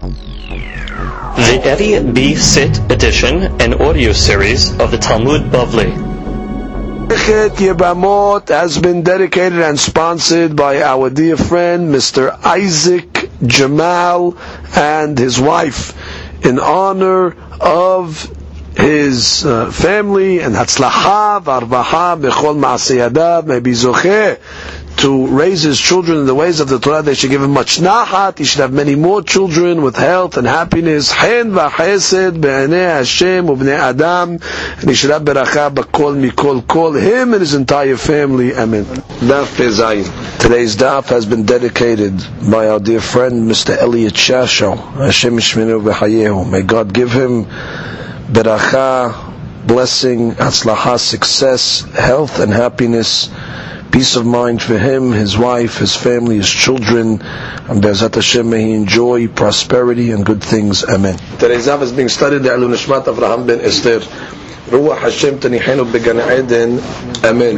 The 0.00 1.60
Eddie 1.62 2.00
B. 2.12 2.34
Sit 2.34 2.78
edition 2.90 3.60
and 3.60 3.74
audio 3.74 4.12
series 4.12 4.70
of 4.80 4.90
the 4.90 4.96
Talmud 4.96 5.42
Bavli. 5.52 5.92
Masechet 7.06 7.50
Yebamot 7.58 8.48
has 8.48 8.78
been 8.78 9.02
dedicated 9.02 9.58
and 9.60 9.78
sponsored 9.78 10.56
by 10.56 10.80
our 10.80 11.10
dear 11.10 11.36
friend 11.36 11.94
Mr. 11.94 12.30
Isaac 12.42 13.28
Jamal 13.44 14.38
and 14.74 15.18
his 15.18 15.38
wife 15.38 15.92
in 16.46 16.58
honor 16.58 17.36
of 17.60 18.24
his 18.76 19.44
uh, 19.44 19.70
family 19.70 20.40
and 20.40 20.54
Hatzlacha 20.54 21.42
v'arvaha 21.42 22.18
bechol 22.18 22.56
ma'asiyadav 22.58 23.44
may 23.44 23.60
to 25.00 25.26
raise 25.28 25.62
his 25.62 25.80
children 25.80 26.18
in 26.18 26.26
the 26.26 26.34
ways 26.34 26.60
of 26.60 26.68
the 26.68 26.78
Torah. 26.78 27.02
They 27.02 27.14
should 27.14 27.30
give 27.30 27.42
him 27.42 27.52
much 27.52 27.78
nahat. 27.78 28.36
He 28.38 28.44
should 28.44 28.60
have 28.60 28.72
many 28.72 28.94
more 28.96 29.22
children 29.22 29.80
with 29.80 29.96
health 29.96 30.36
and 30.36 30.46
happiness. 30.46 31.10
Hen 31.10 31.52
v'chesed 31.52 32.38
be'anei 32.40 32.96
Hashem 32.98 33.46
u'bnei 33.46 33.78
Adam. 33.78 34.32
And 34.32 34.88
he 34.88 34.94
should 34.94 35.10
have 35.10 35.22
beracha 35.22 35.74
b'kol 35.74 36.20
mikol 36.20 36.66
kol. 36.66 36.92
Him 36.92 37.32
and 37.32 37.40
his 37.40 37.54
entire 37.54 37.96
family. 37.96 38.54
Amen. 38.54 38.84
Daf 38.84 39.56
Pezayin. 39.56 40.04
Today's 40.38 40.76
daf 40.76 41.08
has 41.08 41.24
been 41.24 41.46
dedicated 41.46 42.22
by 42.50 42.68
our 42.68 42.78
dear 42.78 43.00
friend 43.00 43.50
Mr. 43.50 43.74
Elliot 43.76 44.12
Shasho. 44.12 44.76
Hashem 44.96 45.38
Yishmenu 45.38 45.82
v'chayehu. 45.82 46.50
May 46.50 46.60
God 46.60 46.92
give 46.92 47.10
him 47.10 47.46
beracha, 47.46 49.66
blessing, 49.66 50.32
atzlacha, 50.32 50.98
success, 50.98 51.80
health 51.94 52.38
and 52.38 52.52
happiness 52.52 53.30
peace 53.90 54.16
of 54.16 54.24
mind 54.26 54.62
for 54.62 54.78
him, 54.78 55.12
his 55.12 55.36
wife, 55.36 55.78
his 55.78 55.96
family, 55.96 56.36
his 56.36 56.48
children, 56.48 57.20
and 57.22 57.82
Be'ezat 57.82 58.14
Hashem 58.14 58.48
may 58.48 58.66
he 58.66 58.72
enjoy 58.72 59.28
prosperity 59.28 60.12
and 60.12 60.24
good 60.24 60.42
things. 60.42 60.84
Amen. 60.84 61.18
Today's 61.38 61.66
daf 61.66 61.82
is 61.82 61.92
being 61.92 62.08
studied 62.08 62.42
the 62.42 62.50
Alun 62.50 62.72
Nishmat 62.72 63.04
Avraham 63.04 63.46
ben 63.46 63.60
Esther. 63.60 64.00
Ruach 64.70 65.00
Hashem 65.00 65.38
Tanihenu 65.40 65.90
Began 65.92 66.18
Eden. 66.18 66.78
Amen. 67.24 67.56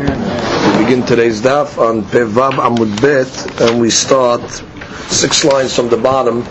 We 0.79 0.85
begin 0.85 1.05
today's 1.07 1.43
daf 1.43 1.77
on 1.79 2.03
Pevav 2.03 2.53
Amud 2.53 3.01
Bet, 3.03 3.61
and 3.61 3.81
we 3.81 3.91
start 3.91 4.43
six 5.09 5.45
lines 5.45 5.75
from 5.77 5.89
the 5.91 5.99
bottom, 5.99 6.45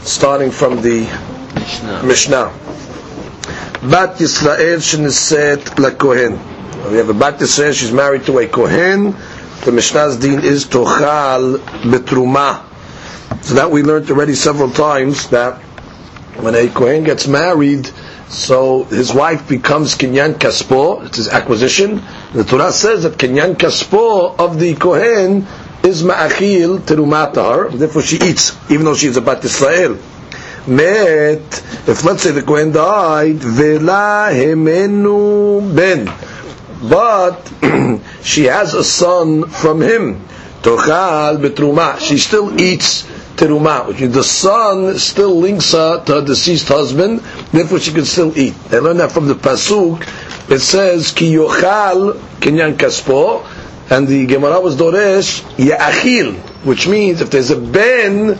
starting 0.00 0.50
from 0.50 0.82
the 0.82 1.00
Mishnah. 1.54 2.02
Mishnah. 2.02 2.52
Bat 3.82 4.16
Yisrael 4.18 4.78
Sheniset 4.78 5.58
LaKohen. 5.76 6.90
We 6.90 6.96
have 6.96 7.08
a 7.08 7.14
Bat 7.14 7.38
Yisrael, 7.38 7.72
she's 7.72 7.92
married 7.92 8.24
to 8.26 8.38
a 8.38 8.48
Kohen. 8.48 9.14
The 9.64 9.72
Mishnah's 9.72 10.16
din 10.16 10.44
is 10.44 10.66
Tochal 10.66 11.58
Betruma. 11.82 12.64
So 13.42 13.54
that 13.54 13.70
we 13.70 13.82
learned 13.82 14.08
already 14.10 14.34
several 14.34 14.70
times 14.70 15.28
that 15.30 15.60
when 16.40 16.54
a 16.54 16.68
Kohen 16.68 17.02
gets 17.04 17.26
married, 17.26 17.90
so 18.28 18.84
his 18.84 19.12
wife 19.12 19.48
becomes 19.48 19.96
Kinyan 19.96 20.34
Kaspo, 20.34 21.04
it's 21.06 21.16
his 21.16 21.28
acquisition. 21.28 22.00
The 22.32 22.44
Torah 22.44 22.70
says 22.72 23.02
that 23.02 23.18
Kinyan 23.18 23.56
Kaspo 23.56 24.38
of 24.38 24.60
the 24.60 24.74
Kohen 24.76 25.46
is 25.82 26.02
Ma'achil 26.04 26.78
Terumatar, 26.78 27.72
therefore 27.72 28.02
she 28.02 28.16
eats, 28.16 28.56
even 28.70 28.84
though 28.84 28.94
she 28.94 29.08
is 29.08 29.16
a 29.16 29.20
Bat 29.22 29.42
Yisrael. 29.42 29.98
Met, 30.68 31.62
if 31.88 32.04
let's 32.04 32.22
say 32.22 32.30
the 32.30 32.42
Kohen 32.42 32.70
died, 32.72 33.36
Vela 33.36 34.28
Hemenu 34.30 35.74
Ben 35.74 36.06
but 36.82 37.52
she 38.22 38.44
has 38.44 38.74
a 38.74 38.84
son 38.84 39.48
from 39.48 39.80
him. 39.80 40.20
Tochal 40.62 41.38
betruma. 41.40 41.98
She 42.00 42.18
still 42.18 42.60
eats 42.60 43.04
teruma, 43.38 43.86
which 43.86 43.98
the 44.12 44.24
son 44.24 44.98
still 44.98 45.36
links 45.36 45.72
her 45.72 46.04
to 46.04 46.14
her 46.14 46.24
deceased 46.24 46.68
husband, 46.68 47.20
therefore 47.52 47.78
she 47.78 47.92
can 47.92 48.04
still 48.04 48.36
eat. 48.36 48.54
They 48.68 48.80
learn 48.80 48.96
that 48.98 49.12
from 49.12 49.28
the 49.28 49.34
pasuk. 49.34 50.02
It 50.50 50.58
says 50.60 51.12
ki 51.12 51.34
yochal 51.34 52.14
kinyan 52.40 52.74
kaspo, 52.76 53.46
and 53.90 54.08
the 54.08 54.26
Gemara 54.26 54.60
was 54.60 54.76
doresh 54.76 55.42
ya'achil, 55.56 56.34
which 56.64 56.88
means 56.88 57.20
if 57.20 57.30
there's 57.30 57.50
a 57.50 57.60
ben 57.60 58.38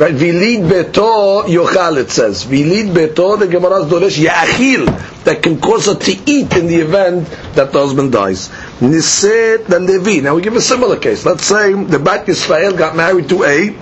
Right? 0.00 0.14
Vilid 0.14 0.62
beto 0.66 1.44
yochal, 1.44 1.98
it 1.98 2.10
says. 2.10 2.44
Vilid 2.44 2.94
beto, 2.94 3.38
the 3.38 3.46
Gemara's 3.46 3.84
doresh 3.84 4.16
yachil, 4.18 4.86
that 5.24 5.42
can 5.42 5.60
cause 5.60 5.84
her 5.86 5.94
to 5.94 6.12
eat 6.12 6.56
in 6.56 6.68
the 6.68 6.76
event 6.76 7.28
that 7.54 7.70
the 7.70 7.78
husband 7.78 8.10
dies. 8.10 8.48
Niset 8.80 9.66
the 9.66 9.78
Levi. 9.78 10.22
Now 10.22 10.36
we 10.36 10.40
give 10.40 10.56
a 10.56 10.60
similar 10.62 10.96
case. 10.96 11.26
Let's 11.26 11.44
say 11.44 11.74
the 11.74 11.98
Bat 11.98 12.28
Yisrael 12.28 12.78
got 12.78 12.96
married 12.96 13.28
to 13.28 13.44
a 13.44 13.76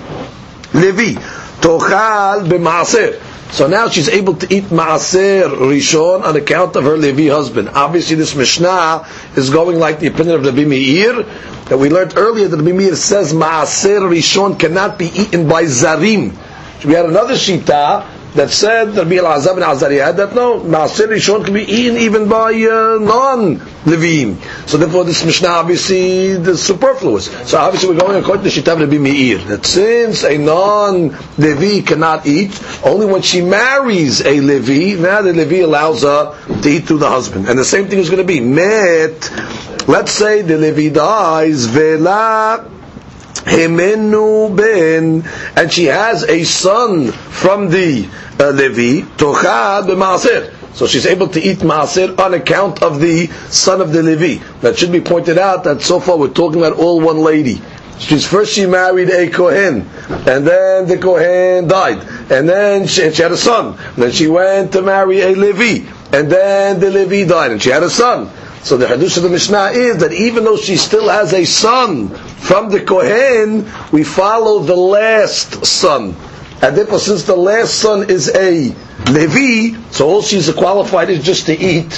Levi. 0.75 1.21
Tochal 1.61 2.49
b'maaser. 2.49 3.28
So 3.51 3.67
now 3.67 3.89
she's 3.89 4.09
able 4.09 4.35
to 4.35 4.55
eat 4.55 4.65
maaser 4.65 5.49
rishon 5.49 6.23
on 6.23 6.37
account 6.37 6.77
of 6.77 6.85
her 6.85 6.97
Levi 6.97 7.29
husband. 7.29 7.71
Obviously, 7.71 8.17
this 8.17 8.35
Mishnah 8.35 9.07
is 9.37 9.51
going 9.51 9.79
like 9.79 10.01
the 10.01 10.09
opinion 10.09 10.37
of 10.37 10.45
Rabbi 10.45 10.65
Meir 10.65 11.23
that 11.23 11.79
we 11.79 11.89
learned 11.89 12.15
earlier. 12.17 12.49
That 12.49 12.59
Rabbi 12.59 12.73
Meir 12.73 12.95
says 12.95 13.33
maaser 13.33 14.01
rishon 14.01 14.59
cannot 14.61 14.99
be 14.99 15.07
eaten 15.07 15.49
by 15.49 15.65
zarim. 15.65 16.37
We 16.85 16.93
had 16.93 17.07
another 17.07 17.35
shita 17.35 18.07
that 18.35 18.51
said 18.51 18.95
Rabbi 18.95 19.17
Elazar 19.17 19.55
and 19.55 19.65
Azariah 19.65 20.13
that 20.13 20.35
no 20.35 20.61
Maaser 20.61 21.09
Rishon 21.09 21.45
can 21.45 21.55
be 21.55 21.63
eaten 21.63 21.97
even 21.99 22.29
by 22.29 22.53
uh, 22.53 22.99
non-Levim. 23.88 24.69
So 24.69 24.76
therefore 24.78 25.04
this 25.04 25.25
Mishnah 25.25 25.49
obviously 25.49 26.26
is 26.28 26.62
superfluous. 26.62 27.26
So 27.49 27.59
obviously 27.59 27.91
we're 27.91 28.00
going 28.00 28.21
according 28.21 28.44
to 28.44 28.50
Shitav 28.50 28.81
Rabbi 28.81 28.99
Meir 28.99 29.38
that 29.38 29.65
since 29.66 30.25
a 30.25 30.37
non-Levi 30.38 31.87
cannot 31.87 32.26
eat, 32.26 32.60
only 32.84 33.06
when 33.06 33.22
she 33.22 33.41
marries 33.41 34.21
a 34.25 34.41
Levi, 34.41 35.00
now 35.00 35.22
the 35.22 35.32
Levi 35.32 35.59
allows 35.59 36.03
her 36.03 36.37
to 36.62 36.69
eat 36.69 36.87
through 36.87 36.99
the 36.99 37.09
husband. 37.09 37.49
And 37.49 37.59
the 37.59 37.65
same 37.65 37.88
thing 37.88 37.99
is 37.99 38.10
going 38.10 38.22
to 38.22 38.26
be 38.26 38.41
met. 38.41 39.31
Let's 39.88 40.12
say 40.12 40.43
the 40.43 40.59
Levi 40.59 40.93
dies, 40.94 41.65
Vela 41.65 42.70
Hemenu 43.44 44.55
ben, 44.55 45.25
and 45.56 45.72
she 45.72 45.84
has 45.84 46.25
a 46.25 46.44
son 46.44 47.10
from 47.12 47.70
the 47.70 48.06
uh, 48.38 48.50
Levi, 48.50 49.06
Tocha 49.16 49.82
b'maaser. 49.87 50.58
So 50.78 50.87
she's 50.87 51.06
able 51.06 51.27
to 51.31 51.41
eat 51.41 51.59
maaser 51.59 52.16
on 52.21 52.34
account 52.34 52.84
of 52.84 53.00
the 53.00 53.27
son 53.50 53.81
of 53.81 53.93
the 53.93 54.00
Levi. 54.00 54.41
That 54.61 54.78
should 54.78 54.93
be 54.93 55.00
pointed 55.00 55.37
out 55.37 55.65
that 55.65 55.83
so 55.83 55.99
far 55.99 56.16
we're 56.16 56.28
talking 56.28 56.61
about 56.61 56.75
all 56.78 57.00
one 57.00 57.19
lady. 57.19 57.61
She's 57.99 58.25
first 58.25 58.53
she 58.53 58.65
married 58.65 59.11
a 59.11 59.28
Kohen, 59.28 59.91
and 60.09 60.47
then 60.47 60.87
the 60.87 60.97
Kohen 60.99 61.67
died, 61.67 61.99
and 62.31 62.49
then 62.49 62.87
she, 62.87 63.11
she 63.11 63.21
had 63.21 63.33
a 63.33 63.37
son. 63.37 63.77
And 63.77 63.97
then 64.05 64.12
she 64.12 64.28
went 64.28 64.71
to 64.75 64.83
marry 64.83 65.21
a 65.22 65.34
Levi, 65.34 65.84
and 66.12 66.31
then 66.31 66.78
the 66.78 66.93
Levi 66.93 67.28
died, 67.28 67.50
and 67.50 67.61
she 67.61 67.71
had 67.71 67.83
a 67.83 67.91
son. 67.91 68.31
So 68.62 68.77
the 68.77 68.87
Hadush 68.87 69.17
of 69.17 69.25
the 69.25 69.31
Mishnah 69.31 69.71
is 69.72 69.97
that 69.97 70.12
even 70.12 70.44
though 70.44 70.56
she 70.59 70.77
still 70.77 71.09
has 71.09 71.33
a 71.33 71.44
son 71.44 72.11
from 72.11 72.69
the 72.71 72.81
Kohen, 72.84 73.69
we 73.91 74.05
follow 74.05 74.61
the 74.61 74.77
last 74.77 75.67
son. 75.67 76.15
And 76.62 76.77
therefore, 76.77 77.00
since 77.00 77.25
the 77.25 77.34
last 77.34 77.75
son 77.75 78.09
is 78.09 78.28
a 78.33 78.77
Levi, 79.07 79.79
so 79.91 80.09
all 80.09 80.23
she's 80.23 80.53
qualified 80.53 81.09
is 81.09 81.25
just 81.25 81.47
to 81.47 81.53
eat 81.53 81.89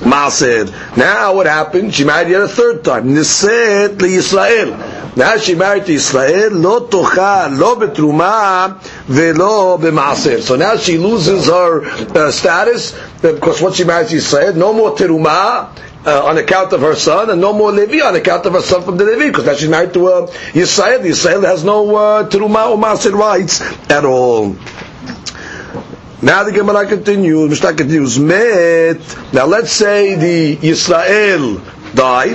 Maaser. 0.00 0.96
Now 0.96 1.34
what 1.34 1.46
happened? 1.46 1.94
She 1.94 2.04
married 2.04 2.30
yet 2.30 2.42
a 2.42 2.48
third 2.48 2.84
time. 2.84 3.08
Niset 3.08 3.96
Yisrael. 3.96 5.16
Now 5.16 5.36
she 5.36 5.54
married 5.54 5.86
to 5.86 5.92
Israel, 5.94 6.52
lo 6.52 6.86
tocha, 6.88 7.48
lo 7.56 7.76
betruma, 7.76 8.80
velo 9.06 9.78
b'maaser. 9.78 10.40
So 10.40 10.56
now 10.56 10.76
she 10.76 10.98
loses 10.98 11.46
her 11.46 11.84
uh, 11.84 12.30
status, 12.30 12.92
because 13.22 13.62
once 13.62 13.76
she 13.76 13.84
married 13.84 14.08
to 14.08 14.16
Israel, 14.16 14.54
no 14.54 14.72
more 14.72 14.94
teruma, 14.94 15.74
uh, 16.06 16.24
on 16.24 16.38
account 16.38 16.72
of 16.72 16.80
her 16.82 16.94
son, 16.94 17.30
and 17.30 17.40
no 17.40 17.52
more 17.52 17.72
Levi 17.72 18.00
on 18.00 18.14
account 18.14 18.46
of 18.46 18.52
her 18.52 18.60
son 18.60 18.82
from 18.82 18.96
the 18.96 19.04
Levi, 19.04 19.28
because 19.28 19.46
now 19.46 19.54
she's 19.54 19.68
married 19.68 19.92
to 19.94 20.06
uh, 20.06 20.26
Yisrael. 20.52 21.00
Yisrael 21.00 21.44
has 21.44 21.64
no 21.64 21.96
uh, 21.96 22.28
Teruma 22.28 22.70
or 22.70 22.78
Maser 22.78 23.12
rights 23.12 23.60
at 23.90 24.04
all. 24.04 24.56
Now 26.20 26.42
the 26.42 26.50
Gemara 26.50 26.84
continues, 26.86 27.48
Mishnah 27.48 27.74
continues, 27.74 28.18
Met, 28.18 28.98
now 29.32 29.46
let's 29.46 29.70
say 29.70 30.16
the 30.16 30.56
Yisrael 30.56 31.62
died, 31.94 32.34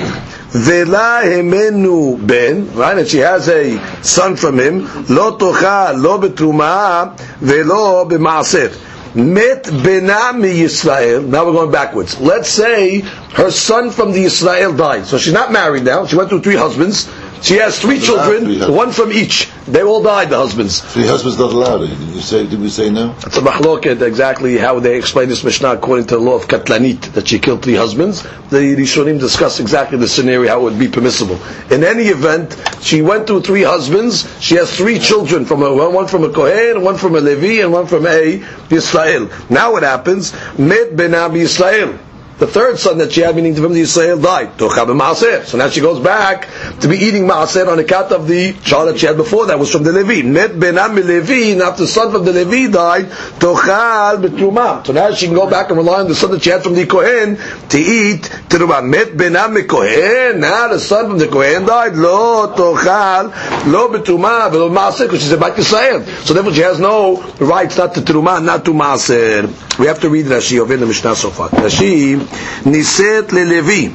Vela 0.54 1.22
hemenu 1.24 2.16
ben, 2.26 2.74
right, 2.76 2.98
and 2.98 3.08
she 3.08 3.18
has 3.18 3.50
a 3.50 3.78
son 4.02 4.38
from 4.38 4.60
him, 4.60 4.84
Lo 5.10 5.38
tocha, 5.38 5.94
lo 5.98 6.18
betruma, 6.18 7.18
velo 7.40 8.06
b'maaser. 8.08 8.72
Met 9.16 9.64
benami 9.66 10.62
Yisrael. 10.62 11.26
Now 11.28 11.46
we're 11.46 11.52
going 11.52 11.72
backwards. 11.72 12.20
Let's 12.20 12.50
say 12.50 13.02
her 13.02 13.52
son 13.52 13.92
from 13.92 14.12
the 14.12 14.24
Israel 14.24 14.76
died. 14.76 15.06
So 15.08 15.18
she's 15.18 15.34
not 15.34 15.52
married 15.52 15.84
now. 15.84 16.06
She 16.08 16.16
went 16.16 16.30
through 16.30 16.42
three 16.42 16.56
husbands. 16.56 17.08
She 17.44 17.56
has 17.56 17.78
three 17.78 17.98
Three 17.98 18.06
children, 18.08 18.46
husbands. 18.46 18.70
one 18.70 18.92
from 18.94 19.12
each. 19.12 19.52
They 19.68 19.84
all 19.84 20.02
died, 20.02 20.30
the 20.30 20.38
husbands. 20.38 20.80
Three 20.80 21.06
husbands 21.06 21.38
not 21.38 21.52
allowed. 21.52 21.84
Eh? 21.84 21.88
Did 21.88 22.00
you 22.16 22.22
say? 22.22 22.48
Did 22.48 22.62
we 22.62 22.70
say 22.70 22.90
no? 22.90 23.14
It's 23.28 23.36
a 23.36 23.42
mahloket 23.42 24.02
exactly 24.02 24.58
how 24.58 24.80
they 24.80 24.98
explain 24.98 25.28
this 25.28 25.44
Mishnah 25.44 25.72
according 25.74 26.06
to 26.08 26.16
the 26.16 26.22
law 26.22 26.36
of 26.36 26.48
Katlanit, 26.48 27.02
that 27.14 27.28
she 27.28 27.40
killed 27.40 27.62
three 27.62 27.76
husbands. 27.76 28.24
The 28.50 28.76
Rishonim 28.78 29.20
discuss 29.20 29.60
exactly 29.60 29.98
the 29.98 30.08
scenario, 30.08 30.48
how 30.50 30.62
it 30.62 30.64
would 30.64 30.80
be 30.80 30.88
permissible. 30.88 31.38
In 31.70 31.84
any 31.84 32.04
event, 32.04 32.56
she 32.82 33.02
went 33.02 33.28
through 33.28 33.42
three 33.42 33.64
husbands. 33.64 34.26
She 34.42 34.56
has 34.56 34.74
three 34.74 34.98
children, 34.98 35.44
from 35.44 35.64
a, 35.64 35.74
one 35.74 36.08
from 36.08 36.24
a 36.24 36.30
Kohen, 36.32 36.82
one 36.82 36.96
from 36.96 37.16
a 37.16 37.20
Levi, 37.20 37.62
and 37.62 37.74
one 37.74 37.88
from 37.88 38.06
a 38.08 38.40
Yisrael. 38.70 39.28
Now 39.50 39.74
what 39.74 39.84
happens? 39.84 40.32
Met 40.58 40.96
benam 40.96 41.32
Yisrael. 41.34 42.00
The 42.44 42.52
third 42.52 42.78
son 42.78 42.98
that 42.98 43.14
she 43.14 43.22
had, 43.22 43.38
meaning 43.38 43.54
the 43.54 43.70
Israel, 43.80 44.20
died. 44.20 44.60
So 44.60 45.58
now 45.58 45.70
she 45.70 45.80
goes 45.80 46.02
back 46.02 46.50
to 46.82 46.90
be 46.90 46.98
eating 46.98 47.24
maaser 47.24 47.70
on 47.70 47.80
account 47.80 48.12
of 48.12 48.28
the 48.28 48.52
child 48.66 48.90
that 48.90 49.00
she 49.00 49.06
had 49.06 49.16
before. 49.16 49.46
That 49.46 49.58
was 49.60 49.72
from 49.72 49.84
the 49.84 49.94
Levi. 49.94 50.28
Met 50.28 50.52
benam 50.52 50.94
Levi. 50.96 51.58
Now 51.58 51.72
the 51.72 51.88
son 51.88 52.12
from 52.12 52.26
the 52.26 52.34
Levi 52.34 52.70
died. 52.70 53.10
So 53.40 54.92
now 54.92 55.14
she 55.14 55.28
can 55.28 55.36
go 55.36 55.50
back 55.50 55.70
and 55.70 55.78
rely 55.78 56.02
on 56.02 56.10
the 56.10 56.16
son 56.16 56.32
that 56.32 56.44
she 56.44 56.50
had 56.50 56.64
from 56.64 56.74
the 56.74 56.86
Kohen 56.86 57.38
to 57.70 57.78
eat 57.78 58.24
truma. 58.50 58.86
Met 58.86 59.16
benam 59.16 59.66
Kohen. 59.66 60.42
Now 60.42 60.68
the 60.68 60.80
son 60.80 61.12
from 61.12 61.20
the 61.20 61.30
Kohen 61.30 61.66
died. 61.66 61.96
Lo 61.96 62.54
tochal 62.58 63.32
lo 63.72 63.88
b'truma 63.88 64.50
v'lo 64.52 64.70
maaser 64.70 65.06
because 65.06 65.22
she's 65.22 65.32
a 65.32 65.38
bat 65.38 65.56
Yisrael. 65.56 66.06
So 66.26 66.34
therefore 66.34 66.54
she 66.54 66.60
has 66.60 66.78
no 66.78 67.22
rights 67.40 67.78
not 67.78 67.94
to 67.94 68.02
truma, 68.02 68.44
not 68.44 68.66
to 68.66 68.72
maaser. 68.72 69.80
We 69.80 69.88
have 69.88 70.02
to 70.02 70.10
read 70.10 70.26
Rashi 70.26 70.60
over 70.60 70.74
in 70.74 70.82
the 70.82 70.86
Mishnah 70.86 71.16
so 71.16 71.32
far. 71.32 71.50
Rashi 71.50 72.33
niset 72.64 73.28
lelevi. 73.30 73.94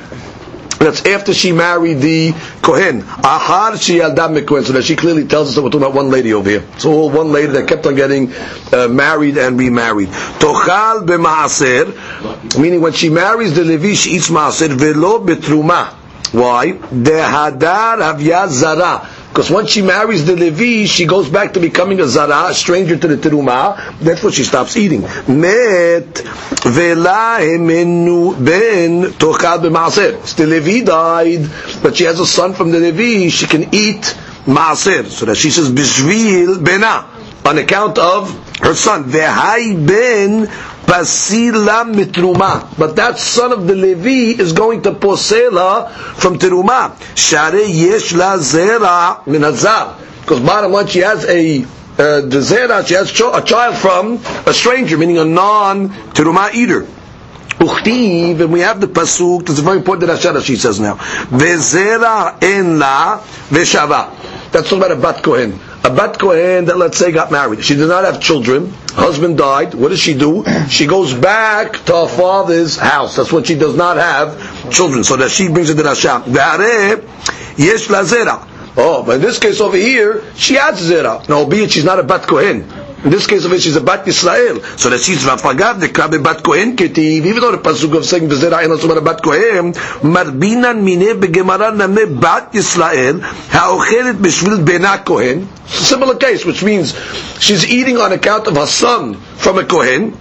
That's 0.79 1.05
after 1.07 1.35
she 1.35 1.51
married 1.51 1.95
the 1.99 2.33
Kohen. 2.63 3.03
Ahar 3.03 3.81
she 3.83 3.99
yalda 3.99 4.47
Kohen. 4.47 4.63
So 4.65 4.73
that 4.75 4.85
she 4.85 4.95
clearly 4.95 5.27
tells 5.27 5.49
us 5.49 5.55
that 5.57 5.63
we're 5.63 5.71
talking 5.71 5.83
about 5.87 5.95
one 5.97 6.11
lady 6.11 6.33
over 6.33 6.49
here. 6.49 6.65
So 6.79 7.07
one 7.07 7.33
lady 7.33 7.53
that 7.53 7.67
kept 7.67 7.85
on 7.87 7.97
getting 7.97 8.33
uh, 8.73 8.87
married 8.89 9.37
and 9.39 9.59
remarried. 9.59 10.09
Tochal 10.09 11.05
b'maaser, 11.05 12.59
meaning 12.61 12.81
when 12.81 12.93
she 12.93 13.09
marries 13.11 13.57
the 13.57 13.65
Levi, 13.65 13.95
she 13.95 14.11
eats 14.13 14.31
maaser 14.31 14.69
velo 14.69 15.19
betruma. 15.19 15.95
Why? 16.33 16.73
Dehadar 16.73 17.99
havya 17.99 18.49
zara. 18.49 19.09
Because 19.39 19.53
once 19.53 19.71
she 19.71 19.83
marries 19.83 20.25
the 20.27 20.35
Levi, 20.35 20.85
she 20.87 21.07
goes 21.07 21.29
back 21.29 21.53
to 21.53 21.61
becoming 21.61 22.01
a 22.01 22.09
zara, 22.09 22.49
a 22.51 22.55
stranger 22.55 22.97
to 22.97 23.07
the 23.07 23.15
teruma. 23.17 23.97
Therefore, 24.01 24.33
she 24.33 24.43
stops 24.43 24.77
eating. 24.77 25.03
Met 25.29 26.13
ben 26.65 26.99
b'maaser. 29.63 30.35
The 30.37 30.45
Levi 30.45 30.85
died, 30.85 31.49
but 31.85 31.97
she 31.97 32.03
has 32.03 32.19
a 32.19 32.27
son 32.27 32.53
from 32.53 32.73
the 32.73 32.81
Levi. 32.81 33.29
She 33.29 33.47
can 33.47 33.73
eat 33.73 34.17
maaser. 34.45 35.07
So 35.07 35.27
that 35.27 35.37
she 35.37 35.51
says 35.51 35.71
bishvil 35.71 36.59
bena 36.65 37.07
on 37.45 37.59
account 37.59 37.97
of 38.01 38.33
her 38.59 38.75
son. 38.75 39.05
Vehai 39.05 39.87
ben 39.87 40.49
pasila 40.89 41.85
mitruma. 41.85 42.67
But 42.79 42.97
that 42.97 43.19
son 43.19 43.53
of 43.53 43.67
the 43.67 43.75
Levi 43.75 44.41
is 44.41 44.53
going 44.55 44.83
to 44.83 44.93
posela 44.93 45.91
from 45.91 46.39
teruma. 46.39 46.97
Share 47.17 47.63
yesh 47.65 48.15
la 48.15 48.39
zera 48.39 49.25
min. 49.27 49.43
Because 49.43 50.41
bottom 50.41 50.73
line, 50.73 50.87
she 50.87 51.01
has 51.01 51.25
a 51.27 51.63
uh, 51.63 52.21
the 52.23 52.39
zera, 52.41 52.87
she 52.87 52.95
has 52.95 53.11
cho- 53.13 53.35
a 53.35 53.43
child 53.43 53.77
from 53.77 54.19
a 54.47 54.55
stranger, 54.55 54.97
meaning 54.97 55.19
a 55.19 55.25
non-teruma 55.25 56.55
eater. 56.55 56.87
Uchtiv, 57.59 58.41
and 58.41 58.53
we 58.53 58.61
have 58.61 58.81
the 58.81 58.87
pasuk. 58.87 59.51
It's 59.51 59.59
a 59.59 59.63
very 59.63 59.79
important 59.79 60.07
that 60.09 60.43
she 60.45 60.55
says 60.57 60.79
now. 60.79 60.95
Vezera 60.95 62.41
en 62.43 62.79
la 62.79 63.19
veshava. 63.51 64.15
That's 64.53 64.71
talking 64.71 64.79
about 64.79 64.93
a 64.93 64.97
bat 64.97 65.23
kohen. 65.25 65.59
A 65.85 65.91
bat 65.91 66.19
kohen 66.19 66.65
that 66.67 66.77
let's 66.77 66.99
say 66.99 67.13
got 67.13 67.31
married. 67.31 67.65
She 67.65 67.75
did 67.77 67.89
not 67.89 68.05
have 68.05 68.21
children. 68.21 68.73
Husband 68.91 69.39
died. 69.39 69.75
What 69.75 69.91
does 69.91 70.01
she 70.01 70.15
do? 70.15 70.45
She 70.69 70.87
goes 70.87 71.15
back 71.15 71.73
to 71.87 71.93
her 71.95 72.09
father's 72.09 72.77
house. 72.77 73.17
That's 73.17 73.33
when 73.33 73.45
she 73.45 73.55
does 73.55 73.77
not 73.77 73.97
have 73.97 74.73
children. 74.73 75.05
So 75.05 75.17
that 75.17 75.31
she 75.31 75.49
brings 75.49 75.71
it 75.71 75.77
to. 75.77 75.83
Ve'areh 75.83 77.03
yesh 77.59 77.89
la 77.91 78.03
zera. 78.03 78.47
Oh, 78.77 79.03
but 79.03 79.17
in 79.17 79.23
this 79.23 79.39
case 79.39 79.61
over 79.61 79.77
here, 79.77 80.23
she 80.35 80.55
has 80.55 80.81
zera. 80.81 81.27
Now, 81.29 81.37
albeit 81.39 81.73
she's 81.73 81.85
not 81.85 81.99
a 81.99 82.03
bat 82.03 82.23
kohen. 82.29 82.63
In 83.05 83.11
this 83.11 83.29
case 83.29 83.45
of 83.45 83.53
it, 83.53 83.63
she's 83.63 83.77
a 83.77 83.81
bat 83.81 84.05
Yisrael. 84.05 84.63
So 84.79 84.91
that 84.91 85.01
she's 85.01 85.23
vafagav 85.25 85.79
the 85.79 85.89
krabe 85.89 86.23
bat 86.23 86.43
kohen 86.43 86.77
ketiv. 86.77 87.25
Even 87.25 87.41
though 87.41 87.53
the 87.53 87.59
pasuk 87.59 87.97
of 87.97 88.05
saying 88.05 88.29
v'zera 88.29 88.61
ain't 88.63 88.73
also 88.73 88.91
a 88.91 89.01
bat 89.01 89.23
kohen, 89.23 89.73
marbinan 90.03 90.83
mine 90.83 91.21
begemara 91.21 91.71
name 91.77 92.19
bat 92.19 92.53
Yisrael 92.53 93.21
ha'ochelet 93.23 94.15
b'shvil 94.15 94.67
bena 94.67 94.99
kohen. 95.05 95.49
Similar 95.67 96.17
case, 96.17 96.45
which 96.45 96.65
means 96.65 96.95
she's 97.39 97.71
eating 97.71 97.99
on 97.99 98.13
account 98.13 98.49
of 98.49 98.57
her 98.57 98.67
son 98.67 99.15
from 99.15 99.59
a 99.59 99.65
kohen. 99.65 100.17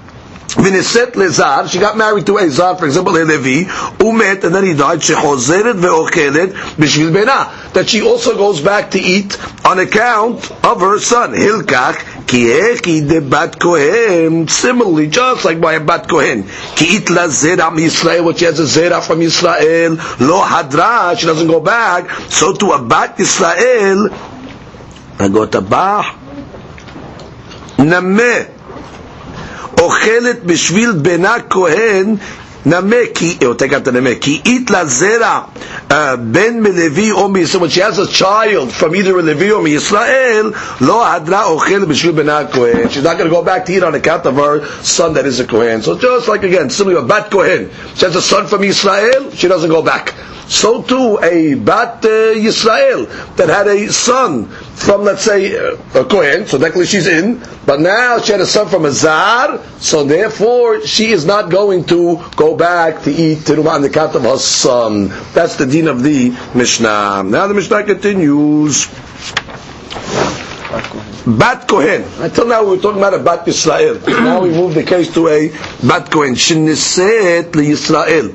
V'neset 0.48 1.12
lezar, 1.12 1.70
she 1.70 1.78
got 1.80 1.98
married 1.98 2.26
to 2.26 2.38
a 2.38 2.50
zar, 2.50 2.78
for 2.78 2.86
example, 2.86 3.16
a 3.18 3.24
Levi, 3.24 3.70
umet, 4.00 4.44
and 4.44 4.56
then 4.56 4.66
he 4.66 4.74
died, 4.74 5.00
shechozeret 5.00 5.76
ve'ochelet 5.76 6.54
b'shvil 6.76 7.14
bena. 7.14 7.72
That 7.74 7.90
she 7.90 8.02
also 8.02 8.36
goes 8.36 8.62
back 8.62 8.92
to 8.92 9.00
eat 9.00 9.38
on 9.66 9.80
account 9.80 10.50
of 10.64 10.80
her 10.80 11.00
son. 11.00 11.34
Hilkach, 11.34 12.28
ki 12.28 12.46
echi 12.46 13.08
de 13.08 13.22
bat 13.22 13.60
kohen, 13.60 14.48
similarly, 14.48 15.08
just 15.08 15.44
like 15.44 15.60
by 15.60 15.74
a 15.74 15.80
bat 15.80 16.08
kohen. 16.08 16.44
Ki 16.76 16.98
it 16.98 17.10
la 17.10 17.28
zera 17.28 17.70
Yisrael, 17.72 18.26
which 18.26 18.40
has 18.40 18.60
a 18.60 18.64
zera 18.64 19.04
from 19.04 19.20
Yisrael, 19.20 19.98
lo 20.20 20.42
hadra, 20.42 21.18
she 21.20 21.26
doesn't 21.26 21.48
go 21.48 21.60
back, 21.60 22.10
so 22.32 22.54
to 22.54 22.72
a 22.72 22.82
bat 22.82 23.18
Yisrael, 23.18 24.10
I 25.20 25.28
go 25.28 25.46
to 25.46 25.62
bah, 25.62 26.16
nameh, 27.78 28.57
אוכלת 29.81 30.45
בשביל 30.45 30.93
בנה 30.93 31.35
כהן 31.51 32.17
נמה 32.67 32.97
כי, 33.15 33.37
או 33.47 33.53
take 33.53 33.73
out 33.73 33.89
the 33.89 33.91
נמה, 33.93 34.11
כי 34.21 34.41
אית 34.47 34.71
לה 34.71 34.87
זרע 34.87 35.41
uh, 35.91 35.93
בן 36.19 36.61
מלוי 36.61 37.11
או 37.11 37.29
מישראל, 37.29 37.63
when 37.63 37.71
she 37.71 37.81
has 37.81 37.99
a 37.99 38.07
child 38.07 38.73
from 38.73 38.95
either 38.95 39.19
a 39.19 39.23
Levi 39.23 39.51
or 39.51 39.63
מישראל, 39.63 40.53
לא 40.81 41.07
הדרה 41.09 41.45
אוכלת 41.45 41.89
בשביל 41.89 42.13
בנה 42.13 42.41
כהן. 42.53 42.89
She's 42.91 43.05
not 43.05 43.19
going 43.19 43.29
to 43.29 43.31
go 43.31 43.43
back 43.43 43.67
to 43.67 43.73
eat 43.73 43.83
on 43.83 43.95
account 43.95 44.27
of 44.27 44.37
her 44.37 44.65
son 44.83 45.15
that 45.15 45.27
is 45.27 45.41
a 45.41 45.45
Kohen. 45.45 45.83
So 45.83 45.99
just 45.99 46.29
like 46.29 46.45
again, 46.45 46.71
similarly, 46.71 47.05
a 47.05 47.09
bat 47.09 47.31
Kohen. 47.31 47.71
She 47.97 48.05
has 48.07 48.15
a 48.17 48.23
son 48.23 48.47
from 48.47 48.63
Israel, 48.63 49.31
she 49.33 49.49
doesn't 49.49 49.71
go 49.71 49.83
back. 49.83 50.15
So 50.49 50.83
too, 50.83 51.19
a 51.23 51.55
bat 51.55 52.05
uh, 52.05 52.35
Yisrael 52.45 53.01
that 53.37 53.49
had 53.49 53.67
a 53.69 53.91
son 53.93 54.49
from, 54.78 55.04
let's 55.04 55.24
say, 55.24 55.58
uh, 55.58 55.76
a 55.96 56.06
Kohen, 56.06 56.46
so 56.46 56.58
technically 56.60 56.86
she's 56.86 57.08
in, 57.08 57.42
but 57.66 57.82
now 57.82 58.20
she 58.20 58.32
had 58.32 58.42
a 58.42 58.46
son 58.46 58.68
from 58.68 58.86
a 58.86 58.92
Zar, 58.92 59.60
so 59.80 60.04
therefore 60.06 60.86
she 60.86 61.08
is 61.12 61.26
not 61.26 61.50
going 61.50 61.84
to 61.86 62.24
go 62.36 62.56
back 62.56 63.02
to 63.04 63.12
eat 63.12 63.40
Terumah 63.40 63.76
on 63.76 63.82
the 63.82 63.88
account 63.90 64.16
of 64.16 64.22
her 64.22 64.38
son. 64.38 65.10
That's 65.34 65.56
the 65.56 65.66
deen 65.66 65.88
of 65.88 66.04
the 66.04 66.30
Mishnah. 66.54 67.24
Now 67.26 67.48
the 67.48 67.56
Mishnah 67.56 67.84
continues. 67.86 68.88
Bat 71.26 71.68
Kohen. 71.68 72.04
Until 72.24 72.48
now 72.48 72.64
we 72.64 72.78
were 72.78 72.82
talking 72.82 73.00
about 73.00 73.14
a 73.16 73.20
Bat 73.20 73.48
Yisrael. 73.48 74.06
now 74.24 74.42
we 74.42 74.50
move 74.52 74.76
the 74.76 74.84
case 74.84 75.12
to 75.16 75.28
a 75.28 75.50
Bat 75.86 76.12
Kohen. 76.12 76.36
Shiniset 76.36 77.54
li 77.56 77.72
Yisrael. 77.72 78.32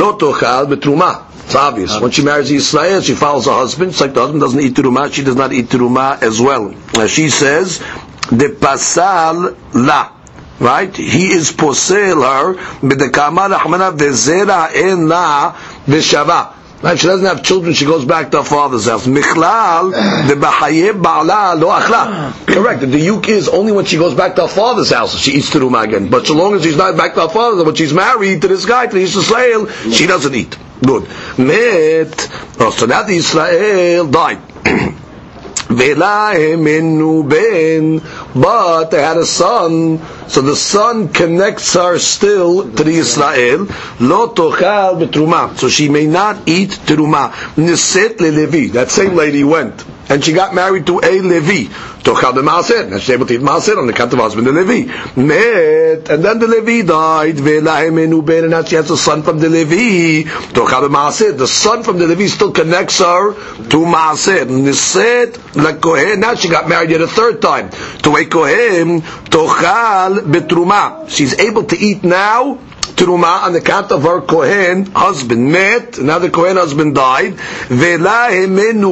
Lo 0.00 0.16
tochal 0.16 0.66
betruma. 0.72 1.29
It's 1.50 1.56
obvious. 1.56 1.98
When 2.00 2.12
she 2.12 2.22
marries 2.22 2.48
Yisrael, 2.48 3.04
she 3.04 3.16
follows 3.16 3.46
her 3.46 3.52
husband. 3.52 3.90
It's 3.90 4.00
like 4.00 4.14
the 4.14 4.20
husband 4.20 4.40
doesn't 4.40 4.60
eat 4.60 4.74
teruma, 4.74 5.12
she 5.12 5.24
does 5.24 5.34
not 5.34 5.52
eat 5.52 5.66
teruma 5.66 6.22
as 6.22 6.40
well. 6.40 6.72
She 7.08 7.28
says, 7.28 7.80
"De 8.30 8.50
pasal 8.50 9.56
la." 9.74 10.12
Right? 10.60 10.96
He 10.96 11.32
is 11.32 11.50
posel 11.50 12.22
her. 12.22 12.54
B'dekama 12.86 13.48
rachmana 13.52 13.90
vezera 13.98 14.72
en 14.72 15.08
la 15.08 15.56
v'shava. 15.88 16.52
Right? 16.84 16.96
She 16.96 17.08
doesn't 17.08 17.26
have 17.26 17.42
children. 17.42 17.74
She 17.74 17.84
goes 17.84 18.04
back 18.04 18.30
to 18.30 18.36
her 18.36 18.44
father's 18.44 18.86
house. 18.86 19.08
Michlal 19.08 19.92
debahaye 20.28 20.92
ba'ala 20.92 21.58
lo 21.60 21.66
achla. 21.66 22.46
Correct. 22.46 22.82
The 22.82 23.00
yuk 23.00 23.28
is 23.28 23.48
only 23.48 23.72
when 23.72 23.86
she 23.86 23.96
goes 23.96 24.14
back 24.14 24.36
to 24.36 24.42
her 24.42 24.48
father's 24.48 24.92
house 24.92 25.18
she 25.18 25.32
eats 25.32 25.50
teruma 25.50 25.82
again. 25.82 26.10
But 26.10 26.28
so 26.28 26.34
long 26.34 26.54
as 26.54 26.62
she's 26.62 26.76
not 26.76 26.96
back 26.96 27.14
to 27.14 27.22
her 27.22 27.28
father's, 27.28 27.64
when 27.64 27.74
she's 27.74 27.92
married 27.92 28.40
to 28.42 28.46
this 28.46 28.64
guy, 28.64 28.86
to 28.86 28.96
Israel, 28.96 29.66
she 29.90 30.06
doesn't 30.06 30.32
eat. 30.32 30.56
Good. 30.84 31.08
Met. 31.38 32.28
Oh, 32.58 32.70
so 32.70 32.86
the 32.86 33.04
Israel 33.10 34.06
died. 34.06 34.40
But 38.34 38.90
they 38.90 39.02
had 39.02 39.16
a 39.18 39.24
son, 39.24 40.00
so 40.26 40.40
the 40.40 40.56
son 40.56 41.08
connects 41.10 41.74
her 41.74 41.96
still 41.98 42.72
to 42.72 42.82
the 42.82 42.90
Israel. 42.90 43.68
Lo 44.00 44.34
tochal 44.34 44.98
betruma, 45.00 45.56
so 45.56 45.68
she 45.68 45.88
may 45.88 46.06
not 46.06 46.48
eat 46.48 46.70
teruma. 46.70 47.30
Niset 47.54 48.20
le. 48.20 48.68
That 48.72 48.90
same 48.90 49.14
lady 49.14 49.44
went 49.44 49.84
and 50.10 50.24
she 50.24 50.32
got 50.32 50.54
married 50.54 50.86
to 50.86 50.98
a 50.98 51.20
Levi. 51.20 51.72
Tochal 52.02 52.32
b'maaser. 52.32 52.88
Now 52.90 52.98
she's 52.98 53.10
able 53.10 53.26
to 53.26 53.34
eat 53.34 53.40
maaser 53.40 53.76
on 53.76 53.86
the 53.86 53.92
account 53.92 54.12
of 54.12 54.18
husband, 54.18 54.46
the 54.46 54.52
Levi. 54.52 54.92
Met, 55.20 56.08
and 56.08 56.24
then 56.24 56.38
the 56.38 56.46
Levi 56.46 56.86
died. 56.86 57.36
Ve'lahem 57.36 58.02
enu 58.02 58.22
ben, 58.22 58.44
and 58.44 58.50
now 58.52 58.64
she 58.64 58.76
has 58.76 58.90
a 58.90 58.96
son 58.96 59.22
from 59.22 59.38
the 59.38 59.48
Levi. 59.48 60.28
Tochal 60.52 60.88
b'maaser. 60.88 61.36
The 61.36 61.46
son 61.46 61.82
from 61.82 61.98
the 61.98 62.06
Levi 62.06 62.26
still 62.26 62.52
connects 62.52 62.98
her 62.98 63.34
to 63.34 63.76
maaser. 63.76 64.42
And 64.42 64.66
the 64.66 64.74
said, 64.74 65.38
like 65.54 65.80
Kohen, 65.80 66.20
now 66.20 66.34
she 66.34 66.48
got 66.48 66.68
married 66.68 66.90
yet 66.90 67.00
a 67.00 67.08
third 67.08 67.42
time. 67.42 67.70
To 68.02 68.16
a 68.16 68.24
Kohen, 68.24 69.02
tochal 69.02 70.20
betruma. 70.20 71.08
She's 71.08 71.38
able 71.38 71.64
to 71.64 71.76
eat 71.76 72.02
now 72.02 72.58
Truma 73.00 73.44
on 73.44 73.54
the 73.54 73.60
account 73.60 73.90
of 73.92 74.02
her 74.02 74.20
Kohen 74.20 74.84
husband 74.92 75.50
met, 75.50 75.98
now 75.98 76.18
the 76.18 76.28
Kohen 76.28 76.58
husband 76.58 76.94
died, 76.94 77.34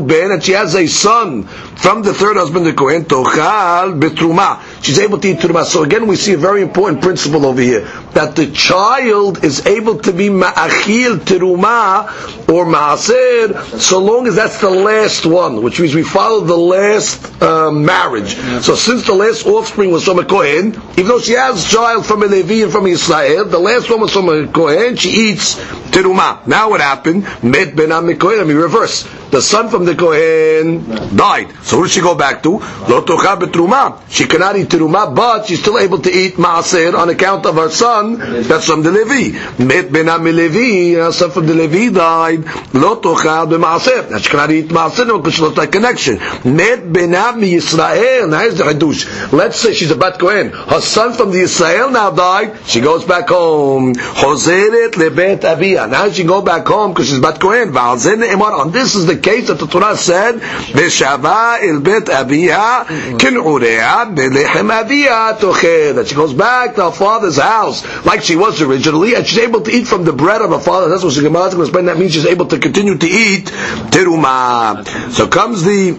ben, 0.00 0.30
and 0.30 0.42
she 0.42 0.52
has 0.52 0.74
a 0.74 0.86
son 0.86 1.42
from 1.42 2.00
the 2.00 2.14
third 2.14 2.38
husband, 2.38 2.64
the 2.64 2.72
Kohen, 2.72 3.04
Tochal 3.04 4.00
betruma. 4.00 4.62
She's 4.82 4.98
able 4.98 5.18
to 5.18 5.28
eat 5.28 5.38
Truma. 5.38 5.64
So 5.64 5.82
again, 5.82 6.06
we 6.06 6.16
see 6.16 6.34
a 6.34 6.38
very 6.38 6.62
important 6.62 7.02
principle 7.02 7.46
over 7.46 7.60
here, 7.60 7.80
that 8.14 8.36
the 8.36 8.50
child 8.52 9.44
is 9.44 9.66
able 9.66 9.98
to 10.00 10.12
be 10.12 10.28
Ma'achil 10.28 11.16
Truma 11.18 12.48
or 12.48 12.64
Ma'aser, 12.64 13.78
so 13.80 13.98
long 14.00 14.26
as 14.26 14.36
that's 14.36 14.60
the 14.60 14.70
last 14.70 15.26
one, 15.26 15.62
which 15.62 15.80
means 15.80 15.94
we 15.94 16.02
follow 16.02 16.40
the 16.40 16.56
last 16.56 17.42
um, 17.42 17.84
marriage. 17.84 18.34
So 18.62 18.74
since 18.74 19.06
the 19.06 19.14
last 19.14 19.46
offspring 19.46 19.90
was 19.90 20.04
from 20.04 20.18
a 20.18 20.24
Kohen, 20.24 20.68
even 20.92 21.06
though 21.08 21.20
she 21.20 21.32
has 21.32 21.66
a 21.66 21.76
child 21.76 22.06
from 22.06 22.22
a 22.22 22.26
Levi 22.26 22.62
and 22.62 22.72
from 22.72 22.86
Israel, 22.86 23.44
the 23.44 23.58
last 23.58 23.90
one 23.90 24.00
was 24.00 24.12
from 24.12 24.28
a 24.28 24.46
Kohen, 24.48 24.96
she 24.96 25.10
eats 25.10 25.56
Teruma. 25.90 26.46
Now 26.46 26.70
what 26.70 26.80
happened? 26.80 27.24
Met 27.42 27.74
Ben 27.76 27.90
Kohen, 28.18 28.40
I 28.40 28.44
mean 28.44 28.56
reverse. 28.56 29.08
The 29.30 29.42
son 29.42 29.68
from 29.68 29.84
the 29.84 29.94
Kohen 29.94 30.86
died. 31.14 31.52
So 31.62 31.76
who 31.76 31.82
does 31.82 31.92
she 31.92 32.00
go 32.00 32.14
back 32.14 32.42
to? 32.44 32.50
Lo 32.52 33.02
tocha 33.04 33.36
betruma. 33.38 34.00
She 34.08 34.24
cannot 34.26 34.56
eat 34.56 34.67
teruma, 34.68 35.14
but 35.14 35.46
she's 35.46 35.60
still 35.60 35.78
able 35.78 35.98
to 35.98 36.10
eat 36.10 36.34
maaser 36.34 36.94
on 36.94 37.08
account 37.08 37.46
of 37.46 37.54
her 37.56 37.70
son. 37.70 38.18
That's 38.42 38.66
from 38.66 38.82
the 38.82 38.90
Levi. 38.90 39.38
Met 39.62 39.92
ben 39.92 40.06
Levi. 40.06 40.94
Her 40.94 41.12
son 41.12 41.30
from 41.30 41.46
the 41.46 41.54
Levi 41.54 41.90
died. 41.94 42.44
Lo 42.74 43.00
tocha 43.00 43.46
b'maaser. 43.46 44.10
Now 44.10 44.18
she 44.18 44.28
cannot 44.28 44.50
eat 44.50 44.68
maaser 44.68 45.06
because 45.16 45.34
she 45.34 45.42
lost 45.42 45.56
that 45.56 45.72
connection. 45.72 46.18
Met 46.44 46.92
ben 46.92 47.12
Yisrael. 47.12 48.28
Now 48.28 48.40
here's 48.40 48.58
the 48.58 48.64
hadush. 48.64 49.32
Let's 49.32 49.58
say 49.58 49.72
she's 49.72 49.90
a 49.90 49.96
bat 49.96 50.18
Kohen. 50.18 50.50
Her 50.50 50.80
son 50.80 51.12
from 51.14 51.30
the 51.30 51.40
Israel 51.40 51.90
now 51.90 52.10
died. 52.10 52.56
She 52.66 52.80
goes 52.80 53.04
back 53.04 53.28
home. 53.28 53.94
Hoseret 53.94 54.92
lebet 54.92 55.44
avia. 55.44 55.86
Now 55.86 56.10
she 56.10 56.24
go 56.24 56.42
back 56.42 56.66
home 56.66 56.92
because 56.92 57.08
she's 57.08 57.20
bat 57.20 57.40
Kohen. 57.40 57.76
And 57.76 58.72
this 58.72 58.94
is 58.94 59.06
the 59.06 59.16
case 59.16 59.48
that 59.48 59.58
the 59.58 59.66
Torah 59.66 59.96
said, 59.96 60.36
"V'shava 60.36 61.58
el 61.62 61.80
bet 61.80 62.04
aviha 62.04 62.86
kin'urea 63.18 64.14
tocher." 64.14 64.57
That 64.62 66.06
she 66.08 66.14
goes 66.14 66.34
back 66.34 66.74
to 66.76 66.84
her 66.84 66.92
father's 66.92 67.38
house 67.38 67.84
like 68.04 68.22
she 68.22 68.36
was 68.36 68.60
originally, 68.62 69.14
and 69.14 69.26
she's 69.26 69.38
able 69.38 69.60
to 69.62 69.70
eat 69.70 69.86
from 69.86 70.04
the 70.04 70.12
bread 70.12 70.42
of 70.42 70.50
her 70.50 70.60
father. 70.60 70.88
That's 70.88 71.02
what 71.02 71.12
she's 71.12 71.22
going 71.22 71.34
to 71.34 71.60
explain. 71.60 71.86
That 71.86 71.98
means 71.98 72.12
she's 72.12 72.26
able 72.26 72.46
to 72.46 72.58
continue 72.58 72.96
to 72.96 73.06
eat 73.06 73.46
teruma. 73.90 74.86
So 75.12 75.26
comes 75.28 75.62
the 75.64 75.98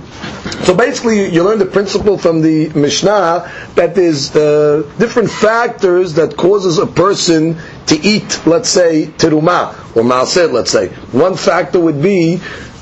so 0.64 0.76
basically, 0.76 1.30
you 1.34 1.44
learn 1.44 1.60
the 1.60 1.66
principle 1.66 2.18
from 2.18 2.42
the 2.42 2.70
Mishnah 2.70 3.50
that 3.76 3.96
there's 3.96 4.36
uh, 4.36 4.84
different 4.98 5.30
factors 5.30 6.14
that 6.14 6.36
causes 6.38 6.78
a 6.78 6.86
person 6.86 7.58
to 7.88 7.96
eat, 8.02 8.42
let's 8.46 8.70
say, 8.70 9.08
teruma 9.18 9.74
or 9.96 10.04
maaser, 10.04 10.52
let's 10.52 10.72
say. 10.72 10.88
One 11.12 11.36
factor 11.36 11.80
would 11.80 12.02
be 12.02 12.40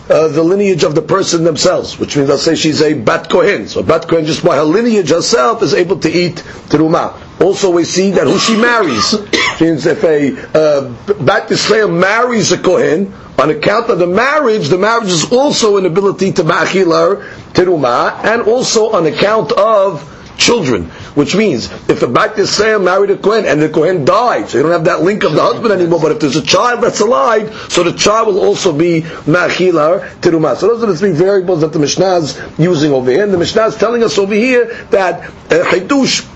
uh, 0.10 0.28
the 0.30 0.44
lineage 0.44 0.84
of 0.84 0.96
the 0.96 1.02
person 1.02 1.44
themselves, 1.44 2.00
which 2.00 2.16
means 2.18 2.30
let's 2.30 2.44
say 2.44 2.56
she's 2.56 2.82
a 2.82 2.94
bat 2.94 3.30
kohen. 3.30 3.68
So 3.68 3.84
bat 3.84 4.08
kohen, 4.08 4.26
just 4.26 4.44
by 4.44 4.56
her 4.56 4.64
lineage 4.64 5.10
herself, 5.10 5.62
is 5.64 5.74
able 5.74 6.00
to 6.00 6.10
eat 6.10 6.36
teruma. 6.70 7.14
Also, 7.42 7.70
we 7.70 7.84
see 7.84 8.12
that 8.12 8.26
who 8.26 8.40
she 8.40 8.56
marries. 8.58 9.16
means 9.62 9.86
if 9.86 10.04
a 10.04 10.36
uh, 10.58 10.94
bat 11.24 11.52
Israel 11.52 11.90
marries 11.90 12.52
a 12.52 12.58
kohen, 12.58 13.14
on 13.40 13.52
account 13.52 13.90
of 13.90 14.00
the 14.00 14.08
marriage, 14.08 14.68
the 14.70 14.78
marriage 14.78 15.10
is 15.12 15.32
also 15.32 15.78
an 15.78 15.86
ability 15.86 16.32
to 16.34 16.44
machilar 16.44 17.24
teruma, 17.54 18.14
and 18.24 18.42
also 18.44 18.92
on 18.92 19.06
account 19.06 19.52
of 19.52 20.02
children, 20.38 20.90
which 21.18 21.36
means 21.36 21.66
if 21.90 22.04
a 22.04 22.08
Bat 22.08 22.36
Yisrael 22.36 22.84
married 22.84 23.10
a 23.10 23.18
Kohen 23.18 23.48
and 23.48 23.60
the 23.60 23.70
Kohen 23.70 24.06
died, 24.06 24.50
so 24.50 24.58
you 24.58 24.64
don't 24.64 24.72
have 24.72 24.86
that 24.86 25.02
link 25.02 25.24
of 25.24 25.34
the 25.34 25.42
husband 25.42 25.74
anymore, 25.74 26.00
but 26.00 26.12
if 26.12 26.20
there's 26.20 26.36
a 26.36 26.44
child 26.44 26.84
that's 26.84 27.00
alive, 27.00 27.52
so 27.70 27.82
the 27.82 27.94
child 27.94 28.28
will 28.28 28.40
also 28.40 28.72
be 28.72 29.02
Machilar 29.02 30.08
Terumah. 30.22 30.56
So 30.58 30.68
those 30.68 30.84
are 30.84 30.86
the 30.86 30.96
three 30.96 31.14
variables 31.14 31.62
that 31.62 31.74
the 31.74 31.80
Mishnah 31.80 32.18
is 32.18 32.40
using 32.60 32.92
over 32.92 33.10
here. 33.10 33.24
And 33.24 33.34
the 33.34 33.40
Mishnah 33.40 33.66
is 33.66 33.76
telling 33.78 34.04
us 34.04 34.20
over 34.20 34.36
here 34.36 34.66
that 34.92 35.28
uh, 35.50 35.64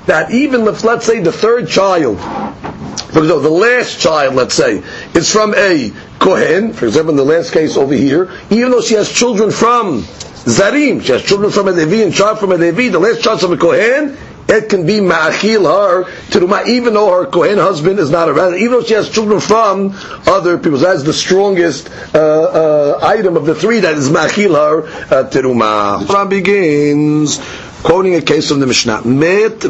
that 0.07 0.31
even 0.31 0.67
if, 0.67 0.83
let's 0.83 1.05
say, 1.05 1.19
the 1.19 1.31
third 1.31 1.69
child, 1.69 2.19
for 2.19 3.19
example, 3.19 3.41
the 3.41 3.51
last 3.51 3.99
child, 3.99 4.33
let's 4.33 4.55
say, 4.55 4.81
is 5.13 5.31
from 5.31 5.53
a 5.53 5.91
Kohen, 6.17 6.73
for 6.73 6.87
example, 6.87 7.11
in 7.11 7.17
the 7.17 7.23
last 7.23 7.53
case 7.53 7.77
over 7.77 7.93
here, 7.93 8.31
even 8.49 8.71
though 8.71 8.81
she 8.81 8.95
has 8.95 9.11
children 9.11 9.51
from 9.51 10.01
Zarim, 10.01 11.03
she 11.03 11.11
has 11.11 11.21
children 11.21 11.51
from 11.51 11.67
a 11.67 11.71
Levi 11.71 12.03
and 12.03 12.11
child 12.11 12.39
from 12.39 12.51
a 12.51 12.55
Levi, 12.55 12.89
the 12.89 12.97
last 12.97 13.21
child 13.21 13.41
from 13.41 13.53
a 13.53 13.57
Kohen, 13.57 14.17
it 14.51 14.69
can 14.69 14.85
be 14.85 14.95
ma'achil 14.99 15.63
her 15.63 16.29
to 16.31 16.69
even 16.69 16.93
though 16.93 17.09
her 17.11 17.25
Kohen 17.25 17.57
husband 17.57 17.99
is 17.99 18.09
not 18.11 18.27
around, 18.29 18.55
even 18.55 18.71
though 18.71 18.83
she 18.83 18.93
has 18.93 19.09
children 19.09 19.39
from 19.39 19.95
other 20.27 20.57
people. 20.57 20.77
So 20.77 20.85
that's 20.85 21.03
the 21.03 21.13
strongest 21.13 21.89
uh, 22.13 22.19
uh, 22.19 22.99
item 23.01 23.37
of 23.37 23.45
the 23.45 23.55
three 23.55 23.79
that 23.79 23.95
is 23.95 24.09
ma'achil 24.09 24.53
her 24.55 24.83
uh, 25.13 25.29
teruma. 25.29 25.99
Quran 26.03 26.29
begins 26.29 27.39
quoting 27.83 28.15
a 28.15 28.21
case 28.21 28.49
from 28.49 28.59
the 28.59 28.67
Mishnah. 28.67 29.03
Met. 29.05 29.61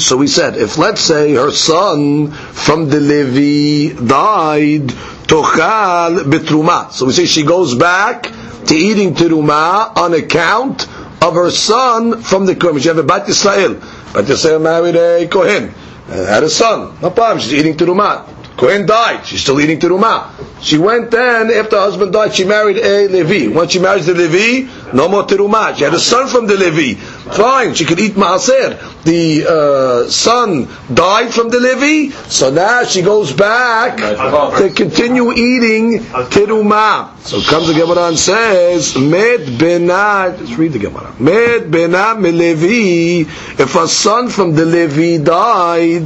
So 0.00 0.16
we 0.16 0.26
said, 0.26 0.56
if 0.56 0.78
let's 0.78 1.00
say 1.00 1.34
her 1.34 1.50
son 1.50 2.32
from 2.32 2.88
the 2.88 3.00
Levi 3.00 3.94
died, 4.06 4.88
tochal 5.28 6.20
betruma. 6.24 6.90
So 6.92 7.06
we 7.06 7.12
say 7.12 7.26
she 7.26 7.44
goes 7.44 7.74
back 7.74 8.24
to 8.66 8.74
eating 8.74 9.14
teruma 9.14 9.96
on 9.96 10.14
account 10.14 10.86
of 11.20 11.34
her 11.34 11.50
son 11.50 12.22
from 12.22 12.46
the 12.46 12.54
Kohen. 12.54 12.80
She 12.80 12.88
had 12.88 12.98
a 12.98 13.02
Bat 13.02 13.26
Yisrael. 13.26 13.80
Bat 14.12 14.24
Yisrael 14.24 14.60
married 14.62 14.96
a 14.96 15.26
Kohen. 15.28 15.74
Uh, 16.08 16.26
had 16.26 16.42
a 16.42 16.48
son. 16.50 16.96
No 17.02 17.10
problem. 17.10 17.40
She's 17.40 17.54
eating 17.54 17.76
teruma. 17.76 18.24
Kohen 18.56 18.86
died. 18.86 19.24
She's 19.24 19.40
still 19.40 19.60
eating 19.60 19.78
teruma. 19.78 20.30
She 20.60 20.78
went 20.78 21.12
then, 21.12 21.50
after 21.52 21.76
her 21.76 21.82
husband 21.82 22.12
died, 22.12 22.34
she 22.34 22.44
married 22.44 22.78
a 22.78 23.06
Levi. 23.06 23.54
Once 23.54 23.72
she 23.72 23.78
marries 23.78 24.06
the 24.06 24.14
Levi, 24.14 24.68
no 24.92 25.08
more 25.08 25.22
teruma. 25.24 25.76
She 25.76 25.84
had 25.84 25.94
a 25.94 26.00
son 26.00 26.26
from 26.28 26.46
the 26.46 26.56
Levi. 26.56 27.00
Fine, 27.32 27.74
she 27.74 27.84
could 27.84 28.00
eat 28.00 28.12
maaser. 28.12 28.78
The 29.04 29.46
uh, 29.48 30.10
son 30.10 30.68
died 30.92 31.32
from 31.32 31.48
the 31.50 31.60
Levi, 31.60 32.14
so 32.28 32.50
now 32.50 32.84
she 32.84 33.02
goes 33.02 33.32
back 33.32 33.98
to 33.98 34.70
continue 34.74 35.32
eating 35.32 36.00
teruma. 36.30 37.16
So 37.20 37.40
comes 37.42 37.68
the 37.68 37.74
Gemara 37.74 38.08
and 38.08 38.18
says, 38.18 38.96
Med 38.96 39.58
bena, 39.58 40.36
just 40.38 40.56
read 40.56 40.72
the 40.72 40.78
Gemara. 40.78 41.14
Med 41.18 41.70
bena 41.70 42.14
Levi. 42.18 43.28
If 43.60 43.74
a 43.76 43.88
son 43.88 44.28
from 44.28 44.54
the 44.54 44.64
Levi 44.64 45.22
died, 45.22 46.02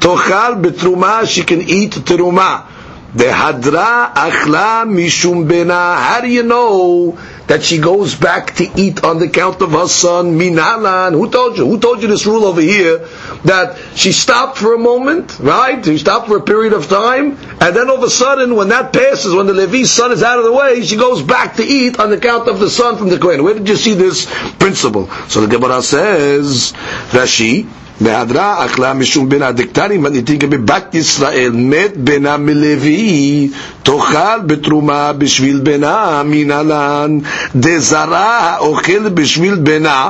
tochal 0.00 0.62
betruma, 0.62 1.26
she 1.28 1.42
can 1.42 1.62
eat 1.62 1.92
teruma. 1.92 2.71
The 3.14 3.24
hadra 3.24 4.14
achla 4.14 4.86
mishum 4.88 5.46
bena. 5.46 5.96
How 5.96 6.22
do 6.22 6.28
you 6.28 6.42
know 6.42 7.18
that 7.46 7.62
she 7.62 7.76
goes 7.76 8.14
back 8.14 8.54
to 8.54 8.64
eat 8.80 9.04
on 9.04 9.18
the 9.18 9.28
count 9.28 9.60
of 9.60 9.72
her 9.72 9.86
son 9.86 10.38
minalan? 10.38 11.12
Who 11.12 11.30
told 11.30 11.58
you? 11.58 11.66
Who 11.66 11.78
told 11.78 12.00
you 12.00 12.08
this 12.08 12.24
rule 12.24 12.46
over 12.46 12.62
here? 12.62 13.06
That 13.44 13.78
she 13.96 14.12
stopped 14.12 14.56
for 14.56 14.74
a 14.74 14.78
moment, 14.78 15.38
right? 15.40 15.84
She 15.84 15.98
stopped 15.98 16.28
for 16.28 16.38
a 16.38 16.42
period 16.42 16.72
of 16.72 16.88
time, 16.88 17.36
and 17.60 17.76
then 17.76 17.90
all 17.90 17.98
of 17.98 18.02
a 18.02 18.08
sudden, 18.08 18.56
when 18.56 18.70
that 18.70 18.94
passes, 18.94 19.34
when 19.34 19.46
the 19.46 19.52
Levi's 19.52 19.90
son 19.90 20.10
is 20.12 20.22
out 20.22 20.38
of 20.38 20.44
the 20.46 20.52
way, 20.52 20.82
she 20.82 20.96
goes 20.96 21.22
back 21.22 21.56
to 21.56 21.62
eat 21.62 22.00
on 22.00 22.08
the 22.08 22.18
count 22.18 22.48
of 22.48 22.60
the 22.60 22.70
son 22.70 22.96
from 22.96 23.10
the 23.10 23.18
Kohen. 23.18 23.44
Where 23.44 23.52
did 23.52 23.68
you 23.68 23.76
see 23.76 23.92
this 23.92 24.24
principle? 24.54 25.10
So 25.28 25.42
the 25.42 25.48
Gemara 25.48 25.82
says, 25.82 26.72
Rashi, 27.10 27.68
בהדרה 28.01 28.65
אכלה 28.65 28.93
משום 28.93 29.29
בין 29.29 29.41
הדקטרים 29.41 30.01
מניתים 30.01 30.39
בבת 30.39 30.95
ישראל 30.95 31.51
מת 31.53 31.97
בנה 31.97 32.37
מלוי 32.37 33.49
תאכל 33.83 34.39
בתרומה 34.45 35.13
בשביל 35.13 35.59
בנה 35.59 36.21
מנהלן 36.25 37.17
דזרה 37.55 38.39
האוכל 38.39 39.09
בשביל 39.09 39.55
בנה 39.55 40.09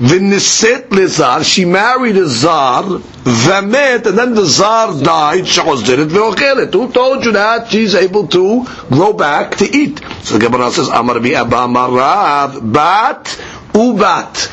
ונישאת 0.00 0.86
לזר, 0.90 1.36
she 1.42 1.64
married 1.64 2.16
a 2.16 2.24
זר 2.24 2.82
ומת, 3.26 4.06
and 4.06 4.18
then 4.18 4.34
the 4.34 4.42
זר 4.42 4.90
died, 5.02 5.44
שעוזרת 5.44 6.06
ואוכלת. 6.10 6.74
Who 6.74 6.88
told 6.92 7.24
you 7.24 7.32
that 7.32 7.70
she's 7.70 7.94
able 7.94 8.26
to 8.26 8.64
go 8.96 9.12
back 9.12 9.56
to 9.58 9.64
eat? 9.64 10.00
So 10.24 10.38
the 10.38 10.46
Gemara 10.48 10.72
says, 10.72 10.90
אמר 10.98 11.18
בי 11.18 11.40
אבא 11.40 11.64
אמר 11.64 11.88
רב, 11.92 12.58
בת 12.72 13.28
ובת. 13.74 14.48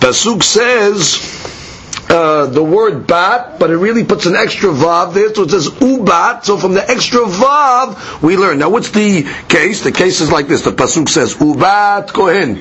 Pasuk 0.00 0.42
says, 0.42 1.18
uh, 2.09 2.47
the 2.47 2.63
word 2.63 3.05
bat, 3.05 3.59
but 3.59 3.69
it 3.69 3.77
really 3.77 4.03
puts 4.03 4.25
an 4.25 4.35
extra 4.35 4.71
vav 4.71 5.13
there, 5.13 5.31
so 5.31 5.43
it 5.43 5.51
says 5.51 5.67
ubat. 5.67 6.43
So 6.43 6.57
from 6.57 6.73
the 6.73 6.89
extra 6.89 7.19
vav, 7.19 8.23
we 8.23 8.35
learn. 8.35 8.57
Now, 8.57 8.71
what's 8.71 8.89
the 8.89 9.27
case? 9.47 9.83
The 9.83 9.91
case 9.91 10.19
is 10.19 10.31
like 10.31 10.47
this. 10.47 10.63
The 10.63 10.71
pasuk 10.71 11.07
says 11.07 11.35
ubat 11.35 12.07
kohen 12.11 12.55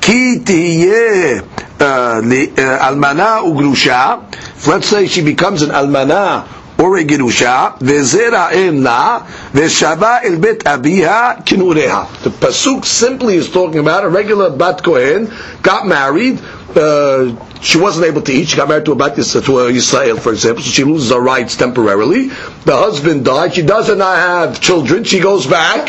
ki 0.00 0.38
tiyeh 0.40 1.40
uh, 1.78 1.84
uh, 1.84 2.20
almana 2.22 3.42
ugrusha. 3.44 4.66
Let's 4.66 4.86
say 4.86 5.08
she 5.08 5.22
becomes 5.22 5.60
an 5.60 5.70
almana 5.70 6.48
or 6.80 6.96
a 6.96 7.04
gerusha, 7.04 7.78
vezera 7.80 8.50
emna 8.50 9.26
veshava 9.52 10.24
el 10.24 10.38
bet 10.38 10.60
abiha 10.60 11.44
kinureha. 11.44 12.22
The 12.22 12.30
pasuk 12.30 12.86
simply 12.86 13.34
is 13.34 13.50
talking 13.50 13.80
about 13.80 14.04
a 14.04 14.08
regular 14.08 14.48
bat 14.48 14.82
kohen 14.82 15.30
got 15.62 15.86
married 15.86 16.40
uh, 16.76 17.34
she 17.60 17.78
wasn't 17.78 18.06
able 18.06 18.22
to 18.22 18.32
eat. 18.32 18.48
She 18.48 18.56
got 18.56 18.68
married 18.68 18.84
to 18.86 18.92
a 18.92 18.94
Bat 18.96 19.16
to 19.16 19.20
a 19.20 19.70
Yisrael, 19.72 20.18
for 20.18 20.32
example, 20.32 20.62
so 20.62 20.70
she 20.70 20.84
loses 20.84 21.10
her 21.10 21.20
rights 21.20 21.56
temporarily. 21.56 22.28
The 22.64 22.76
husband 22.76 23.24
died. 23.24 23.54
She 23.54 23.62
does 23.62 23.88
not 23.96 24.16
have 24.16 24.60
children. 24.60 25.04
She 25.04 25.20
goes 25.20 25.46
back 25.46 25.86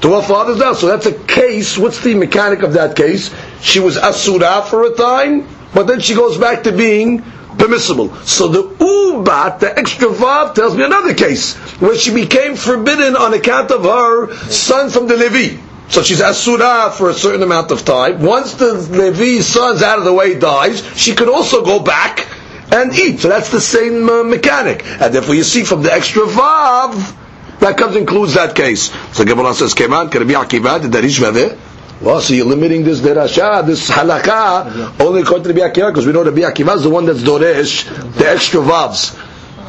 to 0.00 0.12
her 0.14 0.22
father's 0.22 0.62
house. 0.62 0.80
So 0.80 0.86
that's 0.86 1.06
a 1.06 1.12
case. 1.24 1.76
What's 1.78 2.00
the 2.00 2.14
mechanic 2.14 2.62
of 2.62 2.72
that 2.74 2.96
case? 2.96 3.34
She 3.60 3.80
was 3.80 3.96
asura 3.96 4.62
for 4.68 4.84
a 4.84 4.94
time, 4.94 5.46
but 5.74 5.86
then 5.86 6.00
she 6.00 6.14
goes 6.14 6.38
back 6.38 6.62
to 6.64 6.72
being 6.72 7.22
permissible. 7.58 8.14
So 8.24 8.48
the 8.48 8.62
ubat, 8.62 9.58
the 9.60 9.76
extra 9.78 10.08
vav, 10.08 10.54
tells 10.54 10.76
me 10.76 10.84
another 10.84 11.14
case 11.14 11.56
where 11.80 11.96
she 11.96 12.14
became 12.14 12.56
forbidden 12.56 13.16
on 13.16 13.34
account 13.34 13.70
of 13.70 13.82
her 13.84 14.32
son 14.50 14.90
from 14.90 15.06
the 15.08 15.16
Levi. 15.16 15.67
So 15.88 16.02
she's 16.02 16.20
asura 16.20 16.90
for 16.96 17.08
a 17.10 17.14
certain 17.14 17.42
amount 17.42 17.70
of 17.70 17.84
time. 17.84 18.22
Once 18.22 18.54
the 18.54 18.74
Levi's 18.74 19.46
son's 19.46 19.82
out 19.82 19.98
of 19.98 20.04
the 20.04 20.12
way, 20.12 20.38
dies, 20.38 20.84
she 20.96 21.14
could 21.14 21.28
also 21.28 21.64
go 21.64 21.80
back 21.80 22.28
and 22.70 22.92
eat. 22.94 23.20
So 23.20 23.28
that's 23.28 23.50
the 23.50 23.60
same 23.60 24.08
uh, 24.08 24.22
mechanic. 24.22 24.84
And 24.84 25.14
therefore 25.14 25.34
you 25.34 25.44
see 25.44 25.64
from 25.64 25.82
the 25.82 25.92
extra 25.92 26.22
vav, 26.24 27.14
that 27.60 27.76
comes 27.78 27.96
includes 27.96 28.34
that 28.34 28.54
case. 28.54 28.92
So 29.12 29.24
Gemara 29.24 29.54
says, 29.54 29.74
Keman, 29.74 30.10
be 30.12 30.34
Akiva, 30.34 30.80
did 30.82 30.92
that 30.92 31.58
well, 32.00 32.20
so 32.20 32.32
you're 32.32 32.46
limiting 32.46 32.84
this 32.84 33.00
derasha, 33.00 33.66
this 33.66 33.90
halakha, 33.90 35.00
only 35.00 35.22
according 35.22 35.44
to 35.44 35.52
the 35.52 35.62
Akiva, 35.62 35.90
because 35.90 36.06
we 36.06 36.12
know 36.12 36.22
the 36.22 36.30
Akiva 36.42 36.76
is 36.76 36.84
the 36.84 36.90
one 36.90 37.06
that's 37.06 37.22
doresh, 37.22 38.14
the 38.14 38.28
extra 38.28 38.60
vavs. 38.60 39.16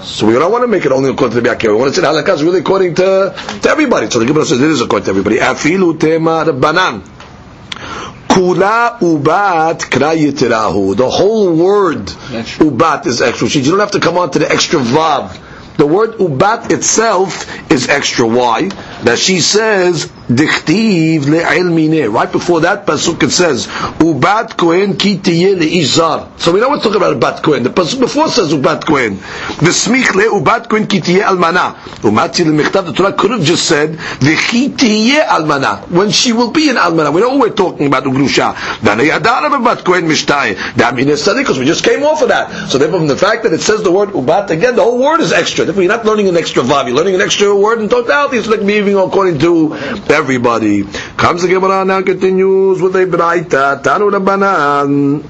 So 0.04 0.26
we 0.28 0.34
don't 0.34 0.52
want 0.52 0.64
to 0.64 0.68
make 0.68 0.86
it 0.86 0.92
only 0.92 1.10
according 1.10 1.36
to 1.36 1.42
the 1.42 1.50
Akiva. 1.50 1.74
We 1.74 1.80
want 1.80 1.94
to 1.94 2.02
say 2.02 2.02
the 2.02 2.08
halakha 2.08 2.36
is 2.36 2.44
really 2.44 2.60
according 2.60 2.96
to, 2.96 3.34
to 3.62 3.70
everybody. 3.70 4.10
So 4.10 4.20
the 4.20 4.26
Gemara 4.26 4.46
says 4.46 4.62
it 4.62 4.70
is 4.70 4.82
according 4.82 5.06
to 5.06 5.10
everybody. 5.12 5.38
Afilu 5.38 6.00
tema 6.00 6.46
banan. 6.54 7.02
Kula 8.30 9.00
ubat 9.00 9.80
kra 9.90 10.96
The 10.96 11.10
whole 11.10 11.56
word 11.56 12.06
ubat 12.06 13.06
is 13.08 13.22
extra. 13.22 13.48
You 13.48 13.72
don't 13.72 13.80
have 13.80 13.92
to 13.92 14.00
come 14.00 14.18
on 14.18 14.32
to 14.32 14.40
the 14.40 14.52
extra 14.52 14.80
vav. 14.80 15.38
The 15.78 15.86
word 15.86 16.16
ubat 16.16 16.72
itself 16.72 17.72
is 17.72 17.88
extra. 17.90 18.28
Why? 18.28 18.70
That 19.04 19.18
she 19.18 19.40
says 19.40 20.12
Dichtiv 20.30 21.22
le'el. 21.22 22.14
Right 22.14 22.32
before 22.32 22.62
that 22.62 22.86
pasuk 22.86 23.24
it 23.24 23.32
says, 23.32 23.66
Ubat 23.66 24.58
kohen 24.58 24.96
ki 24.96 25.18
le'izar. 25.18 26.40
So 26.40 26.52
we 26.52 26.60
know 26.60 26.70
we're 26.70 26.80
talking 26.80 26.98
about 26.98 27.20
ubat 27.20 27.42
kohen. 27.42 27.64
The 27.64 27.70
pasuk 27.72 28.00
before 28.00 28.30
says 28.30 28.54
ubat 28.54 28.86
kohen. 28.86 29.18
V'smich 29.18 30.14
le 30.14 30.40
ubat 30.40 30.70
kohen 30.70 30.86
ki 30.86 31.00
almana. 31.00 31.76
Umati 32.02 32.46
le'mechtav, 32.46 32.86
the 32.86 32.94
Torah 32.94 33.14
could 33.14 33.32
have 33.32 33.44
just 33.44 33.66
said, 33.66 33.94
V'chi 33.94 34.70
almana. 35.26 35.90
When 35.90 36.12
she 36.12 36.32
will 36.32 36.52
be 36.52 36.70
an 36.70 36.76
almana. 36.76 37.12
We 37.12 37.22
know 37.22 37.40
we're 37.40 37.50
talking 37.50 37.88
about 37.88 38.04
ugrusha. 38.04 38.84
Dana 38.84 39.02
yadara 39.02 39.50
ubat 39.50 39.84
kohen 39.84 40.06
mishtay. 40.06 40.76
That 40.76 40.94
means 40.94 41.26
because 41.26 41.58
we 41.58 41.66
just 41.66 41.84
came 41.84 42.04
off 42.04 42.22
of 42.22 42.30
that. 42.30 42.70
So 42.70 42.78
therefore 42.78 43.00
from 43.00 43.08
the 43.08 43.18
fact 43.18 43.44
that 43.44 43.54
it 43.54 43.62
says 43.62 43.82
the 43.82 43.92
word 43.92 44.10
ubat, 44.10 44.52
again, 44.52 44.76
the 44.76 44.84
whole 44.84 45.00
word 45.00 45.22
is 45.22 45.32
extra. 45.32 45.66
Therefore 45.66 45.84
you're 45.84 45.92
not 45.92 46.06
learning 46.06 46.28
an 46.28 46.38
extra 46.38 46.62
vav, 46.62 46.88
you're 46.88 46.96
learning 46.96 47.16
an 47.16 47.22
extra 47.22 47.56
word 47.56 47.82
in 47.82 47.90
totality. 47.90 48.38
It's 48.38 48.48
like 48.48 48.62
according 48.98 49.40
to 49.40 49.76
everybody. 50.10 50.84
Comes 51.18 51.42
the 51.42 51.48
Gemara 51.48 51.86
now 51.86 52.02
continues 52.02 52.82
with 52.82 52.96
a 52.96 53.06
braita. 53.06 53.82
Tanu 53.84 54.10
Rabbanan. 54.12 55.24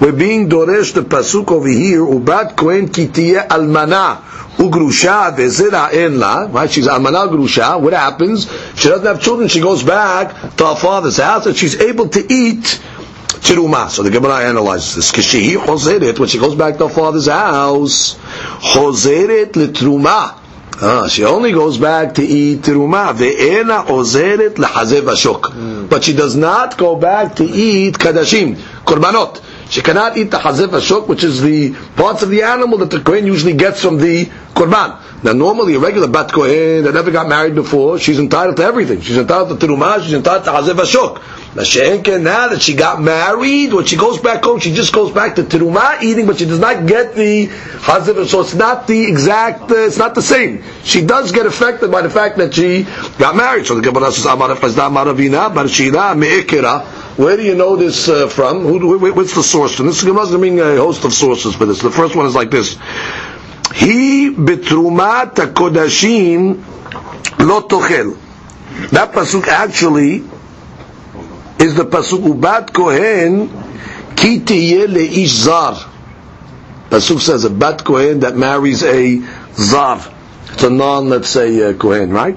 We're 0.00 0.12
being 0.12 0.48
doresh 0.48 0.94
the 0.94 1.02
pasuk 1.02 1.50
over 1.52 1.68
here. 1.68 2.00
Ubat 2.00 2.56
kohen 2.56 2.88
kitiye 2.88 3.46
almana 3.46 4.22
ugrusha 4.56 5.36
vezera 5.36 5.90
enla. 5.90 6.52
Right? 6.52 6.70
She's 6.70 6.86
almana 6.86 7.28
grusha. 7.28 7.80
What 7.80 7.92
happens? 7.92 8.50
She 8.76 8.88
doesn't 8.88 9.06
have 9.06 9.20
children. 9.20 9.48
She 9.48 9.60
goes 9.60 9.82
back 9.82 10.56
to 10.56 10.66
her 10.66 10.76
father's 10.76 11.18
house 11.18 11.46
and 11.46 11.56
she's 11.56 11.78
able 11.80 12.08
to 12.08 12.20
eat 12.32 12.80
tiruma. 13.40 13.90
So 13.90 14.02
the 14.02 14.10
Gemara 14.10 14.44
analyzes 14.46 14.94
this. 14.94 15.12
Kishihi 15.12 15.56
chozeret. 15.56 16.18
When 16.18 16.28
she 16.28 16.38
goes 16.38 16.54
back 16.54 16.78
to 16.78 16.88
her 16.88 16.94
father's 16.94 17.28
house, 17.28 18.14
chozeret 18.14 19.52
litruma. 19.52 20.39
Ah, 20.82 21.08
she 21.08 21.24
only 21.24 21.52
goes 21.52 21.76
back 21.76 22.14
to 22.14 22.22
eat 22.22 22.62
teruma. 22.62 23.12
Ve'ena 23.12 23.84
ozeret 23.86 24.54
lehazev 24.54 25.02
ashok. 25.02 25.88
But 25.90 26.04
she 26.04 26.14
does 26.14 26.36
not 26.36 26.78
go 26.78 26.96
back 26.96 27.36
to 27.36 27.44
eat 27.44 27.98
kadashim, 27.98 28.56
korbanot. 28.86 29.42
She 29.70 29.82
cannot 29.82 30.16
eat 30.16 30.32
the 30.32 30.38
hazeh 30.38 30.66
vashok, 30.66 31.06
which 31.06 31.22
is 31.22 31.40
the 31.40 31.72
parts 31.94 32.22
of 32.22 32.28
the 32.28 32.42
animal 32.42 32.78
that 32.78 32.90
the 32.90 33.00
kohen 33.00 33.24
usually 33.24 33.52
gets 33.52 33.80
from 33.80 33.98
the 33.98 34.26
korban. 34.52 34.98
Now, 35.22 35.32
normally 35.32 35.74
a 35.74 35.78
regular 35.78 36.08
bat 36.08 36.32
kohen 36.32 36.82
that 36.82 36.92
never 36.92 37.12
got 37.12 37.28
married 37.28 37.54
before, 37.54 38.00
she's 38.00 38.18
entitled 38.18 38.56
to 38.56 38.64
everything. 38.64 39.00
She's 39.00 39.16
entitled 39.16 39.60
to 39.60 39.66
teruma, 39.66 40.02
she's 40.02 40.14
entitled 40.14 40.44
to 40.44 40.50
hazeh 40.50 40.74
vashok. 40.74 41.22
Now, 41.54 41.62
now 42.18 42.48
that 42.48 42.62
she 42.62 42.74
got 42.74 43.02
married, 43.02 43.72
when 43.72 43.84
she 43.84 43.96
goes 43.96 44.20
back 44.20 44.44
home, 44.44 44.60
she 44.60 44.72
just 44.72 44.92
goes 44.92 45.12
back 45.12 45.36
to 45.36 45.42
teruma 45.42 46.00
eating, 46.02 46.26
but 46.26 46.38
she 46.38 46.46
does 46.46 46.60
not 46.60 46.86
get 46.86 47.14
the 47.14 47.46
hazev. 47.46 48.26
So 48.26 48.40
it's 48.40 48.54
not 48.54 48.86
the 48.86 49.04
exact. 49.04 49.70
Uh, 49.70 49.86
it's 49.86 49.98
not 49.98 50.14
the 50.14 50.22
same. 50.22 50.64
She 50.82 51.04
does 51.04 51.32
get 51.32 51.46
affected 51.46 51.90
by 51.92 52.02
the 52.02 52.10
fact 52.10 52.38
that 52.38 52.54
she 52.54 52.84
got 53.18 53.36
married. 53.36 53.66
So 53.66 53.74
the 53.74 53.82
Gemara 53.82 54.12
says, 54.12 54.26
"Amar 54.26 54.48
Barshila 54.48 56.16
Me'ikira." 56.16 56.99
Where 57.20 57.36
do 57.36 57.42
you 57.42 57.54
know 57.54 57.76
this 57.76 58.08
uh, 58.08 58.28
from? 58.28 58.62
Who, 58.62 58.98
what's 59.12 59.34
the 59.34 59.42
source? 59.42 59.78
And 59.78 59.86
this 59.86 60.02
Gemara 60.02 60.22
is 60.24 60.30
bring 60.30 60.58
a 60.58 60.76
host 60.76 61.04
of 61.04 61.12
sources 61.12 61.54
for 61.54 61.66
this. 61.66 61.82
The 61.82 61.90
first 61.90 62.16
one 62.16 62.24
is 62.24 62.34
like 62.34 62.50
this. 62.50 62.78
He 63.74 64.30
betrumat 64.34 65.34
kodashim 65.52 66.64
lo 67.40 67.60
tochel. 67.68 68.16
That 68.92 69.12
pasuk 69.12 69.48
actually 69.48 70.24
is 71.62 71.74
the 71.74 71.84
pasuk 71.84 72.20
ubat 72.26 72.72
kohen 72.72 73.48
ki 74.16 74.40
tiye 74.40 74.88
leish 74.88 75.28
zar. 75.28 75.74
Pasuk 76.88 77.20
says 77.20 77.44
a 77.44 77.50
bat 77.50 77.84
kohen 77.84 78.20
that 78.20 78.34
marries 78.34 78.82
a 78.82 79.20
zar. 79.52 80.00
It's 80.54 80.62
a 80.62 80.70
non, 80.70 81.10
let's 81.10 81.28
say, 81.28 81.62
uh, 81.68 81.74
kohen, 81.74 82.12
right? 82.12 82.36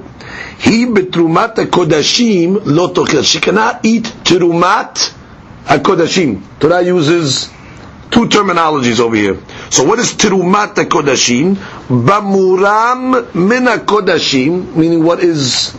He 0.63 0.85
betrumat 0.85 1.55
kodashim 1.55 2.55
lotochel. 2.77 3.23
She 3.23 3.39
cannot 3.39 3.85
eat 3.85 4.05
terumat 4.23 5.13
kodashim. 5.67 6.41
Torah 6.59 6.81
uses 6.81 7.49
two 8.13 8.27
terminologies 8.27 8.99
over 8.99 9.15
here. 9.15 9.39
So 9.71 9.83
what 9.83 9.97
is 9.97 10.13
Tirumat 10.13 10.75
Kodashim? 10.75 11.55
Bamuram 11.87 13.33
mina 13.33 13.77
Kodashim, 13.83 14.75
meaning 14.75 15.03
what 15.03 15.19
is 15.19 15.71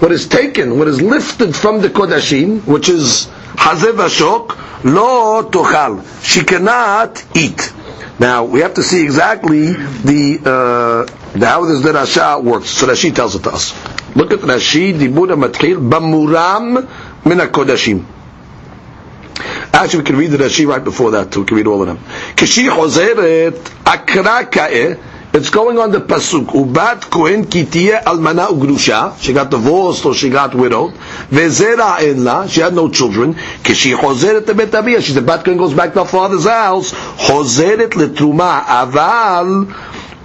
what 0.00 0.10
is 0.12 0.28
taken, 0.28 0.78
what 0.78 0.88
is 0.88 1.00
lifted 1.00 1.54
from 1.54 1.80
the 1.80 1.88
Kodashim, 1.88 2.66
which 2.66 2.88
is 2.88 3.26
Hazeh 3.54 3.92
Vashok, 3.92 4.84
Lo 4.84 5.48
Tochal. 5.48 6.04
She 6.24 6.42
cannot 6.44 7.24
eat. 7.36 7.72
Now 8.18 8.44
we 8.44 8.60
have 8.60 8.74
to 8.74 8.82
see 8.82 9.04
exactly 9.04 9.72
the, 9.72 10.40
uh, 10.44 11.38
the 11.38 11.46
how 11.46 11.64
this 11.66 11.82
the 11.82 11.92
Rasha 11.92 12.42
works. 12.42 12.70
So 12.70 12.86
that 12.86 12.96
she 12.98 13.12
tells 13.12 13.36
it 13.36 13.44
to 13.44 13.50
us. 13.52 13.95
Look 14.16 14.32
at 14.32 14.40
Rashi, 14.40 14.94
Dibura 14.94 15.36
Matchil, 15.36 15.76
Bamuram 15.90 16.88
min 17.26 17.38
Kodashim. 17.38 18.04
Actually, 19.72 19.98
we 20.00 20.04
can 20.06 20.16
read 20.16 20.30
the 20.30 20.38
Rashi 20.38 20.66
right 20.66 20.82
before 20.82 21.10
that, 21.10 21.34
so 21.34 21.40
we 21.40 21.46
can 21.46 21.56
read 21.58 21.66
all 21.66 21.82
of 21.82 21.86
them. 21.88 21.98
Kishi 22.34 22.66
Hozeret 22.68 23.56
Akra 23.86 24.46
it's 25.36 25.50
going 25.50 25.76
on 25.78 25.90
the 25.92 26.00
pasuk. 26.00 26.46
Ubat 26.46 27.10
kohen 27.10 27.44
kitiye 27.44 28.02
almana 28.02 28.46
ugrusha. 28.48 29.20
She 29.20 29.34
got 29.34 29.50
divorced 29.50 30.06
or 30.06 30.14
she 30.14 30.30
got 30.30 30.54
widowed. 30.54 30.94
Vezera 31.28 31.98
enla. 31.98 32.48
She 32.48 32.62
had 32.62 32.72
no 32.74 32.88
children. 32.88 33.34
Kishi 33.34 33.94
chozeret 33.94 34.46
betabia. 34.46 35.02
She's 35.02 35.14
a 35.16 35.20
bat 35.20 35.44
kohen 35.44 35.58
goes 35.58 35.74
back 35.74 35.92
to 35.92 36.04
her 36.04 36.08
father's 36.08 36.46
house. 36.46 36.92
Chozeret 36.92 37.90
letruma. 37.90 38.62
Aval. 38.64 39.66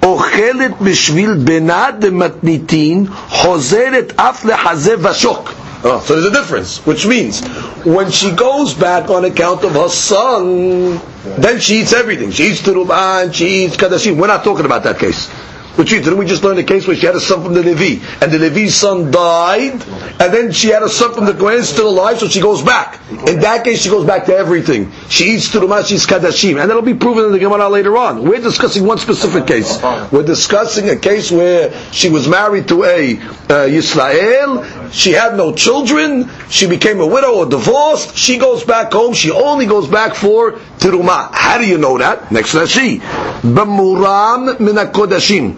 אוכלת 0.04 0.72
בשביל 0.82 1.34
בנה 1.34 1.86
דמתניתין, 2.00 3.06
חוזרת 3.30 4.14
אף 4.16 4.46
לחזה 4.46 4.96
ושוק. 5.02 5.52
Oh, 5.84 6.00
so 6.06 6.14
there's 6.14 6.26
a 6.26 6.32
difference, 6.32 6.78
which 6.86 7.08
means 7.08 7.42
when 7.84 8.12
she 8.12 8.30
goes 8.32 8.72
back 8.76 9.10
on 9.10 9.26
account 9.26 9.64
of 9.64 9.72
her 9.74 9.90
son, 9.90 11.02
then 11.38 11.60
she 11.60 11.82
eats 11.82 11.92
everything. 11.92 12.30
She 12.30 12.44
eats 12.50 12.62
turuma 12.62 13.24
and 13.24 13.36
she 13.36 13.66
eats 13.66 13.78
kadashim. 13.78 14.16
We're 14.18 14.28
not 14.28 14.44
talking 14.44 14.66
about 14.68 14.84
that 14.84 15.00
case. 15.00 15.28
Which 15.75 15.89
didn't 15.89 16.17
we 16.17 16.25
just 16.25 16.43
learn 16.43 16.57
the 16.57 16.63
case 16.63 16.86
where 16.86 16.95
she 16.95 17.05
had 17.05 17.15
a 17.15 17.21
son 17.21 17.43
from 17.43 17.53
the 17.53 17.63
Levi, 17.63 18.05
and 18.21 18.31
the 18.31 18.39
Levi's 18.39 18.75
son 18.75 19.10
died, 19.10 19.73
and 19.73 20.34
then 20.34 20.51
she 20.51 20.67
had 20.67 20.84
a 20.84 20.89
son 20.89 21.13
from 21.13 21.25
the 21.25 21.34
Kohen 21.34 21.63
still 21.63 21.89
alive, 21.89 22.19
so 22.19 22.27
she 22.27 22.41
goes 22.41 22.62
back. 22.62 22.99
In 23.27 23.39
that 23.39 23.63
case, 23.63 23.81
she 23.81 23.89
goes 23.89 24.05
back 24.05 24.25
to 24.25 24.36
everything. 24.36 24.91
She 25.10 25.31
eats 25.31 25.49
Turuma, 25.49 25.86
she 25.86 25.95
eats 25.95 26.05
Kadashim, 26.05 26.60
and 26.60 26.69
that'll 26.69 26.81
be 26.81 26.93
proven 26.93 27.25
in 27.25 27.31
the 27.31 27.39
Gemara 27.39 27.69
later 27.69 27.97
on. 27.97 28.23
We're 28.23 28.41
discussing 28.41 28.86
one 28.86 28.97
specific 28.97 29.47
case. 29.47 29.81
We're 30.12 30.23
discussing 30.23 30.89
a 30.89 30.97
case 30.97 31.31
where 31.31 31.73
she 31.91 32.10
was 32.10 32.27
married 32.27 32.67
to 32.67 32.84
a 32.84 33.17
uh, 33.17 33.67
Yisrael, 33.67 34.91
she 34.91 35.12
had 35.12 35.38
no 35.38 35.53
children, 35.53 36.29
she 36.49 36.67
became 36.67 36.99
a 36.99 37.07
widow 37.07 37.36
or 37.36 37.45
divorced, 37.45 38.17
she 38.17 38.38
goes 38.38 38.63
back 38.63 38.91
home, 38.91 39.13
she 39.13 39.31
only 39.31 39.65
goes 39.65 39.88
back 39.88 40.15
for 40.15 40.60
Tiruma. 40.82 41.30
How 41.32 41.60
do 41.60 41.67
you 41.67 41.78
know 41.78 42.00
that? 42.00 42.32
Next 42.32 42.56
Rashi. 42.56 43.00
B'muram 43.00 44.60
min 44.60 44.76
kodashim. 44.91 45.56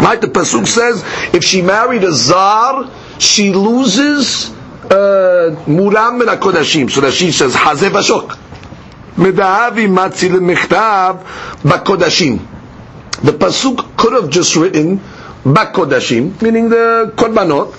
Right, 0.00 0.20
the 0.20 0.26
pasuk 0.26 0.66
says 0.66 1.04
if 1.32 1.44
she 1.44 1.62
married 1.62 2.02
a 2.02 2.10
zar, 2.10 2.90
she 3.20 3.52
loses 3.52 4.50
uh, 4.50 5.54
muram 5.66 6.18
min 6.18 6.26
kodashim. 6.26 6.90
So 6.90 7.00
Rashi 7.00 7.30
says 7.32 7.54
hazeh 7.54 7.90
vashok. 7.90 8.36
Medahavi 9.14 9.86
matzi 9.86 10.28
lemichtav 10.28 11.22
bakodashim. 11.62 12.44
The 13.22 13.32
pasuk 13.32 13.96
could 13.96 14.14
have 14.14 14.30
just 14.30 14.56
written 14.56 14.98
bakodashim, 15.44 16.42
meaning 16.42 16.70
the 16.70 17.12
korbanot, 17.14 17.70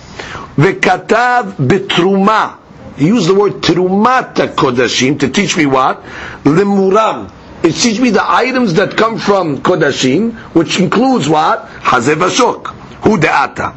vekatav 0.55 1.55
betruma. 1.57 2.59
He 2.97 3.07
used 3.07 3.27
the 3.27 3.35
word 3.35 3.53
terumat 3.61 4.35
kodashim 4.55 5.19
to 5.19 5.29
teach 5.29 5.57
me 5.57 5.65
what? 5.65 6.03
Lemuram. 6.43 7.31
It 7.63 7.73
teaches 7.73 7.99
me 7.99 8.11
the 8.11 8.23
items 8.23 8.75
that 8.75 8.95
come 8.95 9.17
from 9.17 9.57
kodashim, 9.57 10.33
which 10.53 10.79
includes 10.79 11.27
what? 11.27 11.65
Hazeh 11.67 12.15
vashok. 12.15 12.67
Hu 13.03 13.17
de'ata. 13.17 13.73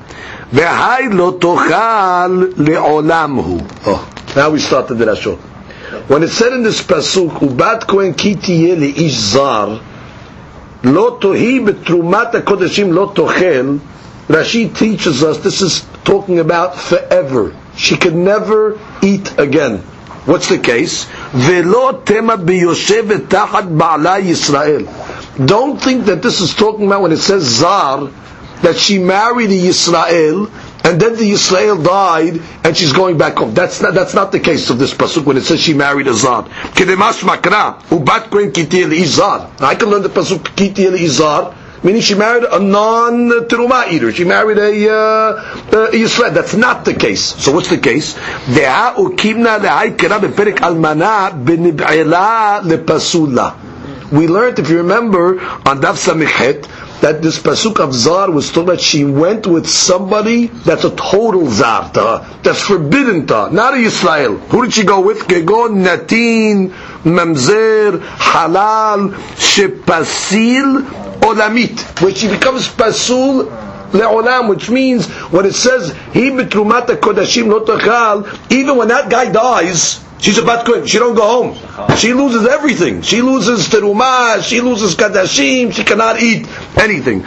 V'hai 0.50 1.12
lo 1.12 1.38
tochal. 1.38 2.54
Oh, 3.86 4.14
now 4.36 4.50
we 4.50 4.60
start 4.60 4.88
the 4.88 4.94
drashot. 4.94 5.38
When 6.08 6.22
it 6.22 6.28
said 6.28 6.52
in 6.52 6.62
this 6.62 6.82
pasuk, 6.82 7.30
ubat 7.40 7.86
kohen 7.86 8.14
ki 8.14 8.34
tiye 8.36 8.76
le'ish 8.76 9.10
zar, 9.10 9.80
lo 10.84 11.18
tohi 11.18 11.66
betrumat 11.66 12.32
kodashim 12.44 12.94
lo 12.94 13.12
tochel, 13.12 13.80
Rashi 14.28 14.76
teaches 14.76 15.24
us 15.24 15.38
this 15.38 15.62
is 15.62 15.86
talking 16.04 16.38
about 16.38 16.78
forever. 16.78 17.56
She 17.78 17.96
could 17.96 18.14
never 18.16 18.78
eat 19.02 19.38
again. 19.38 19.78
What's 20.26 20.48
the 20.48 20.58
case? 20.58 21.04
Velo 21.32 22.02
tema 22.02 22.36
tachat 22.36 23.68
ba'ala 23.78 24.20
Yisrael. 24.20 25.46
Don't 25.46 25.80
think 25.80 26.06
that 26.06 26.20
this 26.20 26.40
is 26.40 26.54
talking 26.54 26.86
about 26.88 27.02
when 27.02 27.12
it 27.12 27.18
says 27.18 27.44
zar, 27.44 28.10
that 28.62 28.76
she 28.76 28.98
married 28.98 29.50
a 29.50 29.56
Yisrael, 29.56 30.50
and 30.84 31.00
then 31.00 31.14
the 31.14 31.30
Yisrael 31.30 31.82
died, 31.84 32.42
and 32.64 32.76
she's 32.76 32.92
going 32.92 33.16
back 33.16 33.36
home. 33.36 33.54
That's 33.54 33.80
not, 33.80 33.94
that's 33.94 34.12
not 34.12 34.32
the 34.32 34.40
case 34.40 34.68
of 34.70 34.78
this 34.78 34.92
pasuk 34.92 35.24
when 35.24 35.36
it 35.36 35.42
says 35.44 35.60
she 35.60 35.72
married 35.72 36.08
a 36.08 36.14
zar. 36.14 36.48
I 36.50 36.70
can 36.74 36.88
learn 39.88 40.02
the 40.02 40.10
pasuk 40.12 40.56
kiti 40.56 40.82
izar, 40.84 41.54
meaning 41.82 42.00
she 42.00 42.14
married 42.14 42.44
a 42.44 42.58
non-teruma 42.58 43.90
eater. 43.92 44.12
She 44.12 44.24
married 44.24 44.58
a, 44.58 44.90
uh, 44.90 45.58
a 45.70 45.90
Yisrael. 45.92 46.34
That's 46.34 46.54
not 46.54 46.84
the 46.84 46.94
case. 46.94 47.22
So 47.42 47.52
what's 47.52 47.68
the 47.68 47.78
case? 47.78 48.16
We 54.10 54.26
learned, 54.26 54.58
if 54.58 54.70
you 54.70 54.78
remember, 54.78 55.38
on 55.40 55.80
Daf 55.82 55.96
Samichet, 55.98 56.66
that 57.00 57.22
this 57.22 57.38
pasuk 57.38 57.78
of 57.78 57.92
zar 57.94 58.30
was 58.30 58.50
told 58.50 58.68
that 58.68 58.80
she 58.80 59.04
went 59.04 59.46
with 59.46 59.68
somebody 59.68 60.46
that's 60.46 60.84
a 60.84 60.90
total 60.96 61.48
zar 61.48 61.90
to 61.92 62.00
her, 62.00 62.38
that's 62.42 62.60
forbidden 62.62 63.26
to 63.26 63.34
her, 63.34 63.50
not 63.50 63.74
a 63.74 63.76
Yisrael. 63.76 64.38
Who 64.48 64.64
did 64.64 64.74
she 64.74 64.84
go 64.84 65.00
with? 65.00 65.18
Gegon, 65.28 65.84
Natin, 65.84 66.70
Mamzer, 67.04 67.98
Halal, 68.00 69.12
Shepasil, 69.36 71.07
Olamit, 71.20 72.00
where 72.00 72.14
she 72.14 72.28
becomes 72.28 72.68
pasul 72.68 73.44
le'olam, 73.92 74.48
which 74.48 74.70
means 74.70 75.06
when 75.30 75.46
it 75.46 75.54
says 75.54 75.92
he 76.12 76.30
betrumat 76.30 76.86
kodashim 76.86 77.48
not 77.48 78.52
even 78.52 78.76
when 78.76 78.88
that 78.88 79.10
guy 79.10 79.30
dies, 79.30 80.04
she's 80.18 80.38
a 80.38 80.44
bat 80.44 80.66
kohen. 80.66 80.86
She 80.86 80.98
don't 80.98 81.14
go 81.14 81.52
home. 81.52 81.96
She 81.96 82.12
loses 82.12 82.46
everything. 82.46 83.02
She 83.02 83.22
loses 83.22 83.68
terumah. 83.68 84.42
She 84.42 84.60
loses 84.60 84.94
kadashim. 84.94 85.72
She 85.72 85.84
cannot 85.84 86.20
eat 86.20 86.46
anything. 86.76 87.24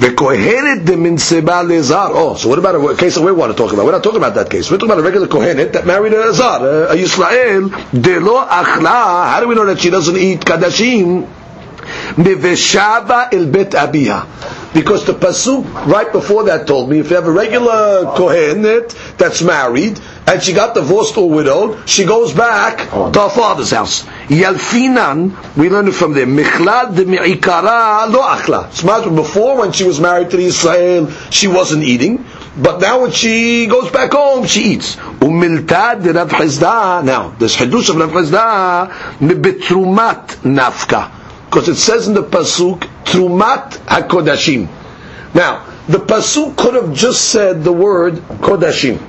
Ve'kohenet 0.00 0.86
de 0.86 0.96
min 0.96 1.18
seba 1.18 1.62
lezar. 1.62 2.10
Oh, 2.12 2.34
so 2.34 2.48
what 2.48 2.58
about 2.58 2.74
a 2.76 2.96
case 2.96 3.16
that 3.16 3.22
we 3.22 3.32
want 3.32 3.52
to 3.52 3.56
talk 3.56 3.72
about? 3.74 3.84
We're 3.84 3.92
not 3.92 4.02
talking 4.02 4.16
about 4.16 4.34
that 4.34 4.48
case. 4.48 4.70
We're 4.70 4.78
talking 4.78 4.92
about 4.92 5.00
a 5.00 5.02
regular 5.02 5.26
kohenet 5.26 5.72
that 5.74 5.86
married 5.86 6.14
a 6.14 6.32
zar, 6.32 6.86
a, 6.86 6.96
Yisrael. 6.96 7.68
De 8.00 8.18
lo 8.18 8.42
achla. 8.42 9.28
How 9.28 9.40
do 9.40 9.48
we 9.48 9.54
know 9.54 9.66
that 9.66 9.78
she 9.80 9.90
doesn't 9.90 10.16
eat 10.16 10.40
kadashim? 10.40 11.28
Miveshava 12.16 13.32
il 13.32 13.46
bet 13.46 13.70
abiha. 13.70 14.26
Because 14.72 15.04
the 15.04 15.14
pasuk 15.14 15.86
right 15.86 16.12
before 16.12 16.44
that 16.44 16.66
told 16.66 16.88
me 16.88 17.00
if 17.00 17.10
you 17.10 17.16
have 17.16 17.26
a 17.26 17.32
regular 17.32 18.04
kohenet 18.14 19.16
that's 19.16 19.42
married 19.42 20.00
and 20.28 20.40
she 20.40 20.52
got 20.52 20.74
divorced 20.74 21.16
or 21.16 21.28
widowed, 21.28 21.88
she 21.88 22.04
goes 22.04 22.32
back 22.32 22.88
to 22.90 23.20
her 23.20 23.30
father's 23.30 23.72
house. 23.72 24.04
Yalfinan, 24.28 25.56
we 25.56 25.68
learned 25.68 25.88
it 25.88 25.92
from 25.92 26.12
there. 26.12 26.26
Michlad 26.26 26.94
de 26.94 27.04
mi'ikara 27.04 28.08
lo 28.12 28.20
achla. 28.22 28.72
Smart 28.72 29.12
before 29.14 29.58
when 29.58 29.72
she 29.72 29.82
was 29.82 29.98
married 29.98 30.30
to 30.30 30.36
the 30.36 30.44
Israel, 30.44 31.10
she 31.30 31.48
wasn't 31.48 31.82
eating. 31.82 32.24
But 32.56 32.80
now 32.80 33.02
when 33.02 33.10
she 33.10 33.66
goes 33.66 33.90
back 33.90 34.12
home, 34.12 34.46
she 34.46 34.74
eats. 34.74 34.96
Umiltad 34.96 36.04
de 36.04 36.12
Rav. 36.12 37.04
Now, 37.04 37.30
this 37.38 37.56
Hidush 37.56 37.90
of 37.90 37.96
Rav 37.96 38.10
Hizda, 38.10 38.90
mibetrumat 39.18 40.26
nafka 40.44 41.19
because 41.50 41.68
it 41.68 41.74
says 41.74 42.06
in 42.06 42.14
the 42.14 42.22
pasuk 42.22 42.78
trumat 43.02 43.70
hakodashim. 43.86 44.68
Now, 45.34 45.66
the 45.88 45.98
pasuk 45.98 46.56
could 46.56 46.74
have 46.74 46.94
just 46.94 47.30
said 47.30 47.64
the 47.64 47.72
word 47.72 48.14
kodashim. 48.38 49.04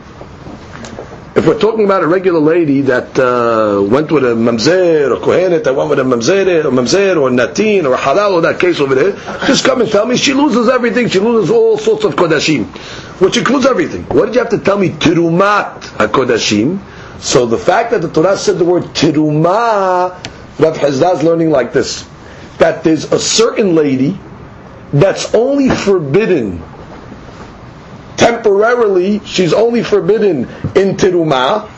If 1.35 1.45
we're 1.45 1.59
talking 1.59 1.85
about 1.85 2.01
a 2.01 2.07
regular 2.07 2.39
lady 2.39 2.81
that 2.81 3.17
uh, 3.19 3.83
went 3.83 4.11
with 4.11 4.23
a 4.23 4.33
mamzer 4.33 5.11
or 5.15 5.21
kohenet 5.21 5.65
that 5.65 5.75
went 5.75 5.91
with 5.91 5.99
a 5.99 6.03
mamzer 6.03 6.65
or 6.65 6.71
mamzer 6.71 7.15
or 7.21 7.29
natin 7.29 7.85
or 7.87 7.95
halal 7.95 8.33
or 8.33 8.41
that 8.41 8.59
case 8.59 8.79
over 8.79 8.95
there, 8.95 9.11
just 9.45 9.63
come 9.63 9.81
and 9.81 9.91
tell 9.91 10.07
me 10.07 10.17
she 10.17 10.33
loses 10.33 10.67
everything. 10.67 11.09
She 11.09 11.19
loses 11.19 11.51
all 11.51 11.77
sorts 11.77 12.05
of 12.05 12.15
kodashim, 12.15 12.65
which 13.21 13.37
includes 13.37 13.67
everything. 13.67 14.01
What 14.05 14.25
did 14.25 14.33
you 14.35 14.41
have 14.41 14.49
to 14.49 14.57
tell 14.57 14.79
me? 14.79 14.89
Tirumat 14.89 15.81
hakodashim. 15.81 16.79
So 17.19 17.45
the 17.45 17.59
fact 17.59 17.91
that 17.91 18.01
the 18.01 18.09
Torah 18.09 18.35
said 18.35 18.57
the 18.57 18.65
word 18.65 18.85
tiruma, 18.95 20.09
Rav 20.57 20.75
Hizda 20.75 21.13
is 21.17 21.23
learning 21.23 21.51
like 21.51 21.71
this 21.71 22.09
that 22.57 22.83
there's 22.83 23.11
a 23.11 23.19
certain 23.19 23.75
lady 23.75 24.19
that's 24.93 25.33
only 25.33 25.69
forbidden 25.69 26.61
temporarily, 28.17 29.19
she's 29.25 29.53
only 29.53 29.83
forbidden 29.83 30.43
in 30.75 30.95
Tiruma, 30.95 31.69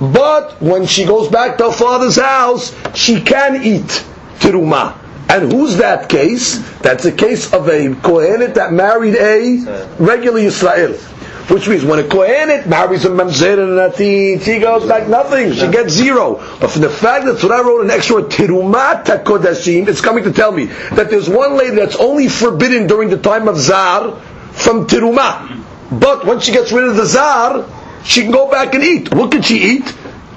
but 0.00 0.60
when 0.60 0.86
she 0.86 1.04
goes 1.04 1.28
back 1.28 1.58
to 1.58 1.70
her 1.70 1.72
father's 1.72 2.16
house, 2.16 2.74
she 2.94 3.20
can 3.20 3.62
eat 3.62 4.04
Tiruma. 4.38 4.96
And 5.28 5.50
who's 5.50 5.78
that 5.78 6.08
case? 6.08 6.58
That's 6.80 7.04
a 7.06 7.12
case 7.12 7.52
of 7.52 7.68
a 7.68 7.88
Kohenet 7.88 8.54
that 8.54 8.72
married 8.72 9.16
a 9.16 9.88
regular 9.98 10.38
Israel. 10.38 10.96
Which 11.48 11.68
means 11.68 11.84
when 11.84 11.98
a 11.98 12.02
Kohenet 12.02 12.66
marries 12.66 13.04
a 13.04 13.10
Mamzer 13.10 13.52
and 13.52 13.78
a 13.78 13.90
Natin, 13.90 14.42
she 14.42 14.60
goes 14.60 14.86
back 14.88 15.08
nothing. 15.08 15.52
She 15.52 15.68
gets 15.68 15.92
zero. 15.92 16.36
But 16.58 16.70
for 16.70 16.78
the 16.78 16.88
fact 16.88 17.26
that 17.26 17.38
Torah 17.38 17.62
wrote 17.62 17.84
an 17.84 17.90
extra 17.90 18.22
Tirumat 18.22 19.04
Kodashim, 19.24 19.86
it's 19.88 20.00
coming 20.00 20.24
to 20.24 20.32
tell 20.32 20.52
me 20.52 20.64
that 20.64 21.10
there's 21.10 21.28
one 21.28 21.56
lady 21.56 21.76
that's 21.76 21.96
only 21.96 22.28
forbidden 22.28 22.86
during 22.86 23.10
the 23.10 23.18
time 23.18 23.46
of 23.46 23.58
Zar 23.58 24.20
from 24.52 24.86
Tirumah. 24.86 26.00
But 26.00 26.24
once 26.24 26.44
she 26.44 26.52
gets 26.52 26.72
rid 26.72 26.84
of 26.84 26.96
the 26.96 27.04
Zar, 27.04 27.68
she 28.04 28.22
can 28.22 28.30
go 28.30 28.50
back 28.50 28.74
and 28.74 28.82
eat. 28.82 29.14
What 29.14 29.30
can 29.30 29.42
she 29.42 29.76
eat? 29.76 29.94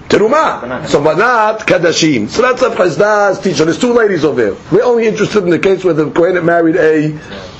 Teruma. 0.09 0.87
So 0.87 1.01
Manat 1.01 1.59
Kadashim. 1.59 2.29
So 2.29 2.41
that's 2.41 2.61
a 2.61 2.69
Hizda's 2.69 3.39
teacher. 3.39 3.65
There's 3.65 3.79
two 3.79 3.93
ladies 3.93 4.23
over 4.23 4.51
there. 4.51 4.57
We're 4.71 4.83
only 4.83 5.05
interested 5.05 5.43
in 5.43 5.49
the 5.49 5.59
case 5.59 5.83
where 5.83 5.93
the 5.93 6.05
Kohenet 6.05 6.43
married 6.43 6.77
a 6.77 7.11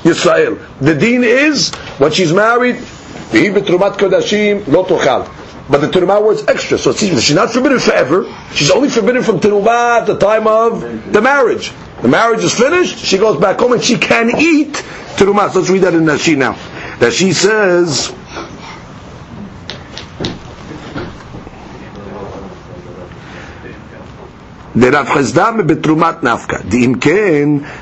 Yisrael. 0.04 0.60
The 0.80 0.96
deen 0.96 1.24
is, 1.24 1.74
when 1.98 2.12
she's 2.12 2.32
married, 2.32 2.78
Kodashim. 3.32 4.64
But 5.70 5.82
the 5.82 5.88
Terumah 5.88 6.24
was 6.24 6.48
extra, 6.48 6.78
so 6.78 6.94
she's 6.94 7.34
not 7.36 7.50
forbidden 7.52 7.80
forever. 7.80 8.26
She's 8.54 8.72
only 8.72 8.90
forbidden 8.90 9.22
from 9.24 9.40
Terumah 9.42 10.02
at 10.02 10.08
the 10.08 10.18
time 10.18 10.48
of 10.48 11.12
the 11.12 11.22
marriage. 11.22 11.74
The 12.02 12.08
marriage 12.08 12.44
is 12.44 12.54
finished, 12.54 13.00
she 13.00 13.18
goes 13.18 13.40
back 13.40 13.60
home 13.60 13.74
and 13.74 13.84
she 13.84 13.98
can 13.98 14.32
eat 14.38 14.74
Terumah. 15.18 15.52
So 15.52 15.60
let's 15.60 15.70
read 15.72 15.82
that 15.82 15.94
in 15.94 16.04
Rashi 16.06 16.38
now. 16.38 16.54
That 17.00 17.12
she 17.14 17.34
says, 17.34 18.14
דרב 24.78 25.08
The 25.08 25.64
בתרומת 25.64 26.22
the 26.22 26.58
דאם 26.70 26.94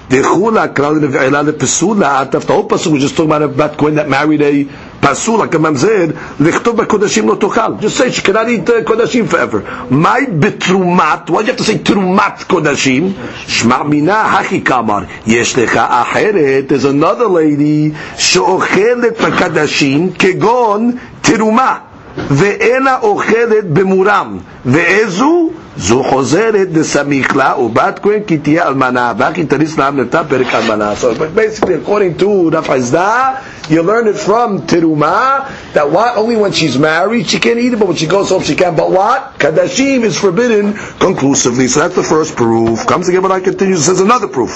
the 0.09 0.15
דחולה 0.15 0.67
כלל 0.75 0.99
the 0.99 1.41
לפסולה, 1.51 2.23
the 2.31 2.39
whole 2.47 2.63
פסוק, 2.69 2.93
we 2.93 2.99
just 2.99 3.15
talking 3.17 3.25
about 3.25 3.41
a 3.41 3.47
bat 3.49 3.77
coin 3.77 3.95
that 3.95 4.07
married 4.07 4.41
a 4.41 4.65
pasul, 5.04 5.38
like 5.38 5.54
a 5.54 5.58
mamzer, 5.58 6.12
לכתוב 6.40 6.76
בקודשים 6.76 7.28
לא 7.28 7.34
תאכל. 7.34 7.72
Just 7.80 7.96
say 7.96 8.10
she 8.10 8.22
cannot 8.22 8.48
eat 8.48 8.68
uh, 8.68 8.72
קודשים 8.84 9.24
forever. 9.30 9.58
מהי 9.90 10.26
בתרומת? 10.38 11.30
Why 11.30 11.32
do 11.32 11.46
you 11.46 11.52
have 11.52 11.56
to 11.56 11.64
say 11.64 11.78
תרומת 11.82 12.42
קודשים? 12.46 13.12
שמע 13.46 13.82
מינה 13.82 14.22
הכי 14.22 14.60
כאמר, 14.60 14.98
יש 15.26 15.58
לך 15.58 15.76
אחרת, 15.88 16.64
there's 16.72 16.84
another 16.84 17.28
lady 17.28 17.96
שאוכלת 18.18 19.20
בקדשים 19.20 20.10
כגון 20.18 20.92
תרומה. 21.20 21.74
ואינה 22.17 22.97
אוכלת 23.01 23.69
במורם, 23.73 24.37
ואיזו? 24.65 25.49
זו 25.77 26.03
חוזרת 26.03 26.67
לסמיקלה 26.73 27.53
ובת 27.59 27.99
כהן 28.03 28.19
כי 28.27 28.37
תהיה 28.37 28.67
אלמנה, 28.67 29.13
והכי 29.17 29.45
תריס 29.45 29.77
לעם 29.77 29.99
נפתה 29.99 30.23
פרק 30.23 30.47
אלמנה. 30.55 30.93
So 31.01 31.13
basically 31.35 31.73
according 31.73 32.17
to 32.19 32.49
Rav 32.49 32.67
Hizda, 32.67 33.41
you 33.69 33.81
learn 33.81 34.07
it 34.07 34.15
from 34.15 34.61
Teruma, 34.61 35.51
that 35.73 35.91
what, 35.91 36.15
only 36.15 36.37
when 36.37 36.53
she's 36.53 36.77
married 36.77 37.27
she 37.29 37.39
can 37.39 37.59
eat 37.59 37.73
it, 37.73 37.79
but 37.79 37.87
when 37.89 37.97
she 37.97 38.07
goes 38.07 38.29
home 38.29 38.43
she 38.43 38.55
can. 38.55 38.75
But 38.75 38.89
what? 38.91 39.37
Kadashim 39.37 40.03
is 40.03 40.17
forbidden 40.17 40.75
conclusively. 40.99 41.67
So 41.67 41.81
that's 41.81 41.95
the 41.95 42.03
first 42.03 42.37
proof. 42.37 42.87
Comes 42.87 43.09
again 43.09 43.23
when 43.23 43.33
I 43.33 43.41
continue, 43.41 43.75
says 43.75 43.99
another 43.99 44.29
proof. 44.29 44.51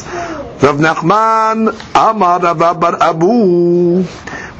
Rav 0.64 0.78
Nachman, 0.78 1.58
Amar 1.96 2.40
Rav 2.40 2.80
Bar 2.80 2.96
Abu. 3.02 4.06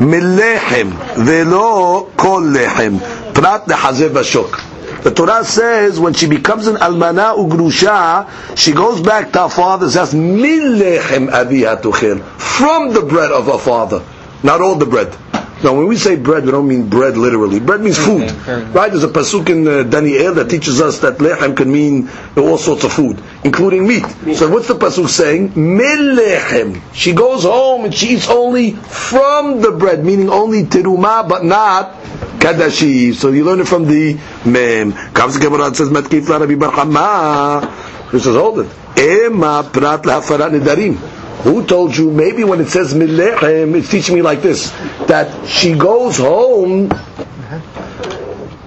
מלחם 0.01 0.89
ולא 1.17 2.07
כל 2.17 2.45
לחם, 2.53 2.93
פרט 3.33 3.69
לחזה 3.69 4.09
בשוק. 4.09 4.61
The 5.03 5.11
Torah 5.11 5.45
says 5.45 6.01
when 6.01 6.15
she 6.15 6.27
becomes 6.27 6.67
an 6.67 6.77
almana 6.77 7.37
ugrusha, 7.37 8.27
she 8.57 8.73
goes 8.73 9.03
back 9.03 9.33
to 9.33 9.43
her 9.43 9.49
father's 9.51 9.97
house, 9.97 10.15
millechem 10.15 11.29
aviha 11.29 11.83
tuchel, 11.83 12.23
from 12.39 12.95
the 12.95 13.03
bread 13.03 13.31
of 13.31 13.45
her 13.45 13.59
father, 13.59 14.03
not 14.43 14.63
all 14.63 14.77
the 14.77 14.87
bread. 14.87 15.15
Now, 15.63 15.73
when 15.75 15.87
we 15.87 15.97
say 15.97 16.17
bread, 16.17 16.45
we 16.45 16.53
don't 16.53 16.69
mean 16.69 16.89
bread 16.89 17.17
literally. 17.17 17.61
Bread 17.61 17.81
means 17.81 17.99
food, 17.99 18.31
right? 18.75 18.91
There's 18.91 19.05
a 19.05 19.09
pasuk 19.09 19.49
in 19.49 19.67
uh, 19.67 19.83
Daniel 19.83 20.35
that 20.35 20.51
teaches 20.51 20.81
us 20.81 20.99
that 21.01 21.19
lechem 21.19 21.57
can 21.57 21.73
mean 21.73 22.11
all 22.37 22.59
sorts 22.59 22.85
of 22.85 22.93
food, 22.93 23.23
including 23.44 23.88
meat. 23.88 24.06
So, 24.36 24.50
what's 24.50 24.68
the 24.68 24.76
pasuk 24.76 25.08
saying? 25.08 25.52
Melechem. 25.52 26.82
She 26.94 27.14
goes 27.14 27.44
home 27.44 27.86
and 27.86 27.94
she 27.94 28.16
eats 28.16 28.28
only 28.30 28.72
from 28.72 29.62
the 29.62 29.72
bread, 29.72 30.04
meaning 30.04 30.30
only 30.30 30.64
teruma, 30.64 31.28
but 31.28 31.44
not 31.44 31.96
kadashi. 32.40 33.14
So 33.14 33.30
you 33.32 33.44
learn 33.44 33.60
it 33.60 33.68
from 33.68 33.86
the 33.86 34.20
mem. 34.46 34.94
Comes 35.14 35.36
the 35.36 35.42
Gemara 35.42 35.74
says 35.76 35.90
matkif 35.90 36.30
la 36.30 36.38
Rami 36.38 36.56
Bar 36.56 36.72
Chama. 36.72 38.12
He 38.12 38.20
says, 38.20 38.36
hold 38.36 38.60
it. 38.60 38.68
Ema 38.98 39.70
prat 39.72 40.04
lahafarat 40.04 40.52
nedarim. 40.52 40.96
Who 41.44 41.66
told 41.66 41.96
you? 41.96 42.12
Maybe 42.12 42.44
when 42.44 42.60
it 42.60 42.68
says 42.68 42.94
milechem, 42.94 43.76
it's 43.76 43.90
teaching 43.90 44.16
me 44.16 44.22
like 44.22 44.42
this: 44.42 44.72
that 45.08 45.48
she 45.48 45.74
goes 45.74 46.18
home, 46.18 46.92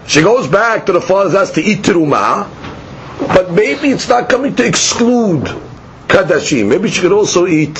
she 0.07 0.23
goes 0.23 0.49
back 0.49 0.87
to 0.87 0.93
the 0.93 1.01
father's 1.01 1.35
house 1.35 1.51
to 1.53 1.61
eat 1.61 1.81
teruma, 1.83 2.49
but 3.29 3.51
maybe 3.51 3.89
it's 3.91 4.09
not 4.09 4.29
coming 4.29 4.55
to 4.57 4.65
exclude 4.67 5.45
kadashim. 6.09 6.69
Maybe 6.69 6.91
she 6.91 7.01
could 7.01 7.13
also 7.13 7.47
eat 7.47 7.75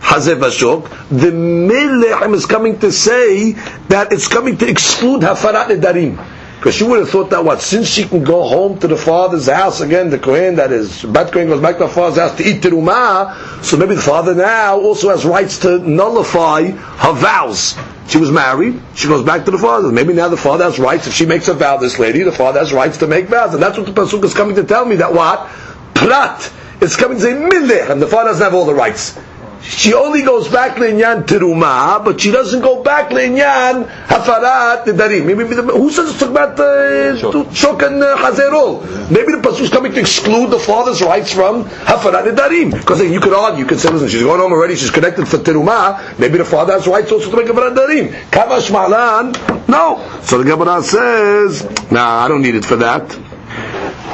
hazeh 0.00 0.36
vashok. 0.38 0.88
The 1.10 1.30
milechem 1.30 2.34
is 2.34 2.46
coming 2.46 2.78
to 2.80 2.92
say 2.92 3.52
that 3.88 4.12
it's 4.12 4.28
coming 4.28 4.56
to 4.58 4.68
exclude 4.68 5.22
hafarat 5.22 5.66
nedarim. 5.68 6.18
Because 6.64 6.76
she 6.76 6.84
would 6.84 7.00
have 7.00 7.10
thought 7.10 7.28
that 7.28 7.44
what, 7.44 7.60
since 7.60 7.86
she 7.88 8.04
can 8.04 8.24
go 8.24 8.48
home 8.48 8.78
to 8.78 8.88
the 8.88 8.96
father's 8.96 9.48
house 9.48 9.82
again, 9.82 10.08
the 10.08 10.18
Kohen 10.18 10.56
that 10.56 10.72
is, 10.72 11.02
Bat 11.02 11.30
Kohen 11.30 11.48
goes 11.48 11.60
back 11.60 11.76
to 11.76 11.84
the 11.84 11.90
father's 11.90 12.18
house 12.18 12.38
to 12.38 12.42
eat 12.42 12.62
terumah, 12.62 13.62
so 13.62 13.76
maybe 13.76 13.94
the 13.94 14.00
father 14.00 14.34
now 14.34 14.80
also 14.80 15.10
has 15.10 15.26
rights 15.26 15.58
to 15.58 15.80
nullify 15.80 16.70
her 16.70 17.12
vows. 17.12 17.76
She 18.08 18.16
was 18.16 18.30
married, 18.30 18.80
she 18.94 19.08
goes 19.08 19.22
back 19.22 19.44
to 19.44 19.50
the 19.50 19.58
father. 19.58 19.92
Maybe 19.92 20.14
now 20.14 20.30
the 20.30 20.38
father 20.38 20.64
has 20.64 20.78
rights, 20.78 21.06
if 21.06 21.12
she 21.12 21.26
makes 21.26 21.48
a 21.48 21.52
vow, 21.52 21.76
this 21.76 21.98
lady, 21.98 22.22
the 22.22 22.32
father 22.32 22.60
has 22.60 22.72
rights 22.72 22.96
to 22.96 23.06
make 23.06 23.26
vows. 23.26 23.52
And 23.52 23.62
that's 23.62 23.76
what 23.76 23.84
the 23.84 23.92
Pasuk 23.92 24.24
is 24.24 24.32
coming 24.32 24.56
to 24.56 24.64
tell 24.64 24.86
me, 24.86 24.96
that 24.96 25.12
what? 25.12 25.46
Prat. 25.92 26.50
It's 26.80 26.96
coming 26.96 27.18
to 27.18 27.22
say 27.24 27.32
mileh, 27.34 27.90
and 27.90 28.00
the 28.00 28.06
father 28.06 28.30
doesn't 28.30 28.42
have 28.42 28.54
all 28.54 28.64
the 28.64 28.74
rights 28.74 29.18
she 29.64 29.94
only 29.94 30.22
goes 30.22 30.48
back 30.48 30.76
le'inyan 30.76 31.24
teruma, 31.24 32.04
but 32.04 32.20
she 32.20 32.30
doesn't 32.30 32.60
go 32.60 32.82
back 32.82 33.10
le'inyan 33.10 33.88
hafarat 34.06 34.84
nedarim. 34.84 35.24
Maybe 35.24 35.44
the, 35.44 35.62
who 35.62 35.90
says 35.90 36.10
it's 36.10 36.18
talking 36.18 36.36
about 36.36 36.60
uh, 36.60 37.14
shok 37.50 37.86
and 37.86 38.02
uh, 38.02 38.16
chazerol? 38.18 38.82
Maybe 39.10 39.32
the 39.32 39.38
pasuk 39.38 39.62
is 39.62 39.70
coming 39.70 39.92
to 39.92 40.00
exclude 40.00 40.50
the 40.50 40.58
father's 40.58 41.00
rights 41.00 41.32
from 41.32 41.64
hafarat 41.64 42.30
nedarim. 42.30 42.72
Because 42.72 43.00
you 43.00 43.20
could 43.20 43.32
argue, 43.32 43.60
you 43.60 43.66
could 43.66 43.80
say, 43.80 43.88
listen, 43.88 44.08
she's 44.08 44.22
going 44.22 44.38
home 44.38 44.52
already, 44.52 44.76
she's 44.76 44.90
connected 44.90 45.26
for 45.26 45.38
teruma. 45.38 46.18
Maybe 46.18 46.36
the 46.36 46.44
father 46.44 46.74
has 46.74 46.86
rights 46.86 47.10
also 47.10 47.30
to 47.30 47.36
make 47.36 47.46
hafarat 47.46 47.74
nedarim. 47.74 48.12
Kavash 48.30 48.70
malan, 48.70 49.32
no. 49.66 50.20
So 50.24 50.42
the 50.42 50.44
Gemara 50.44 50.82
says, 50.82 51.64
nah, 51.90 52.24
I 52.24 52.28
don't 52.28 52.42
need 52.42 52.54
it 52.54 52.66
for 52.66 52.76
that. 52.76 53.23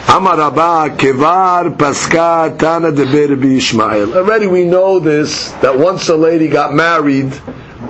Amar 0.09 0.38
Rabba 0.38 0.96
Kevar 0.96 1.76
Paska 1.76 2.57
Tana 2.59 2.90
Deber 2.92 3.44
Ishmael. 3.44 4.16
Already 4.16 4.46
we 4.46 4.64
know 4.64 4.98
this 4.98 5.50
that 5.62 5.79
once 5.79 6.09
a 6.09 6.16
lady 6.16 6.48
got 6.48 6.72
married 6.74 7.33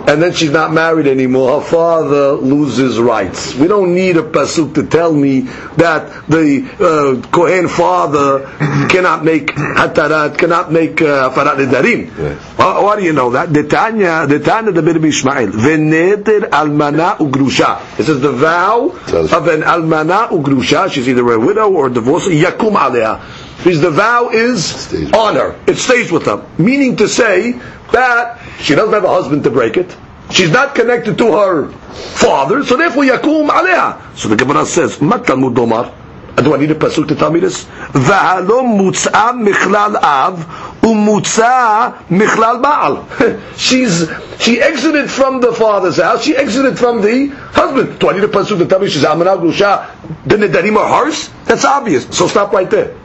and 0.09 0.23
then 0.23 0.33
she's 0.33 0.51
not 0.51 0.73
married 0.73 1.07
anymore, 1.07 1.61
her 1.61 1.67
father 1.67 2.33
loses 2.33 2.99
rights. 2.99 3.55
We 3.55 3.69
don't 3.69 3.95
need 3.95 4.17
a 4.17 4.23
pasuk 4.23 4.75
to 4.75 4.87
tell 4.87 5.13
me 5.13 5.41
that 5.77 6.29
the 6.29 6.67
uh, 6.81 7.29
Kohen 7.31 7.69
father 7.69 8.47
cannot 8.89 9.25
make 9.25 9.49
hatarat, 9.49 10.39
cannot 10.39 10.73
make 10.73 11.01
uh, 11.03 11.31
hafarat 11.31 11.57
nedarim. 11.57 12.11
Why, 12.57 12.81
why 12.81 12.97
do 12.97 13.05
you 13.05 13.13
know 13.13 13.31
that? 13.31 13.53
The 13.53 13.65
Tanya, 13.65 14.27
the 14.27 14.39
Birbi 14.39 15.09
Ishmael, 15.09 15.49
v'neder 15.49 16.49
almana 16.51 17.17
ugrusha. 17.17 17.99
It 17.99 18.05
says 18.05 18.21
the 18.21 18.33
vow 18.33 18.91
of 18.91 19.49
an 19.49 19.63
almana 19.63 20.29
ugrusha. 20.29 20.91
She's 20.91 21.09
either 21.09 21.31
a 21.33 21.39
widow 21.39 21.71
or 21.71 21.87
a 21.87 21.91
divorced. 21.91 22.29
Yakum 22.29 22.75
aleha. 22.75 23.21
Because 23.63 23.81
the 23.81 23.91
vow 23.91 24.31
is 24.31 24.93
on 25.13 25.37
her. 25.37 25.59
It 25.67 25.77
stays 25.77 26.11
with 26.11 26.25
them. 26.25 26.47
Meaning 26.59 26.97
to 26.97 27.09
say 27.09 27.53
that 27.93 28.41
she 28.61 28.75
doesn't 28.75 28.95
have 28.95 29.05
a 29.05 29.09
husband 29.09 29.45
to 29.45 29.51
break 29.51 29.77
it. 29.77 29.95
She's 30.31 30.51
not 30.51 30.75
connected 30.75 31.19
to 31.19 31.33
her 31.33 31.69
father, 31.69 32.65
so 32.65 32.77
therefore 32.77 33.05
yakum 33.05 33.49
aleha. 33.51 34.17
So 34.17 34.29
the 34.29 34.37
Gemara 34.37 34.65
says, 34.65 35.01
"Mat 35.03 35.27
Talmud 35.27 35.55
domar." 35.55 35.93
Do 36.37 36.55
I 36.55 36.59
need 36.59 36.71
a 36.71 36.75
pasuk 36.75 37.09
to 37.09 37.15
tell 37.17 37.31
me 37.31 37.41
this? 37.41 37.65
V'halo 37.65 38.63
mutza 38.63 39.35
michlal 39.35 39.97
av 40.01 40.45
umutza 40.81 41.99
michlal 42.09 42.63
baal. 42.63 43.07
She's 43.57 44.09
she 44.39 44.63
exited 44.63 45.11
from 45.11 45.41
the 45.41 45.53
father's 45.53 45.97
house. 45.97 46.25
She 46.25 46.37
exited 46.37 46.79
from 46.79 47.03
the 47.03 47.27
husband. 47.53 47.99
Do 47.99 48.09
I 48.09 48.15
need 48.15 48.25
a 48.25 48.29
pasuk 48.29 48.59
to 48.59 48.67
tell 48.67 48.79
me 48.79 48.89
she's 48.89 49.05
amana 49.05 49.37
grusha? 49.37 49.91
The 50.25 50.37
nedarim 50.37 50.77
are 50.77 51.05
hers? 51.05 51.29
That's 51.45 51.65
obvious. 51.65 52.07
So 52.17 52.29
stop 52.29 52.53
right 52.53 52.71
there. 52.71 52.97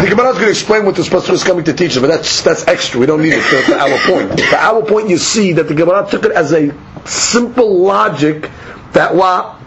The 0.00 0.08
Gemara 0.08 0.28
is 0.30 0.34
going 0.36 0.44
to 0.46 0.50
explain 0.50 0.86
what 0.86 0.94
this 0.94 1.08
pasuk 1.10 1.30
is 1.34 1.44
coming 1.44 1.64
to 1.64 1.74
teach 1.74 1.92
us, 1.92 1.98
but 1.98 2.06
that's 2.06 2.40
that's 2.42 2.66
extra. 2.66 2.98
We 2.98 3.04
don't 3.06 3.20
need 3.20 3.34
it 3.34 3.42
for, 3.42 3.60
for 3.62 3.74
our 3.78 3.98
point. 4.06 4.40
For 4.40 4.56
our 4.56 4.82
point, 4.82 5.10
you 5.10 5.18
see 5.18 5.52
that 5.52 5.68
the 5.68 5.74
Gemara 5.74 6.08
took 6.10 6.24
it 6.24 6.32
as 6.32 6.52
a 6.54 6.74
simple 7.04 7.78
logic 7.82 8.50
that 8.92 9.14
what 9.14 9.59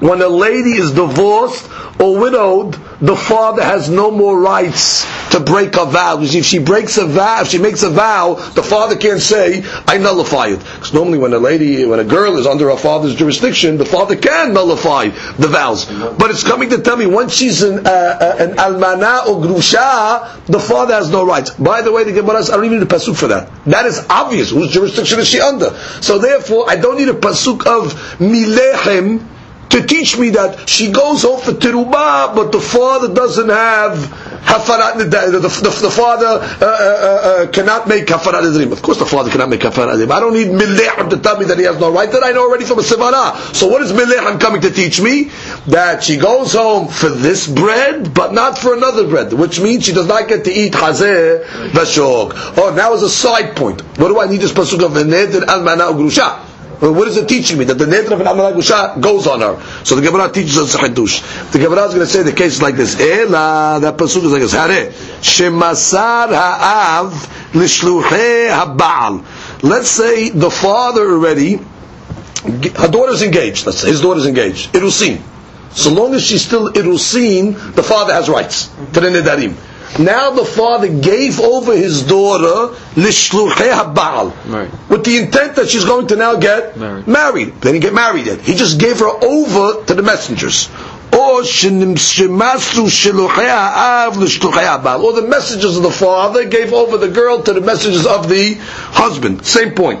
when 0.00 0.20
a 0.22 0.28
lady 0.28 0.72
is 0.72 0.92
divorced 0.92 1.68
or 2.00 2.18
widowed, 2.18 2.74
the 3.00 3.16
father 3.16 3.62
has 3.62 3.88
no 3.88 4.10
more 4.10 4.38
rights 4.38 5.06
to 5.30 5.40
break 5.40 5.76
a 5.76 5.84
vow. 5.84 6.18
If 6.20 6.44
she 6.44 6.58
breaks 6.58 6.98
a 6.98 7.06
vow, 7.06 7.42
if 7.42 7.48
she 7.48 7.58
makes 7.58 7.82
a 7.82 7.90
vow, 7.90 8.34
the 8.34 8.62
father 8.62 8.96
can't 8.96 9.20
say, 9.20 9.62
I 9.86 9.98
nullify 9.98 10.48
it. 10.48 10.58
Because 10.58 10.92
normally 10.94 11.18
when 11.18 11.32
a 11.32 11.38
lady, 11.38 11.84
when 11.84 12.00
a 12.00 12.04
girl 12.04 12.38
is 12.38 12.46
under 12.46 12.70
her 12.70 12.76
father's 12.76 13.14
jurisdiction, 13.14 13.76
the 13.76 13.84
father 13.84 14.16
can 14.16 14.52
nullify 14.54 15.08
the 15.38 15.48
vows. 15.48 15.84
But 15.86 16.30
it's 16.30 16.44
coming 16.44 16.70
to 16.70 16.80
tell 16.80 16.96
me, 16.96 17.06
once 17.06 17.34
she's 17.34 17.62
an, 17.62 17.86
uh, 17.86 17.90
uh, 17.90 18.36
an 18.38 18.56
almana 18.56 19.26
or 19.26 19.40
grusha, 19.42 20.44
the 20.46 20.60
father 20.60 20.94
has 20.94 21.10
no 21.10 21.24
rights. 21.24 21.50
By 21.50 21.82
the 21.82 21.92
way, 21.92 22.04
the 22.04 22.12
Gemara 22.12 22.42
says, 22.42 22.50
I 22.50 22.56
don't 22.56 22.64
even 22.66 22.78
need 22.80 22.86
a 22.86 22.90
pasuk 22.90 23.16
for 23.16 23.28
that. 23.28 23.50
That 23.66 23.86
is 23.86 24.04
obvious. 24.08 24.50
Whose 24.50 24.70
jurisdiction 24.70 25.20
is 25.20 25.28
she 25.28 25.40
under? 25.40 25.76
So 26.00 26.18
therefore, 26.18 26.68
I 26.68 26.76
don't 26.76 26.96
need 26.96 27.08
a 27.08 27.14
pasuk 27.14 27.66
of 27.66 27.92
milechem, 28.18 29.26
to 29.70 29.86
teach 29.86 30.18
me 30.18 30.30
that 30.30 30.68
she 30.68 30.90
goes 30.90 31.22
home 31.22 31.40
for 31.40 31.52
terumah, 31.52 32.34
but 32.34 32.50
the 32.52 32.60
father 32.60 33.12
doesn't 33.12 33.48
have 33.48 33.94
hafarat 34.42 34.98
the, 34.98 35.04
the, 35.04 35.38
the, 35.38 35.48
the 35.82 35.90
father 35.90 36.26
uh, 36.26 36.58
uh, 36.60 36.66
uh, 36.66 37.46
cannot 37.50 37.86
make 37.88 38.06
hafarat 38.06 38.42
nedarim. 38.42 38.72
Of 38.72 38.82
course, 38.82 38.98
the 38.98 39.06
father 39.06 39.30
cannot 39.30 39.48
make 39.48 39.60
hafarat 39.60 39.94
nedarim. 39.94 40.10
I 40.10 40.20
don't 40.20 40.34
need 40.34 40.48
milechem 40.48 41.10
to 41.10 41.18
tell 41.18 41.38
me 41.38 41.44
that 41.46 41.58
he 41.58 41.64
has 41.64 41.78
no 41.78 41.92
right. 41.92 42.10
That 42.10 42.24
I 42.24 42.32
know 42.32 42.48
already 42.48 42.64
from 42.64 42.80
a 42.80 42.82
sivana. 42.82 43.54
So 43.54 43.68
what 43.68 43.82
is 43.82 43.92
milechem 43.92 44.40
coming 44.40 44.60
to 44.62 44.70
teach 44.70 45.00
me? 45.00 45.30
That 45.68 46.02
she 46.02 46.16
goes 46.16 46.54
home 46.54 46.88
for 46.88 47.08
this 47.08 47.46
bread, 47.46 48.12
but 48.12 48.32
not 48.32 48.58
for 48.58 48.74
another 48.74 49.06
bread, 49.06 49.32
which 49.32 49.60
means 49.60 49.84
she 49.84 49.92
does 49.92 50.08
not 50.08 50.28
get 50.28 50.44
to 50.44 50.50
eat 50.52 50.72
hazeh 50.72 51.44
vashok. 51.70 52.32
Oh, 52.58 52.74
now 52.74 52.92
is 52.94 53.02
a 53.02 53.10
side 53.10 53.56
point. 53.56 53.82
What 53.98 54.08
do 54.08 54.18
I 54.18 54.26
need 54.26 54.40
this 54.40 54.52
pasuk 54.52 54.84
of 54.84 54.92
v'neder 54.92 55.42
almana 55.42 55.92
ugrusha? 55.92 56.49
What 56.80 57.08
is 57.08 57.16
it 57.18 57.28
teaching 57.28 57.58
me? 57.58 57.64
That 57.66 57.74
the 57.74 57.84
neder 57.84 58.12
of 58.12 58.20
an 58.22 58.26
Amar 58.26 58.52
Gusha 58.52 58.98
goes 59.00 59.26
on 59.26 59.40
her. 59.42 59.62
So 59.84 59.96
the 59.96 60.02
Gemara 60.02 60.32
teaches 60.32 60.56
us 60.56 60.74
a 60.74 60.78
chidush. 60.78 61.52
The 61.52 61.58
Gemara 61.58 61.84
is 61.84 61.94
going 61.94 62.06
to 62.06 62.12
say 62.12 62.22
the 62.22 62.32
case 62.32 62.54
is 62.54 62.62
like 62.62 62.74
this. 62.76 62.98
Ela, 62.98 63.78
that 63.82 63.98
pasuk 63.98 64.24
is 64.24 64.32
like 64.32 64.40
this. 64.40 64.52
Hare, 64.52 64.90
shemasar 65.20 66.28
ha'av 66.28 67.12
lishluhe 67.52 68.48
ha'ba'al. 68.48 69.62
Let's 69.62 69.90
say 69.90 70.30
the 70.30 70.50
father 70.50 71.02
already, 71.02 71.56
her 71.56 72.88
daughter's 72.88 73.22
engaged. 73.22 73.66
Let's 73.66 73.78
say 73.78 73.88
his 73.88 74.00
daughter's 74.00 74.26
engaged. 74.26 74.72
Irusin. 74.72 75.20
So 75.72 75.92
long 75.92 76.14
as 76.14 76.24
she's 76.24 76.44
still 76.44 76.72
irusin, 76.72 77.74
the 77.74 77.82
father 77.82 78.14
has 78.14 78.28
rights 78.30 78.68
to 78.94 79.00
the 79.00 79.08
nedarim. 79.08 79.54
Now 79.98 80.30
the 80.30 80.44
father 80.44 80.88
gave 80.88 81.40
over 81.40 81.74
his 81.74 82.02
daughter 82.02 82.74
lishluchei 82.94 83.94
baal 83.94 84.32
Right. 84.46 84.70
with 84.88 85.04
the 85.04 85.18
intent 85.18 85.56
that 85.56 85.68
she's 85.68 85.84
going 85.84 86.06
to 86.08 86.16
now 86.16 86.36
get 86.36 86.76
Married. 86.76 87.06
married. 87.08 87.60
They 87.60 87.72
didn't 87.72 87.82
get 87.82 87.94
married 87.94 88.26
yet. 88.26 88.40
He 88.40 88.54
just 88.54 88.78
gave 88.78 89.00
her 89.00 89.08
over 89.24 89.84
to 89.84 89.94
the 89.94 90.02
messengers. 90.02 90.68
Or 91.12 91.42
shenim- 91.42 91.96
shemasru 91.98 92.86
shiluchei 92.88 93.48
ha'av 93.48 94.14
lishluchei. 94.16 95.02
Or 95.02 95.12
the 95.12 95.22
messengers 95.26 95.76
of 95.76 95.82
the 95.82 95.90
father 95.90 96.44
gave 96.44 96.72
over 96.72 96.96
the 96.96 97.08
girl 97.08 97.42
to 97.42 97.52
the 97.52 97.60
messengers 97.60 98.06
of 98.06 98.28
the 98.28 98.54
husband. 98.92 99.44
Same 99.44 99.72
point. 99.72 100.00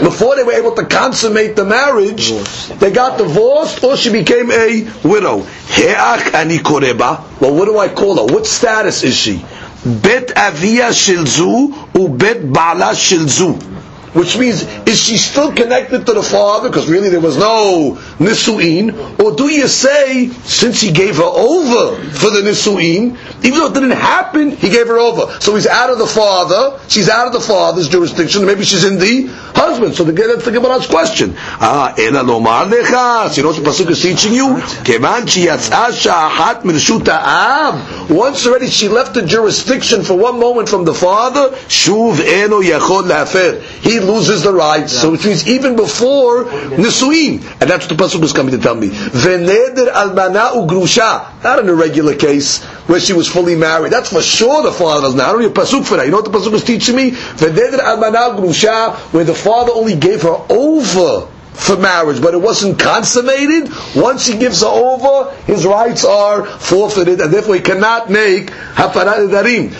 Before 0.00 0.34
they 0.36 0.42
were 0.42 0.52
able 0.52 0.72
to 0.76 0.86
consummate 0.86 1.56
the 1.56 1.64
marriage, 1.64 2.30
they 2.78 2.90
got 2.90 3.18
divorced 3.18 3.84
or 3.84 3.96
she 3.96 4.10
became 4.10 4.50
a 4.50 4.82
widow. 5.04 5.42
He'ach 5.42 6.34
ani 6.34 6.58
koreba. 6.58 7.40
Well, 7.40 7.54
what 7.54 7.66
do 7.66 7.78
I 7.78 7.88
call 7.88 8.16
her? 8.26 8.32
What 8.32 8.46
status 8.46 9.02
is 9.04 9.14
she? 9.14 9.44
Bet 9.84 10.36
avia 10.36 10.88
shilzu 10.90 11.94
u 11.94 12.08
bet 12.08 12.50
bala 12.52 12.92
shilzu. 12.94 13.79
Which 14.12 14.36
means, 14.36 14.62
is 14.88 14.98
she 14.98 15.16
still 15.16 15.52
connected 15.52 16.04
to 16.06 16.12
the 16.12 16.22
father? 16.22 16.68
Because 16.68 16.88
really 16.88 17.10
there 17.10 17.20
was 17.20 17.36
no 17.36 17.96
nisuin. 18.18 19.22
Or 19.22 19.36
do 19.36 19.48
you 19.48 19.68
say, 19.68 20.28
since 20.28 20.80
he 20.80 20.90
gave 20.90 21.16
her 21.16 21.22
over 21.22 21.96
for 22.10 22.30
the 22.30 22.40
nisuin, 22.42 23.16
even 23.44 23.58
though 23.58 23.66
it 23.66 23.74
didn't 23.74 23.92
happen, 23.92 24.50
he 24.50 24.68
gave 24.68 24.88
her 24.88 24.98
over. 24.98 25.40
So 25.40 25.54
he's 25.54 25.68
out 25.68 25.90
of 25.90 25.98
the 25.98 26.08
father, 26.08 26.80
she's 26.88 27.08
out 27.08 27.28
of 27.28 27.32
the 27.32 27.40
father's 27.40 27.88
jurisdiction, 27.88 28.44
maybe 28.46 28.64
she's 28.64 28.84
in 28.84 28.98
the 28.98 29.28
husband. 29.54 29.94
So 29.94 30.02
the, 30.02 30.12
that's 30.12 30.44
the 30.44 30.50
Gemara's 30.50 30.86
question. 30.86 31.34
Ah, 31.38 31.94
ela 31.96 32.24
lomar 32.24 32.68
lecha. 32.68 33.36
You 33.36 33.44
know 33.44 33.50
what 33.50 33.62
the 33.62 33.70
Pasuk 33.70 33.90
is 33.90 34.02
teaching 34.02 34.32
you? 34.32 34.60
Kevan 34.84 35.26
she 35.28 35.46
yatzah 35.46 35.92
sha'achat 35.92 36.62
mirshut 36.62 37.06
ha'av. 37.06 38.10
Once 38.10 38.44
already 38.46 38.66
she 38.66 38.88
left 38.88 39.14
the 39.14 39.22
jurisdiction 39.22 40.02
for 40.02 40.14
one 40.14 40.40
moment 40.40 40.68
from 40.68 40.84
the 40.84 40.94
father, 40.94 41.50
shuv 41.68 42.18
eno 42.20 42.60
yachod 42.60 43.06
lafer. 43.06 43.60
He 43.82 43.99
loses 44.04 44.42
the 44.42 44.52
rights. 44.52 44.92
So 44.92 45.12
which 45.12 45.24
means 45.24 45.46
even 45.48 45.76
before 45.76 46.44
nisuin. 46.44 47.42
And 47.60 47.70
that's 47.70 47.88
what 47.88 47.96
the 47.96 48.02
Pasuk 48.02 48.22
is 48.22 48.32
coming 48.32 48.52
to 48.52 48.58
tell 48.58 48.74
me. 48.74 48.88
V'neder 48.88 49.88
almana 49.88 50.50
ugrusha. 50.52 51.42
Not 51.42 51.58
in 51.60 51.68
a 51.68 51.74
regular 51.74 52.14
case 52.14 52.62
where 52.86 53.00
she 53.00 53.12
was 53.12 53.28
fully 53.28 53.56
married. 53.56 53.92
That's 53.92 54.12
for 54.12 54.22
sure 54.22 54.62
the 54.62 54.72
father 54.72 55.02
doesn't. 55.02 55.20
I 55.20 55.32
don't 55.32 55.40
need 55.40 55.50
a 55.50 55.54
Pasuk 55.54 55.86
for 55.86 55.96
that. 55.96 56.04
You 56.04 56.10
know 56.10 56.18
what 56.20 56.30
the 56.30 56.36
Pasuk 56.38 56.52
is 56.54 56.64
teaching 56.64 56.96
me? 56.96 57.12
V'neder 57.12 57.78
almana 57.78 58.36
ugrusha, 58.36 58.94
where 59.12 59.24
the 59.24 59.34
father 59.34 59.72
only 59.74 59.96
gave 59.96 60.22
her 60.22 60.36
over 60.48 61.28
for 61.60 61.76
marriage, 61.76 62.20
but 62.22 62.34
it 62.34 62.40
wasn't 62.40 62.78
consummated. 62.78 63.70
Once 63.94 64.26
he 64.26 64.38
gives 64.38 64.62
her 64.62 64.68
over, 64.68 65.30
his 65.44 65.66
rights 65.66 66.04
are 66.04 66.44
forfeited, 66.46 67.20
and 67.20 67.32
therefore 67.32 67.54
he 67.56 67.60
cannot 67.60 68.10
make 68.10 68.50
hafarat 68.50 69.28
darim. 69.30 69.72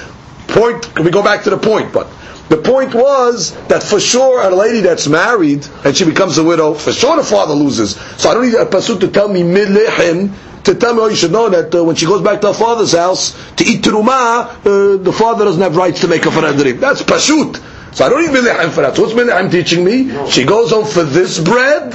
Point. 0.48 0.98
We 0.98 1.10
go 1.10 1.22
back 1.22 1.44
to 1.44 1.50
the 1.50 1.58
point, 1.58 1.92
but 1.92 2.08
the 2.50 2.56
point 2.56 2.94
was 2.96 3.54
that 3.68 3.80
for 3.80 4.00
sure 4.00 4.42
a 4.42 4.50
lady 4.50 4.80
that's 4.80 5.06
married 5.06 5.64
and 5.84 5.96
she 5.96 6.04
becomes 6.04 6.36
a 6.36 6.42
widow, 6.42 6.74
for 6.74 6.92
sure 6.92 7.16
the 7.16 7.22
father 7.22 7.54
loses. 7.54 7.94
So 8.18 8.28
I 8.28 8.34
don't 8.34 8.44
need 8.44 8.54
a 8.54 8.66
pasuk 8.66 8.98
to 9.00 9.08
tell 9.08 9.28
me 9.28 9.42
midlechem 9.42 10.34
to 10.64 10.74
tell 10.74 10.94
me, 10.94 11.00
oh, 11.00 11.06
you 11.06 11.14
should 11.16 11.30
know 11.30 11.48
that 11.48 11.72
uh, 11.74 11.84
when 11.84 11.94
she 11.94 12.06
goes 12.06 12.22
back 12.22 12.40
to 12.40 12.48
her 12.48 12.52
father's 12.54 12.92
house 12.92 13.32
to 13.54 13.64
eat 13.64 13.82
terumah, 13.82 14.48
uh, 14.48 15.02
the 15.02 15.12
father 15.12 15.44
doesn't 15.44 15.62
have 15.62 15.76
rights 15.76 16.00
to 16.00 16.08
make 16.08 16.26
a 16.26 16.28
darim. 16.28 16.80
That's 16.80 17.02
pashut. 17.02 17.62
So 17.94 18.04
I 18.04 18.08
don't 18.08 18.20
need 18.20 18.36
midlechem 18.36 18.70
for 18.70 18.80
that. 18.82 18.96
So 18.96 19.02
what's 19.02 19.14
midlechem 19.14 19.50
teaching 19.50 19.84
me? 19.84 20.28
She 20.28 20.44
goes 20.44 20.70
home 20.70 20.86
for 20.86 21.04
this 21.04 21.38
bread, 21.38 21.92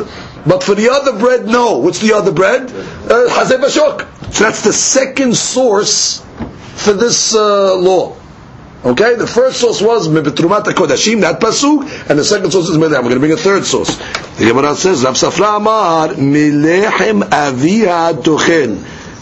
but 0.47 0.63
for 0.63 0.73
the 0.73 0.89
other 0.89 1.19
bread, 1.19 1.45
no. 1.47 1.79
What's 1.79 1.99
the 1.99 2.13
other 2.13 2.31
bread? 2.31 2.63
Uh, 2.71 3.27
Hazeh 3.29 3.59
vashok. 3.59 4.33
So 4.33 4.45
that's 4.45 4.63
the 4.63 4.73
second 4.73 5.35
source 5.35 6.25
for 6.75 6.93
this 6.93 7.35
uh, 7.35 7.75
law. 7.75 8.15
Okay, 8.85 9.15
the 9.15 9.25
first 9.25 9.59
source 9.59 9.81
was 9.81 10.07
Mebetrumat 10.07 10.61
Kodashim, 10.61 11.21
that 11.21 11.39
pasuk, 11.39 12.07
and 12.07 12.19
the 12.19 12.23
second 12.23 12.51
source 12.51 12.69
is 12.69 12.77
Melech. 12.77 13.01
We're 13.01 13.09
going 13.09 13.13
to 13.15 13.19
bring 13.19 13.31
a 13.31 13.35
third 13.35 13.65
source. 13.65 13.97
The 14.37 14.45
Gemara 14.45 14.75
says, 14.75 15.03
Rav 15.03 15.15
Safra 15.15 15.57
Amar, 15.57 16.09
Milechem 16.09 17.23
Aviha 17.23 18.13
Tochel, 18.21 18.75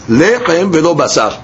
Lechem 0.06 0.70
Velo 0.70 0.94
Basar. 0.94 1.40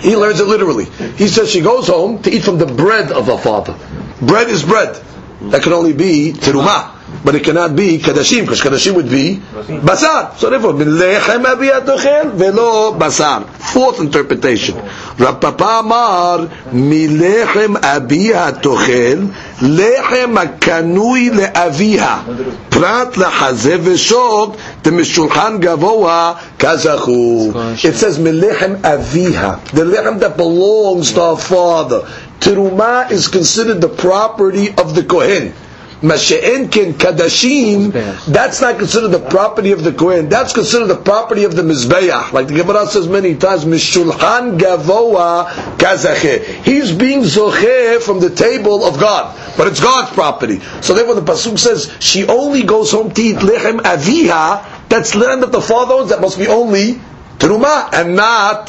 He 0.00 0.16
learns 0.16 0.38
it 0.40 0.48
literally. 0.48 0.84
He 1.16 1.28
says 1.28 1.50
she 1.50 1.62
goes 1.62 1.88
home 1.88 2.22
to 2.24 2.30
eat 2.30 2.42
from 2.42 2.58
the 2.58 2.66
bread 2.66 3.10
of 3.10 3.26
her 3.26 3.38
father. 3.38 3.74
Bread 4.20 4.48
is 4.48 4.62
bread. 4.62 5.02
That 5.50 5.62
can 5.62 5.72
only 5.72 5.94
be 5.94 6.34
terumah. 6.34 6.99
But 7.22 7.34
it 7.34 7.44
cannot 7.44 7.76
be 7.76 7.98
kadashim, 7.98 8.42
because 8.42 8.60
kadashim 8.62 8.94
would 8.94 9.10
be 9.10 9.36
basar. 9.36 10.36
So 10.36 10.48
therefore, 10.48 10.72
min 10.72 10.88
lechem 10.88 11.44
abiyat 11.44 11.84
tochel 11.84 12.32
velo 12.32 12.98
basar. 12.98 13.46
Fourth 13.46 14.00
interpretation. 14.00 14.76
Rav 15.18 15.40
Papa 15.40 15.80
Amar, 15.80 16.38
milechem 16.72 17.76
abiyat 17.76 18.62
tochel, 18.62 19.26
lechem 19.58 20.36
akanui 20.36 21.30
leaviha. 21.30 22.70
Prat 22.70 23.12
lahazeh 23.12 23.78
v'shok, 23.78 24.56
temishulchan 24.82 25.60
gavoa 25.60 26.38
kazachu. 26.56 27.84
It 27.84 27.96
says 27.96 28.18
milechem 28.18 28.80
aviha. 28.80 29.70
The 29.72 29.84
lechem 29.84 30.20
that 30.20 30.38
belongs 30.38 31.12
to 31.12 31.20
our 31.20 31.36
father. 31.36 32.08
Terumah 32.40 33.10
is 33.10 33.28
considered 33.28 33.82
the 33.82 33.88
property 33.90 34.70
of 34.70 34.94
the 34.94 35.04
Kohen. 35.04 35.52
Mashe'enkin 36.02 36.94
kadashim, 36.94 37.92
that's 38.24 38.62
not 38.62 38.78
considered 38.78 39.08
the 39.08 39.20
property 39.20 39.72
of 39.72 39.84
the 39.84 39.92
Kohen. 39.92 40.30
That's 40.30 40.54
considered 40.54 40.86
the 40.86 40.96
property 40.96 41.44
of 41.44 41.54
the 41.54 41.62
Mizbeach. 41.62 42.32
Like 42.32 42.46
the 42.46 42.54
Gemara 42.54 42.86
says 42.86 43.06
many 43.06 43.36
times, 43.36 43.66
Mishulhan 43.66 44.58
gavoa 44.58 45.48
kazacheh. 45.76 46.64
He's 46.64 46.92
being 46.92 47.20
zocheh 47.20 48.00
from 48.02 48.20
the 48.20 48.30
table 48.30 48.84
of 48.84 48.98
God. 48.98 49.36
But 49.58 49.66
it's 49.66 49.80
God's 49.80 50.10
property. 50.12 50.60
So 50.80 50.94
therefore 50.94 51.16
the 51.16 51.32
Pasuk 51.32 51.58
says, 51.58 51.94
she 52.00 52.26
only 52.26 52.62
goes 52.62 52.92
home 52.92 53.12
to 53.12 53.20
eat 53.20 53.36
lechem 53.36 53.80
aviha, 53.80 54.88
that's 54.88 55.14
learned 55.14 55.42
that 55.42 55.52
the 55.52 55.60
father 55.60 55.94
owns, 55.94 56.10
that 56.10 56.20
must 56.20 56.38
be 56.38 56.48
only 56.48 57.00
Truma 57.38 57.92
and 57.92 58.16
not 58.16 58.66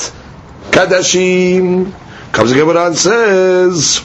kadashim. 0.72 1.94
Comes 2.32 2.52
the 2.52 2.56
Gemara 2.58 2.88
and 2.88 2.98
says, 2.98 4.00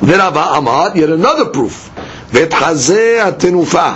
Amad, 0.00 0.96
yet 0.96 1.10
another 1.10 1.46
proof. 1.50 1.95
ואת 2.33 2.53
חזה 2.53 3.19
התנופה, 3.23 3.89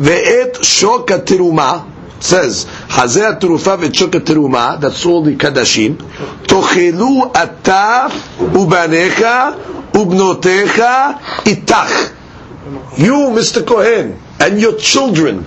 ואת 0.00 0.58
שוק 0.62 1.12
התרומה, 1.12 1.78
says, 2.22 2.66
חזה 2.90 3.28
התרופה 3.28 3.74
ואת 3.80 3.94
שוק 3.94 4.16
התרומה, 4.16 4.74
that's 4.80 5.04
all 5.04 5.24
the 5.26 5.38
קדשים, 5.38 5.94
תאכלו 6.46 7.32
אתה 7.42 8.06
ובניך 8.54 9.24
ובנותיך 9.94 10.82
איתך. 11.46 12.10
You, 12.96 13.30
Mr. 13.36 13.66
Cohen, 13.66 14.16
and 14.40 14.58
your 14.60 14.74
children, 14.76 15.44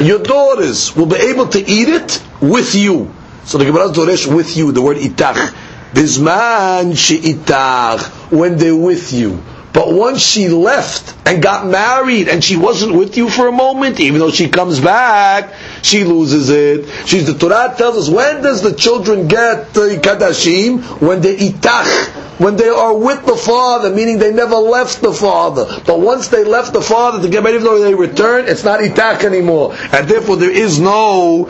your 0.00 0.20
daughters, 0.20 0.94
will 0.94 1.06
be 1.06 1.16
able 1.16 1.48
to 1.48 1.58
eat 1.58 1.88
it 1.88 2.22
with 2.40 2.74
you. 2.74 3.12
So 3.44 3.58
the 3.58 3.64
Gemara 3.64 3.88
Doresh 3.88 4.32
with 4.32 4.56
you, 4.56 4.70
the 4.72 4.80
word 4.82 4.98
itach. 4.98 5.52
Bizman 5.92 6.96
she'itach, 6.96 8.00
when 8.30 8.56
they're 8.56 8.76
with 8.76 9.12
you. 9.12 9.42
But 9.77 9.93
once 9.93 10.23
she 10.23 10.49
left 10.49 11.15
and 11.27 11.39
got 11.39 11.67
married 11.67 12.29
and 12.29 12.43
she 12.43 12.57
wasn't 12.57 12.95
with 12.95 13.15
you 13.15 13.29
for 13.29 13.47
a 13.47 13.51
moment, 13.51 13.99
even 13.99 14.19
though 14.19 14.31
she 14.31 14.49
comes 14.49 14.79
back, 14.79 15.53
she 15.83 16.03
loses 16.03 16.49
it. 16.49 16.89
She's 17.07 17.27
the 17.27 17.37
Torah 17.37 17.75
tells 17.77 17.95
us 17.95 18.09
when 18.09 18.41
does 18.41 18.63
the 18.63 18.73
children 18.73 19.27
get 19.27 19.75
the 19.75 19.99
kadashim? 20.01 20.81
When 20.99 21.21
they 21.21 21.35
itach, 21.37 22.07
when 22.39 22.55
they 22.55 22.69
are 22.69 22.97
with 22.97 23.23
the 23.27 23.35
father, 23.35 23.91
meaning 23.93 24.17
they 24.17 24.33
never 24.33 24.55
left 24.55 24.99
the 25.01 25.13
father. 25.13 25.67
But 25.85 25.99
once 25.99 26.29
they 26.29 26.43
left 26.43 26.73
the 26.73 26.81
father 26.81 27.21
to 27.21 27.29
get 27.29 27.43
married, 27.43 27.57
even 27.57 27.65
though 27.65 27.79
they 27.79 27.93
return, 27.93 28.47
it's 28.47 28.63
not 28.63 28.79
itach 28.79 29.25
anymore, 29.25 29.75
and 29.91 30.09
therefore 30.09 30.37
there 30.37 30.49
is 30.49 30.79
no 30.79 31.45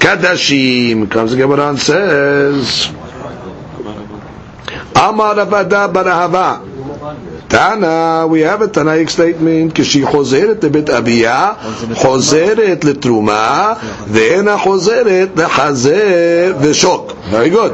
kadashim. 0.00 1.10
Comes 1.10 1.34
Gemara 1.34 1.70
and 1.70 1.78
says. 1.78 2.92
Amar 4.94 5.34
Avada. 5.36 6.69
Tana, 7.49 8.25
we 8.27 8.41
have 8.41 8.61
a 8.61 8.67
Tanaic 8.67 9.09
statement, 9.09 9.71
כשהיא 9.75 10.05
חוזרת 10.05 10.63
לבית 10.63 10.89
אביה, 10.89 11.51
חוזרת 11.93 12.85
לתרומה, 12.85 13.73
ואינה 14.07 14.57
חוזרת 14.57 15.29
לחזה 15.35 16.53
ושוק. 16.61 17.13
Very 17.31 17.49
good. 17.49 17.71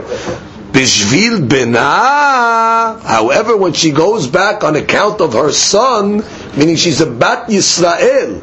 Bishvil 0.71 1.47
bena. 1.49 2.97
However, 3.03 3.57
when 3.57 3.73
she 3.73 3.91
goes 3.91 4.27
back 4.27 4.63
on 4.63 4.75
account 4.77 5.19
of 5.19 5.33
her 5.33 5.51
son, 5.51 6.23
meaning 6.55 6.77
she's 6.77 7.01
a 7.01 7.05
bat 7.05 7.49
Yisrael, 7.49 8.41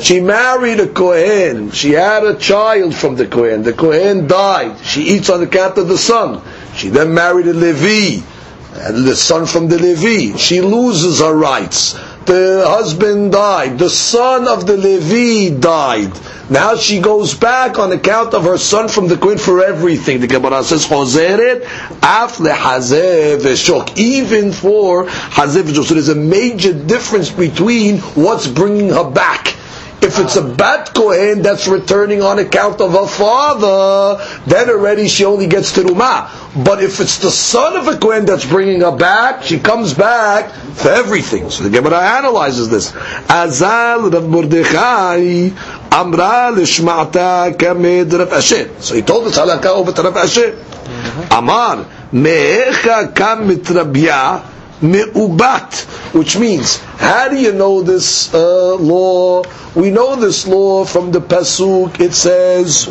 she 0.00 0.20
married 0.20 0.80
a 0.80 0.86
Kohen. 0.88 1.70
She 1.70 1.92
had 1.92 2.24
a 2.24 2.34
child 2.34 2.94
from 2.94 3.16
the 3.16 3.26
Kohen. 3.26 3.62
The 3.62 3.72
Kohen 3.72 4.26
died. 4.26 4.78
She 4.84 5.02
eats 5.02 5.30
on 5.30 5.42
account 5.42 5.78
of 5.78 5.88
the 5.88 5.96
son. 5.96 6.42
She 6.74 6.88
then 6.90 7.14
married 7.14 7.46
a 7.46 7.54
Levi, 7.54 8.16
and 8.16 8.24
the 8.73 9.15
son 9.15 9.45
from 9.45 9.67
the 9.67 9.77
Levi. 9.77 10.37
She 10.37 10.61
loses 10.61 11.19
her 11.19 11.33
rights. 11.33 11.93
The 12.25 12.63
husband 12.67 13.31
died. 13.31 13.77
The 13.79 13.89
son 13.89 14.47
of 14.47 14.65
the 14.65 14.77
Levi 14.77 15.57
died. 15.59 16.11
Now 16.49 16.75
she 16.75 16.99
goes 16.99 17.33
back 17.33 17.79
on 17.79 17.91
account 17.91 18.33
of 18.33 18.43
her 18.43 18.57
son 18.57 18.87
from 18.87 19.07
the 19.07 19.17
Kohen 19.17 19.37
for 19.37 19.63
everything. 19.63 20.19
The 20.19 20.27
Gemara 20.27 20.63
says, 20.63 20.85
"Chozeret 20.85 21.63
af 22.03 22.37
v'shok." 22.37 23.97
Even 23.97 24.51
for 24.51 25.05
hazeh 25.05 25.63
v'shok. 25.63 25.85
So 25.85 25.93
there's 25.93 26.09
a 26.09 26.15
major 26.15 26.73
difference 26.73 27.29
between 27.29 27.99
what's 28.15 28.47
bringing 28.47 28.89
her 28.89 29.09
back. 29.09 29.55
If 30.01 30.17
it's 30.17 30.35
a 30.35 30.41
bat 30.41 30.93
kohen 30.95 31.43
that's 31.43 31.67
returning 31.67 32.23
on 32.23 32.39
account 32.39 32.81
of 32.81 32.91
her 32.93 33.05
father, 33.07 34.25
then 34.47 34.69
already 34.69 35.07
she 35.07 35.25
only 35.25 35.45
gets 35.45 35.73
to 35.73 35.81
teruma. 35.81 36.27
But 36.65 36.83
if 36.83 36.99
it's 36.99 37.19
the 37.19 37.29
son 37.29 37.77
of 37.77 37.87
a 37.87 37.97
kohen 37.99 38.25
that's 38.25 38.45
bringing 38.45 38.81
her 38.81 38.95
back, 38.95 39.43
she 39.43 39.59
comes 39.59 39.93
back 39.93 40.51
for 40.73 40.89
everything. 40.89 41.51
So 41.51 41.63
the 41.63 41.69
Gemara 41.69 41.99
analyzes 42.17 42.69
this. 42.69 42.91
Azal 42.91 44.11
Rav 44.11 44.27
Mordechai 44.27 45.49
Amra 45.91 46.51
lishma'ata 46.51 47.55
kamed 47.57 48.11
Rav 48.11 48.29
Ashi. 48.29 48.81
So 48.81 48.95
he 48.95 49.03
told 49.03 49.27
us 49.27 49.37
halakha 49.37 49.67
over 49.67 49.91
to 49.91 50.01
Rav 50.01 50.13
Ashi. 50.15 50.51
Mm-hmm. 50.51 51.33
Amar 51.33 51.85
me'echa 52.11 53.13
kam 53.15 53.47
mitrabya 53.47 54.50
me'ubat, 54.81 55.81
which 56.13 56.37
means, 56.37 56.77
how 56.97 57.29
do 57.29 57.37
you 57.37 57.53
know 57.53 57.81
this 57.81 58.33
uh, 58.33 58.75
law? 58.75 59.43
We 59.75 59.89
know 59.91 60.15
this 60.15 60.47
law 60.47 60.85
from 60.85 61.11
the 61.11 61.21
pasuk. 61.21 61.99
It 61.99 62.13
says 62.13 62.87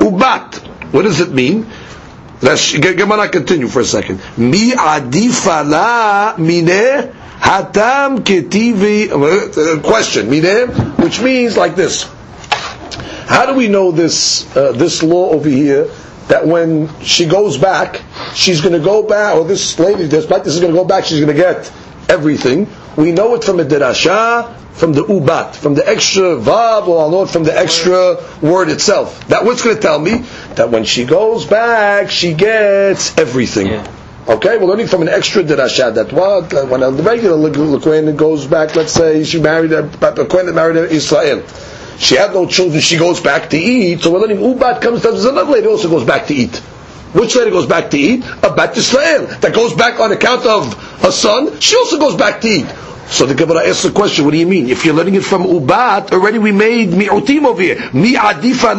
ubat. 0.00 0.56
What 0.92 1.02
does 1.02 1.20
it 1.20 1.30
mean? 1.32 1.66
Let's 2.42 2.76
Gemara 2.76 3.28
continue 3.28 3.68
for 3.68 3.80
a 3.80 3.84
second. 3.84 4.20
Mi 4.36 4.72
adifa 4.72 5.64
la 5.68 6.34
mine 6.36 7.12
hatam 7.40 8.18
ketivi. 8.20 9.08
Uh, 9.10 9.80
question 9.82 10.28
mine, 10.28 10.68
which 11.02 11.20
means 11.22 11.56
like 11.56 11.76
this. 11.76 12.04
How 13.26 13.46
do 13.46 13.54
we 13.54 13.68
know 13.68 13.90
this 13.90 14.44
uh, 14.56 14.72
this 14.72 15.02
law 15.02 15.30
over 15.30 15.48
here? 15.48 15.88
That 16.28 16.46
when 16.46 16.88
she 17.00 17.26
goes 17.26 17.56
back, 17.56 18.02
she's 18.34 18.60
going 18.60 18.72
to 18.72 18.84
go 18.84 19.02
back, 19.02 19.36
or 19.36 19.44
this 19.44 19.78
lady, 19.78 20.06
this 20.06 20.26
this 20.26 20.54
is 20.54 20.60
going 20.60 20.72
to 20.72 20.78
go 20.78 20.84
back. 20.84 21.04
She's 21.04 21.20
going 21.20 21.34
to 21.34 21.40
get 21.40 21.72
everything. 22.08 22.68
We 22.96 23.12
know 23.12 23.34
it 23.34 23.44
from 23.44 23.60
a 23.60 23.64
derasha, 23.64 24.56
from 24.72 24.92
the 24.92 25.02
ubat, 25.04 25.54
from 25.54 25.74
the 25.74 25.88
extra 25.88 26.36
vav, 26.36 26.88
or 26.88 27.00
I'll 27.00 27.10
know 27.10 27.22
it 27.22 27.30
from 27.30 27.44
the 27.44 27.56
extra 27.56 28.16
word 28.42 28.68
itself. 28.68 29.26
That 29.28 29.44
what's 29.44 29.62
going 29.62 29.76
to 29.76 29.82
tell 29.82 29.98
me 29.98 30.18
that 30.56 30.70
when 30.70 30.84
she 30.84 31.04
goes 31.04 31.46
back, 31.46 32.10
she 32.10 32.34
gets 32.34 33.16
everything. 33.16 33.68
Yeah. 33.68 33.95
Okay, 34.28 34.58
we're 34.58 34.66
learning 34.66 34.88
from 34.88 35.02
an 35.02 35.08
extra 35.08 35.44
derasha 35.44 35.94
that 35.94 36.12
what 36.12 36.52
when 36.68 36.82
a 36.82 36.90
regular 36.90 37.48
Kohen 37.78 38.16
goes 38.16 38.44
back, 38.44 38.74
let's 38.74 38.92
say 38.92 39.22
she 39.22 39.40
married 39.40 39.70
a, 39.70 39.86
Kohen 40.26 40.46
that 40.46 40.52
married 40.52 40.76
Israel. 40.90 41.46
She 41.98 42.16
had 42.16 42.32
no 42.32 42.44
children, 42.48 42.80
she 42.80 42.96
goes 42.96 43.20
back 43.20 43.50
to 43.50 43.56
eat. 43.56 44.00
So 44.00 44.10
we're 44.12 44.18
learning 44.18 44.38
ubat 44.38 44.82
comes, 44.82 45.04
there's 45.04 45.24
another 45.24 45.52
lady 45.52 45.68
also 45.68 45.88
goes 45.88 46.04
back 46.04 46.26
to 46.26 46.34
eat. 46.34 46.56
Which 47.14 47.36
lady 47.36 47.52
goes 47.52 47.66
back 47.66 47.88
to 47.92 47.98
eat? 47.98 48.24
A 48.42 48.52
Bat 48.52 48.76
Israel 48.76 49.26
that 49.42 49.54
goes 49.54 49.74
back 49.74 50.00
on 50.00 50.10
account 50.10 50.44
of 50.44 51.04
a 51.04 51.12
son. 51.12 51.60
She 51.60 51.76
also 51.76 51.96
goes 52.00 52.16
back 52.16 52.40
to 52.40 52.48
eat. 52.48 52.66
So 53.06 53.26
the 53.26 53.34
Gemara 53.34 53.68
asks 53.68 53.84
the 53.84 53.92
question: 53.92 54.24
What 54.24 54.32
do 54.32 54.38
you 54.38 54.46
mean? 54.48 54.68
If 54.68 54.84
you're 54.84 54.92
learning 54.94 55.14
it 55.14 55.24
from 55.24 55.44
ubat, 55.44 56.10
already 56.12 56.38
we 56.40 56.50
made 56.50 56.90
mi'utim 56.90 57.44
over 57.44 57.62
here. 57.62 57.76
Mi 57.92 58.14
adifa 58.14 58.74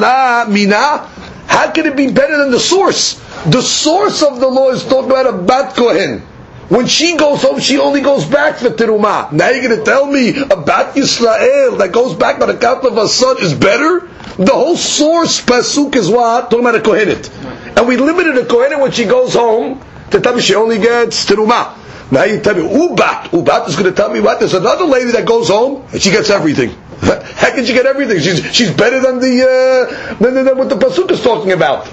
mina. 0.49 1.26
How 1.47 1.71
can 1.71 1.85
it 1.85 1.95
be 1.95 2.11
better 2.11 2.37
than 2.37 2.51
the 2.51 2.59
source? 2.59 3.15
The 3.45 3.61
source 3.61 4.21
of 4.21 4.39
the 4.39 4.47
law 4.47 4.69
is 4.69 4.83
talking 4.83 5.09
about 5.09 5.27
a 5.27 5.37
bat 5.37 5.75
kohen. 5.75 6.21
When 6.69 6.85
she 6.85 7.15
goes 7.15 7.41
home, 7.43 7.59
she 7.61 7.77
only 7.79 8.01
goes 8.01 8.25
back 8.25 8.57
for 8.57 8.69
teruma. 8.69 9.31
Now 9.31 9.49
you're 9.49 9.63
going 9.63 9.79
to 9.79 9.85
tell 9.85 10.05
me 10.05 10.37
about 10.37 10.95
Yisrael 10.95 11.77
that 11.77 11.91
goes 11.93 12.13
back 12.13 12.41
on 12.41 12.49
account 12.49 12.83
of 12.83 12.97
a 12.97 13.07
son 13.07 13.37
is 13.41 13.53
better? 13.53 14.09
The 14.37 14.51
whole 14.51 14.75
source 14.75 15.39
pasuk 15.43 15.95
is 15.95 16.09
what 16.09 16.51
talking 16.51 16.59
about 16.67 16.75
a 16.75 16.79
kohenet, 16.79 17.31
and 17.75 17.87
we 17.87 17.97
limited 17.97 18.37
a 18.37 18.43
kohenet 18.45 18.79
when 18.79 18.91
she 18.91 19.05
goes 19.05 19.33
home 19.33 19.81
to 20.11 20.19
tell 20.21 20.35
me 20.35 20.41
she 20.41 20.53
only 20.55 20.77
gets 20.77 21.25
teruma. 21.25 21.73
Now 22.11 22.23
you 22.25 22.39
tell 22.39 22.53
me 22.55 22.61
ubat. 22.61 23.31
Ubat 23.31 23.67
is 23.67 23.75
going 23.75 23.89
to 23.89 23.93
tell 23.95 24.11
me 24.11 24.19
what? 24.19 24.39
There's 24.39 24.53
another 24.53 24.85
lady 24.85 25.11
that 25.11 25.25
goes 25.25 25.47
home 25.49 25.85
and 25.91 26.01
she 26.01 26.11
gets 26.11 26.29
everything. 26.29 26.75
How 27.01 27.51
can 27.53 27.65
she 27.65 27.73
get 27.73 27.85
everything? 27.85 28.19
She's 28.19 28.43
she's 28.55 28.71
better 28.71 28.99
than 28.99 29.19
the 29.19 29.43
uh, 29.43 30.15
than, 30.15 30.33
than, 30.45 30.57
what 30.57 30.69
the 30.69 30.75
pasuk 30.75 31.11
is 31.11 31.21
talking 31.21 31.51
about. 31.51 31.85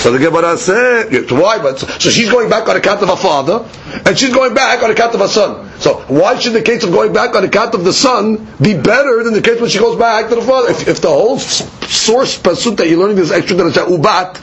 So 0.00 0.12
the 0.12 0.18
Gemara 0.18 0.56
said, 0.56 1.30
why? 1.30 1.58
But 1.58 1.78
so 1.78 2.10
she's 2.10 2.30
going 2.30 2.48
back 2.48 2.68
on 2.68 2.76
account 2.76 3.02
of 3.02 3.08
her 3.10 3.16
father, 3.16 3.68
and 4.06 4.18
she's 4.18 4.32
going 4.32 4.54
back 4.54 4.82
on 4.82 4.90
account 4.90 5.14
of 5.14 5.20
her 5.20 5.28
son. 5.28 5.70
So 5.78 6.00
why 6.08 6.38
should 6.38 6.54
the 6.54 6.62
case 6.62 6.84
of 6.84 6.90
going 6.92 7.12
back 7.12 7.34
on 7.36 7.44
account 7.44 7.74
of 7.74 7.84
the 7.84 7.92
son 7.92 8.46
be 8.60 8.74
better 8.76 9.22
than 9.22 9.34
the 9.34 9.42
case 9.42 9.60
when 9.60 9.68
she 9.70 9.78
goes 9.78 9.98
back 9.98 10.28
to 10.30 10.34
the 10.36 10.42
father? 10.42 10.70
If, 10.70 10.88
if 10.88 11.00
the 11.02 11.08
whole 11.08 11.38
source 11.38 12.38
pasuk 12.40 12.78
that 12.78 12.88
you're 12.88 12.98
learning 12.98 13.16
this 13.16 13.30
extra 13.30 13.56
that 13.56 13.66
is 13.66 13.76
ubat 13.76 14.40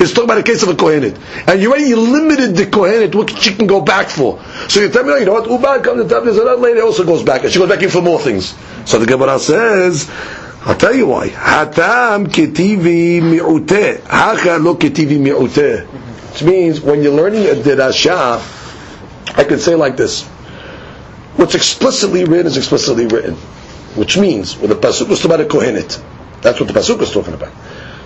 is 0.00 0.12
talking 0.12 0.24
about 0.24 0.38
a 0.38 0.42
case 0.42 0.62
of 0.62 0.68
a 0.68 0.74
kohenet, 0.74 1.18
and 1.48 1.60
you 1.60 1.70
already 1.70 1.94
limited 1.94 2.56
the 2.56 2.66
kohenet 2.66 3.14
what 3.14 3.30
she 3.30 3.54
can 3.54 3.66
go 3.66 3.80
back 3.80 4.08
for. 4.08 4.42
So 4.68 4.80
you 4.80 4.88
tell 4.88 5.04
me, 5.04 5.12
oh, 5.12 5.16
you 5.16 5.26
know 5.26 5.34
what? 5.34 5.48
Ubat 5.48 5.84
comes 5.84 6.00
and 6.00 6.10
tells 6.10 6.24
me 6.26 6.32
that 6.32 6.60
lady 6.60 6.80
also 6.80 7.04
goes 7.04 7.22
back, 7.22 7.44
and 7.44 7.52
she 7.52 7.58
goes 7.58 7.68
back 7.68 7.82
in 7.82 7.90
for 7.90 8.02
more 8.02 8.18
things. 8.18 8.54
So 8.84 8.98
the 8.98 9.06
Gemara 9.06 9.38
says, 9.38 10.10
I'll 10.66 10.76
tell 10.76 10.94
you 10.94 11.06
why. 11.06 11.28
Hatam 11.28 12.26
ketivi 12.26 13.20
mi'uteh. 13.20 14.02
Hacha 14.04 14.58
lo 14.58 14.76
ketivi 14.76 15.18
mi'uteh. 15.18 15.86
Which 15.86 16.42
means 16.42 16.80
when 16.80 17.02
you're 17.02 17.12
learning 17.12 17.46
a 17.46 17.54
dirasha, 17.54 18.40
I 19.36 19.44
could 19.44 19.60
say 19.60 19.74
like 19.74 19.96
this. 19.96 20.24
What's 21.36 21.54
explicitly 21.54 22.24
written 22.24 22.46
is 22.46 22.56
explicitly 22.56 23.06
written. 23.06 23.34
Which 23.94 24.16
means, 24.16 24.56
when 24.56 24.70
the 24.70 24.76
Pasuk 24.76 25.08
was 25.08 25.20
talking 25.20 25.34
about 25.34 25.40
a 25.40 25.48
Kohenet, 25.48 26.02
that's 26.40 26.58
what 26.58 26.68
the 26.68 26.74
Pasuk 26.74 27.00
is 27.02 27.12
talking 27.12 27.34
about. 27.34 27.52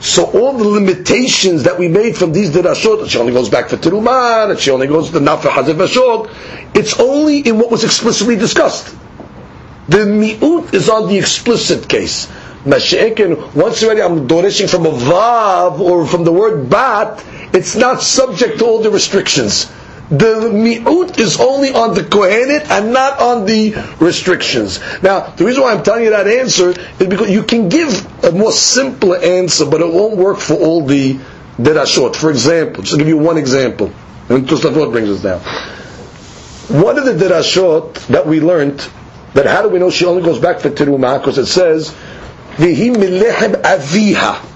So 0.01 0.25
all 0.27 0.57
the 0.57 0.65
limitations 0.69 1.65
that 1.65 1.79
we 1.79 1.89
made 1.89 2.17
from 2.17 2.33
these 2.33 2.51
dirashot, 2.51 3.01
that 3.01 3.09
she 3.11 3.19
only 3.19 3.33
goes 3.33 3.49
back 3.49 3.69
for 3.69 3.77
Teruman, 3.77 4.51
and 4.51 4.59
she 4.59 4.71
only 4.71 4.87
goes 4.87 5.11
to 5.11 5.19
Nafra 5.19 5.51
Hazef 5.51 5.75
Vashok, 5.75 6.31
it's 6.75 6.99
only 7.01 7.41
in 7.41 7.59
what 7.59 7.71
was 7.71 7.83
explicitly 7.85 8.37
discussed. 8.37 8.95
The 9.89 9.99
mi'ut 10.07 10.73
is 10.75 10.89
on 10.89 11.09
the 11.09 11.19
explicit 11.19 11.89
case. 11.89 12.27
Mashiach, 12.65 13.55
once 13.55 13.83
already 13.83 14.03
I'm 14.03 14.29
dorishing 14.29 14.69
from 14.69 14.87
a 14.87 14.91
vav 14.91 15.81
or 15.81 16.07
from 16.07 16.25
the 16.25 16.33
word 16.33 16.69
bat, 16.69 17.25
it's 17.53 17.75
not 17.75 18.03
subject 18.03 18.59
to 18.59 18.67
all 18.67 18.81
the 18.83 18.91
restrictions. 18.91 19.71
The 20.11 20.51
mi'ut 20.51 21.19
is 21.19 21.39
only 21.39 21.71
on 21.71 21.95
the 21.95 22.01
kohenet 22.01 22.71
and 22.71 22.95
not 22.95 23.21
on 23.21 23.45
the 23.45 23.75
restrictions. 24.01 24.81
Now, 25.03 25.21
the 25.21 25.45
reason 25.45 25.63
why 25.63 25.75
I'm 25.75 25.83
telling 25.83 26.05
you 26.05 26.11
that 26.11 26.27
answer 26.27 26.71
is 26.71 27.07
because 27.07 27.29
you 27.29 27.43
can 27.43 27.69
give 27.69 28.25
a 28.25 28.33
more 28.33 28.53
simple 28.53 29.15
answer, 29.15 29.67
but 29.67 29.83
it 29.83 29.93
won't 29.93 30.17
work 30.17 30.39
for 30.39 30.55
all 30.55 30.87
the 30.87 31.19
derashot. 31.59 32.17
For 32.17 32.31
example, 32.31 32.83
just 32.83 32.95
to 32.95 32.99
give 32.99 33.09
you 33.09 33.19
one 33.19 33.37
example, 33.37 33.93
and 34.31 34.49
Tosafot 34.49 34.93
brings 34.93 35.11
us 35.11 35.23
down. 35.23 35.41
One 36.83 36.99
of 36.99 37.05
the 37.05 37.13
derashot 37.13 38.07
that 38.07 38.27
we 38.27 38.41
learned 38.41 38.89
that 39.35 39.45
how 39.45 39.61
do 39.61 39.69
we 39.69 39.79
know 39.79 39.91
she 39.91 40.07
only 40.07 40.23
goes 40.23 40.39
back 40.39 40.61
for 40.61 40.71
teruma? 40.71 41.19
Because 41.19 41.37
it 41.37 41.47
says, 41.47 41.95
"Vihi 42.57 42.95
milechem 42.95 43.61
aviha." 43.61 44.48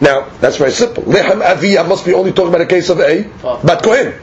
Now 0.00 0.28
that's 0.40 0.56
very 0.56 0.72
simple. 0.72 1.02
Lechem 1.04 1.42
aviha 1.42 1.86
must 1.88 2.04
be 2.04 2.14
only 2.14 2.32
talking 2.32 2.48
about 2.48 2.60
a 2.60 2.66
case 2.66 2.88
of 2.90 3.00
a 3.00 3.22
bat 3.64 3.82
kohen. 3.82 4.14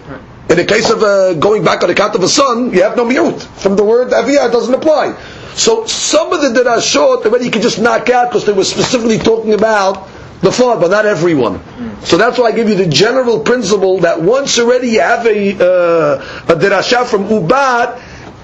In 0.49 0.57
the 0.57 0.65
case 0.65 0.89
of 0.89 1.01
uh, 1.01 1.33
going 1.35 1.63
back 1.63 1.83
on 1.83 1.89
account 1.89 2.15
of 2.15 2.23
a 2.23 2.27
son, 2.27 2.73
you 2.73 2.83
have 2.83 2.97
no 2.97 3.05
miut. 3.05 3.41
From 3.41 3.75
the 3.75 3.83
word 3.83 4.09
aviha, 4.11 4.49
it 4.49 4.51
doesn't 4.51 4.73
apply. 4.73 5.15
So 5.55 5.85
some 5.85 6.33
of 6.33 6.41
the 6.41 6.49
derashot 6.59 7.25
already 7.25 7.45
you 7.45 7.51
can 7.51 7.61
just 7.61 7.79
knock 7.79 8.09
out 8.09 8.29
because 8.29 8.45
they 8.45 8.53
were 8.53 8.63
specifically 8.63 9.17
talking 9.17 9.53
about 9.53 10.07
the 10.41 10.51
father, 10.51 10.81
but 10.81 10.91
not 10.91 11.05
everyone. 11.05 11.61
So 12.03 12.17
that's 12.17 12.37
why 12.39 12.47
I 12.47 12.51
give 12.51 12.67
you 12.67 12.75
the 12.75 12.87
general 12.87 13.39
principle 13.41 13.99
that 13.99 14.21
once 14.21 14.57
already 14.59 14.89
you 14.89 15.01
have 15.01 15.25
a 15.27 15.53
uh, 15.53 16.45
a 16.49 16.55
derasha 16.55 17.05
from 17.05 17.25
ubat, 17.25 17.99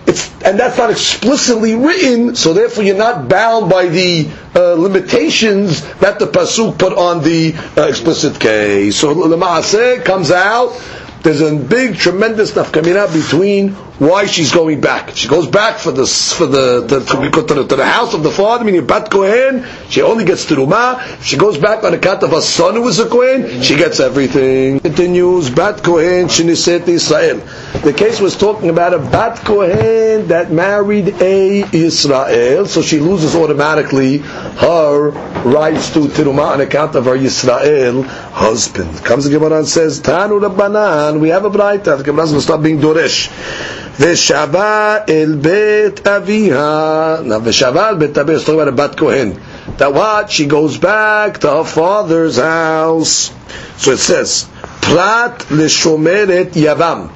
it's, 0.08 0.32
and 0.43 0.58
that's 0.58 0.78
not 0.78 0.89
explicitly 0.89 1.76
written, 1.76 2.36
so 2.36 2.53
therefore 2.53 2.84
you're 2.86 2.95
not 2.95 3.28
bound 3.28 3.70
by 3.70 3.88
the 3.88 4.30
uh, 4.55 4.74
limitations 4.74 5.82
that 5.99 6.18
the 6.18 6.26
pasuk 6.28 6.80
put 6.80 6.93
on 6.93 7.24
the 7.24 7.53
uh, 7.78 7.88
explicit 7.88 8.39
case. 8.39 8.95
So 8.97 9.14
the 9.28 9.36
maaseh 9.36 10.03
comes 10.05 10.32
out. 10.32 10.82
There's 11.24 11.41
a 11.41 11.53
big, 11.55 11.97
tremendous 11.97 12.51
nafkamina 12.53 13.12
between 13.12 13.76
why 14.00 14.26
she's 14.26 14.52
going 14.52 14.80
back. 14.80 15.16
She 15.16 15.28
goes 15.28 15.48
back 15.48 15.80
for 15.80 15.91
the 15.91 16.06
for 16.06 16.45
the 16.45 16.88
to, 16.88 17.00
to, 17.00 17.32
to, 17.48 17.54
the, 17.54 17.68
to 17.68 17.76
the 17.76 17.86
house 17.86 18.14
of 18.14 18.24
the 18.24 18.30
father, 18.32 18.64
meaning 18.64 18.86
Bat 18.86 19.10
Kohen. 19.10 19.66
She 19.89 20.02
only 20.02 20.24
gets 20.26 20.45
teruma. 20.45 21.02
She 21.24 21.38
goes 21.38 21.58
back 21.58 21.84
on 21.84 21.93
account 21.93 22.24
of 22.24 22.34
a 22.34 22.41
son 22.41 22.76
who 22.76 22.84
was 22.84 23.00
a 23.00 23.10
Kohen, 23.10 23.62
she 23.62 23.76
gets 23.76 24.00
everything. 24.00 24.80
Continues 24.80 25.50
Bat 25.50 25.84
Kohen 25.84 26.28
Shiniset 26.28 26.88
Israel. 26.88 27.39
The 27.84 27.93
case 27.93 28.20
was 28.20 28.36
talking 28.36 28.70
about 28.70 28.93
a 28.93 29.00
Bat 29.00 29.43
Kohen 29.45 30.28
that 30.28 30.52
married 30.52 31.10
a 31.22 31.64
Israel, 31.76 32.66
so 32.66 32.82
she 32.82 33.00
loses 33.00 33.36
automatically 33.36 34.18
her 34.20 35.10
rights 35.43 35.91
to 35.93 36.02
teruma 36.08 36.52
on 36.54 36.62
account 36.62 36.95
of 36.95 37.06
her 37.06 37.16
Israel 37.16 38.04
husband. 38.04 39.04
Comes 39.04 39.26
the 39.26 39.32
Gemara 39.32 39.60
and 39.60 39.68
says, 39.68 40.00
Tanu 40.02 40.39
Rabbanan, 40.39 41.20
we 41.20 41.30
have 41.30 41.45
a 41.45 41.50
bright. 41.50 41.84
The 41.84 41.98
Gemara 42.04 42.26
is 42.26 42.32
going 42.32 42.39
to 42.39 42.43
stop 42.43 42.62
being 42.62 42.80
Doresh. 42.80 43.86
Veshava 43.98 45.10
el 45.10 45.38
bet 45.38 46.04
aviha. 46.04 47.26
Now, 47.26 47.39
veshava 47.39 47.89
el 47.89 47.95
bet 47.98 48.14
aviha 48.14 48.36
is 48.36 48.43
talking 48.45 48.62
about 48.62 48.76
bat 48.91 48.98
kohen. 48.98 49.41
That 49.78 49.91
what? 49.91 50.30
She 50.30 50.45
goes 50.45 50.78
back 50.78 51.39
to 51.39 51.50
her 51.50 51.64
father's 51.64 52.38
house. 52.38 53.34
So 53.78 53.91
it 53.91 53.98
says, 53.98 54.48
prat 54.82 55.39
leshomeret 55.50 56.52
yavam. 56.52 57.12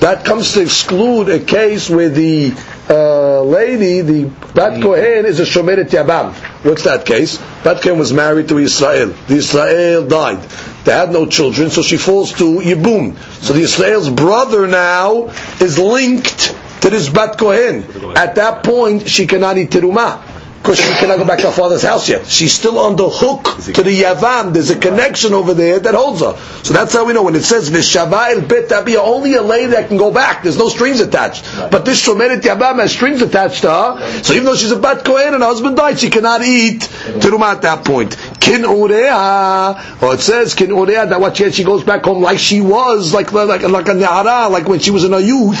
That 0.00 0.24
comes 0.26 0.52
to 0.54 0.62
exclude 0.62 1.30
a 1.30 1.40
case 1.40 1.88
where 1.88 2.10
the 2.10 2.52
uh, 2.90 3.42
lady, 3.42 4.02
the 4.02 4.24
bat 4.54 4.82
kohen, 4.82 5.24
is 5.24 5.40
a 5.40 5.44
shomeret 5.44 5.88
yavam. 5.88 6.34
What's 6.64 6.84
that 6.84 7.06
case? 7.06 7.38
Bat 7.64 7.82
kohen 7.82 7.98
was 7.98 8.12
married 8.12 8.48
to 8.48 8.58
Israel. 8.58 9.08
The 9.26 9.36
Israel 9.36 10.06
died. 10.06 10.40
They 10.84 10.92
had 10.92 11.12
no 11.12 11.26
children, 11.26 11.70
so 11.70 11.82
she 11.82 11.96
falls 11.96 12.32
to 12.34 12.60
Yibum. 12.60 13.16
So 13.42 13.52
the 13.52 13.60
Israel's 13.60 14.08
brother 14.08 14.66
now 14.66 15.28
is 15.60 15.78
linked 15.78 16.56
to 16.82 16.90
this 16.90 17.08
Bat 17.08 17.38
Kohen. 17.38 18.16
At 18.16 18.36
that 18.36 18.64
point, 18.64 19.08
she 19.08 19.26
cannot 19.26 19.58
eat 19.58 19.70
terumah 19.70 20.22
because 20.62 20.78
she 20.78 20.92
cannot 20.94 21.16
go 21.16 21.24
back 21.24 21.38
to 21.38 21.46
her 21.46 21.52
father's 21.52 21.82
house 21.82 22.08
yet. 22.08 22.26
She's 22.26 22.52
still 22.52 22.78
on 22.78 22.96
the 22.96 23.08
hook 23.08 23.44
to 23.74 23.82
the 23.82 24.02
Yavam. 24.02 24.52
There's 24.52 24.68
a 24.68 24.78
connection 24.78 25.32
over 25.32 25.54
there 25.54 25.78
that 25.78 25.94
holds 25.94 26.20
her. 26.20 26.36
So 26.62 26.74
that's 26.74 26.92
how 26.92 27.06
we 27.06 27.14
know 27.14 27.22
when 27.22 27.34
it 27.34 27.44
says 27.44 27.70
Vishava 27.70 28.34
el 28.34 28.42
Bet 28.42 28.70
only 28.98 29.34
a 29.34 29.42
lady 29.42 29.68
that 29.68 29.88
can 29.88 29.96
go 29.96 30.12
back. 30.12 30.42
There's 30.42 30.58
no 30.58 30.68
strings 30.68 31.00
attached. 31.00 31.46
Right. 31.56 31.70
But 31.70 31.86
this 31.86 32.06
Shomeret 32.06 32.42
Yavam 32.42 32.78
has 32.78 32.92
strings 32.92 33.22
attached 33.22 33.62
to 33.62 33.70
her. 33.70 34.22
So 34.22 34.34
even 34.34 34.44
though 34.44 34.54
she's 34.54 34.70
a 34.70 34.78
Bat 34.78 35.04
Kohen 35.04 35.32
and 35.32 35.42
her 35.42 35.48
husband 35.48 35.76
died, 35.76 35.98
she 35.98 36.10
cannot 36.10 36.42
eat 36.42 36.80
Terumah 36.80 37.54
at 37.54 37.62
that 37.62 37.84
point. 37.84 38.16
Kin 38.40 38.62
Ureha, 38.62 40.02
or 40.02 40.14
it 40.14 40.20
says 40.20 40.54
Kin 40.54 40.70
Ureha 40.70 41.08
that 41.10 41.20
what 41.20 41.36
she, 41.36 41.50
she 41.52 41.62
goes 41.64 41.84
back 41.84 42.04
home 42.04 42.22
like 42.22 42.38
she 42.38 42.60
was, 42.60 43.12
like 43.14 43.32
like 43.32 43.62
like 43.62 43.88
a 43.88 43.92
Nehara, 43.92 44.50
like 44.50 44.66
when 44.66 44.80
she 44.80 44.90
was 44.90 45.04
in 45.04 45.12
her 45.12 45.20
youth. 45.20 45.58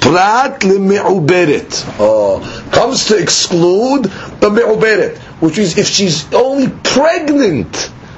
Prat 0.00 0.60
le'me'uberet. 0.62 1.96
Oh, 2.00 2.40
comes 2.72 3.06
to 3.06 3.16
exclude 3.18 4.04
the 4.40 4.50
me'uberet, 4.50 5.18
which 5.40 5.58
is 5.58 5.78
if 5.78 5.86
she's 5.88 6.32
only 6.32 6.68
pregnant 6.82 7.74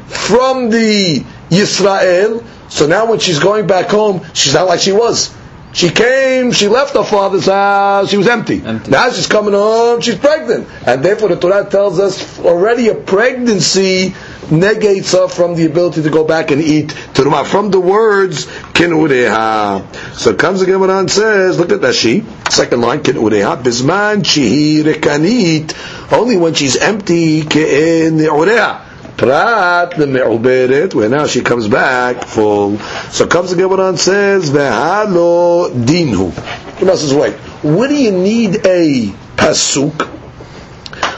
from 0.07 0.71
the 0.71 1.25
Yisrael, 1.51 2.45
so 2.69 2.87
now 2.87 3.07
when 3.11 3.19
she's 3.19 3.39
going 3.39 3.67
back 3.67 3.89
home, 3.91 4.23
she's 4.33 4.55
not 4.55 4.67
like 4.67 4.81
she 4.81 4.93
was. 4.93 5.35
She 5.75 5.91
came, 5.91 6.53
she 6.53 6.69
left 6.69 6.95
her 6.95 7.03
father's 7.03 7.47
house, 7.47 8.09
she 8.09 8.17
was 8.17 8.29
empty. 8.29 8.63
empty. 8.65 8.93
Now 8.93 9.11
she's 9.11 9.27
coming 9.27 9.55
home, 9.55 10.01
she's 10.01 10.15
pregnant. 10.17 10.69
And 10.87 11.05
therefore 11.05 11.31
the 11.31 11.37
Torah 11.37 11.69
tells 11.69 11.99
us 11.99 12.39
already 12.39 12.89
a 12.89 12.95
pregnancy 12.95 14.15
negates 14.53 15.11
her 15.13 15.27
from 15.27 15.57
the 15.57 15.67
ability 15.67 16.05
to 16.05 16.11
go 16.11 16.25
back 16.25 16.53
and 16.53 16.63
eat. 16.63 16.93
From 16.93 17.73
the 17.73 17.81
words, 17.81 18.47
kinureha. 18.47 20.15
So 20.15 20.35
comes 20.35 20.61
the 20.61 20.67
Gemara 20.67 21.01
and 21.01 21.11
says, 21.11 21.59
look 21.59 21.73
at 21.73 21.81
that 21.81 21.97
she, 21.97 22.25
second 22.51 22.81
line, 22.81 23.03
kin 23.03 23.17
ureha, 23.17 23.61
bisman 23.61 24.23
chihi 24.23 24.85
rekanit, 24.85 26.13
only 26.13 26.37
when 26.37 26.55
she's 26.55 26.77
empty, 26.77 27.43
kin 27.43 28.19
ureha. 28.19 28.94
Prat 29.17 29.93
the 29.93 30.07
leme'uberet, 30.07 30.95
where 30.95 31.09
now 31.09 31.27
she 31.27 31.43
comes 31.43 31.69
back 31.69 32.25
full. 32.25 32.79
So 33.11 33.27
comes 33.27 33.51
the 33.51 33.57
Gemara 33.57 33.89
and 33.91 33.99
says, 33.99 34.51
Vehalo 34.51 35.71
dinhu. 35.71 36.35
Gemara 36.79 36.97
says, 36.97 37.15
wait, 37.15 37.35
what 37.63 37.89
do 37.89 37.95
you 37.95 38.11
need 38.11 38.67
a 38.67 39.07
pasuk? 39.37 40.11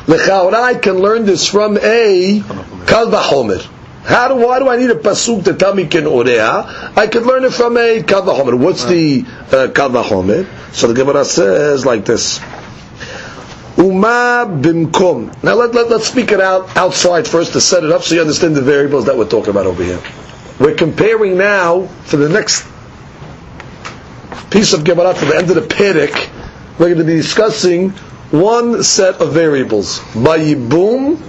Lechaora, 0.06 0.54
I 0.54 0.74
can 0.74 0.98
learn 0.98 1.24
this 1.24 1.48
from 1.48 1.78
a 1.78 2.42
kal 2.86 3.06
vachomer. 3.06 3.66
How 4.04 4.28
do, 4.28 4.36
why 4.36 4.60
do 4.60 4.68
I 4.68 4.76
need 4.76 4.90
a 4.90 4.94
pasuk 4.94 5.44
to 5.44 5.54
tell 5.54 5.74
me 5.74 5.86
ken 5.86 6.04
orea? 6.04 6.96
I 6.96 7.06
could 7.08 7.24
learn 7.24 7.44
it 7.44 7.52
from 7.52 7.76
a 7.76 8.02
kal 8.02 8.22
vachomer. 8.22 8.58
What's 8.58 8.84
the 8.84 9.24
uh? 9.50 10.72
So 10.72 10.86
the 10.88 10.94
Gemara 10.94 11.24
says 11.24 11.86
like 11.86 12.04
this. 12.04 12.40
Uma 13.76 14.46
bimkom. 14.48 15.42
Now 15.42 15.54
let, 15.54 15.74
let, 15.74 15.90
let's 15.90 16.06
speak 16.08 16.32
it 16.32 16.40
out 16.40 16.76
outside 16.76 17.26
first 17.28 17.52
to 17.52 17.60
set 17.60 17.84
it 17.84 17.92
up 17.92 18.02
so 18.02 18.14
you 18.14 18.20
understand 18.22 18.56
the 18.56 18.62
variables 18.62 19.04
that 19.06 19.16
we're 19.16 19.28
talking 19.28 19.50
about 19.50 19.66
over 19.66 19.82
here. 19.84 20.00
We're 20.58 20.74
comparing 20.74 21.36
now 21.36 21.86
for 22.04 22.16
the 22.16 22.30
next 22.30 22.66
piece 24.50 24.72
of 24.72 24.84
Gemara 24.84 25.14
for 25.14 25.26
the 25.26 25.36
end 25.36 25.50
of 25.50 25.56
the 25.56 25.62
Perek. 25.62 26.30
We're 26.78 26.86
going 26.86 26.98
to 26.98 27.04
be 27.04 27.16
discussing 27.16 27.90
one 28.30 28.82
set 28.82 29.20
of 29.20 29.32
variables 29.32 30.00
by 30.14 30.38
Yibum 30.38 31.20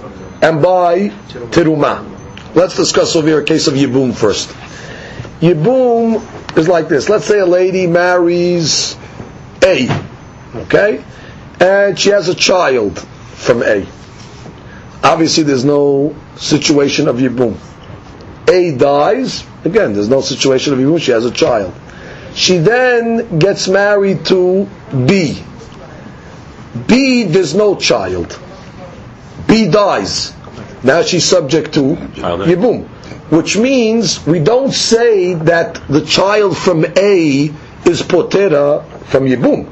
and 0.42 0.62
by 0.62 1.10
Teruma. 1.50 2.54
Let's 2.54 2.76
discuss 2.76 3.14
over 3.14 3.26
here 3.28 3.40
a 3.40 3.44
case 3.44 3.66
of 3.66 3.74
Yibum 3.74 4.14
first. 4.14 4.48
Yibum 5.40 6.56
is 6.56 6.66
like 6.66 6.88
this. 6.88 7.08
Let's 7.10 7.26
say 7.26 7.38
a 7.40 7.46
lady 7.46 7.86
marries 7.86 8.96
A. 9.62 9.88
Okay? 10.54 11.04
And 11.60 11.98
she 11.98 12.10
has 12.10 12.28
a 12.28 12.34
child 12.34 12.98
from 13.34 13.62
A. 13.62 13.86
Obviously, 15.02 15.44
there's 15.44 15.64
no 15.64 16.14
situation 16.36 17.08
of 17.08 17.16
Yibum. 17.16 17.56
A 18.48 18.76
dies, 18.76 19.44
again, 19.64 19.92
there's 19.92 20.08
no 20.08 20.20
situation 20.20 20.72
of 20.72 20.78
Yibum, 20.78 21.00
she 21.00 21.10
has 21.12 21.24
a 21.24 21.30
child. 21.30 21.72
She 22.34 22.58
then 22.58 23.38
gets 23.38 23.68
married 23.68 24.24
to 24.26 24.68
B. 25.06 25.42
B, 26.86 27.24
there's 27.24 27.54
no 27.54 27.74
child. 27.76 28.38
B 29.46 29.68
dies. 29.68 30.34
Now 30.82 31.02
she's 31.02 31.24
subject 31.24 31.74
to 31.74 31.80
Yibum. 31.96 32.86
Which 33.30 33.56
means 33.58 34.24
we 34.26 34.38
don't 34.38 34.72
say 34.72 35.34
that 35.34 35.82
the 35.88 36.02
child 36.04 36.56
from 36.56 36.84
A 36.96 37.52
is 37.84 38.02
potera 38.02 38.84
from 39.06 39.24
Yibum 39.26 39.68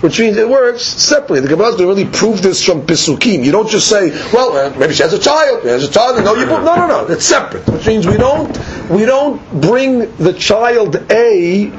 which 0.00 0.18
means 0.18 0.36
it 0.36 0.48
works 0.48 0.82
separately. 0.82 1.40
The 1.40 1.48
Gemara 1.48 1.76
to 1.76 1.86
really 1.86 2.06
prove 2.06 2.42
this 2.42 2.64
from 2.64 2.82
Pisukim. 2.86 3.44
You 3.44 3.52
don't 3.52 3.68
just 3.68 3.88
say, 3.88 4.10
well, 4.32 4.70
maybe 4.78 4.94
she 4.94 5.02
has 5.02 5.12
a 5.12 5.18
child, 5.18 5.62
she 5.62 5.68
has 5.68 5.84
a 5.84 5.90
child, 5.90 6.24
no, 6.24 6.34
you 6.34 6.46
no, 6.46 6.64
no, 6.64 6.86
no, 6.86 7.06
it's 7.08 7.24
separate. 7.24 7.66
Which 7.68 7.86
means 7.86 8.06
we 8.06 8.16
don't, 8.16 8.48
we 8.88 9.04
don't 9.04 9.60
bring 9.60 10.14
the 10.16 10.32
child 10.32 10.96
A, 11.10 11.70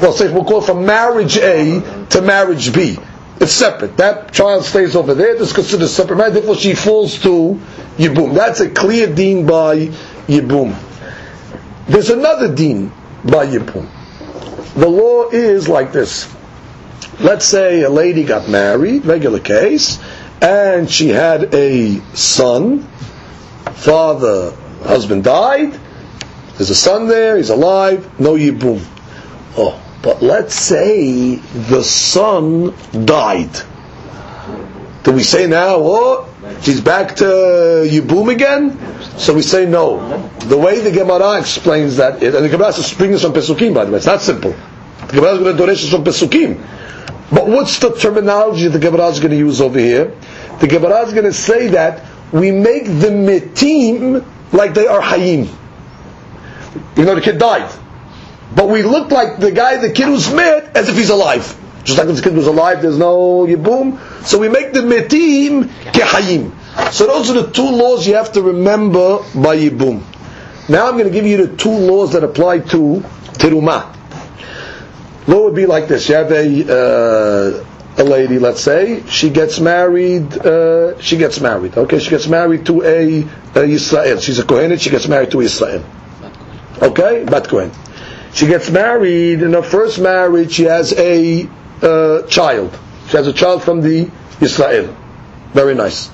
well, 0.00 0.12
say 0.12 0.32
we'll 0.32 0.44
call 0.44 0.62
it 0.62 0.66
from 0.66 0.86
marriage 0.86 1.36
A 1.36 2.06
to 2.10 2.22
marriage 2.22 2.72
B. 2.72 2.96
It's 3.38 3.52
separate. 3.52 3.96
That 3.96 4.32
child 4.32 4.64
stays 4.64 4.94
over 4.96 5.14
there. 5.14 5.34
Is 5.36 5.54
considered 5.54 5.88
separate 5.88 6.16
marriage. 6.16 6.34
Therefore, 6.34 6.56
she 6.56 6.74
falls 6.74 7.18
to 7.22 7.58
Yibum. 7.96 8.34
That's 8.34 8.60
a 8.60 8.68
clear 8.68 9.14
deen 9.14 9.46
by 9.46 9.86
Yibum. 10.26 10.76
There's 11.86 12.10
another 12.10 12.54
deen 12.54 12.92
by 13.24 13.46
Yibum. 13.46 13.88
The 14.74 14.88
law 14.88 15.30
is 15.30 15.68
like 15.68 15.90
this 15.92 16.28
let's 17.20 17.44
say 17.44 17.82
a 17.82 17.90
lady 17.90 18.24
got 18.24 18.48
married, 18.48 19.04
regular 19.04 19.40
case, 19.40 19.98
and 20.40 20.90
she 20.90 21.08
had 21.08 21.54
a 21.54 22.00
son, 22.14 22.82
father, 23.72 24.52
husband 24.82 25.24
died, 25.24 25.78
there's 26.56 26.70
a 26.70 26.74
son 26.74 27.08
there, 27.08 27.36
he's 27.36 27.50
alive, 27.50 28.20
no 28.20 28.34
yibum. 28.34 28.84
Oh, 29.56 29.80
but 30.02 30.22
let's 30.22 30.54
say 30.54 31.36
the 31.36 31.82
son 31.82 32.74
died. 33.04 33.50
Do 35.02 35.12
we 35.12 35.22
say 35.22 35.46
now, 35.46 35.76
oh, 35.78 36.28
she's 36.60 36.80
back 36.82 37.16
to 37.16 37.24
Yibum 37.24 38.30
again? 38.30 38.78
So 39.18 39.32
we 39.32 39.40
say 39.42 39.64
no. 39.64 40.28
The 40.40 40.58
way 40.58 40.80
the 40.80 40.90
Gemara 40.90 41.38
explains 41.40 41.96
that, 41.96 42.22
and 42.22 42.34
the 42.34 42.48
Gemara 42.50 42.68
is 42.68 42.92
bringing 42.92 43.18
from 43.18 43.32
Pesukim, 43.32 43.72
by 43.72 43.86
the 43.86 43.92
way, 43.92 43.96
it's 43.96 44.06
not 44.06 44.20
simple. 44.20 44.54
The 45.06 45.14
Gemara 45.14 45.32
is 45.32 45.38
going 45.40 45.56
to 45.56 45.66
this 45.66 45.90
from 45.90 46.04
Pesukim. 46.04 46.66
But 47.32 47.46
what's 47.46 47.78
the 47.78 47.94
terminology 47.94 48.66
the 48.68 48.78
Gemara 48.78 49.06
is 49.08 49.20
going 49.20 49.30
to 49.30 49.36
use 49.38 49.60
over 49.60 49.78
here? 49.78 50.14
The 50.60 50.66
Gemara 50.66 51.06
is 51.06 51.12
going 51.12 51.24
to 51.24 51.32
say 51.32 51.68
that 51.68 52.04
we 52.32 52.50
make 52.50 52.84
the 52.84 53.08
mitim 53.08 54.24
like 54.52 54.74
they 54.74 54.86
are 54.86 55.00
hayim. 55.00 55.48
You 56.96 57.04
know, 57.04 57.14
the 57.14 57.20
kid 57.20 57.38
died. 57.38 57.70
But 58.54 58.68
we 58.68 58.82
look 58.82 59.10
like 59.10 59.38
the 59.38 59.52
guy, 59.52 59.76
the 59.76 59.92
kid 59.92 60.06
who's 60.06 60.32
met, 60.32 60.76
as 60.76 60.88
if 60.88 60.96
he's 60.96 61.10
alive. 61.10 61.56
Just 61.84 61.98
like 61.98 62.08
if 62.08 62.16
the 62.16 62.22
kid 62.22 62.34
was 62.34 62.46
alive, 62.46 62.82
there's 62.82 62.98
no 62.98 63.46
yibum. 63.46 63.98
So 64.24 64.38
we 64.38 64.48
make 64.48 64.72
the 64.72 64.80
mitim 64.80 65.64
kehayim. 65.92 66.92
So 66.92 67.06
those 67.06 67.30
are 67.30 67.42
the 67.42 67.50
two 67.50 67.68
laws 67.68 68.06
you 68.06 68.14
have 68.14 68.32
to 68.32 68.42
remember 68.42 69.18
by 69.34 69.56
yibum. 69.56 70.02
Now 70.68 70.88
I'm 70.88 70.92
going 70.94 71.04
to 71.04 71.10
give 71.10 71.26
you 71.26 71.46
the 71.46 71.56
two 71.56 71.70
laws 71.70 72.12
that 72.12 72.24
apply 72.24 72.60
to 72.60 73.02
terumah. 73.38 73.99
Law 75.30 75.44
would 75.44 75.54
be 75.54 75.66
like 75.66 75.86
this: 75.86 76.08
you 76.08 76.16
have 76.16 76.32
a 76.32 76.44
uh, 77.62 77.64
a 77.98 78.04
lady, 78.04 78.40
let's 78.40 78.60
say, 78.60 79.04
she 79.06 79.30
gets 79.30 79.60
married. 79.60 80.36
Uh, 80.36 81.00
she 81.00 81.16
gets 81.16 81.40
married. 81.40 81.76
Okay, 81.76 82.00
she 82.00 82.10
gets 82.10 82.26
married 82.26 82.66
to 82.66 82.82
a, 82.82 83.20
a 83.22 83.62
Yisrael. 83.66 84.20
She's 84.20 84.40
a 84.40 84.42
Kohenet. 84.42 84.80
She 84.80 84.90
gets 84.90 85.06
married 85.06 85.30
to 85.30 85.40
Israel. 85.40 85.84
Okay, 86.82 87.24
Bat 87.24 87.48
Kohen. 87.48 87.70
She 88.32 88.48
gets 88.48 88.70
married. 88.70 89.42
In 89.42 89.52
her 89.52 89.62
first 89.62 90.00
marriage, 90.00 90.52
she 90.52 90.64
has 90.64 90.92
a 90.94 91.48
uh, 91.80 92.22
child. 92.22 92.76
She 93.08 93.16
has 93.16 93.28
a 93.28 93.32
child 93.32 93.62
from 93.62 93.82
the 93.82 94.10
Israel. 94.40 94.96
Very 95.52 95.76
nice. 95.76 96.10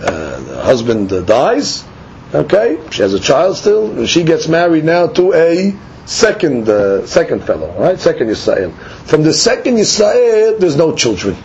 Uh, 0.00 0.40
the 0.40 0.62
husband 0.62 1.12
uh, 1.12 1.20
dies. 1.20 1.84
Okay, 2.32 2.78
she 2.90 3.02
has 3.02 3.12
a 3.12 3.20
child 3.20 3.58
still. 3.58 4.06
She 4.06 4.24
gets 4.24 4.48
married 4.48 4.84
now 4.84 5.06
to 5.08 5.34
a 5.34 5.74
second 6.06 6.68
uh, 6.68 7.06
second 7.06 7.44
fellow, 7.44 7.72
right? 7.78 7.98
Second 7.98 8.28
Yisrael. 8.28 8.72
From 9.06 9.22
the 9.22 9.32
second 9.32 9.76
Yisrael, 9.76 10.58
there's 10.58 10.76
no 10.76 10.94
children. 10.94 11.36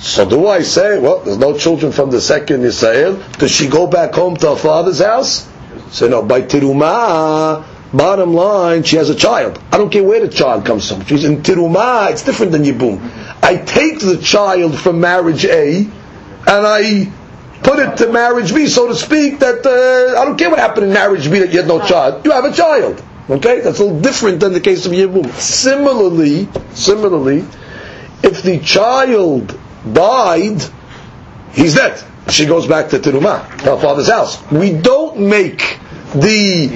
So 0.00 0.28
do 0.28 0.48
I 0.48 0.62
say, 0.62 0.98
well, 0.98 1.20
there's 1.20 1.38
no 1.38 1.56
children 1.56 1.92
from 1.92 2.10
the 2.10 2.20
second 2.20 2.62
Yisrael? 2.62 3.38
Does 3.38 3.52
she 3.52 3.68
go 3.68 3.86
back 3.86 4.14
home 4.14 4.36
to 4.38 4.50
her 4.50 4.56
father's 4.56 4.98
house? 4.98 5.48
So 5.90 6.08
no, 6.08 6.22
by 6.22 6.42
Tiruma, 6.42 7.64
bottom 7.92 8.34
line, 8.34 8.82
she 8.82 8.96
has 8.96 9.10
a 9.10 9.14
child. 9.14 9.62
I 9.70 9.78
don't 9.78 9.90
care 9.90 10.02
where 10.02 10.20
the 10.20 10.28
child 10.28 10.66
comes 10.66 10.88
from. 10.90 11.04
She's 11.04 11.24
in 11.24 11.42
Tiruma. 11.42 12.10
it's 12.10 12.22
different 12.22 12.50
than 12.50 12.64
Yibum. 12.64 12.98
I 13.44 13.56
take 13.58 14.00
the 14.00 14.18
child 14.18 14.76
from 14.78 15.00
marriage 15.00 15.44
A, 15.44 15.76
and 15.78 15.90
I 16.48 17.12
put 17.62 17.78
it 17.78 17.96
to 17.98 18.12
marriage 18.12 18.52
B, 18.52 18.66
so 18.66 18.88
to 18.88 18.96
speak, 18.96 19.38
that 19.38 19.64
uh, 19.64 20.20
I 20.20 20.24
don't 20.24 20.36
care 20.36 20.50
what 20.50 20.58
happened 20.58 20.88
in 20.88 20.92
marriage 20.92 21.30
B 21.30 21.38
that 21.38 21.52
you 21.52 21.58
had 21.58 21.68
no 21.68 21.78
child. 21.86 22.24
You 22.24 22.32
have 22.32 22.44
a 22.44 22.52
child. 22.52 23.02
Okay? 23.28 23.60
That's 23.60 23.78
a 23.78 23.84
little 23.84 24.00
different 24.00 24.40
than 24.40 24.52
the 24.52 24.60
case 24.60 24.86
of 24.86 24.92
Yibum. 24.92 25.30
Similarly, 25.34 26.48
similarly, 26.74 27.44
if 28.22 28.42
the 28.42 28.58
child 28.60 29.58
died, 29.92 30.62
he's 31.52 31.74
dead. 31.74 32.02
She 32.28 32.46
goes 32.46 32.66
back 32.66 32.88
to 32.90 32.98
Tirumah, 32.98 33.60
her 33.62 33.78
father's 33.78 34.08
house. 34.08 34.40
We 34.50 34.72
don't 34.72 35.18
make 35.28 35.78
the 36.14 36.68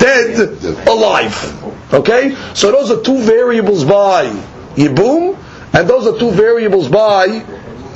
dead 0.00 0.88
alive. 0.88 1.94
Okay? 1.94 2.34
So 2.54 2.72
those 2.72 2.90
are 2.90 3.00
two 3.02 3.18
variables 3.18 3.84
by 3.84 4.26
Yibum, 4.74 5.36
and 5.72 5.88
those 5.88 6.06
are 6.06 6.18
two 6.18 6.30
variables 6.30 6.88
by 6.88 7.26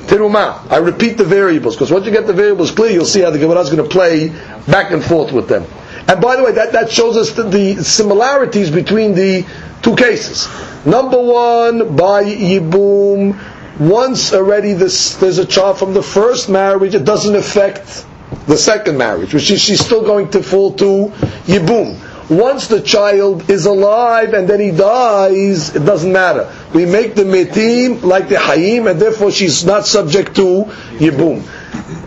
Tirumah. 0.06 0.70
I 0.70 0.78
repeat 0.78 1.16
the 1.16 1.24
variables, 1.24 1.74
because 1.74 1.90
once 1.90 2.06
you 2.06 2.12
get 2.12 2.26
the 2.26 2.32
variables 2.32 2.70
clear, 2.70 2.90
you'll 2.90 3.04
see 3.04 3.20
how 3.20 3.30
the 3.30 3.38
Gemara 3.38 3.60
is 3.60 3.70
going 3.70 3.82
to 3.82 3.90
play 3.90 4.28
back 4.68 4.92
and 4.92 5.02
forth 5.02 5.32
with 5.32 5.48
them. 5.48 5.64
And 6.08 6.20
by 6.20 6.36
the 6.36 6.44
way, 6.44 6.52
that, 6.52 6.72
that 6.72 6.90
shows 6.90 7.16
us 7.16 7.30
the, 7.32 7.44
the 7.44 7.84
similarities 7.84 8.70
between 8.70 9.14
the 9.14 9.46
two 9.82 9.94
cases. 9.96 10.48
Number 10.84 11.20
one, 11.20 11.94
by 11.96 12.24
Yibum, 12.24 13.38
once 13.78 14.32
already 14.32 14.72
this, 14.72 15.16
there's 15.16 15.38
a 15.38 15.46
child 15.46 15.78
from 15.78 15.94
the 15.94 16.02
first 16.02 16.48
marriage, 16.48 16.94
it 16.94 17.04
doesn't 17.04 17.34
affect 17.36 18.04
the 18.46 18.56
second 18.56 18.98
marriage, 18.98 19.32
which 19.32 19.50
is 19.50 19.60
she's 19.60 19.84
still 19.84 20.02
going 20.02 20.30
to 20.30 20.42
fall 20.42 20.72
to 20.74 21.12
Yibum. 21.46 21.98
Once 22.30 22.68
the 22.68 22.80
child 22.80 23.50
is 23.50 23.66
alive 23.66 24.32
and 24.32 24.48
then 24.48 24.58
he 24.60 24.70
dies, 24.70 25.74
it 25.76 25.84
doesn't 25.84 26.12
matter. 26.12 26.50
We 26.74 26.86
make 26.86 27.14
the 27.14 27.24
metim 27.24 28.02
like 28.02 28.28
the 28.28 28.36
hayim, 28.36 28.90
and 28.90 29.00
therefore 29.00 29.30
she's 29.30 29.64
not 29.64 29.86
subject 29.86 30.34
to 30.36 30.64
Yibum. 30.98 31.42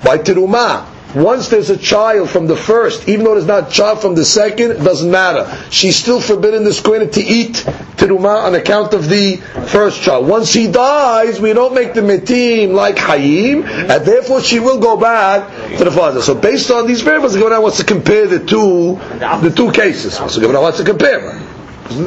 By 0.03 0.17
Tirumah, 0.17 0.85
once 1.15 1.47
there's 1.47 1.69
a 1.69 1.77
child 1.77 2.29
from 2.29 2.45
the 2.45 2.55
first, 2.57 3.07
even 3.07 3.23
though 3.23 3.35
there's 3.35 3.45
not 3.47 3.71
child 3.71 4.01
from 4.01 4.15
the 4.15 4.25
second, 4.25 4.71
it 4.71 4.83
doesn't 4.83 5.09
matter. 5.09 5.49
She's 5.71 5.95
still 5.95 6.19
forbidden 6.19 6.65
this 6.65 6.81
queen 6.81 7.09
to 7.09 7.21
eat 7.21 7.53
teruma 7.95 8.43
on 8.43 8.55
account 8.55 8.93
of 8.93 9.07
the 9.07 9.37
first 9.69 10.01
child. 10.01 10.27
Once 10.27 10.51
he 10.51 10.67
dies, 10.69 11.39
we 11.39 11.53
don't 11.53 11.73
make 11.73 11.93
the 11.93 12.01
metim 12.01 12.73
like 12.73 12.97
hayim, 12.97 13.63
and 13.65 14.05
therefore 14.05 14.41
she 14.41 14.59
will 14.59 14.79
go 14.79 14.97
back 14.97 15.77
to 15.77 15.85
the 15.85 15.91
father. 15.91 16.21
So 16.21 16.35
based 16.35 16.69
on 16.69 16.85
these 16.85 17.01
variables, 17.01 17.33
the 17.33 17.39
Gemara 17.39 17.61
wants 17.61 17.77
to 17.77 17.85
compare 17.85 18.27
the 18.27 18.39
two, 18.39 18.95
the 19.41 19.53
two 19.55 19.71
cases. 19.71 20.15
So 20.15 20.27
the 20.41 20.59
wants 20.59 20.79
to 20.79 20.83
compare. 20.83 21.41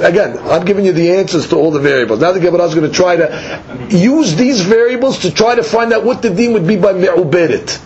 Again, 0.02 0.36
I'm 0.38 0.66
giving 0.66 0.84
you 0.84 0.92
the 0.92 1.12
answers 1.12 1.48
to 1.48 1.56
all 1.56 1.70
the 1.70 1.80
variables. 1.80 2.20
Now 2.20 2.32
the 2.32 2.40
Gemara 2.40 2.64
is 2.64 2.74
going 2.74 2.90
to 2.90 2.94
try 2.94 3.16
to 3.16 3.86
use 3.90 4.34
these 4.34 4.60
variables 4.60 5.20
to 5.20 5.32
try 5.32 5.54
to 5.54 5.62
find 5.62 5.94
out 5.94 6.04
what 6.04 6.20
the 6.20 6.28
deen 6.28 6.52
would 6.52 6.66
be 6.66 6.76
by 6.76 6.92
me'uberit 6.92 7.80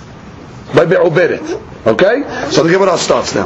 by 0.74 0.86
Be'oberet. 0.86 1.86
Okay? 1.86 2.50
So 2.50 2.62
the 2.62 2.70
Gemara 2.72 2.98
starts 2.98 3.34
now. 3.34 3.44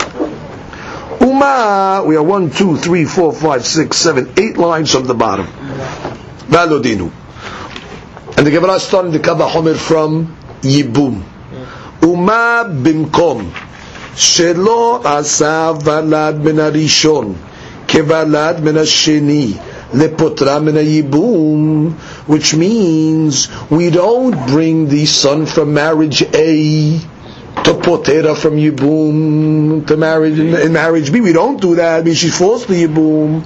Uma, 1.20 2.02
we 2.06 2.16
are 2.16 2.22
one, 2.22 2.50
two, 2.50 2.76
three, 2.76 3.04
four, 3.04 3.32
five, 3.32 3.64
six, 3.64 3.96
seven, 3.96 4.32
eight 4.38 4.56
lines 4.56 4.92
from 4.92 5.04
the 5.04 5.14
bottom. 5.14 5.46
Valodinu. 6.48 7.10
And 8.36 8.46
the 8.46 8.50
Gemara 8.50 8.78
starts 8.78 9.12
the 9.12 9.18
Kaba 9.18 9.48
Homer 9.48 9.74
from 9.74 10.36
Yibum. 10.62 11.22
Uma 12.02 12.64
bimkom. 12.68 13.52
שלא 14.16 15.00
עשה 15.04 15.72
ולד 15.84 16.36
מן 16.44 16.58
הראשון 16.60 17.34
כוולד 17.88 18.64
מן 18.64 18.76
השני 18.76 19.52
lepotra 19.94 20.58
min 20.60 20.74
yibum, 20.74 21.92
which 22.26 22.54
means 22.54 23.48
we 23.70 23.88
don't 23.90 24.34
bring 24.48 24.88
the 24.88 25.06
son 25.06 25.46
from 25.46 25.72
marriage 25.74 26.22
A 26.34 26.98
to 27.64 27.74
potera 27.74 28.36
from 28.36 28.56
Yibum 28.56 29.86
to 29.86 29.96
marriage 29.96 30.38
in, 30.38 30.54
in 30.54 30.72
marriage 30.72 31.12
B. 31.12 31.20
We 31.20 31.32
don't 31.32 31.60
do 31.60 31.74
that. 31.76 32.00
I 32.00 32.02
mean, 32.02 32.14
she 32.14 32.28
falls 32.28 32.66
to 32.66 32.72
Yibum. 32.72 33.42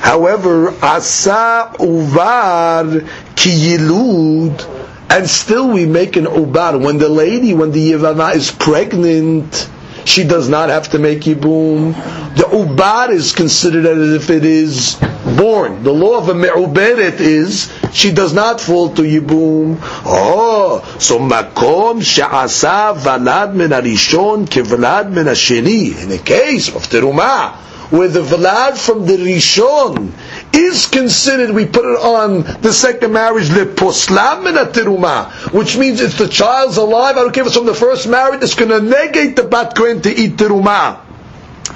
However, 0.00 0.68
asa 0.82 1.72
uvar 1.78 3.00
ki 3.36 3.50
yilud, 3.50 5.10
and 5.10 5.28
still 5.28 5.70
we 5.70 5.86
make 5.86 6.16
an 6.16 6.26
ubar. 6.26 6.80
When 6.82 6.98
the 6.98 7.08
lady, 7.08 7.54
when 7.54 7.72
the 7.72 7.92
Yevama 7.92 8.34
is 8.34 8.50
pregnant, 8.52 9.68
she 10.04 10.24
does 10.24 10.48
not 10.48 10.68
have 10.68 10.90
to 10.90 10.98
make 10.98 11.20
Yibum. 11.20 11.94
The 12.36 12.44
ubar 12.44 13.10
is 13.10 13.32
considered 13.32 13.86
as 13.86 14.12
if 14.14 14.30
it 14.30 14.44
is 14.44 14.96
born. 15.36 15.82
The 15.82 15.92
law 15.92 16.18
of 16.18 16.28
a 16.28 16.34
me'uberet 16.34 17.20
is 17.20 17.72
she 17.92 18.12
does 18.12 18.32
not 18.32 18.60
fall 18.60 18.90
to 18.94 19.02
yibum. 19.02 19.78
Oh, 20.04 20.96
so 20.98 21.18
makom 21.18 22.02
she'asa 22.02 22.94
valad 22.98 23.54
min 23.54 23.70
harishon 23.70 24.46
kevalad 24.46 25.10
min 25.10 25.26
hasheni. 25.26 26.02
In 26.02 26.12
a 26.12 26.18
case 26.18 26.68
of 26.74 26.82
teruma, 26.88 27.52
where 27.90 28.08
the 28.08 28.20
valad 28.22 28.76
from 28.76 29.06
the 29.06 29.16
rishon 29.16 30.12
is 30.54 30.86
considered, 30.86 31.50
we 31.50 31.66
put 31.66 31.84
it 31.84 31.98
on 32.00 32.42
the 32.62 32.72
second 32.72 33.12
marriage, 33.12 33.48
which 33.50 35.76
means 35.76 36.00
if 36.00 36.18
the 36.18 36.28
child's 36.28 36.76
alive, 36.76 37.16
I 37.16 37.20
don't 37.22 37.32
care 37.32 37.42
if 37.42 37.48
it's 37.48 37.56
from 37.56 37.66
the 37.66 37.74
first 37.74 38.08
marriage, 38.08 38.42
it's 38.42 38.54
going 38.54 38.70
to 38.70 38.80
negate 38.80 39.36
the 39.36 39.44
bat 39.44 39.74
kohen 39.76 40.00
to 40.02 40.10
eat 40.10 40.36
teruma. 40.36 41.00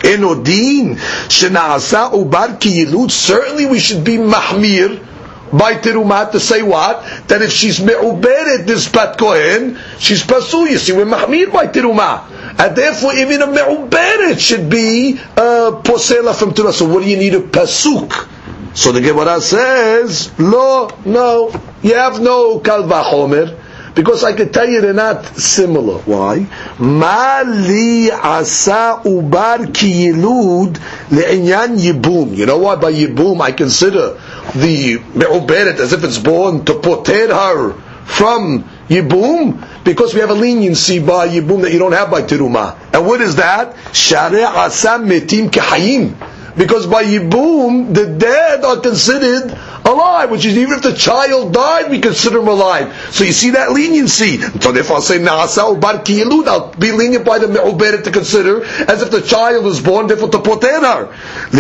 Enodin 0.02 0.96
shenasa 1.28 2.12
ubar 2.12 2.60
ki 2.60 2.84
yilud. 2.84 3.10
Certainly, 3.10 3.66
we 3.66 3.80
should 3.80 4.04
be 4.04 4.16
mahmir 4.16 5.04
by 5.52 5.74
terumat 5.74 6.32
to 6.32 6.40
say 6.40 6.62
what? 6.62 7.02
That 7.28 7.42
if 7.42 7.50
she's 7.50 7.80
me'uberet 7.80 8.66
this 8.66 8.88
bat 8.88 9.18
kohen, 9.18 9.78
she's 9.98 10.22
pasu. 10.22 10.70
You 10.70 10.78
see, 10.78 10.92
we're 10.92 11.06
mahmir 11.06 11.52
by 11.52 11.66
terumah. 11.66 12.30
And 12.60 12.76
therefore, 12.76 13.14
even 13.14 13.42
a 13.42 13.46
me'uberet 13.46 14.38
should 14.38 14.70
be 14.70 15.18
uh, 15.36 15.80
posela 15.82 16.34
from 16.38 16.52
terumah. 16.52 16.72
So 16.72 16.88
what 16.88 17.02
do 17.02 17.10
you 17.10 17.16
need 17.16 17.34
a 17.34 17.40
pasuk? 17.40 18.28
So 18.78 18.92
the 18.92 19.00
Gemara 19.00 19.40
says, 19.40 20.30
lo, 20.38 20.88
no, 21.04 21.50
you 21.82 21.94
have 21.96 22.20
no 22.20 22.60
kalva 22.60 23.02
homer. 23.02 23.58
Because 23.92 24.22
I 24.22 24.34
can 24.34 24.52
tell 24.52 24.68
you 24.68 24.80
they're 24.80 24.92
not 24.94 25.26
similar. 25.36 25.98
Why? 26.02 26.46
Mali 26.78 28.08
asa 28.12 29.00
ubar 29.04 29.74
ki 29.74 30.12
yilud 30.12 30.74
le'inyan 31.10 31.76
yibum. 31.76 32.36
You 32.36 32.46
know 32.46 32.58
what? 32.58 32.80
By 32.80 32.92
yibum, 32.92 33.40
I 33.40 33.50
consider 33.50 34.12
the 34.54 35.02
me'uberet 35.12 35.80
as 35.80 35.92
if 35.92 36.04
it's 36.04 36.18
born 36.18 36.64
to 36.66 36.74
poter 36.78 37.34
her 37.34 37.72
from 38.04 38.62
yibum 38.88 39.58
because 39.82 40.14
we 40.14 40.20
have 40.20 40.30
a 40.30 40.34
leniency 40.34 41.00
by 41.00 41.26
yibum 41.28 41.62
that 41.62 41.72
you 41.72 41.80
don't 41.80 41.90
have 41.98 42.12
by 42.12 42.22
teruma. 42.22 42.78
And 42.94 43.04
what 43.04 43.20
is 43.20 43.34
that? 43.34 43.74
Share 43.92 44.46
asa 44.46 45.00
metim 45.00 45.50
kehayim 45.50 46.14
because 46.58 46.86
by 46.86 47.04
Yibum, 47.04 47.94
the 47.94 48.06
dead 48.18 48.64
are 48.64 48.80
considered 48.80 49.56
alive, 49.88 50.30
which 50.30 50.44
is 50.44 50.56
even 50.58 50.74
if 50.74 50.82
the 50.82 50.94
child 50.94 51.52
died, 51.54 51.90
we 51.90 52.00
consider 52.00 52.40
him 52.40 52.48
alive. 52.48 52.94
So 53.12 53.24
you 53.24 53.32
see 53.32 53.50
that 53.50 53.72
leniency. 53.72 54.38
So 54.38 54.72
therefore 54.72 54.96
I'll 54.96 55.02
say 55.02 55.18
Nasa 55.18 55.80
Bar 55.80 55.98
Kiyilud, 56.04 56.46
I'll 56.46 56.72
be 56.74 56.92
lenient 56.92 57.24
by 57.24 57.38
the 57.38 57.46
Me'uberet 57.46 58.04
to 58.04 58.10
consider 58.10 58.64
as 58.64 59.02
if 59.02 59.10
the 59.10 59.22
child 59.22 59.64
was 59.64 59.80
born, 59.80 60.06
therefore 60.06 60.28
to 60.30 60.40
poter 60.40 60.80
her. 60.80 61.06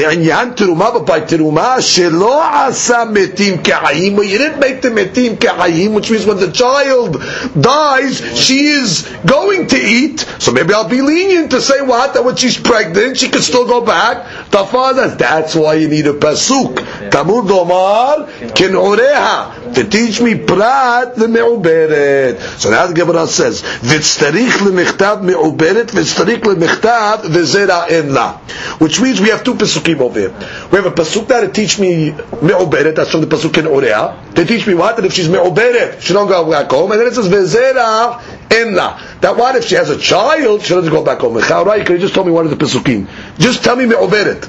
Anyan 0.08 0.54
Teruma, 0.54 0.92
but 0.92 1.06
by 1.06 1.20
Teruma, 1.20 1.78
Shelo 1.78 2.40
Asa 2.40 3.06
Metim 3.06 3.62
Ke'ayim, 3.62 4.16
but 4.16 4.26
you 4.26 4.38
didn't 4.38 4.60
make 4.60 4.82
the 4.82 4.88
Metim 4.88 5.36
Ke'ayim, 5.36 5.94
which 5.94 6.10
means 6.10 6.26
when 6.26 6.38
the 6.38 6.50
child 6.50 7.22
dies, 7.60 8.18
she 8.38 8.66
is 8.66 9.02
going 9.26 9.66
to 9.68 9.76
eat, 9.76 10.20
so 10.38 10.52
maybe 10.52 10.72
I'll 10.74 10.88
be 10.88 11.02
lenient 11.02 11.50
to 11.52 11.60
say 11.60 11.80
what, 11.82 12.14
that 12.14 12.24
when 12.24 12.36
she's 12.36 12.58
pregnant, 12.58 13.16
she 13.18 13.28
can 13.28 13.42
still 13.42 13.66
go 13.66 13.84
back, 13.84 14.50
others. 14.88 15.16
That's 15.16 15.54
why 15.54 15.74
you 15.74 15.88
need 15.88 16.06
a 16.06 16.14
pasuk. 16.14 16.76
Tamud 17.10 17.50
Omar 17.50 18.26
Kenureha 18.56 19.74
to 19.74 19.84
teach 19.84 20.20
me 20.20 20.34
prat 20.34 21.16
the 21.16 21.26
meuberet. 21.26 22.40
So 22.58 22.70
now 22.70 22.86
the 22.86 22.94
Gemara 22.94 23.26
says 23.26 23.62
v'tzarich 23.62 24.58
lemichtav 24.66 25.22
meuberet 25.22 25.88
v'tzarich 25.88 26.40
lemichtav 26.40 27.22
v'zera 27.22 27.86
enla, 27.88 28.38
which 28.80 29.00
means 29.00 29.20
we 29.20 29.28
have 29.28 29.44
two 29.44 29.54
pasukim 29.54 30.00
over 30.00 30.18
here. 30.18 30.30
We 30.70 30.78
have 30.78 30.86
a 30.86 30.90
pasuk 30.90 31.28
that 31.28 31.54
teach 31.54 31.78
me 31.78 32.10
meuberet. 32.10 32.96
That's 32.96 33.10
from 33.10 33.20
the 33.20 33.26
pasuk 33.26 33.50
Kenureha. 33.50 34.34
They 34.34 34.44
teach 34.44 34.66
me 34.66 34.74
what 34.74 34.96
that 34.96 35.04
if 35.04 35.12
she's 35.12 35.28
meuberet, 35.28 36.00
she 36.00 36.12
don't 36.12 36.28
go 36.28 36.50
back 36.50 36.70
home. 36.70 36.90
And 36.92 37.00
then 37.00 37.08
it 37.08 37.14
says 37.14 37.28
v'zera 37.28 38.20
enla. 38.48 39.20
That 39.20 39.36
what 39.36 39.56
if 39.56 39.64
she 39.64 39.74
has 39.74 39.90
a 39.90 39.98
child, 39.98 40.62
she 40.62 40.74
doesn't 40.74 40.92
go 40.92 41.04
back 41.04 41.18
home. 41.18 41.40
How 41.40 41.64
right? 41.64 41.84
Can 41.84 41.96
you 41.96 42.00
just 42.00 42.14
tell 42.14 42.24
me 42.24 42.32
one 42.32 42.46
of 42.46 42.50
the 42.50 42.64
pasukim? 42.64 43.08
Just 43.38 43.64
tell 43.64 43.76
me 43.76 43.84
meuberet. 43.84 44.48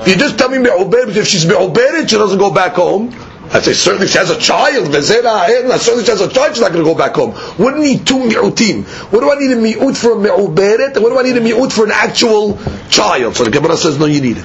If 0.00 0.08
you 0.08 0.16
just 0.16 0.38
tell 0.38 0.48
me 0.48 0.58
me'uberet, 0.58 1.16
if 1.16 1.26
she's 1.26 1.46
me'uberet, 1.46 2.08
she 2.08 2.16
doesn't 2.16 2.38
go 2.38 2.50
back 2.52 2.74
home. 2.74 3.14
I 3.50 3.60
say 3.60 3.72
certainly 3.72 4.06
she 4.08 4.18
has 4.18 4.30
a 4.30 4.38
child. 4.38 4.94
Eh, 4.94 5.00
certainly 5.00 6.04
she 6.04 6.10
has 6.10 6.20
a 6.20 6.28
child. 6.28 6.54
She's 6.54 6.60
not 6.60 6.72
going 6.72 6.84
to 6.84 6.90
go 6.90 6.94
back 6.94 7.14
home. 7.14 7.32
I 7.34 7.78
need 7.78 8.06
two 8.06 8.18
mi'utim? 8.18 8.84
What 9.10 9.20
do 9.20 9.30
I 9.32 9.36
need 9.36 9.52
a 9.52 9.56
mi'ut 9.56 9.96
for 9.96 10.12
a 10.12 10.16
me'uberet? 10.16 10.94
And 10.94 11.02
what 11.02 11.10
do 11.10 11.18
I 11.18 11.22
need 11.22 11.36
a 11.36 11.40
mi'ut 11.40 11.72
for 11.72 11.84
an 11.86 11.92
actual 11.92 12.58
child? 12.90 13.36
So 13.36 13.44
the 13.44 13.50
Gemara 13.50 13.76
says 13.76 13.98
no, 13.98 14.04
you 14.04 14.20
need 14.20 14.36
it. 14.38 14.44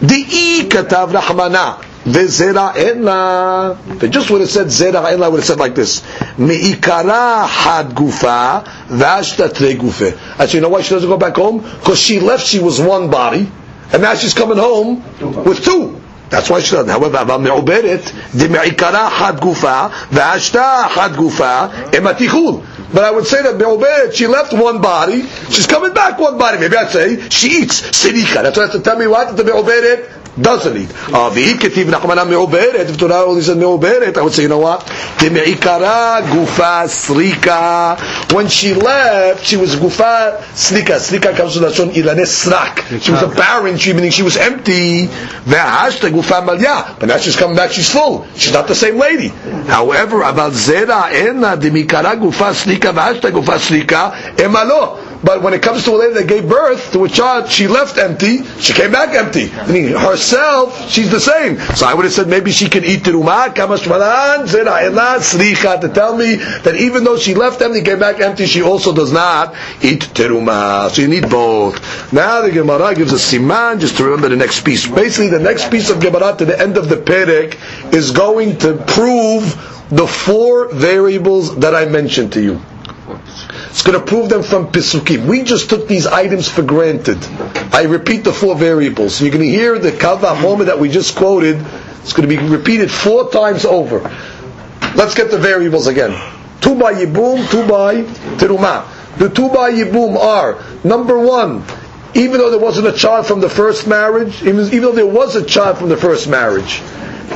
Di'i 0.00 0.68
katav 0.68 1.12
rahmana 1.12 1.89
וזרע 2.09 2.69
אין 2.75 3.03
לה, 3.03 3.69
ujust 3.99 4.29
would 4.29 4.41
have 4.41 4.49
said 4.49 4.67
זרע 4.67 5.09
אין 5.09 5.19
לה, 5.19 5.27
would 5.29 5.39
have 5.39 5.45
said 5.45 5.57
like 5.59 5.75
this, 5.75 6.01
מעיקרה 6.37 7.47
חד 7.47 7.85
גופה, 7.93 8.57
ואשתא 8.89 9.47
תרי 9.47 9.73
גופה. 9.73 10.05
Actually, 10.39 10.53
you 10.53 10.61
know 10.61 10.69
why 10.69 10.81
she 10.81 10.93
doesn't 10.95 11.09
go 11.09 11.17
back 11.17 11.35
home? 11.35 11.63
Because 11.79 11.99
she 11.99 12.19
left, 12.19 12.45
she 12.45 12.59
was 12.59 12.79
one 12.79 13.09
body, 13.09 13.49
and 13.91 14.01
now 14.01 14.13
she's 14.15 14.33
coming 14.33 14.57
home 14.57 15.03
with 15.45 15.63
two. 15.63 16.01
That's 16.29 16.49
why 16.49 16.59
she 16.59 16.75
doesn't. 16.75 16.89
However, 16.89 17.17
אבל 17.17 17.37
מעוברת, 17.37 18.01
דמעיקרה 18.35 19.09
חד 19.09 19.39
גופה, 19.39 19.85
ואשתא 20.11 20.87
חד 20.95 21.15
גופה, 21.15 21.65
הם 21.93 22.07
התיכול. 22.07 22.61
But 22.93 23.03
I 23.03 23.11
would 23.11 23.25
say 23.27 23.41
that 23.41 23.57
Me'oberet, 23.57 24.13
she 24.13 24.27
left 24.27 24.53
one 24.53 24.79
body, 24.79 25.23
she's 25.49 25.67
coming 25.67 25.93
back 25.93 26.19
one 26.19 26.37
body. 26.37 26.59
Maybe 26.59 26.77
I'd 26.77 26.91
say, 26.91 27.27
she 27.29 27.47
eats 27.61 27.81
sirika. 27.81 28.43
That's 28.43 28.57
why 28.57 28.63
I 28.63 28.67
have 28.67 28.75
to 28.75 28.79
tell 28.81 28.97
me 28.97 29.07
what? 29.07 29.35
The 29.35 29.43
Me'oberet 29.43 30.18
doesn't 30.40 30.76
eat. 30.76 30.90
Avi 31.12 31.44
ah, 31.54 31.58
ketiv 31.58 31.86
nachmana 31.90 32.26
me'oberet. 32.26 32.88
If 32.88 32.98
Torah 32.98 33.24
only 33.24 33.42
says 33.42 33.56
me'oberet, 33.56 34.16
I 34.16 34.22
would 34.22 34.32
say, 34.32 34.42
you 34.42 34.48
know 34.48 34.58
what? 34.58 34.80
Teme'ikara 35.18 36.22
gufa 36.22 36.86
srika. 36.86 38.32
When 38.32 38.48
she 38.48 38.74
left, 38.74 39.44
she 39.44 39.56
was 39.56 39.76
gufa 39.76 40.38
srika. 40.54 40.96
Srika 40.98 41.36
comes 41.36 41.54
from 41.54 41.62
the 41.62 41.68
Lashon 41.70 41.90
ilane 41.90 42.24
srak. 42.26 43.00
She 43.02 43.10
was 43.10 43.22
a 43.22 43.28
barren 43.28 43.76
tree, 43.78 43.92
meaning 43.92 44.10
she 44.10 44.22
was 44.22 44.36
empty. 44.36 45.06
Ve'hashta 45.06 46.10
gufa 46.10 46.44
malya. 46.46 46.98
But 46.98 47.06
now 47.06 47.18
she's 47.18 47.36
coming 47.36 47.56
back, 47.56 47.72
she's 47.72 47.90
full. 47.90 48.26
She's 48.36 48.52
not 48.52 48.68
the 48.68 48.74
same 48.74 48.96
lady. 48.98 49.28
However, 49.28 50.22
about 50.22 50.52
zera 50.52 51.10
ena 51.12 51.56
demikara 51.56 52.16
gufa 52.16 52.52
srika 52.54 52.92
ve'hashta 52.92 53.30
gufa 53.30 53.58
srika 53.58 54.36
emalo. 54.36 55.09
But 55.22 55.42
when 55.42 55.52
it 55.52 55.62
comes 55.62 55.84
to 55.84 55.90
a 55.92 55.96
lady 55.96 56.14
that 56.14 56.28
gave 56.28 56.48
birth 56.48 56.92
to 56.92 57.04
a 57.04 57.08
child, 57.08 57.50
she 57.50 57.68
left 57.68 57.98
empty, 57.98 58.42
she 58.60 58.72
came 58.72 58.90
back 58.90 59.14
empty. 59.14 59.52
I 59.52 59.70
mean, 59.70 59.92
herself, 59.92 60.90
she's 60.90 61.10
the 61.10 61.20
same. 61.20 61.58
So 61.76 61.86
I 61.86 61.94
would 61.94 62.04
have 62.04 62.12
said 62.14 62.28
maybe 62.28 62.50
she 62.50 62.68
can 62.68 62.84
eat 62.84 63.00
terumah, 63.00 63.54
kamashmalan, 63.54 64.46
sricha, 64.46 65.80
to 65.82 65.88
tell 65.90 66.16
me 66.16 66.36
that 66.36 66.74
even 66.76 67.04
though 67.04 67.18
she 67.18 67.34
left 67.34 67.60
empty, 67.60 67.82
came 67.82 67.98
back 67.98 68.20
empty, 68.20 68.46
she 68.46 68.62
also 68.62 68.94
does 68.94 69.12
not 69.12 69.54
eat 69.82 70.00
terumah. 70.14 70.88
So 70.90 71.02
you 71.02 71.08
need 71.08 71.28
both. 71.28 72.12
Now 72.12 72.40
the 72.42 72.50
Gemara 72.50 72.94
gives 72.94 73.12
a 73.12 73.16
siman, 73.16 73.80
just 73.80 73.96
to 73.98 74.04
remember 74.04 74.28
the 74.30 74.36
next 74.36 74.64
piece. 74.64 74.86
Basically, 74.86 75.28
the 75.28 75.38
next 75.38 75.70
piece 75.70 75.90
of 75.90 76.00
Gemara 76.00 76.34
to 76.38 76.44
the 76.46 76.58
end 76.58 76.78
of 76.78 76.88
the 76.88 76.96
Perek 76.96 77.92
is 77.92 78.10
going 78.10 78.58
to 78.58 78.74
prove 78.86 79.44
the 79.90 80.06
four 80.06 80.72
variables 80.72 81.56
that 81.58 81.74
I 81.74 81.84
mentioned 81.86 82.32
to 82.34 82.42
you. 82.42 82.60
It's 83.70 83.82
going 83.82 83.98
to 83.98 84.04
prove 84.04 84.28
them 84.28 84.42
from 84.42 84.72
Pisukim. 84.72 85.26
We 85.26 85.44
just 85.44 85.70
took 85.70 85.86
these 85.86 86.06
items 86.06 86.48
for 86.48 86.62
granted. 86.62 87.18
I 87.72 87.84
repeat 87.84 88.24
the 88.24 88.32
four 88.32 88.56
variables. 88.56 89.20
You're 89.20 89.30
going 89.30 89.48
to 89.48 89.50
hear 89.50 89.78
the 89.78 89.92
Kava 89.92 90.40
moment 90.42 90.66
that 90.66 90.80
we 90.80 90.88
just 90.88 91.14
quoted. 91.16 91.64
It's 92.02 92.12
going 92.12 92.28
to 92.28 92.36
be 92.36 92.42
repeated 92.42 92.90
four 92.90 93.30
times 93.30 93.64
over. 93.64 94.00
Let's 94.96 95.14
get 95.14 95.30
the 95.30 95.38
variables 95.38 95.86
again. 95.86 96.10
Two 96.60 96.74
by 96.78 96.94
Yibum, 96.94 97.48
two 97.48 97.66
by 97.68 98.02
Terumah. 98.38 99.18
The 99.18 99.30
two 99.30 99.48
by 99.48 99.70
Yibum 99.72 100.16
are, 100.16 100.62
number 100.82 101.18
one, 101.18 101.62
even 102.14 102.38
though 102.38 102.50
there 102.50 102.58
wasn't 102.58 102.88
a 102.88 102.92
child 102.92 103.26
from 103.26 103.40
the 103.40 103.48
first 103.48 103.86
marriage, 103.86 104.42
even, 104.42 104.66
even 104.66 104.82
though 104.82 104.92
there 104.92 105.06
was 105.06 105.36
a 105.36 105.44
child 105.44 105.78
from 105.78 105.88
the 105.88 105.96
first 105.96 106.28
marriage, 106.28 106.80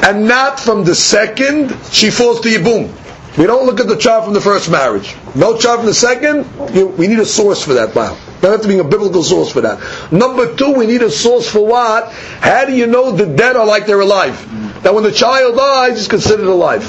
and 0.02 0.26
not 0.26 0.58
from 0.58 0.82
the 0.84 0.96
second, 0.96 1.76
she 1.92 2.10
falls 2.10 2.40
to 2.40 2.48
Yibum. 2.48 2.90
We 3.36 3.46
don't 3.46 3.66
look 3.66 3.80
at 3.80 3.88
the 3.88 3.96
child 3.96 4.24
from 4.24 4.34
the 4.34 4.40
first 4.40 4.70
marriage. 4.70 5.16
No 5.34 5.56
child 5.58 5.78
from 5.80 5.86
the 5.86 5.94
second, 5.94 6.46
you, 6.74 6.86
we 6.86 7.08
need 7.08 7.18
a 7.18 7.26
source 7.26 7.62
for 7.64 7.74
that. 7.74 7.94
Wow. 7.94 8.16
There 8.40 8.52
have 8.52 8.62
to 8.62 8.68
be 8.68 8.78
a 8.78 8.84
biblical 8.84 9.24
source 9.24 9.50
for 9.50 9.60
that. 9.62 10.12
Number 10.12 10.54
two, 10.54 10.72
we 10.72 10.86
need 10.86 11.02
a 11.02 11.10
source 11.10 11.50
for 11.50 11.66
what? 11.66 12.12
How 12.12 12.64
do 12.64 12.72
you 12.76 12.86
know 12.86 13.10
the 13.10 13.26
dead 13.26 13.56
are 13.56 13.66
like 13.66 13.86
they're 13.86 14.00
alive? 14.00 14.38
That 14.84 14.94
when 14.94 15.02
the 15.02 15.10
child 15.12 15.56
dies, 15.56 15.98
it's 15.98 16.08
considered 16.08 16.46
alive. 16.46 16.84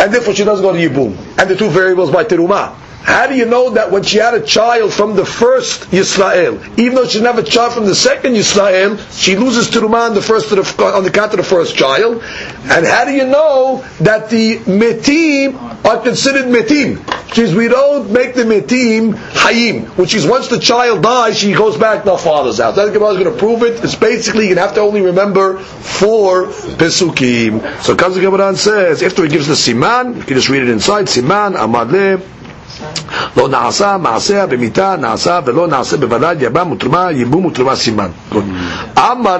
And 0.00 0.12
therefore 0.14 0.34
she 0.34 0.44
doesn't 0.44 0.64
go 0.64 0.72
to 0.72 0.78
Yibum. 0.78 1.16
And 1.38 1.50
the 1.50 1.56
two 1.56 1.68
variables 1.68 2.10
by 2.10 2.24
Terumah. 2.24 2.74
How 3.04 3.26
do 3.26 3.34
you 3.34 3.44
know 3.44 3.70
that 3.70 3.90
when 3.92 4.02
she 4.02 4.16
had 4.16 4.32
a 4.32 4.40
child 4.40 4.90
from 4.90 5.14
the 5.14 5.26
first 5.26 5.90
Yisrael, 5.90 6.78
even 6.78 6.94
though 6.94 7.06
she 7.06 7.18
didn't 7.18 7.36
have 7.36 7.38
a 7.38 7.48
child 7.48 7.74
from 7.74 7.84
the 7.84 7.94
second 7.94 8.32
Yisrael, 8.32 8.98
she 9.12 9.36
loses 9.36 9.68
Terumah 9.68 10.08
on 10.08 10.14
the 10.14 10.22
first 10.22 10.48
the, 10.48 10.56
on 10.82 11.04
the 11.04 11.10
count 11.10 11.32
of 11.32 11.36
the 11.36 11.42
first 11.42 11.76
child? 11.76 12.22
And 12.64 12.86
how 12.86 13.04
do 13.04 13.12
you 13.12 13.26
know 13.26 13.84
that 14.00 14.30
the 14.30 14.56
Metim 14.60 15.54
are 15.84 16.00
considered 16.02 16.46
Metim? 16.46 16.96
Which 17.28 17.38
is 17.40 17.54
we 17.54 17.68
don't 17.68 18.10
make 18.10 18.34
the 18.34 18.44
Metim 18.44 19.12
Hayim, 19.12 19.86
which 19.98 20.14
is 20.14 20.26
once 20.26 20.48
the 20.48 20.58
child 20.58 21.02
dies, 21.02 21.38
she 21.38 21.52
goes 21.52 21.76
back 21.76 22.04
to 22.04 22.12
her 22.12 22.16
father's 22.16 22.58
house. 22.58 22.76
That 22.76 22.90
Gemara 22.94 23.10
is 23.10 23.18
going 23.18 23.32
to 23.32 23.38
prove 23.38 23.64
it. 23.64 23.84
It's 23.84 23.96
basically 23.96 24.48
you 24.48 24.56
have 24.56 24.74
to 24.74 24.80
only 24.80 25.02
remember 25.02 25.58
four 25.58 26.46
Pesukim. 26.46 27.82
So 27.82 27.96
Kazak 27.96 28.22
Gemara 28.22 28.56
says, 28.56 29.02
after 29.02 29.24
he 29.24 29.28
gives 29.28 29.48
the 29.48 29.54
Siman, 29.54 30.16
you 30.16 30.22
can 30.22 30.36
just 30.36 30.48
read 30.48 30.62
it 30.62 30.70
inside, 30.70 31.06
Siman, 31.06 31.54
Amadle, 31.54 32.22
לא 33.36 33.48
נעשה 33.48 33.96
מעשה 33.98 34.46
במיתה 34.46 34.96
נעשה 35.00 35.40
ולא 35.44 35.66
נעשה 35.66 35.96
בוודאי 35.96 36.36
יבם 36.40 36.72
ותרומה 36.72 37.10
ייבום 37.12 37.44
ותרומה 37.44 37.76
סימן. 37.76 38.08
אמר 38.98 39.36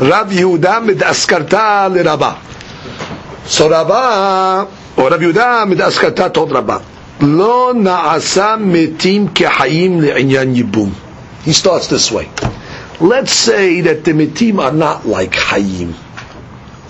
לרב 0.00 0.32
יהודה 0.32 0.80
מדאסקרתא 0.80 1.88
לרבה. 1.94 2.32
So 3.50 3.62
רבה, 3.70 4.64
או 4.98 5.04
רב 5.04 5.22
יהודה 5.22 5.64
מדאסקרתא 5.66 6.28
טוב 6.28 6.52
רבה. 6.52 6.76
לא 7.20 7.72
נעשה 7.76 8.54
מתים 8.60 9.28
כחיים 9.34 10.00
לעניין 10.00 10.54
ייבום. 10.56 10.90
He 11.46 11.50
starts 11.52 11.86
this 11.88 12.10
way. 12.12 12.26
Let's 13.00 13.32
say 13.32 13.80
that 13.80 14.04
the 14.04 14.12
metim 14.12 14.60
are 14.60 14.70
not 14.72 15.06
like 15.06 15.32
hayim, 15.32 15.92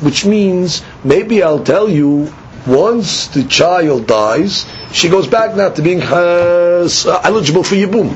which 0.00 0.26
means 0.26 0.82
maybe 1.04 1.42
I'll 1.42 1.64
tell 1.64 1.88
you 1.88 2.28
once 2.66 3.28
the 3.28 3.44
child 3.44 4.06
dies, 4.06 4.66
she 4.92 5.08
goes 5.08 5.26
back 5.26 5.56
now 5.56 5.70
to 5.70 5.82
being 5.82 6.02
uh, 6.02 6.88
eligible 7.24 7.64
for 7.64 7.74
Yibum. 7.74 8.10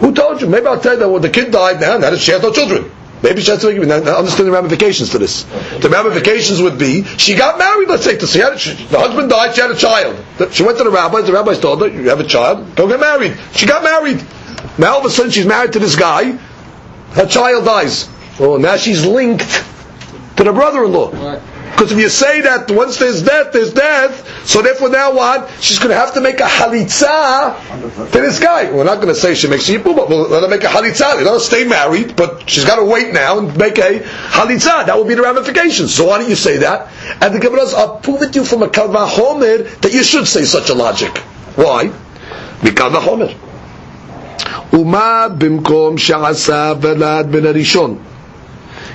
Who 0.00 0.12
told 0.14 0.40
you? 0.40 0.48
Maybe 0.48 0.66
I'll 0.66 0.80
tell 0.80 0.94
you 0.94 0.98
that 1.00 1.08
when 1.08 1.22
the 1.22 1.30
kid 1.30 1.52
died 1.52 1.80
now, 1.80 1.96
now 1.98 2.14
she 2.16 2.32
has 2.32 2.42
no 2.42 2.52
children. 2.52 2.90
Maybe 3.22 3.40
she 3.40 3.52
has 3.52 3.60
to 3.60 3.68
understand 3.68 4.48
the 4.48 4.50
ramifications 4.50 5.10
to 5.10 5.18
this. 5.18 5.44
The 5.80 5.88
ramifications 5.88 6.60
would 6.60 6.76
be, 6.76 7.04
she 7.04 7.36
got 7.36 7.56
married, 7.56 7.88
let's 7.88 8.02
say, 8.02 8.18
to 8.18 8.26
see, 8.26 8.40
the 8.40 8.98
husband 8.98 9.30
died, 9.30 9.54
she 9.54 9.60
had 9.60 9.70
a 9.70 9.76
child. 9.76 10.16
She 10.52 10.64
went 10.64 10.78
to 10.78 10.84
the 10.84 10.90
rabbis, 10.90 11.26
the 11.26 11.32
rabbis 11.32 11.60
told 11.60 11.82
her, 11.82 11.88
you 11.88 12.08
have 12.08 12.18
a 12.18 12.24
child, 12.26 12.74
go 12.74 12.88
get 12.88 12.98
married. 12.98 13.38
She 13.52 13.66
got 13.66 13.84
married. 13.84 14.24
Now 14.76 14.94
all 14.94 15.00
of 15.00 15.06
a 15.06 15.10
sudden 15.10 15.30
she's 15.30 15.46
married 15.46 15.72
to 15.74 15.78
this 15.78 15.94
guy, 15.94 16.32
her 17.12 17.26
child 17.26 17.64
dies. 17.64 18.08
Oh, 18.40 18.56
now 18.56 18.76
she's 18.76 19.06
linked 19.06 19.48
to 20.36 20.42
the 20.42 20.52
brother-in-law. 20.52 21.12
Because 21.77 21.91
if 21.91 21.99
you 21.99 22.09
say 22.09 22.41
that 22.41 22.71
once 22.71 22.97
there's 22.97 23.21
death, 23.21 23.53
there's 23.53 23.71
death, 23.71 24.47
so 24.47 24.63
therefore 24.63 24.89
now 24.89 25.13
what? 25.13 25.51
She's 25.61 25.77
going 25.77 25.91
to 25.91 25.95
have 25.95 26.11
to 26.15 26.21
make 26.21 26.39
a 26.39 26.45
halitza 26.45 28.11
to 28.11 28.19
this 28.19 28.39
guy. 28.39 28.71
We're 28.71 28.83
not 28.83 28.95
going 28.95 29.09
to 29.09 29.15
say 29.15 29.35
she 29.35 29.47
makes 29.47 29.69
yibum, 29.69 29.95
but 29.95 30.09
we'll 30.09 30.27
let 30.27 30.41
her 30.41 30.49
make 30.49 30.63
a 30.63 30.67
halitza. 30.67 31.17
They 31.17 31.23
don't 31.23 31.39
stay 31.39 31.65
married, 31.65 32.15
but 32.15 32.49
she's 32.49 32.65
got 32.65 32.77
to 32.77 32.83
wait 32.83 33.13
now 33.13 33.37
and 33.37 33.55
make 33.57 33.77
a 33.77 33.99
halitza. 33.99 34.87
That 34.87 34.97
will 34.97 35.05
be 35.05 35.13
the 35.13 35.21
ramifications. 35.21 35.93
So 35.93 36.07
why 36.07 36.17
don't 36.17 36.29
you 36.29 36.35
say 36.35 36.57
that? 36.57 36.91
And 37.21 37.35
the 37.35 37.39
Gemara 37.39 37.65
says, 37.65 37.75
I'll 37.75 37.99
prove 37.99 38.23
it 38.23 38.33
to 38.33 38.39
you 38.39 38.45
from 38.45 38.63
a 38.63 38.69
kalva 38.69 39.07
homer 39.07 39.59
that 39.59 39.93
you 39.93 40.03
should 40.03 40.27
say 40.27 40.45
such 40.45 40.71
a 40.71 40.73
logic. 40.73 41.15
Why? 41.55 41.91
Because 42.63 42.91
the 42.91 43.01
homer. 43.01 43.29
ומה 44.73 45.27
במקום 45.37 45.97
שעשה 45.97 46.73
ולד 46.81 47.27
בן 47.31 47.45
הראשון? 47.45 47.97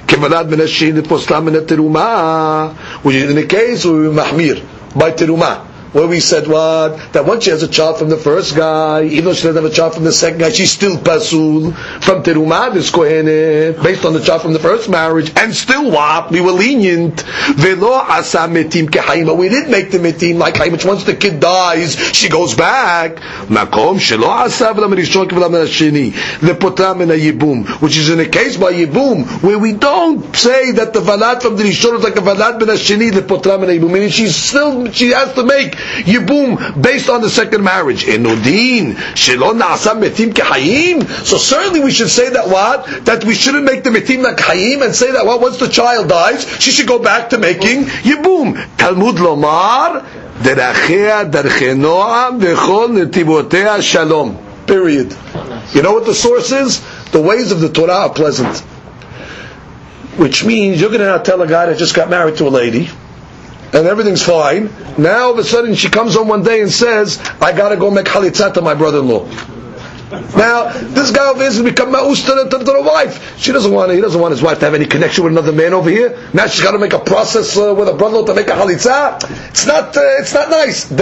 כוולד 0.08 0.50
בן 0.50 0.60
השני 0.60 0.92
לפוסלה 0.92 1.40
מן 1.40 1.54
התרומה, 1.56 2.68
which 3.04 3.08
is 3.08 3.30
in 3.30 3.50
the 3.50 3.52
case 3.52 3.84
where 3.84 3.86
we 3.86 4.20
מחמיר, 4.20 4.60
by 4.96 5.10
תרומה 5.16 5.54
where 5.97 6.05
we 6.07 6.19
said 6.19 6.47
what? 6.47 7.11
That 7.13 7.25
once 7.25 7.45
she 7.45 7.49
has 7.49 7.63
a 7.63 7.67
child 7.67 7.97
from 7.97 8.09
the 8.09 8.17
first 8.17 8.55
guy, 8.55 9.05
even 9.05 9.25
though 9.25 9.33
she 9.33 9.47
doesn't 9.47 9.63
have 9.63 9.71
a 9.71 9.73
child 9.73 9.95
from 9.95 10.03
the 10.03 10.11
second 10.11 10.37
guy, 10.37 10.51
she's 10.51 10.71
still 10.71 10.95
pasul 10.99 11.71
from 12.01 12.21
terumah 12.21 12.71
this 12.71 12.91
kohenet, 12.91 13.79
eh, 13.79 13.83
based 13.83 14.05
on 14.05 14.13
the 14.13 14.19
child 14.19 14.43
from 14.43 14.53
the 14.53 14.59
first 14.59 14.89
marriage, 14.89 15.31
and 15.35 15.55
still 15.55 15.89
what? 15.89 16.29
We 16.29 16.39
were 16.41 16.51
lenient. 16.51 17.21
Velo 17.55 17.93
asa 17.93 18.41
metim 18.47 18.89
kehayim, 18.89 19.35
we 19.35 19.49
didn't 19.49 19.71
make 19.71 19.89
the 19.89 19.97
metim 19.97 20.37
like 20.37 20.53
Hayim, 20.53 20.73
which 20.73 20.85
once 20.85 21.03
the 21.03 21.15
kid 21.15 21.39
dies, 21.39 21.95
she 22.15 22.29
goes 22.29 22.53
back. 22.53 23.15
Makom 23.49 23.97
shelo 23.97 24.27
asa 24.27 24.73
v'lam 24.75 24.93
rishon 24.93 25.27
k'v'lam 25.27 25.49
hasheni, 25.65 26.11
lepotam 26.41 26.99
min 26.99 27.09
yibum, 27.09 27.67
which 27.81 27.97
is 27.97 28.11
in 28.11 28.19
a 28.19 28.27
case 28.27 28.55
by 28.55 28.71
yibum, 28.71 29.25
where 29.41 29.57
we 29.57 29.73
don't 29.73 30.35
say 30.35 30.73
that 30.73 30.93
the 30.93 30.99
valad 30.99 31.41
from 31.41 31.55
the 31.55 31.63
rishon 31.63 31.97
is 31.97 32.03
like 32.03 32.17
a 32.17 32.21
valad 32.21 32.59
ben 32.59 32.67
hasheni, 32.67 33.09
lepotam 33.09 33.61
min 33.61 33.69
yibum, 33.81 33.91
meaning 33.91 34.09
she's 34.09 34.35
still, 34.35 34.91
she 34.91 35.09
has 35.09 35.33
to 35.33 35.43
make 35.43 35.75
Yibum 36.05 36.81
based 36.81 37.09
on 37.09 37.21
the 37.21 37.29
second 37.29 37.63
marriage. 37.63 38.07
Eh, 38.07 38.17
Enudin, 38.17 38.93
Shilon 39.13 39.59
Na'asam 39.59 40.01
Metim 40.01 40.33
Kehayim. 40.33 41.07
So 41.25 41.38
certainly 41.38 41.79
we 41.79 41.91
should 41.91 42.09
say 42.09 42.29
that 42.29 42.47
what? 42.47 43.05
That 43.05 43.23
we 43.23 43.33
shouldn't 43.33 43.63
make 43.63 43.83
the 43.83 43.89
Metim 43.89 44.23
like 44.23 44.38
Hayim 44.38 44.83
and 44.83 44.95
say 44.95 45.11
that 45.11 45.25
what? 45.25 45.41
Once 45.41 45.57
the 45.57 45.67
child 45.69 46.09
dies, 46.09 46.47
she 46.61 46.71
should 46.71 46.88
go 46.88 46.99
back 46.99 47.29
to 47.29 47.38
making 47.38 47.85
Yibum. 47.85 48.77
Talmud 48.77 49.15
Lomar, 49.15 50.05
Darche 50.41 51.75
Noam 51.75 52.39
Vechol 52.39 53.05
Netibotea 53.05 53.81
Shalom. 53.81 54.38
Period. 54.65 55.15
You 55.73 55.81
know 55.81 55.93
what 55.93 56.05
the 56.05 56.13
source 56.13 56.51
is? 56.51 56.81
The 57.11 57.21
ways 57.21 57.51
of 57.51 57.61
the 57.61 57.69
Torah 57.69 57.93
are 57.93 58.09
pleasant. 58.13 58.59
Which 60.17 60.43
means 60.43 60.81
you're 60.81 60.89
going 60.89 61.01
to 61.01 61.23
tell 61.23 61.41
a 61.41 61.47
guy 61.47 61.67
that 61.67 61.77
just 61.77 61.95
got 61.95 62.09
married 62.09 62.38
to 62.38 62.47
a 62.47 62.49
lady, 62.49 62.89
and 63.74 63.88
everything's 63.88 64.24
fine. 64.24 64.70
Now 64.97 65.26
all 65.26 65.32
of 65.34 65.39
a 65.39 65.43
sudden 65.43 65.76
she 65.76 65.89
comes 65.89 66.15
home 66.15 66.28
one 66.28 66.43
day 66.43 66.61
and 66.61 66.72
says, 66.72 67.20
I 67.41 67.55
gotta 67.55 67.78
go 67.78 67.89
make 67.91 68.07
halitzah 68.07 68.53
to 68.53 68.61
my 68.61 68.74
brother-in-law. 68.74 69.55
Now, 70.09 70.72
this 70.72 71.11
guy 71.11 71.30
over 71.30 71.39
here 71.39 71.51
has 71.51 71.61
become 71.61 71.91
ma'us 71.91 72.26
to, 72.28 72.57
the 72.57 72.82
wife. 72.82 73.38
She 73.38 73.51
doesn't 73.51 73.74
want, 73.74 73.91
he 73.91 73.99
doesn't 73.99 74.20
want 74.22 74.32
his 74.32 74.41
wife 74.41 74.59
to 74.59 74.65
have 74.65 74.74
any 74.74 74.86
connection 74.86 75.26
with 75.26 75.34
another 75.34 75.51
man 75.51 75.74
over 75.74 75.89
here. 75.89 76.18
Now 76.34 76.47
she's 76.47 76.63
got 76.63 76.72
to 76.72 76.80
make 76.80 76.93
a 76.93 76.99
process 76.99 77.57
uh, 77.57 77.76
with 77.78 77.89
a 77.89 77.93
brother 77.93 78.26
to 78.26 78.34
make 78.34 78.47
a 78.47 78.55
halitzah. 78.55 79.20
It's 79.49 79.65
not, 79.68 79.97
uh, 79.97 80.01
it's 80.20 80.34
not 80.34 80.49
nice. 80.49 80.84
So 80.86 80.95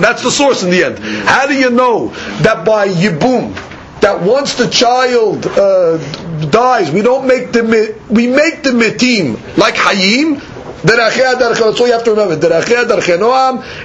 that's 0.00 0.22
the 0.24 0.30
source 0.30 0.64
in 0.64 0.70
the 0.70 0.82
end. 0.84 0.98
How 0.98 1.46
do 1.46 1.54
you 1.56 1.70
know 1.70 2.08
that 2.42 2.64
by 2.66 2.88
yibum, 2.88 3.54
that 4.00 4.22
once 4.22 4.54
the 4.54 4.68
child 4.68 5.46
uh, 5.46 5.98
dies, 6.50 6.90
we 6.90 7.02
don't 7.02 7.26
make 7.28 7.52
the 7.52 7.96
we 8.08 8.26
make 8.26 8.62
the 8.62 8.70
mitim 8.70 9.56
like 9.56 9.74
hayim, 9.74 10.40
that's 10.82 11.80
all 11.80 11.86
you 11.86 11.92
have 11.92 12.04
to 12.04 12.10
remember. 12.10 12.34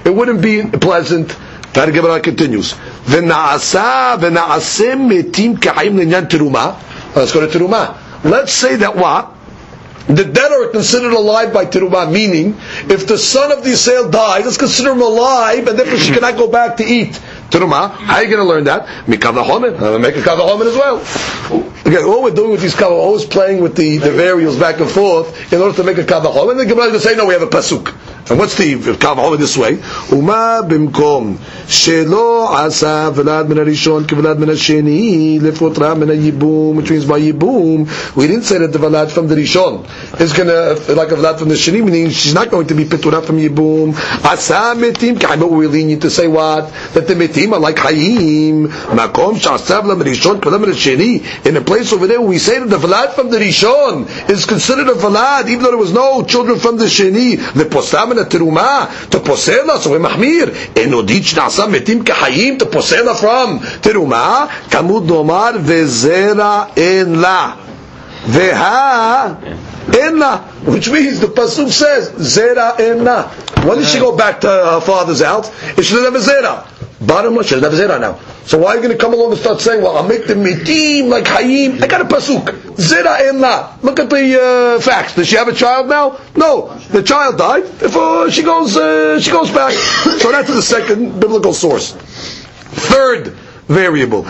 It 0.05 0.13
wouldn't 0.15 0.41
be 0.41 0.63
pleasant. 0.77 1.35
Tana 1.73 1.91
Gemara 1.91 2.19
continues. 2.19 2.73
V'na'asa 2.73 4.19
v'na'asim 4.19 5.09
mitim 5.09 5.59
ka'im 5.59 5.97
linyan 5.97 6.27
teruma. 6.27 6.79
Let's 7.15 7.31
go 7.31 7.45
to 7.45 7.47
teruma. 7.47 7.97
Let's 8.23 8.53
say 8.53 8.75
that 8.77 8.95
what? 8.95 9.31
The 10.07 10.25
dead 10.25 10.51
are 10.51 10.67
considered 10.67 11.13
alive 11.13 11.51
by 11.53 11.65
teruma, 11.65 12.11
meaning 12.11 12.57
if 12.91 13.07
the 13.07 13.17
son 13.17 13.51
of 13.51 13.63
the 13.63 13.75
sale 13.75 14.09
dies, 14.09 14.45
let's 14.45 14.57
consider 14.57 14.91
him 14.91 15.01
alive, 15.01 15.67
and 15.67 15.79
therefore 15.79 15.97
she 15.97 16.13
cannot 16.13 16.37
go 16.37 16.47
back 16.47 16.77
to 16.77 16.83
eat 16.83 17.19
teruma. 17.49 17.89
How 17.89 18.17
are 18.17 18.23
you 18.23 18.29
going 18.29 18.45
to 18.45 18.49
learn 18.49 18.65
that? 18.65 18.85
Mikav 19.07 19.35
I'm 19.41 20.01
make 20.01 20.15
a 20.15 20.19
as 20.19 20.75
well. 20.75 21.72
Okay, 21.93 22.03
all 22.03 22.23
we're 22.23 22.31
doing 22.33 22.49
with 22.49 22.61
these 22.61 22.73
kavahomen, 22.73 23.03
always 23.03 23.23
playing 23.23 23.61
with 23.61 23.75
the, 23.75 23.97
the 23.99 24.09
variables 24.09 24.57
back 24.57 24.79
and 24.79 24.89
forth 24.89 25.53
in 25.53 25.61
order 25.61 25.75
to 25.77 25.83
make 25.83 25.99
a 25.99 26.03
kavahomen. 26.03 26.57
The 26.57 26.65
Gemara 26.65 26.85
is 26.85 26.89
going 26.89 26.93
to 26.93 26.99
say, 26.99 27.15
no, 27.15 27.27
we 27.27 27.33
have 27.35 27.43
a 27.43 27.45
pasuk. 27.45 27.93
And 28.31 28.39
what's 28.39 28.55
the 28.55 28.73
kavahomen 28.75 29.37
this 29.37 29.55
way? 29.55 29.73
Uma 30.09 30.63
bimkom 30.65 31.35
shelo 31.67 32.47
asa 32.47 33.11
velad 33.13 33.47
min 33.49 33.57
harishon 33.57 34.05
kevelad 34.05 34.39
min 34.39 34.49
hasheni 34.49 35.39
lefotra 35.39 35.95
min 35.95 36.07
which 36.77 36.89
means 36.89 37.05
by 37.05 37.19
yibum, 37.19 38.15
we 38.15 38.27
didn't 38.27 38.43
say 38.43 38.57
that 38.59 38.71
the 38.71 38.79
velad 38.79 39.11
from 39.11 39.27
the 39.27 39.35
rishon 39.35 39.83
is 40.21 40.31
going 40.31 40.47
to, 40.47 40.95
like 40.95 41.11
a 41.11 41.15
velad 41.15 41.37
from 41.37 41.49
the 41.49 41.55
sheni, 41.55 41.83
meaning 41.83 42.09
she's 42.09 42.33
not 42.33 42.49
going 42.49 42.65
to 42.65 42.73
be 42.73 42.85
pitura 42.85 43.23
from 43.23 43.37
yibum. 43.37 43.93
Asa 44.23 44.73
metim, 44.75 45.19
but 45.19 45.51
we're 45.51 45.67
lenient 45.67 46.01
to 46.01 46.09
say 46.09 46.27
what? 46.27 46.71
That 46.93 47.07
the 47.07 47.15
metim 47.15 47.51
are 47.51 47.59
like 47.59 47.75
hayim. 47.75 48.67
Makom 48.67 49.35
shasav 49.35 49.83
lam 49.83 49.99
rishon 49.99 50.39
kevelad 50.39 50.61
min 50.61 50.69
hasheni. 50.71 51.45
In 51.45 51.57
a 51.57 51.61
place 51.61 51.82
place 51.83 51.93
over 51.93 52.07
there 52.07 52.21
we 52.21 52.37
say 52.37 52.59
that 52.59 52.67
the 52.69 52.77
Vlad 52.77 53.13
from 53.13 53.29
the 53.29 53.37
Rishon 53.37 54.29
is 54.29 54.45
considered 54.45 54.87
a 54.87 54.93
Vlad, 54.93 55.49
even 55.49 55.63
though 55.63 55.69
there 55.69 55.77
was 55.77 55.93
no 55.93 56.23
children 56.23 56.59
from 56.59 56.77
the 56.77 56.85
Sheni, 56.85 57.37
the 57.53 57.65
Posamina 57.65 58.25
Teruma, 58.25 59.09
the 59.09 59.19
Posela, 59.19 59.77
so 59.79 59.91
we 59.91 59.97
Mahmir, 59.97 60.47
Enodich 60.75 61.33
Nasa 61.35 61.67
Metim 61.69 62.03
Kahayim, 62.03 62.59
the 62.59 62.65
Posela 62.65 63.19
from 63.19 63.59
Teruma, 63.81 64.47
Kamud 64.69 65.07
Nomar 65.07 65.53
Vezera 65.59 66.77
En 66.77 67.21
La. 67.21 67.59
Veha. 68.23 69.59
Enna, 69.93 70.37
which 70.63 70.89
means 70.89 71.19
the 71.19 71.27
pasuk 71.27 71.69
says 71.69 72.09
Zera 72.11 72.79
Enna. 72.79 73.23
When 73.67 73.79
did 73.79 73.87
she 73.87 73.99
go 73.99 74.15
back 74.15 74.39
to 74.41 74.47
her 74.47 74.79
father's 74.79 75.21
house? 75.21 75.51
It 75.77 75.83
should 75.83 76.03
have 76.05 76.15
a 76.15 76.19
Zera. 76.19 76.65
Bottom 77.05 77.35
line, 77.35 77.43
she 77.43 77.59
doesn't 77.59 77.71
have 77.71 77.89
zera 77.89 77.99
now. 77.99 78.19
So 78.45 78.57
why 78.57 78.71
are 78.71 78.75
you 78.75 78.81
going 78.81 78.95
to 78.97 79.01
come 79.01 79.13
along 79.13 79.31
and 79.31 79.39
start 79.39 79.61
saying, 79.61 79.81
well, 79.81 79.97
I'll 79.97 80.07
make 80.07 80.27
the 80.27 80.35
mitim 80.35 81.09
like 81.09 81.25
Hayim? 81.25 81.81
I 81.81 81.87
got 81.87 82.01
a 82.01 82.05
pasuk. 82.05 82.45
Zera 82.75 83.19
en 83.27 83.39
la. 83.41 83.77
Look 83.81 83.99
at 83.99 84.09
the 84.09 84.77
uh, 84.77 84.81
facts. 84.81 85.15
Does 85.15 85.27
she 85.27 85.35
have 85.35 85.47
a 85.47 85.53
child 85.53 85.89
now? 85.89 86.19
No. 86.35 86.75
The 86.91 87.03
child 87.03 87.37
died. 87.37 87.65
Therefore, 87.65 88.29
she 88.31 88.43
goes, 88.43 88.77
uh, 88.77 89.19
she 89.19 89.31
goes 89.31 89.49
back. 89.51 89.73
so 89.73 90.31
that's 90.31 90.49
the 90.49 90.61
second 90.61 91.19
biblical 91.19 91.53
source. 91.53 91.93
Third 91.93 93.27
variable. 93.67 94.23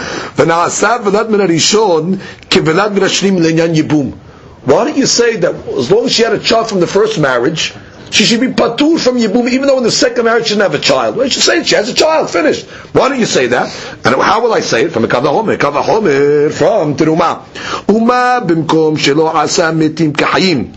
Why 4.65 4.85
don't 4.85 4.95
you 4.97 5.05
say 5.05 5.35
that 5.37 5.55
as 5.67 5.91
long 5.91 6.05
as 6.05 6.13
she 6.13 6.23
had 6.23 6.33
a 6.33 6.39
child 6.39 6.69
from 6.69 6.79
the 6.79 6.87
first 6.87 7.19
marriage, 7.19 7.73
she 8.13 8.25
should 8.25 8.41
be 8.41 8.47
patur 8.49 8.99
from 8.99 9.17
Yibum, 9.17 9.49
even 9.49 9.67
though 9.67 9.79
in 9.79 9.83
the 9.83 9.89
second 9.91 10.25
marriage 10.25 10.45
she 10.45 10.53
didn't 10.53 10.71
have 10.71 10.79
a 10.79 10.83
child. 10.83 11.15
Well, 11.15 11.25
you 11.25 11.31
should 11.31 11.41
say 11.41 11.63
she 11.63 11.73
has 11.75 11.89
a 11.89 11.95
child, 11.95 12.29
finished. 12.29 12.67
Why 12.93 13.09
don't 13.09 13.19
you 13.19 13.25
say 13.25 13.47
that? 13.47 13.73
And 14.05 14.15
how 14.21 14.39
will 14.43 14.53
I 14.53 14.59
say 14.59 14.83
it? 14.83 14.91
From 14.91 15.03
a 15.03 15.07
Kavahomer. 15.07 15.57
Kavahomer 15.57 16.53
from 16.53 16.95
Teruma. 16.95 17.41
Uma 17.89 18.45
bimkom 18.45 18.97
shelo 18.97 19.33
asa 19.33 19.71
mitim 19.73 20.13
kahayim. 20.13 20.75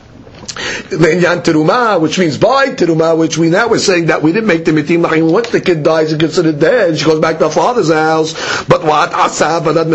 Le'inyan 0.91 1.43
teruma, 1.43 2.01
which 2.01 2.19
means 2.19 2.39
by 2.39 2.69
teruma, 2.69 3.17
which 3.17 3.39
we 3.39 3.51
now 3.51 3.69
we're 3.69 3.79
saying 3.79 4.07
that 4.07 4.23
we 4.23 4.33
didn't 4.33 4.47
make 4.47 4.65
the 4.65 4.73
mitim 4.73 5.07
lachim. 5.07 5.31
Once 5.33 5.51
the 5.51 5.61
kid 5.61 5.83
dies 5.83 6.13
and 6.13 6.21
considered 6.21 6.59
dead, 6.59 6.99
she 6.99 7.05
goes 7.05 7.21
back 7.21 7.39
to 7.39 7.45
her 7.45 7.51
father's 7.51 7.91
house. 7.91 8.33
But 8.67 8.85
what 8.85 9.13
asa 9.13 9.61
balad 9.65 9.87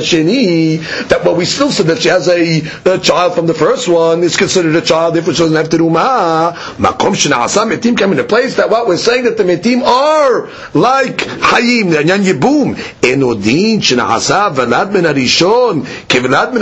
sheni 0.00 1.08
that 1.08 1.24
what 1.24 1.36
we 1.36 1.44
still 1.44 1.70
said 1.70 1.86
that 1.86 2.00
she 2.02 2.08
has 2.08 2.28
a, 2.28 2.60
a, 2.84 2.98
child 2.98 3.34
from 3.34 3.46
the 3.46 3.54
first 3.54 3.88
one 3.88 4.22
is 4.22 4.36
considered 4.36 4.74
a 4.76 4.80
child 4.80 5.16
if 5.16 5.24
she 5.24 5.32
doesn't 5.32 5.56
have 5.56 5.68
teruma. 5.68 6.54
Makom 6.76 7.14
shena 7.14 7.36
asa 7.36 7.60
mitim 7.60 7.96
came 7.96 8.12
into 8.12 8.24
place 8.24 8.56
that 8.56 8.70
what 8.70 8.86
we're 8.86 8.96
saying 8.96 9.24
that 9.24 9.36
the 9.36 9.44
mitim 9.44 9.82
are 9.82 10.46
like 10.74 11.18
hayim 11.18 11.92
le'inyan 11.92 12.24
yibum 12.24 12.74
enodin 13.02 13.78
shena 13.80 14.04
asa 14.04 14.50
balad 14.54 14.92
min 14.92 15.04
harishon 15.04 15.82
kevelad 16.08 16.52
min. 16.52 16.60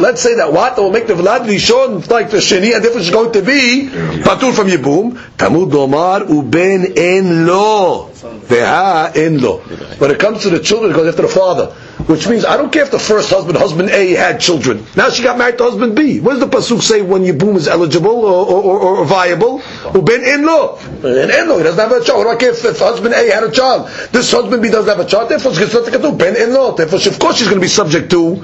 Let's 0.00 0.20
say 0.20 0.36
that 0.36 0.52
what 0.52 0.76
that 0.76 0.82
will 0.82 0.90
make 0.92 1.06
the 1.06 1.14
velad 1.14 1.46
rishon 1.46 2.08
like 2.10 2.30
the 2.30 2.38
sheni 2.38 2.74
and 2.74 2.84
it's 2.98 3.10
going 3.10 3.32
to 3.32 3.42
be 3.42 3.88
patur 4.22 4.52
from 4.54 4.68
Yibum. 4.68 5.12
Tamud 5.36 5.72
Omar 5.74 6.22
uben 6.22 6.96
en 6.96 7.46
lo. 7.46 8.10
Veha 8.48 9.12
en 9.14 9.40
lo. 9.40 9.58
When 9.98 10.10
it 10.10 10.18
comes 10.18 10.42
to 10.42 10.50
the 10.50 10.60
children, 10.60 10.92
it 10.92 10.94
goes 10.94 11.08
after 11.08 11.22
the 11.22 11.28
father. 11.28 11.74
Which 12.06 12.28
means, 12.28 12.44
I 12.44 12.56
don't 12.56 12.72
care 12.72 12.84
if 12.84 12.92
the 12.92 13.00
first 13.00 13.30
husband, 13.30 13.58
husband 13.58 13.90
A, 13.90 14.10
had 14.12 14.38
children. 14.40 14.86
Now 14.94 15.10
she 15.10 15.24
got 15.24 15.36
married 15.38 15.58
to 15.58 15.64
husband 15.64 15.96
B. 15.96 16.20
What 16.20 16.38
does 16.38 16.40
the 16.40 16.46
Pasuk 16.46 16.80
say 16.80 17.02
when 17.02 17.22
Yibum 17.24 17.56
is 17.56 17.66
eligible 17.66 18.24
or, 18.24 18.46
or, 18.46 18.62
or, 18.62 18.96
or 18.98 19.04
viable? 19.04 19.58
Uben 19.90 20.22
en 20.24 20.46
lo. 20.46 20.78
En 21.02 21.30
en 21.30 21.48
lo. 21.48 21.58
He 21.58 21.64
doesn't 21.64 21.80
have 21.80 21.90
a 21.90 22.04
child. 22.04 22.18
What 22.18 22.24
do 22.24 22.30
I 22.30 22.36
care 22.36 22.50
if, 22.50 22.64
if 22.64 22.78
husband 22.78 23.12
A 23.14 23.28
had 23.28 23.42
a 23.42 23.50
child? 23.50 23.90
This 24.12 24.30
husband 24.30 24.62
B 24.62 24.70
doesn't 24.70 24.88
have 24.88 25.04
a 25.04 25.08
child. 25.08 25.30
Therefore, 25.30 25.52
she's 25.54 25.72
going 25.72 25.90
to 25.90 26.12
ben 26.12 26.36
en 26.36 26.54
lo. 26.54 26.76
Therefore, 26.76 27.00
of 27.04 27.18
course 27.18 27.38
she's 27.38 27.48
going 27.48 27.58
to 27.58 27.64
be 27.64 27.68
subject 27.68 28.10
to 28.10 28.36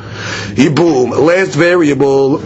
Yibum. 0.58 1.24
Last 1.24 1.54
variable. 1.54 2.38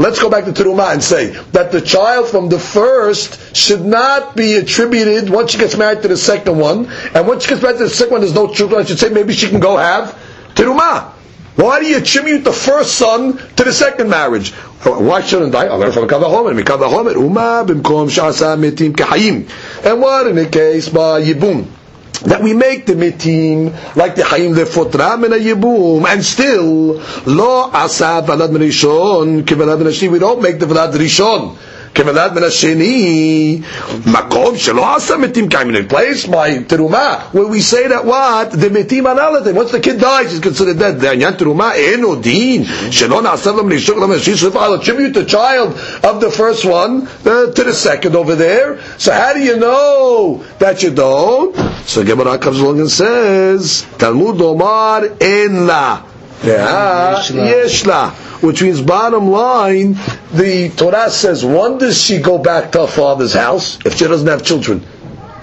Let's 0.00 0.18
go 0.18 0.28
back 0.30 0.44
to 0.44 0.52
Teruma 0.52 0.92
and 0.92 1.02
say 1.02 1.30
that 1.52 1.70
the 1.70 1.80
child 1.80 2.28
from 2.28 2.48
the 2.48 2.58
first 2.58 3.56
should 3.56 3.84
not 3.84 4.34
be 4.36 4.54
attributed 4.54 5.30
once 5.30 5.52
she 5.52 5.58
gets 5.58 5.76
married 5.76 6.02
to 6.02 6.08
the 6.08 6.16
second 6.16 6.58
one, 6.58 6.90
and 7.14 7.28
once 7.28 7.44
she 7.44 7.50
gets 7.50 7.59
to 7.60 7.84
the 7.84 7.90
second 7.90 8.12
one, 8.12 8.20
there's 8.22 8.34
no 8.34 8.52
children. 8.52 8.80
I 8.80 8.84
should 8.84 8.98
say 8.98 9.08
maybe 9.10 9.32
she 9.32 9.48
can 9.48 9.60
go 9.60 9.76
have 9.76 10.16
Teruma. 10.54 11.12
Why 11.56 11.80
do 11.80 11.86
you 11.86 11.98
attribute 11.98 12.44
the 12.44 12.52
first 12.52 12.94
son 12.94 13.36
to 13.56 13.64
the 13.64 13.72
second 13.72 14.08
marriage? 14.08 14.52
Why 14.82 15.20
shouldn't 15.20 15.54
I? 15.54 15.66
And 15.66 15.78
what 20.00 20.26
in 20.26 20.36
the 20.36 20.48
case 20.50 20.88
by 20.88 21.22
Yibum? 21.22 21.66
that 22.22 22.42
we 22.42 22.52
make 22.52 22.84
the 22.86 22.92
mitim 22.94 23.72
like 23.96 24.14
the 24.14 24.22
hayim 24.22 24.54
lefotra 24.54 25.14
a 25.24 25.38
yibum, 25.38 26.04
and 26.06 26.22
still 26.24 27.00
lo 27.26 27.70
asa 27.72 28.22
valad 28.26 28.50
rishon 28.50 29.42
rishon. 29.42 30.10
We 30.10 30.18
don't 30.18 30.42
make 30.42 30.58
the 30.58 30.66
valad 30.66 30.92
rishon. 30.92 31.56
כוולד 31.95 32.33
מן 32.35 32.43
השני, 32.43 33.61
מקום 34.05 34.57
שלא 34.57 34.95
עשה 34.95 35.17
מתים 35.17 35.49
קיימים, 35.49 35.75
in 35.75 35.91
place 35.93 36.25
by 36.27 36.49
תרומה, 36.67 37.15
where 37.33 37.47
we 37.47 37.61
say 37.61 37.87
that 37.87 38.05
what, 38.05 38.51
the 38.51 38.69
מתים 38.71 39.07
הנלתם, 39.07 39.55
once 39.55 39.71
the 39.71 39.79
kid 39.79 39.99
dies, 39.99 40.31
he's 40.31 40.39
considered 40.39 40.77
dead, 40.79 40.99
זה 41.01 41.11
עניין 41.11 41.33
תרומה, 41.33 41.73
אין 41.73 42.03
עוד 42.03 42.21
דין, 42.21 42.63
שלא 42.91 43.21
נעשה 43.21 43.51
לו 43.51 43.63
מלישוק 43.63 43.97
למשיש, 43.97 44.43
so 44.43 44.47
if 44.47 44.55
I'll 44.55 44.73
attribute 44.73 45.13
the 45.13 45.25
child 45.31 45.73
of 46.03 46.19
the 46.19 46.29
first 46.31 46.65
one 46.65 47.07
uh, 47.25 47.51
to 47.55 47.63
the 47.63 47.73
second 47.73 48.15
over 48.15 48.35
there, 48.35 48.77
so 48.97 49.11
how 49.13 49.33
do 49.33 49.39
you 49.39 49.55
know 49.57 50.43
that 50.59 50.83
you 50.83 50.91
don't? 50.91 51.55
So 51.87 52.03
Gemara 52.03 52.37
comes 52.39 52.59
along 52.59 52.79
and 52.81 52.89
says, 52.91 53.85
Talmud 53.97 54.41
Omar 54.41 54.99
en 55.21 55.67
la, 55.67 56.01
yesh 56.44 57.86
la 57.86 58.10
which 58.40 58.62
means 58.62 58.80
bottom 58.80 59.28
line, 59.30 59.92
the 60.32 60.70
Torah 60.76 61.10
says, 61.10 61.44
when 61.44 61.78
does 61.78 62.00
she 62.00 62.18
go 62.18 62.38
back 62.38 62.72
to 62.72 62.80
her 62.82 62.86
father's 62.86 63.34
house 63.34 63.78
if 63.84 63.96
she 63.96 64.06
doesn't 64.06 64.26
have 64.26 64.42
children? 64.42 64.84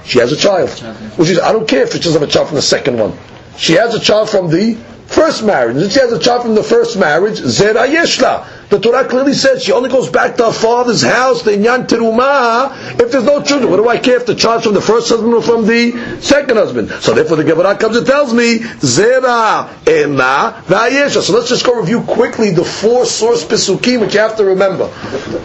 She 0.03 0.19
has 0.19 0.31
a 0.31 0.37
child. 0.37 0.69
Which 1.17 1.29
is, 1.29 1.39
I 1.39 1.51
don't 1.51 1.67
care 1.67 1.83
if 1.83 1.91
she 1.93 1.99
doesn't 1.99 2.19
have 2.19 2.27
a 2.27 2.31
child 2.31 2.47
from 2.47 2.55
the 2.55 2.61
second 2.61 2.97
one. 2.97 3.13
She 3.57 3.73
has 3.73 3.93
a 3.93 3.99
child 3.99 4.29
from 4.29 4.49
the 4.49 4.75
first 5.07 5.43
marriage. 5.43 5.77
If 5.77 5.91
she 5.91 5.99
has 5.99 6.11
a 6.11 6.19
child 6.19 6.43
from 6.43 6.55
the 6.55 6.63
first 6.63 6.97
marriage, 6.97 7.39
Zera 7.39 7.87
Yeshla. 7.87 8.45
The 8.69 8.79
Torah 8.79 9.07
clearly 9.07 9.33
says 9.33 9.63
she 9.63 9.71
only 9.71 9.89
goes 9.89 10.09
back 10.09 10.35
to 10.37 10.45
her 10.47 10.51
father's 10.51 11.01
house, 11.01 11.41
the 11.43 11.51
Inyan 11.51 11.87
Terumah, 11.87 12.99
if 12.99 13.11
there's 13.11 13.23
no 13.23 13.41
children. 13.41 13.71
What 13.71 13.77
do 13.77 13.87
I 13.87 13.97
care 13.97 14.17
if 14.17 14.25
the 14.25 14.35
child's 14.35 14.65
from 14.65 14.73
the 14.73 14.81
first 14.81 15.07
husband 15.07 15.33
or 15.33 15.41
from 15.41 15.65
the 15.65 16.19
second 16.19 16.57
husband? 16.57 16.89
So 17.01 17.13
therefore 17.13 17.37
the 17.37 17.45
Gemara 17.45 17.77
comes 17.77 17.95
and 17.95 18.05
tells 18.05 18.33
me, 18.33 18.59
Zera 18.59 19.69
Ena 19.87 20.63
Vayesha. 20.65 21.21
So 21.21 21.33
let's 21.33 21.47
just 21.47 21.65
go 21.65 21.79
review 21.79 22.01
quickly 22.01 22.51
the 22.51 22.65
four 22.65 23.05
source 23.05 23.45
Pesukim 23.45 24.01
which 24.01 24.15
you 24.15 24.19
have 24.19 24.35
to 24.35 24.43
remember. 24.43 24.91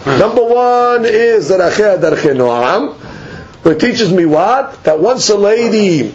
Number 0.05 0.43
one 0.43 1.05
is 1.05 1.49
Daracheh 1.49 2.01
Daracheh 2.01 2.35
Noam, 2.35 2.99
it 3.65 3.79
teaches 3.79 4.11
me 4.11 4.25
what? 4.25 4.83
That 4.83 4.99
once 4.99 5.29
a 5.29 5.37
lady 5.37 6.13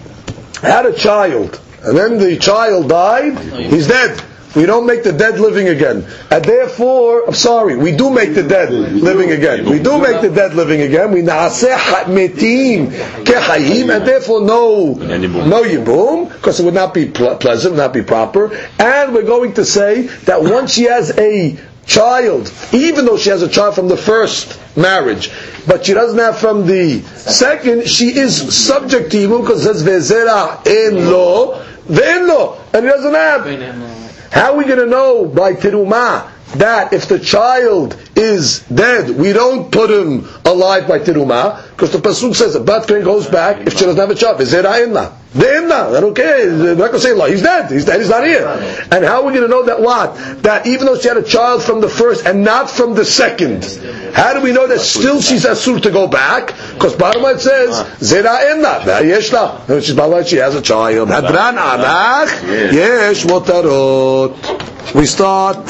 had 0.61 0.84
a 0.84 0.92
child, 0.92 1.59
and 1.82 1.96
then 1.96 2.18
the 2.18 2.36
child 2.36 2.90
died, 2.90 3.38
he's 3.38 3.88
dead. 3.88 4.22
We 4.59 4.66
don't 4.66 4.86
make 4.86 5.04
the 5.04 5.12
dead 5.12 5.38
living 5.38 5.68
again. 5.68 6.04
And 6.32 6.44
therefore, 6.44 7.28
I'm 7.28 7.34
sorry, 7.34 7.76
we 7.76 7.96
do 7.96 8.11
make 8.11 8.34
the 8.34 8.42
dead 8.42 8.72
living 8.72 9.30
again. 9.30 9.70
We 9.70 9.78
do 9.78 10.00
make 10.00 10.20
the 10.20 10.30
dead 10.30 10.54
living 10.54 10.80
again. 10.80 11.12
We 11.12 11.22
naaseh 11.22 11.76
metim 12.06 12.88
kechayim, 13.22 13.94
and 13.94 14.04
therefore 14.04 14.40
no, 14.40 14.94
no 14.94 15.62
yibum, 15.62 16.32
because 16.32 16.59
it 16.59 16.64
would 16.64 16.74
not 16.74 16.92
be 16.92 17.06
pleasant, 17.06 17.74
would 17.74 17.78
not 17.78 17.92
be 17.92 18.02
proper. 18.02 18.52
And 18.80 19.14
we're 19.14 19.22
going 19.22 19.54
to 19.54 19.64
say 19.64 20.09
that 20.24 20.42
once 20.42 20.72
she 20.72 20.84
has 20.84 21.16
a 21.16 21.56
child, 21.86 22.52
even 22.72 23.04
though 23.04 23.16
she 23.16 23.30
has 23.30 23.42
a 23.42 23.48
child 23.48 23.76
from 23.76 23.86
the 23.86 23.96
first 23.96 24.61
marriage, 24.76 25.30
but 25.68 25.86
she 25.86 25.94
doesn't 25.94 26.18
have 26.18 26.36
from 26.36 26.66
the 26.66 27.00
second, 27.14 27.88
she 27.88 28.09
is 28.09 28.56
subject 28.56 29.12
to 29.12 29.18
yibum 29.18 29.42
because 29.42 29.64
it 29.64 29.74
says 29.74 30.11
vezera 30.11 30.66
in 30.66 30.96
lo, 31.09 31.64
ve'en 31.86 32.26
lo, 32.26 32.61
and 32.72 32.84
he 32.84 32.90
doesn't 32.90 33.14
have. 33.14 33.97
How 34.31 34.53
are 34.53 34.57
we 34.57 34.64
going 34.64 34.79
to 34.79 34.87
know 34.87 35.24
by 35.26 35.55
terumah 35.55 36.31
that 36.57 36.93
if 36.93 37.09
the 37.09 37.18
child 37.18 37.97
is 38.16 38.61
dead, 38.61 39.11
we 39.11 39.33
don't 39.33 39.70
put 39.70 39.91
him 39.91 40.29
alive 40.45 40.87
by 40.89 40.99
terumah? 40.99 41.67
Because 41.79 41.93
the 41.93 41.99
pasuk 41.99 42.35
says 42.35 42.57
a 42.57 42.61
bat 42.61 42.89
goes 42.89 43.29
back 43.29 43.64
if 43.64 43.74
she 43.74 43.85
doesn't 43.85 44.01
have 44.01 44.11
a 44.11 44.14
child. 44.16 44.41
Is 44.41 44.51
there 44.51 44.66
inna? 44.83 45.16
The 45.33 45.59
inna. 45.59 46.12
Care. 46.12 46.51
They're 46.57 46.74
not 46.74 46.91
to 46.91 46.99
say 46.99 47.12
Allah. 47.12 47.31
He's 47.31 47.41
dead. 47.41 47.70
He's 47.70 47.85
dead. 47.85 48.01
He's 48.01 48.09
not 48.09 48.24
here. 48.24 48.49
And 48.91 49.05
how 49.05 49.20
are 49.20 49.24
we 49.24 49.33
going 49.33 49.45
to 49.45 49.49
know 49.49 49.64
that 49.66 49.81
what? 49.81 50.43
That 50.43 50.66
even 50.66 50.87
though 50.87 50.99
she 50.99 51.07
had 51.07 51.18
a 51.18 51.22
child 51.22 51.62
from 51.62 51.81
the 51.81 51.89
first 51.89 52.26
and 52.26 52.43
not 52.43 52.68
from 52.68 52.97
the 52.97 53.05
second, 53.05 53.64
how 54.12 54.35
do 54.35 54.41
we 54.41 54.51
know 54.51 54.66
that 54.66 54.81
still 54.81 55.20
she's 55.20 55.45
asur 55.45 55.81
to 55.83 55.93
go 55.93 56.09
back? 56.09 56.49
Because 56.74 56.97
bottom 56.97 57.22
line 57.22 57.39
says 57.39 57.70
zera 58.01 58.57
inna. 58.57 58.81
Yeshla. 59.07 59.68
Which 59.68 59.89
is 59.89 59.95
bottom 59.95 60.24
she 60.24 60.39
has 60.39 60.57
a 60.57 60.62
child. 60.62 61.11
Hadran 61.11 61.59
anach. 61.59 62.72
Yesh 62.72 63.22
motarot. 63.22 64.35
We 64.97 65.07
start 65.07 65.64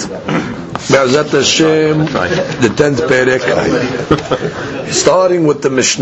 Be'ezat 0.87 1.31
Hashem, 1.33 1.99
the 2.63 2.73
tenth 2.75 3.01
perek, 3.01 3.43
starting 4.91 5.45
with 5.47 5.61
the 5.61 5.71
Mishnah. 5.71 5.98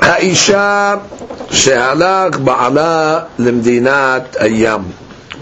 Ha'isha 0.00 1.02
she'alach 1.50 2.32
ba'ala 2.38 3.28
lemdinat 3.36 4.36
ayyam. 4.38 4.92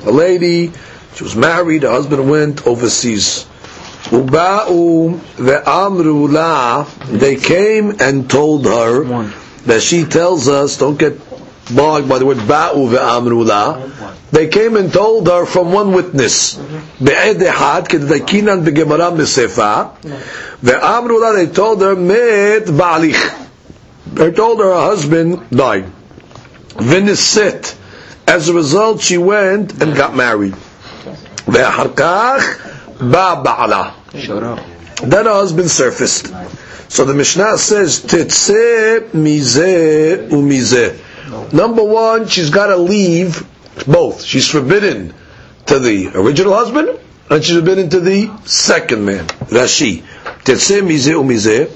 A 0.07 0.11
lady, 0.11 0.73
she 1.15 1.25
was 1.25 1.37
married, 1.37 1.83
her 1.83 1.91
husband 1.91 2.31
went 2.31 2.67
overseas. 2.67 3.45
Uba'u 4.11 5.19
ve'amru 5.37 6.33
la, 6.33 6.85
they 7.09 7.37
came 7.37 7.97
and 8.01 8.31
told 8.31 8.65
her 8.65 9.05
that 9.67 9.83
she 9.83 10.05
tells 10.05 10.49
us, 10.49 10.79
don't 10.79 10.99
get 10.99 11.28
bogged 11.71 12.09
by 12.09 12.19
the 12.19 12.27
word 12.27 12.39
ba'u 12.39 12.89
ve'amru 12.89 13.47
la, 13.47 13.87
they 14.31 14.49
came 14.49 14.77
and 14.77 14.93
told 14.93 15.27
her 15.27 15.47
from 15.47 15.73
one 15.73 15.93
witness. 15.93 16.55
Be'ed 17.03 17.39
ehad, 17.39 17.89
kedaikinan 17.89 18.65
begemara 18.65 19.11
mesefa. 19.17 19.97
Ve'amru 20.61 21.21
la, 21.21 21.33
they 21.33 21.47
told 21.47 21.81
her, 21.83 21.97
met 21.97 22.65
ba'alich. 22.65 23.47
They 24.15 24.33
told 24.33 24.59
her 24.61 24.67
her 24.67 24.81
husband 24.81 25.49
died. 25.51 25.85
V'nisit. 26.75 27.77
As 28.27 28.49
a 28.49 28.55
result, 28.55 29.01
she 29.01 29.17
went 29.19 29.83
and 29.83 29.97
got 29.97 30.15
married. 30.15 30.53
Ve'harkach 31.47 32.99
ba 32.99 33.43
ba'ala. 33.45 33.95
Then 35.03 35.25
her 35.27 35.33
husband 35.33 35.71
surfaced. 35.71 36.33
So 36.89 37.05
the 37.05 37.15
Mishnah 37.15 37.59
says, 37.59 38.01
Tetse 38.01 39.11
mizeh 39.13 40.29
umizeh. 40.31 40.99
Number 41.53 41.83
one, 41.83 42.27
she's 42.29 42.51
got 42.51 42.67
to 42.67 42.77
leave 42.77 43.47
both. 43.87 44.23
She's 44.23 44.49
forbidden 44.49 45.15
to 45.67 45.79
the 45.79 46.09
original 46.15 46.55
husband, 46.55 46.99
and 47.31 47.45
she's 47.45 47.57
forbidden 47.57 47.91
to 47.91 48.01
the 48.01 48.31
second 48.45 49.05
man. 49.05 49.27
Rashi. 49.27 50.03
Tetzeh 50.45 50.81
mizeh. 50.83 51.71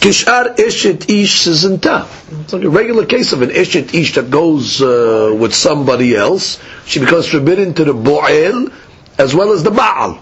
Kishar 0.00 0.54
eshet 0.56 1.10
ish 1.10 1.44
sizinta. 1.44 2.06
It's 2.42 2.52
like 2.52 2.62
a 2.62 2.70
regular 2.70 3.04
case 3.04 3.32
of 3.32 3.42
an 3.42 3.50
eshet 3.50 3.92
ish 3.94 4.14
that 4.14 4.30
goes 4.30 4.80
uh, 4.80 5.36
with 5.38 5.52
somebody 5.54 6.14
else. 6.14 6.60
She 6.86 7.00
becomes 7.00 7.26
forbidden 7.26 7.74
to 7.74 7.84
the 7.84 7.94
bo'el 7.94 8.72
as 9.18 9.34
well 9.34 9.52
as 9.52 9.64
the 9.64 9.70
ba'al. 9.70 10.20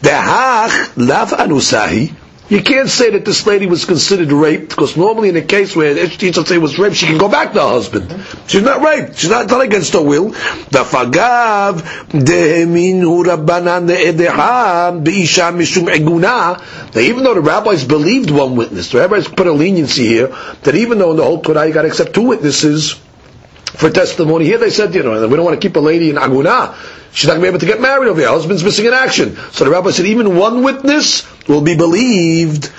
Dehach 0.00 0.96
laf 0.96 1.32
anusahi. 1.32 2.14
You 2.50 2.62
can't 2.64 2.88
say 2.88 3.10
that 3.10 3.24
this 3.24 3.46
lady 3.46 3.66
was 3.66 3.84
considered 3.84 4.32
raped, 4.32 4.70
because 4.70 4.96
normally 4.96 5.28
in 5.28 5.36
a 5.36 5.42
case 5.42 5.76
where 5.76 5.94
the 5.94 6.08
teacher 6.08 6.44
say 6.44 6.58
was 6.58 6.80
raped, 6.80 6.96
she 6.96 7.06
can 7.06 7.16
go 7.16 7.28
back 7.28 7.52
to 7.52 7.60
her 7.60 7.68
husband. 7.68 8.26
She's 8.48 8.62
not 8.62 8.82
raped. 8.82 9.18
She's 9.18 9.30
not 9.30 9.48
done 9.48 9.60
against 9.60 9.92
her 9.92 10.02
will. 10.02 10.30
The 10.30 10.82
fagav 10.82 11.82
mishum. 15.54 16.20
Now, 16.20 17.00
even 17.00 17.22
though 17.22 17.34
the 17.34 17.40
rabbis 17.40 17.84
believed 17.84 18.32
one 18.32 18.56
witness, 18.56 18.90
the 18.90 18.98
rabbis 18.98 19.28
put 19.28 19.46
a 19.46 19.52
leniency 19.52 20.08
here 20.08 20.34
that 20.62 20.74
even 20.74 20.98
though 20.98 21.12
in 21.12 21.18
the 21.18 21.22
whole 21.22 21.40
Torah 21.40 21.68
you 21.68 21.72
got 21.72 21.82
to 21.82 21.88
accept 21.88 22.14
two 22.14 22.22
witnesses 22.22 23.00
for 23.76 23.90
testimony, 23.90 24.44
here 24.44 24.58
they 24.58 24.70
said, 24.70 24.94
you 24.94 25.02
know, 25.02 25.26
we 25.28 25.36
don't 25.36 25.44
want 25.44 25.60
to 25.60 25.66
keep 25.66 25.76
a 25.76 25.80
lady 25.80 26.10
in 26.10 26.16
aguna. 26.16 26.74
She's 27.12 27.26
not 27.26 27.34
going 27.34 27.40
to 27.40 27.44
be 27.46 27.48
able 27.48 27.58
to 27.60 27.66
get 27.66 27.80
married 27.80 28.08
over 28.08 28.20
here. 28.20 28.28
Husband's 28.28 28.62
missing 28.62 28.86
in 28.86 28.92
action. 28.92 29.36
So 29.52 29.64
the 29.64 29.70
rabbi 29.70 29.90
said, 29.90 30.06
even 30.06 30.36
one 30.36 30.62
witness 30.62 31.26
will 31.48 31.60
be 31.60 31.76
believed. 31.76 32.72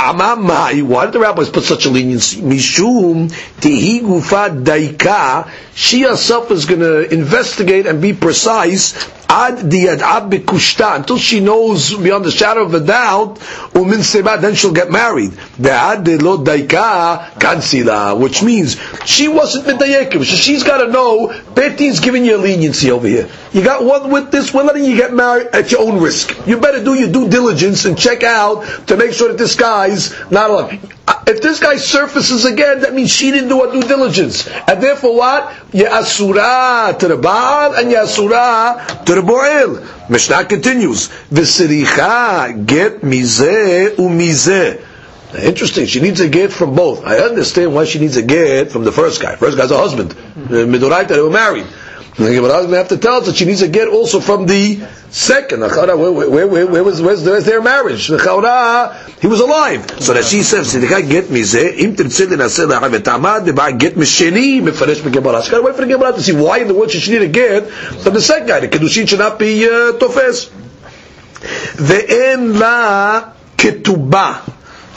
Tamamai. 0.00 0.82
Why 0.82 1.04
did 1.04 1.12
the 1.12 1.20
rabbis 1.20 1.50
put 1.50 1.62
such 1.64 1.84
a 1.84 1.90
leniency? 1.90 2.40
Mishum 2.40 3.28
gufa 3.60 4.64
daika. 4.64 5.50
She 5.74 6.02
herself 6.02 6.50
is 6.50 6.64
going 6.64 6.80
to 6.80 7.12
investigate 7.12 7.86
and 7.86 8.00
be 8.00 8.14
precise 8.14 8.94
ad 9.30 9.58
diyad'ab 9.70 10.28
bekushta 10.28 10.96
until 10.96 11.16
she 11.16 11.38
knows 11.38 11.94
beyond 11.94 12.24
the 12.24 12.32
shadow 12.32 12.64
of 12.64 12.74
a 12.74 12.80
doubt 12.80 13.38
umin 13.80 14.02
seba 14.02 14.36
then 14.40 14.56
she'll 14.56 14.72
get 14.72 14.90
married 14.90 15.30
ve'ad 15.66 16.02
de 16.02 16.16
lo 16.18 16.38
daika 16.38 17.30
kansila 17.38 18.18
which 18.18 18.42
means 18.42 18.76
she 19.06 19.28
wasn't 19.28 19.64
medayekim 19.68 20.24
so 20.24 20.34
she's 20.34 20.64
got 20.64 20.78
to 20.84 20.90
know 20.90 21.28
Betin's 21.54 22.00
giving 22.00 22.24
you 22.24 22.36
a 22.38 22.42
leniency 22.48 22.90
over 22.90 23.06
here 23.06 23.28
you 23.52 23.62
got 23.62 23.84
one 23.84 24.10
witness 24.10 24.52
we're 24.52 24.64
letting 24.64 24.84
you 24.84 24.96
get 24.96 25.12
married 25.14 25.46
at 25.52 25.70
your 25.70 25.82
own 25.82 26.00
risk 26.02 26.34
you 26.48 26.58
better 26.60 26.82
do 26.82 26.94
your 26.94 27.12
due 27.12 27.28
diligence 27.28 27.84
and 27.84 27.96
check 27.96 28.24
out 28.24 28.64
to 28.88 28.96
make 28.96 29.12
sure 29.12 29.28
that 29.28 29.38
this 29.38 29.54
guy's 29.90 30.30
not 30.30 30.50
alive 30.50 30.96
uh, 31.10 31.24
if 31.26 31.42
this 31.42 31.58
guy 31.58 31.76
surfaces 31.76 32.44
again, 32.44 32.80
that 32.80 32.94
means 32.94 33.10
she 33.10 33.32
didn't 33.32 33.48
do 33.48 33.64
her 33.64 33.72
due 33.72 33.82
diligence. 33.82 34.46
And 34.46 34.80
therefore 34.80 35.16
what? 35.16 35.48
Yasura 35.72 36.96
to 36.98 37.08
the 37.08 37.16
Baal 37.16 37.74
and 37.74 37.90
Yasura 37.90 39.04
to 39.04 39.14
the 39.14 39.20
Bo'el. 39.20 40.08
Mishnah 40.08 40.44
continues. 40.44 41.08
V'siricha 41.08 42.64
get 42.64 43.00
mizeh 43.00 43.96
umizeh. 43.96 44.86
Interesting. 45.34 45.86
She 45.86 46.00
needs 46.00 46.20
a 46.20 46.28
get 46.28 46.52
from 46.52 46.74
both. 46.74 47.04
I 47.04 47.18
understand 47.18 47.74
why 47.74 47.84
she 47.86 47.98
needs 47.98 48.16
a 48.16 48.22
get 48.22 48.70
from 48.70 48.84
the 48.84 48.92
first 48.92 49.20
guy. 49.20 49.34
First 49.36 49.56
guy's 49.56 49.70
a 49.70 49.78
husband. 49.78 50.12
Uh, 50.12 50.66
Midoraita, 50.66 51.08
they 51.08 51.20
were 51.20 51.30
married. 51.30 51.66
And 52.20 52.28
the 52.28 52.34
Gemara 52.34 52.58
is 52.58 52.66
going 52.66 52.70
to 52.72 52.76
have 52.76 52.88
to 52.88 52.98
tell 52.98 53.14
us 53.14 53.26
that 53.28 53.36
she 53.36 53.46
needs 53.46 53.62
a 53.62 53.68
get 53.68 53.88
also 53.88 54.20
from 54.20 54.44
the 54.44 54.86
second. 55.08 55.60
Where, 55.60 55.96
where, 56.12 56.46
where, 56.46 56.66
where 56.66 56.84
was 56.84 57.00
where's, 57.00 57.22
where's 57.22 57.46
their 57.46 57.62
marriage? 57.62 58.04
He 58.04 58.12
was 58.12 59.40
alive. 59.40 60.02
So 60.02 60.12
that 60.12 60.24
she 60.26 60.42
says, 60.42 60.74
"Sidika 60.74 61.00
get 61.08 61.30
me 61.30 61.42
ze 61.44 61.82
im 61.82 61.96
tirtze 61.96 62.26
lenaseh 62.26 62.66
lahav 62.70 62.92
etamad 62.94 63.46
deba 63.46 63.72
get 63.78 63.96
me 63.96 64.04
sheni 64.04 64.60
mefresh 64.60 65.00
begemara." 65.00 65.42
She 65.42 65.50
got 65.50 65.58
to 65.58 65.62
wait 65.62 65.74
for 65.76 65.80
the 65.80 65.86
Gemara 65.86 66.12
to 66.12 66.22
see 66.22 66.32
why 66.34 66.58
in 66.58 66.68
the 66.68 66.74
world 66.74 66.90
she 66.90 67.00
should 67.00 67.14
need 67.18 67.22
a 67.22 67.28
get 67.28 67.68
from 67.70 68.12
the 68.12 68.20
second 68.20 68.48
guy. 68.48 68.60
The 68.60 68.68
kedushin 68.68 69.08
should 69.08 69.18
not 69.20 69.38
be 69.38 69.64
uh, 69.64 69.92
tofes. 69.98 70.50
Ve'en 71.76 72.58
la 72.60 73.32
ketubah. 73.56 74.42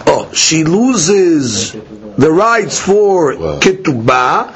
Oh, 0.08 0.30
she 0.34 0.66
loses 0.66 1.72
the 1.72 2.30
rights 2.30 2.80
for 2.82 3.38
Wow. 3.38 3.60
ketubah. 3.62 4.54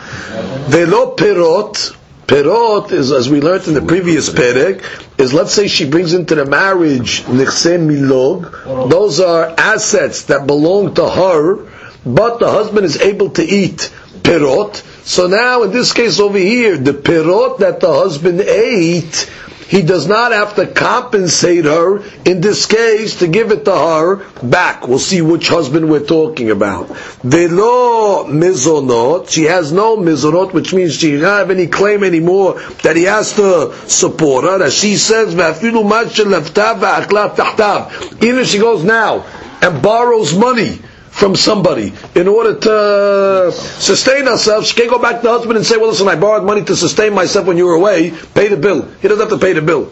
Velo 0.68 1.15
perot. 1.15 1.93
Perot 2.28 2.91
is, 2.91 3.13
as 3.13 3.30
we 3.30 3.39
learned 3.39 3.67
in 3.69 3.73
the 3.73 3.82
previous 3.82 4.30
perek, 4.30 4.84
is 5.17 5.34
let's 5.34 5.53
say 5.53 5.67
she 5.69 5.89
brings 5.89 6.13
into 6.13 6.36
the 6.36 6.45
marriage 6.45 7.21
nichse 7.23 7.78
milog. 7.80 8.89
Those 8.89 9.21
are 9.21 9.55
assets 9.57 10.23
that 10.23 10.45
belong 10.45 10.93
to 10.95 11.09
her, 11.09 11.65
but 12.05 12.39
the 12.39 12.51
husband 12.51 12.86
is 12.86 12.97
able 12.99 13.30
to 13.32 13.43
eat 13.43 13.93
perot. 14.23 14.75
So 15.05 15.28
now, 15.28 15.63
in 15.63 15.71
this 15.71 15.93
case 15.93 16.19
over 16.19 16.38
here, 16.38 16.75
the 16.78 16.91
perot 16.91 17.59
that 17.59 17.80
the 17.80 17.93
husband 17.93 18.41
ate, 18.41 19.32
he 19.68 19.82
does 19.82 20.07
not 20.07 20.32
have 20.32 20.55
to 20.55 20.65
compensate 20.65 21.65
her 21.65 21.99
in 22.24 22.39
this 22.41 22.65
case 22.65 23.20
to 23.20 23.28
give 23.28 23.51
it 23.51 23.65
to 23.65 23.72
her 23.76 24.15
back. 24.41 24.88
We'll 24.88 24.97
see 24.99 25.22
which 25.22 25.49
husband 25.49 25.89
we're 25.89 26.05
talking 26.05 26.49
about. 26.51 26.88
Velo 27.24 28.26
mizonot, 28.26 29.30
she 29.30 29.43
has 29.43 29.72
no 29.74 29.97
mizonot, 29.97 30.53
which 30.53 30.74
means 30.74 30.95
she 30.95 31.11
does 31.11 31.22
not 31.22 31.39
have 31.39 31.51
any 31.51 31.68
claim 31.68 32.03
anymore 32.03 32.61
that 32.84 32.95
he 32.95 33.03
has 33.03 33.34
to 33.34 33.74
support 33.89 34.45
her. 34.45 34.63
As 34.63 34.74
she 34.74 34.95
says. 34.95 35.34
Even 35.34 35.59
if 38.39 38.47
she 38.47 38.59
goes 38.59 38.84
now 38.84 39.26
and 39.61 39.82
borrows 39.84 40.34
money 40.36 40.80
from 41.16 41.37
somebody 41.37 41.93
in 42.14 42.26
order 42.26 42.59
to 42.59 43.53
sustain 43.53 44.24
herself. 44.26 44.64
She 44.66 44.74
can't 44.74 44.91
go 44.91 44.99
back 44.99 45.16
to 45.16 45.22
the 45.22 45.28
husband 45.30 45.59
and 45.59 45.64
say, 45.64 45.76
well, 45.76 45.91
listen, 45.91 46.09
I 46.09 46.16
borrowed 46.16 46.45
money 46.45 46.64
to 46.64 46.74
sustain 46.74 47.12
myself 47.12 47.47
when 47.47 47.59
you 47.59 47.66
were 47.66 47.74
away. 47.74 48.11
Pay 48.35 48.49
the 48.49 48.57
bill. 48.57 48.89
He 49.01 49.09
doesn't 49.09 49.28
have 49.28 49.39
to 49.39 49.45
pay 49.47 49.53
the 49.53 49.61
bill. 49.62 49.85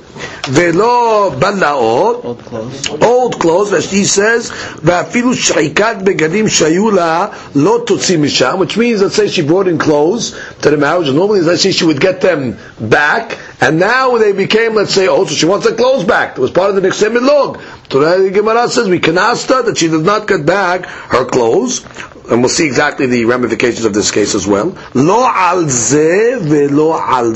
Velo 0.48 1.30
balaot. 1.30 2.24
Old 2.24 2.38
clothes. 2.40 2.88
Old 3.02 3.38
clothes, 3.38 3.72
as 3.74 3.88
she 3.90 4.04
says, 4.04 4.50
ואפילו 4.82 5.34
שחיקת 5.34 5.96
בגדים 6.04 6.48
שהיו 6.48 6.90
לה 6.90 7.26
לא 7.54 7.82
תוציא 7.86 8.18
משם, 8.18 8.56
which 8.58 8.76
means, 8.78 9.02
let's 9.02 9.14
say 9.14 9.28
she 9.28 9.42
brought 9.42 9.68
in 9.68 9.78
clothes 9.78 10.34
to 10.62 10.70
the 10.70 10.76
marriage, 10.78 11.08
and 11.08 11.16
normally, 11.16 11.42
let's 11.42 11.62
say 11.62 11.70
she 11.70 11.84
would 11.84 12.00
get 12.00 12.20
them 12.22 12.56
back, 12.80 13.36
and 13.61 13.79
now 13.79 14.17
they 14.17 14.33
became, 14.33 14.75
let's 14.75 14.93
say, 14.93 15.07
also 15.07 15.33
she 15.33 15.45
wants 15.45 15.67
her 15.67 15.75
clothes 15.75 16.03
back. 16.03 16.37
It 16.37 16.41
was 16.41 16.51
part 16.51 16.69
of 16.69 16.75
the 16.75 16.87
nichse 16.87 17.09
milog. 17.09 17.61
So 17.91 17.99
the 18.23 18.29
Gemara 18.31 18.67
says, 18.67 18.89
we 18.89 18.99
can 18.99 19.17
ask 19.17 19.47
her 19.47 19.63
that 19.63 19.77
she 19.77 19.87
does 19.87 20.03
not 20.03 20.27
get 20.27 20.45
back 20.45 20.85
her 20.85 21.25
clothes, 21.25 21.85
and 22.29 22.41
we'll 22.41 22.49
see 22.49 22.65
exactly 22.65 23.05
the 23.05 23.25
ramifications 23.25 23.85
of 23.85 23.93
this 23.93 24.11
case 24.11 24.35
as 24.35 24.45
well. 24.45 24.77
Lo 24.93 25.23
al 25.25 25.67
ze 25.69 26.37
velo 26.39 26.93
al. 26.93 27.33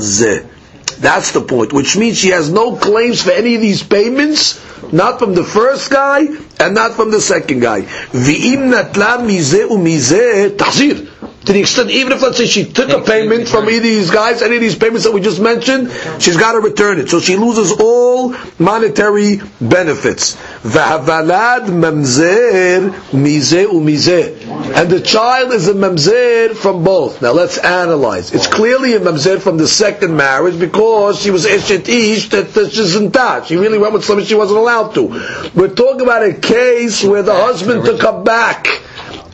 That's 1.00 1.32
the 1.32 1.40
point, 1.40 1.72
which 1.72 1.96
means 1.96 2.18
she 2.18 2.28
has 2.28 2.50
no 2.52 2.76
claims 2.76 3.22
for 3.22 3.30
any 3.30 3.54
of 3.54 3.62
these 3.62 3.82
payments, 3.82 4.60
not 4.92 5.18
from 5.18 5.34
the 5.34 5.44
first 5.44 5.90
guy 5.90 6.26
and 6.58 6.74
not 6.74 6.92
from 6.92 7.10
the 7.10 7.20
second 7.22 7.60
guy. 7.60 7.82
V'im 7.82 8.70
natla 8.70 9.18
mizeh 9.24 9.66
umizeh 9.68 10.56
tahzir. 10.56 11.09
To 11.50 11.54
the 11.54 11.62
extent, 11.62 11.90
even 11.90 12.12
if 12.12 12.22
let's 12.22 12.36
say 12.36 12.46
she 12.46 12.64
took 12.64 12.90
a 12.90 13.00
payment 13.00 13.48
from 13.48 13.64
either 13.68 13.78
of 13.78 13.82
these 13.82 14.12
guys, 14.12 14.40
any 14.40 14.54
of 14.54 14.60
these 14.60 14.76
payments 14.76 15.02
that 15.02 15.10
we 15.10 15.20
just 15.20 15.40
mentioned, 15.40 15.90
she's 16.22 16.36
got 16.36 16.52
to 16.52 16.60
return 16.60 17.00
it. 17.00 17.10
So 17.10 17.18
she 17.18 17.36
loses 17.36 17.72
all 17.72 18.36
monetary 18.60 19.40
benefits. 19.60 20.36
V'havalad 20.62 21.66
mamzer 21.66 22.90
mizeh 23.10 23.66
umizeh. 23.66 24.46
And 24.76 24.88
the 24.88 25.00
child 25.00 25.50
is 25.52 25.66
a 25.66 25.74
mamzer 25.74 26.54
from 26.54 26.84
both. 26.84 27.20
Now 27.20 27.32
let's 27.32 27.58
analyze. 27.58 28.32
It's 28.32 28.46
clearly 28.46 28.94
a 28.94 29.00
mamzer 29.00 29.40
from 29.40 29.58
the 29.58 29.66
second 29.66 30.16
marriage 30.16 30.56
because 30.56 31.20
she 31.20 31.32
was 31.32 31.46
eshet 31.46 31.88
ish 31.88 32.28
that 32.28 32.54
that 32.54 32.70
she 32.70 32.80
isn't 32.80 33.12
that. 33.14 33.48
She 33.48 33.56
really 33.56 33.78
went 33.78 33.92
with 33.94 34.04
somebody 34.04 34.28
she 34.28 34.36
wasn't 34.36 34.60
allowed 34.60 34.94
to. 34.94 35.50
We're 35.56 35.74
talking 35.74 36.02
about 36.02 36.22
a 36.22 36.34
case 36.34 37.02
where 37.02 37.24
the 37.24 37.34
husband 37.34 37.84
took 37.84 38.02
her 38.02 38.22
back. 38.22 38.68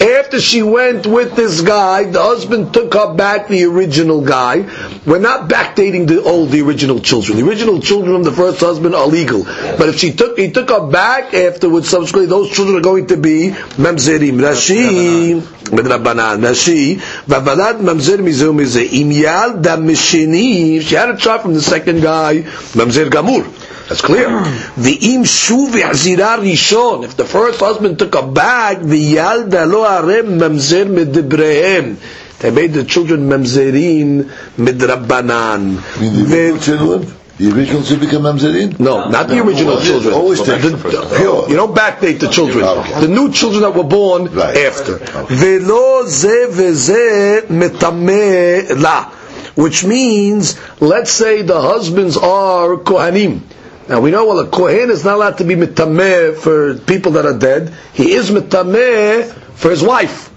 After 0.01 0.41
she 0.41 0.63
went 0.63 1.07
with 1.07 1.37
this 1.37 1.63
guy, 1.63 2.05
the 2.05 2.23
husband 2.23 2.75
took 2.75 2.93
her 2.93 3.15
back, 3.15 3.49
the 3.49 3.65
original 3.65 4.21
guy. 4.21 4.67
We're 5.07 5.19
not 5.21 5.49
backdating 5.49 6.07
the 6.07 6.23
old, 6.23 6.51
the 6.51 6.61
original 6.61 7.01
children. 7.01 7.39
The 7.39 7.47
original 7.47 7.81
children 7.81 8.13
from 8.15 8.23
the 8.23 8.33
first 8.33 8.61
husband 8.61 8.95
are 8.95 9.07
legal. 9.07 9.45
But 9.45 9.89
if 9.89 9.99
she 9.99 10.13
took, 10.13 10.39
he 10.39 10.51
took 10.51 10.69
her 10.69 10.87
back 10.87 11.33
afterwards, 11.33 11.89
subsequently, 11.89 12.29
those 12.29 12.51
children 12.51 12.77
are 12.77 12.83
going 12.83 13.07
to 13.07 13.17
be 13.17 13.51
mamzerim. 13.77 14.39
Rashi, 14.39 15.41
midrabanan, 15.71 16.41
Rashi, 16.41 16.97
vavalad 17.25 17.81
mamzer 17.81 18.19
mizu 18.19 18.53
mize, 18.55 18.93
im 18.93 19.11
yalda 19.11 19.77
mishini, 19.79 20.83
she 20.83 20.95
had 20.95 21.09
a 21.09 21.17
child 21.17 21.41
from 21.43 21.55
the 21.55 21.63
second 21.63 22.03
guy, 22.03 22.43
mamzer 22.77 23.09
gamur. 23.09 23.66
That's 23.89 24.01
clear. 24.01 24.29
V'im 24.29 25.23
shuv 25.25 25.71
yachzira 25.71 26.39
rishon. 26.39 27.05
If 27.05 27.17
the 27.17 27.25
first 27.25 27.61
husband 27.61 27.99
took 27.99 28.15
a 28.17 28.27
bag, 28.27 28.79
v'yalda 28.79 29.71
lo 29.71 29.85
arem 29.85 30.39
mamzer 30.39 30.87
midibrehem. 30.87 31.97
They 32.39 32.51
made 32.51 32.73
the 32.75 32.85
children 32.85 33.29
mamzerin 33.29 34.29
midrabanan. 34.59 35.79
I 35.79 36.09
the 36.09 36.51
original 36.51 36.59
children? 36.59 37.15
The 37.39 37.51
original 37.53 37.83
should 37.83 38.01
become 38.01 38.23
mamzerin? 38.23 38.81
No, 38.81 39.09
not 39.09 39.29
the 39.29 39.41
original 39.41 39.81
children. 39.81 40.15
always 40.15 40.39
The- 40.41 40.45
take 40.53 40.63
the- 40.63 40.69
the 40.71 40.79
first 40.79 41.49
you 41.49 41.57
don't 41.57 41.75
backdate 41.75 42.19
the 42.19 42.29
children. 42.29 42.65
The 43.01 43.09
new 43.09 43.31
children 43.31 43.63
that 43.63 43.75
were 43.75 43.85
born 43.85 44.31
Right. 44.35 44.57
after. 44.67 44.95
Okay. 44.95 45.35
Velo 45.35 46.07
ze 46.09 46.47
veze 46.51 47.43
metameh 47.49 48.81
la. 48.81 49.07
Which 49.55 49.85
means, 49.85 50.57
let's 50.81 51.11
say 51.11 51.41
the 51.43 51.59
husbands 51.61 52.17
are 52.19 52.77
kohanim. 52.77 53.41
Now 53.90 54.00
we 54.00 54.12
know, 54.12 54.26
well, 54.26 54.40
a 54.40 54.48
kohen 54.48 54.90
is 54.90 55.04
not 55.04 55.16
allowed 55.16 55.38
to 55.40 55.44
be 55.44 55.56
mitameh 55.56 56.38
for 56.38 56.76
people 56.78 57.14
that 57.14 57.26
are 57.26 57.38
dead. 57.38 57.74
He 57.94 58.14
is 58.14 58.30
mitameh 58.30 59.32
for 59.56 59.70
his 59.70 59.84
wife. 59.84 60.30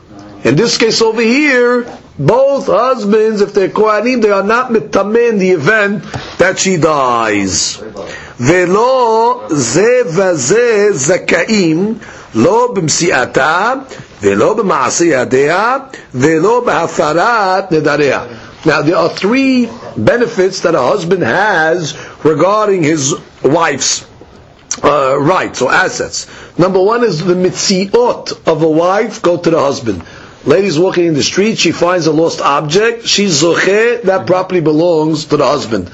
In 0.44 0.56
this 0.56 0.76
case 0.76 1.00
over 1.00 1.22
here, 1.22 1.84
both 2.18 2.66
husbands, 2.66 3.40
if 3.40 3.54
they're 3.54 3.68
kohanim, 3.68 4.22
they 4.22 4.30
are 4.30 4.42
not 4.42 4.70
mitameh 4.70 5.30
in 5.30 5.38
the 5.38 5.50
event 5.50 6.04
that 6.38 6.58
she 6.58 6.76
dies. 6.76 7.80
ולא 8.40 9.42
זה 9.50 10.00
וזה 10.06 10.88
זכאים 10.92 11.94
לא 12.34 12.72
במסיעתה 12.74 13.72
ולא 14.22 14.54
במעשה 14.54 15.04
ידיה 15.04 15.76
ולא 16.14 16.60
בהפרת 16.60 17.72
נדריה. 17.72 18.20
Now 18.64 18.80
there 18.82 18.96
are 18.96 19.10
three 19.10 19.68
benefits 19.96 20.60
that 20.60 20.74
a 20.74 20.80
husband 20.80 21.22
has 21.22 21.94
regarding 22.24 22.82
his 22.82 23.14
wife's 23.43 24.05
uh, 24.83 25.17
rights 25.19 25.61
or 25.61 25.71
assets. 25.71 26.27
Number 26.57 26.81
one 26.81 27.03
is 27.03 27.23
the 27.23 27.33
mitziot 27.35 28.47
of 28.47 28.61
a 28.61 28.69
wife 28.69 29.21
go 29.21 29.37
to 29.37 29.49
the 29.49 29.59
husband. 29.59 30.03
Lady's 30.45 30.79
walking 30.79 31.05
in 31.05 31.13
the 31.13 31.23
street, 31.23 31.57
she 31.57 31.71
finds 31.71 32.07
a 32.07 32.13
lost 32.13 32.39
object, 32.41 33.05
she's 33.05 33.41
zoche, 33.43 34.01
that 34.03 34.25
property 34.25 34.61
belongs 34.61 35.25
to 35.25 35.37
the 35.37 35.45
husband. 35.45 35.91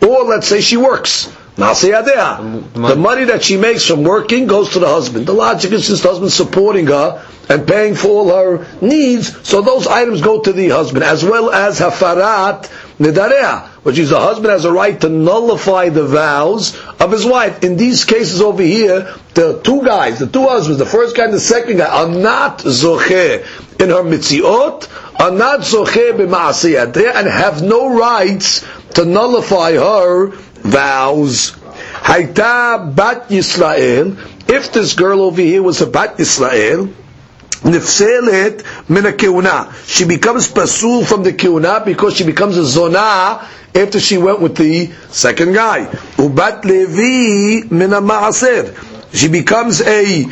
Or 0.00 0.24
let's 0.24 0.46
say 0.46 0.60
she 0.60 0.76
works. 0.76 1.32
The 1.56 2.94
money 2.96 3.24
that 3.24 3.42
she 3.42 3.56
makes 3.56 3.84
from 3.84 4.04
working 4.04 4.46
goes 4.46 4.70
to 4.70 4.78
the 4.78 4.86
husband. 4.86 5.26
The 5.26 5.32
logic 5.34 5.72
is 5.72 5.88
since 5.88 6.02
the 6.02 6.08
husband's 6.10 6.34
supporting 6.34 6.86
her 6.86 7.24
and 7.48 7.66
paying 7.66 7.96
for 7.96 8.08
all 8.08 8.28
her 8.28 8.66
needs, 8.80 9.34
so 9.48 9.60
those 9.60 9.88
items 9.88 10.20
go 10.20 10.40
to 10.40 10.52
the 10.52 10.68
husband, 10.68 11.02
as 11.02 11.24
well 11.24 11.50
as 11.50 11.80
hafarat 11.80 12.70
nidareha, 12.98 13.66
which 13.84 13.98
is 13.98 14.10
the 14.10 14.18
husband 14.18 14.48
has 14.50 14.64
a 14.64 14.72
right 14.72 15.00
to 15.00 15.08
nullify 15.08 15.88
the 15.88 16.04
vows 16.06 16.76
of 17.00 17.12
his 17.12 17.24
wife. 17.24 17.62
In 17.62 17.76
these 17.76 18.04
cases 18.04 18.40
over 18.40 18.62
here, 18.62 19.14
the 19.34 19.60
two 19.62 19.84
guys, 19.84 20.18
the 20.18 20.26
two 20.26 20.46
husbands, 20.46 20.78
the 20.78 20.86
first 20.86 21.16
guy 21.16 21.24
and 21.24 21.32
the 21.34 21.40
second 21.40 21.78
guy, 21.78 21.86
are 21.86 22.08
not 22.08 22.58
zoche 22.58 23.40
in 23.80 23.90
her 23.90 24.02
mitziot, 24.02 24.88
are 25.20 25.30
not 25.30 25.60
zoche 25.60 26.12
b'ma'asiyadeh, 26.16 27.14
and 27.14 27.28
have 27.28 27.62
no 27.62 27.96
rights 27.96 28.66
to 28.94 29.04
nullify 29.04 29.72
her 29.72 30.28
vows. 30.62 31.52
Haita 31.52 32.94
bat 32.94 33.28
Yisrael, 33.28 34.16
if 34.48 34.72
this 34.72 34.94
girl 34.94 35.22
over 35.22 35.40
here 35.40 35.62
was 35.62 35.80
a 35.80 35.86
bat 35.86 36.16
Yisrael, 36.16 36.92
nifselet 37.62 38.64
min 38.88 39.04
keuna. 39.04 39.72
She 39.86 40.04
becomes 40.04 40.48
pasul 40.48 41.04
from 41.04 41.22
the 41.22 41.32
keuna 41.32 41.84
because 41.84 42.16
she 42.16 42.24
becomes 42.24 42.56
a 42.56 42.64
zona 42.64 43.46
after 43.74 44.00
she 44.00 44.18
went 44.18 44.40
with 44.40 44.56
the 44.56 44.90
second 45.10 45.52
guy. 45.54 45.86
Ubat 46.16 46.64
levi 46.64 47.66
min 47.70 47.90
maaser. 47.90 48.74
she 49.12 49.28
becomes 49.28 49.80
a 49.80 50.24
uh, 50.24 50.28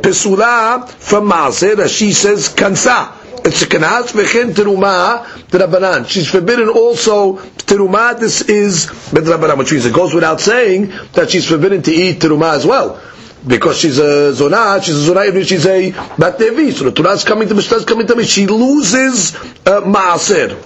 pesula 0.00 0.88
from 0.88 1.30
Maaser, 1.30 1.78
as 1.78 1.92
she 1.92 2.12
says, 2.12 2.48
kansa. 2.48 3.12
It's 3.46 3.60
a 3.62 3.66
kanas 3.66 4.12
v'chen 4.12 4.52
teruma 4.52 5.24
Rabbanan. 5.50 6.08
She's 6.08 6.30
forbidden 6.30 6.68
also 6.68 7.34
teruma. 7.36 8.18
This 8.18 8.40
is 8.42 8.86
Rabbanan, 9.12 9.58
which 9.58 9.72
means 9.72 9.84
it 9.86 9.92
goes 9.94 10.14
without 10.14 10.40
saying 10.40 10.92
that 11.12 11.30
she's 11.30 11.46
forbidden 11.48 11.82
to 11.82 11.90
eat 11.92 12.20
teruma 12.20 12.54
as 12.54 12.64
well 12.66 13.00
because 13.46 13.78
she's 13.78 13.98
a 13.98 14.32
zona, 14.32 14.80
she's 14.82 14.96
a 14.96 15.00
zona 15.02 15.20
if 15.22 15.46
she's 15.46 15.66
a 15.66 15.90
bat 16.18 16.38
levi. 16.40 16.70
So 16.70 16.84
the 16.84 16.92
Torah 16.92 17.12
is 17.12 17.24
coming 17.24 17.48
to 17.48 17.54
Mishnah 17.54 17.78
is 17.78 17.84
coming 17.84 18.06
to 18.06 18.16
me. 18.16 18.24
She 18.24 18.46
loses 18.46 19.34
uh, 19.66 19.80
maaser. 19.82 20.56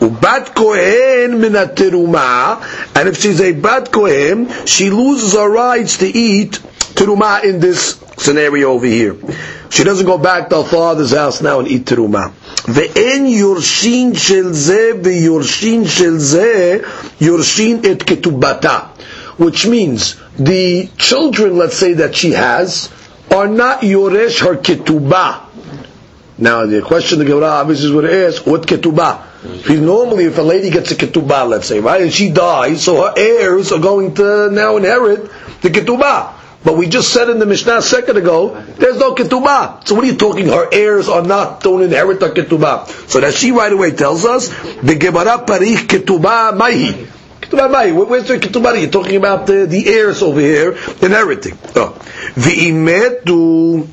Ubat 0.00 0.54
kohen 0.54 1.38
minateruma, 1.40 2.60
and 2.96 3.08
if 3.08 3.18
she's 3.18 3.40
a 3.40 3.52
bat 3.52 3.92
kohen, 3.92 4.48
she 4.66 4.90
loses 4.90 5.34
her 5.34 5.48
rights 5.48 5.98
to 5.98 6.06
eat 6.06 6.52
teruma 6.94 7.44
in 7.44 7.60
this 7.60 8.00
scenario 8.18 8.72
over 8.72 8.86
here. 8.86 9.16
She 9.70 9.84
doesn't 9.84 10.04
go 10.06 10.18
back 10.18 10.48
to 10.50 10.62
her 10.62 10.68
father's 10.68 11.12
house 11.12 11.40
now 11.40 11.60
and 11.60 11.68
eat 11.68 11.84
teruma. 11.86 12.32
ואין 12.68 13.26
יורשין 13.26 14.14
של 14.14 14.52
זה 14.52 14.90
ויורשין 15.04 15.86
של 15.88 16.18
זה, 16.18 16.78
יורשין 17.20 17.80
את 17.92 18.02
כתובתה. 18.02 18.78
Which 19.42 19.66
means 19.66 20.16
the 20.38 20.88
children, 20.98 21.56
let's 21.58 21.76
say, 21.76 21.94
that 21.94 22.14
she 22.14 22.30
has, 22.30 22.90
are 23.28 23.48
not 23.48 23.80
yoresh 23.80 24.40
her 24.46 24.56
ketubah. 24.56 25.42
Now 26.38 26.66
the 26.66 26.80
question 26.80 27.18
the 27.18 27.24
Gemara 27.24 27.46
obviously 27.48 27.96
it 27.98 28.04
is, 28.04 28.46
what 28.46 28.66
ketubah? 28.66 29.22
Because 29.42 29.80
normally 29.80 30.24
if 30.24 30.38
a 30.38 30.42
lady 30.42 30.70
gets 30.70 30.92
a 30.92 30.94
ketubah, 30.94 31.48
let's 31.48 31.66
say, 31.66 31.80
right, 31.80 32.02
and 32.02 32.12
she 32.12 32.30
dies, 32.30 32.84
so 32.84 33.02
her 33.02 33.14
heirs 33.16 33.72
are 33.72 33.80
going 33.80 34.14
to 34.14 34.50
now 34.50 34.76
inherit 34.76 35.24
the 35.60 35.70
ketubah. 35.70 36.34
But 36.64 36.76
we 36.76 36.86
just 36.88 37.12
said 37.12 37.28
in 37.28 37.40
the 37.40 37.46
Mishnah 37.46 37.78
a 37.78 37.82
second 37.82 38.16
ago, 38.16 38.54
there's 38.78 38.98
no 38.98 39.14
ketubah. 39.16 39.86
So 39.86 39.96
what 39.96 40.04
are 40.04 40.06
you 40.06 40.16
talking? 40.16 40.46
Her 40.46 40.68
heirs 40.72 41.08
are 41.08 41.22
not, 41.22 41.62
don't 41.62 41.82
inherit 41.82 42.20
the 42.20 42.30
ketubah. 42.30 42.86
So 43.10 43.20
that 43.20 43.34
she 43.34 43.50
right 43.50 43.72
away 43.72 43.90
tells 43.90 44.24
us, 44.24 44.48
the 44.82 44.94
Gemara 44.94 45.44
parich 45.44 45.88
ketubah 45.88 46.56
mahi. 46.56 47.08
Ketubah 47.51 47.71
mahi. 47.71 47.91
Where's 47.91 48.27
the 48.27 48.37
ketubah? 48.37 48.79
You're 48.79 48.89
talking 48.89 49.15
about 49.15 49.47
the, 49.47 49.65
the 49.65 49.87
heirs 49.87 50.21
over 50.21 50.39
here 50.39 50.77
inheriting. 51.01 51.57
Oh. 51.75 51.95
ואימתו 52.37 53.83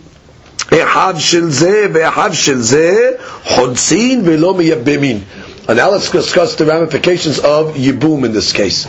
אחד 0.73 1.15
של 1.19 1.51
זה 1.51 1.87
ואחד 1.93 2.31
של 2.33 2.61
זה 2.61 3.11
חודסין 3.45 4.23
ולא 4.25 4.55
מייבמין. 4.55 5.21
And 5.67 5.79
now 5.79 5.91
let's 5.91 6.11
discuss 6.11 6.57
the 6.57 6.67
ramifications 6.67 7.39
of 7.39 7.75
Yibum 7.77 8.27
in 8.27 8.33
this 8.35 8.53
case. 8.53 8.87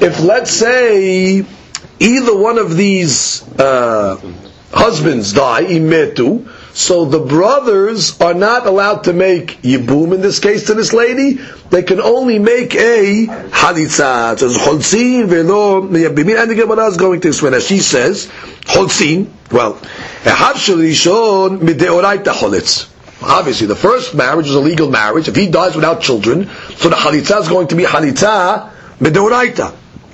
If 0.00 0.18
let's 0.20 0.50
say 0.50 1.44
either 2.00 2.36
one 2.36 2.58
of 2.58 2.76
these 2.76 3.44
uh, 3.56 4.16
husbands 4.72 5.32
die, 5.32 5.62
imetu, 5.64 6.44
so 6.73 7.05
the 7.05 7.19
brothers 7.19 8.19
are 8.19 8.33
not 8.33 8.65
allowed 8.65 9.03
to 9.03 9.13
make 9.13 9.61
yibum 9.61 10.13
in 10.13 10.21
this 10.21 10.39
case 10.39 10.65
to 10.67 10.73
this 10.73 10.91
lady. 10.91 11.33
They 11.69 11.83
can 11.83 12.01
only 12.01 12.39
make 12.39 12.73
a 12.73 13.27
halitza. 13.27 14.39
So 14.39 14.49
cholzin 14.49 15.27
velo 15.27 15.81
miyabimin. 15.83 16.41
And 16.41 16.49
the 16.49 16.55
Gemara 16.55 16.87
is 16.87 16.97
going 16.97 17.21
to 17.21 17.27
explain. 17.27 17.53
As 17.53 17.67
she 17.67 17.77
says, 17.79 18.25
cholzin. 18.65 19.27
Well, 19.51 19.75
ehav 20.23 20.53
shalishon 20.53 21.59
mideoraita 21.59 22.33
cholitz. 22.33 22.89
Obviously, 23.21 23.67
the 23.67 23.75
first 23.75 24.15
marriage 24.15 24.47
is 24.47 24.55
a 24.55 24.59
legal 24.59 24.89
marriage. 24.89 25.27
If 25.27 25.35
he 25.35 25.47
dies 25.49 25.75
without 25.75 26.01
children, 26.01 26.49
so 26.75 26.89
the 26.89 26.95
halitza 26.95 27.39
is 27.41 27.47
going 27.49 27.67
to 27.67 27.75
be 27.75 27.83
halitza 27.83 28.71
mideoraita. 28.97 29.71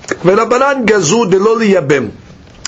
V'Rabbanan 0.07 0.86
gazu 0.86 1.31
delo 1.31 1.56
liyabim. 1.57 2.11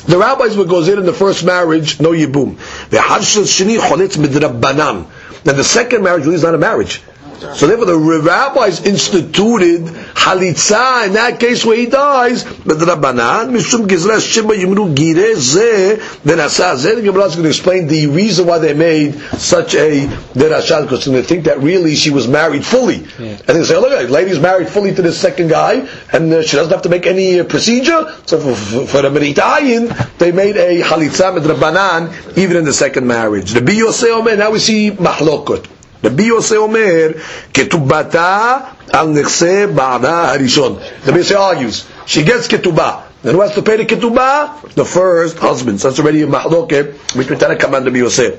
The 0.06 0.18
rabbis 0.18 0.57
would 0.57 0.69
goes 0.69 0.88
in 0.88 0.98
in 0.98 1.06
the 1.06 1.14
first 1.14 1.44
marriage, 1.44 1.99
no 1.99 2.11
yibum. 2.11 2.56
V'hashel 2.90 3.44
sheni 3.44 3.78
cholitz 3.78 4.18
midrabbanan. 4.18 5.07
Then 5.44 5.57
the 5.57 5.64
second 5.64 6.03
marriage 6.03 6.23
really 6.23 6.36
is 6.36 6.44
not 6.44 6.56
a 6.56 6.57
marriage. 6.57 7.02
So 7.41 7.65
therefore 7.65 7.88
the 7.88 7.97
rabbis 7.97 8.85
instituted 8.85 9.81
halitza 10.13 11.07
in 11.07 11.13
that 11.13 11.39
case 11.39 11.65
where 11.65 11.77
he 11.77 11.88
dies, 11.88 12.43
but 12.43 12.77
the 12.77 12.85
Rabbanan, 12.85 13.49
Mishum 13.51 13.88
Gizra 13.88 14.18
Shimba 14.19 14.55
Yimru 14.55 14.95
Gire 14.95 15.35
Ze, 15.35 15.95
Denasa 16.23 16.76
Ze, 16.77 16.95
the 16.95 17.01
Gemara 17.01 17.26
is 17.26 17.34
going 17.35 17.43
to 17.43 17.49
explain 17.49 17.88
the 17.88 18.07
reason 18.07 18.45
why 18.45 18.59
they 18.59 18.73
made 18.76 19.15
such 19.39 19.73
a 19.73 20.05
Denasha, 20.34 20.84
because 20.84 21.05
they 21.05 21.22
think 21.23 21.45
that 21.45 21.59
really 21.59 21.95
she 21.95 22.11
was 22.11 22.27
married 22.27 22.63
fully. 22.63 22.97
Yeah. 23.18 23.38
And 23.47 23.57
they 23.57 23.63
say, 23.63 23.77
look, 23.77 23.89
the 23.89 24.07
lady's 24.13 24.39
married 24.39 24.69
fully 24.69 24.93
to 24.93 25.01
this 25.01 25.19
second 25.19 25.47
guy, 25.49 25.88
and 26.13 26.31
uh, 26.31 26.43
she 26.43 26.57
doesn't 26.57 26.72
have 26.72 26.84
to 26.84 26.89
make 26.89 27.07
any 27.07 27.39
uh, 27.39 27.43
procedure, 27.45 28.15
so 28.27 28.39
for, 28.39 28.55
for, 28.55 28.88
for 28.88 28.97
a 28.99 29.09
Meritayin, 29.09 30.18
they 30.19 30.31
made 30.31 30.57
a 30.57 30.81
halitza 30.81 31.34
with 31.34 31.45
Rabbanan, 31.45 32.38
even 32.38 32.57
in 32.57 32.65
the 32.65 32.73
second 32.73 33.07
marriage. 33.07 33.51
The 33.51 33.61
Biyosei 33.61 34.11
Omer, 34.15 34.35
now 34.38 34.51
we 34.51 34.59
see 34.59 34.91
Mahlokot. 34.91 35.80
רבי 36.05 36.22
יוסי 36.22 36.56
אומר, 36.56 37.09
כתובתה 37.55 38.56
על 38.93 39.06
נכסי 39.09 39.66
בעלה 39.66 40.32
הראשון. 40.32 40.76
רבי 41.06 41.18
יוסי 41.18 41.34
argues, 41.34 41.84
she 42.06 42.22
gets 42.28 42.48
כתובה. 42.48 42.93
Then 43.24 43.34
who 43.34 43.40
has 43.40 43.55
to 43.55 43.62
pay 43.62 43.76
the 43.76 43.84
ketubah? 43.84 44.74
The 44.74 44.84
first 44.84 45.38
husband. 45.38 45.80
So 45.80 45.88
that's 45.88 45.98
already 45.98 46.22
a 46.22 46.26
mahloket 46.28 46.93
between 47.16 47.38
Tanakh 47.40 47.64
and 47.64 47.84
Rabbi 47.86 47.98
Yosef. 47.98 48.34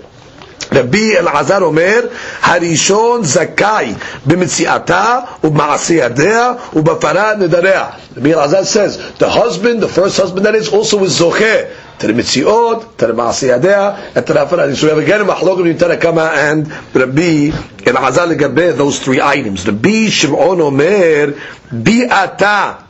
רבי 0.74 1.18
אלעזר 1.18 1.62
אומר, 1.62 2.00
הראשון 2.42 3.24
זכאי 3.24 3.94
במציאתה 4.26 5.20
ובמעשה 5.44 5.94
ידיה 5.94 6.52
ובפרה 6.74 7.36
נדריה. 7.36 7.86
רבי 8.18 8.34
אלעזר 8.34 8.62
says, 8.64 8.98
the 9.20 9.30
husband, 9.30 9.82
the 9.82 9.88
first 9.88 10.18
husband 10.18 10.46
that 10.46 10.56
is, 10.56 10.68
also 10.74 11.04
is 11.04 11.08
זוכה 11.08 11.56
to 12.00 12.08
the 12.08 12.14
mitziot, 12.14 12.98
to 12.98 13.08
the 13.08 13.14
maasiyadeh, 13.14 14.16
and 14.16 14.26
to 14.28 14.34
the 14.34 14.40
afarah. 14.40 14.76
So 14.76 14.88
we 14.88 14.90
have 14.90 15.04
again 15.04 15.22
a 15.22 15.26
mahlok 15.26 15.58
between 15.64 15.78
Tanakama 15.78 16.32
and 16.34 16.68
Rabbi 16.96 17.50
Elazar 17.84 18.28
legabe 18.36 18.76
those 18.78 19.00
three 19.00 19.22
items. 19.22 19.68
Rabbi 19.68 20.08
Shimon 20.10 20.62
Omer, 20.62 21.34
bi'ata, 21.72 22.88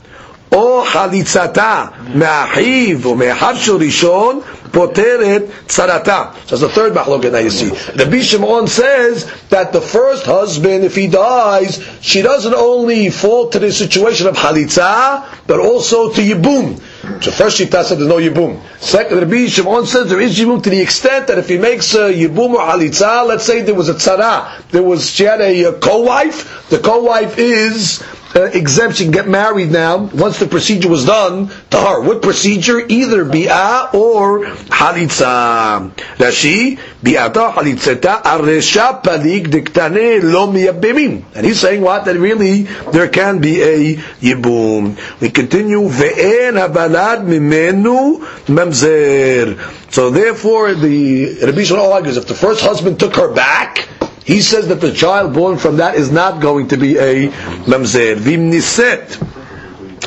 או 0.52 0.84
חליצתה 0.86 1.86
מאחיו 2.16 2.98
או 3.06 3.16
מאחיו 3.16 3.56
של 3.60 3.76
ראשון 3.76 4.40
פותרת 4.72 5.42
צרתה. 5.68 6.24
So 6.48 6.56
that's 6.56 6.62
the 6.62 6.70
third 6.70 6.94
mahloket 6.94 7.32
now 7.32 7.40
you 7.40 7.50
see. 7.50 7.70
Rabbi 7.96 8.22
Shimon 8.22 8.68
says 8.68 9.26
that 9.50 9.74
the 9.74 9.82
first 9.82 10.26
husband, 10.26 10.84
if 10.86 10.96
he 10.96 11.08
dies, 11.08 11.84
she 12.02 12.22
doesn't 12.22 12.54
only 12.54 13.10
fall 13.10 13.50
to 13.50 13.60
the 13.60 13.72
situation 13.72 14.28
of 14.28 14.36
halitza, 14.38 15.26
but 15.48 15.60
also 15.60 16.12
to 16.14 16.22
yibum. 16.22 16.80
So 17.21 17.33
first 17.33 17.57
she 17.57 17.67
said 17.67 17.83
there's 17.83 18.07
no 18.07 18.19
yibum. 18.19 18.61
Second, 18.81 19.19
Rabbi 19.19 19.49
Shimon 19.49 19.87
says 19.87 20.09
there 20.09 20.21
is 20.21 20.39
yibum 20.39 20.63
to 20.63 20.71
the 20.71 20.81
extent 20.81 21.27
that 21.27 21.37
if 21.39 21.49
he 21.49 21.59
makes 21.59 21.95
a 21.95 22.13
yibum 22.13 22.55
or 22.55 22.61
halitza, 22.61 23.27
let's 23.27 23.45
say 23.45 23.63
there 23.63 23.75
was 23.75 23.89
a 23.89 23.95
tzara, 23.95 24.63
there 24.69 24.85
was 24.85 25.11
she 25.11 25.25
had 25.25 25.41
a, 25.41 25.65
a 25.65 25.73
co-wife, 25.73 26.69
the 26.71 26.79
co-wife 26.79 27.39
is 27.39 28.05
uh, 28.35 28.43
exempt, 28.55 28.97
she 28.97 29.05
can 29.05 29.13
get 29.13 29.29
married 29.29 29.71
now 29.71 29.99
once 29.99 30.39
the 30.39 30.47
procedure 30.47 30.89
was 30.89 31.05
done 31.05 31.49
to 31.71 31.77
her. 31.77 32.01
What 32.03 32.23
procedure? 32.23 32.81
Either 32.81 33.25
bi'ah 33.25 33.93
or 33.95 34.45
halitza. 34.45 35.91
Rashi, 36.17 36.79
bi'ata 37.03 37.53
halitzeta 37.53 38.23
aresha 38.23 39.03
palig 39.03 39.49
diktane 39.49 40.23
lo 40.23 40.47
miyabimim. 40.47 41.25
And 41.35 41.47
he's 41.47 41.61
saying 41.61 41.83
what? 41.83 42.05
That 42.07 42.17
really 42.17 42.63
there 42.93 43.09
can 43.09 43.41
be 43.41 43.63
a 43.63 43.97
yibum. 43.97 44.99
We 45.21 45.31
continue, 45.31 45.89
ve'en 45.89 46.55
habalad 46.55 47.27
mimenu 47.27 48.19
mamzer. 48.47 49.93
So 49.93 50.11
therefore, 50.11 50.75
the 50.75 51.39
Rabbi 51.45 51.65
Shimon 51.65 51.93
argues, 51.93 52.17
if 52.17 52.27
the 52.27 52.35
first 52.35 52.63
husband 52.63 52.99
took 52.99 53.17
her 53.17 53.33
back, 53.33 53.89
he 54.25 54.41
says 54.41 54.69
that 54.69 54.81
the 54.81 54.93
child 54.93 55.35
born 55.35 55.59
from 55.59 55.79
that 55.79 55.95
is 55.97 56.11
not 56.13 56.41
going 56.41 56.69
to 56.69 56.77
be 56.77 56.97
a 56.99 57.29
mamzer. 57.67 58.17
Vim 58.17 58.51
niset. 58.51 59.19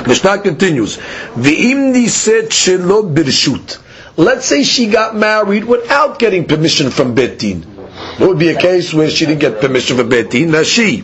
Mishnah 0.08 0.40
continues. 0.40 0.98
V'im 0.98 1.94
niset 1.94 2.48
shelo 2.50 3.14
birshut. 3.14 3.80
Let's 4.18 4.46
say 4.46 4.64
she 4.64 4.88
got 4.88 5.16
married 5.16 5.66
without 5.66 6.20
getting 6.20 6.46
permission 6.46 6.90
from 6.92 7.16
Betin. 7.16 7.64
What 8.20 8.30
would 8.30 8.40
be 8.40 8.50
a 8.50 8.60
case 8.60 8.94
where 8.94 9.10
she 9.10 9.26
didn't 9.26 9.42
get 9.42 9.60
permission 9.60 9.98
from 9.98 10.10
Betin? 10.10 10.48
Now 10.50 10.64
she. 10.64 11.02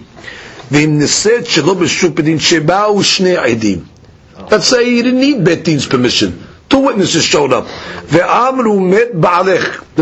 V'im 0.69 0.99
niset 0.99 1.43
shelo 1.47 1.75
birshut 1.75 2.11
bedin 2.11 2.39
sheba'u 2.39 2.95
shnei 3.03 3.37
edim. 3.55 3.87
Let's 4.49 4.67
say 4.67 4.85
he 4.89 5.01
didn't 5.01 5.19
need 5.19 5.43
Betin's 5.45 5.85
permission. 5.85 6.47
Two 6.71 6.79
witnesses 6.79 7.23
showed 7.23 7.51
up. 7.51 7.65
The 8.07 8.23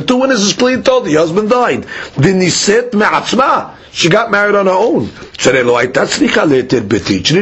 two 0.05 0.17
witnesses 0.17 0.53
clearly 0.53 0.83
told 0.83 1.05
the 1.05 1.15
husband 1.15 1.49
died. 1.49 1.83
The 2.15 2.29
niset 2.29 2.93
me'atzma. 2.93 3.75
She 3.91 4.09
got 4.09 4.31
married 4.31 4.55
on 4.55 4.67
her 4.67 4.71
own. 4.71 5.09
She 5.37 5.51
didn't 5.51 5.67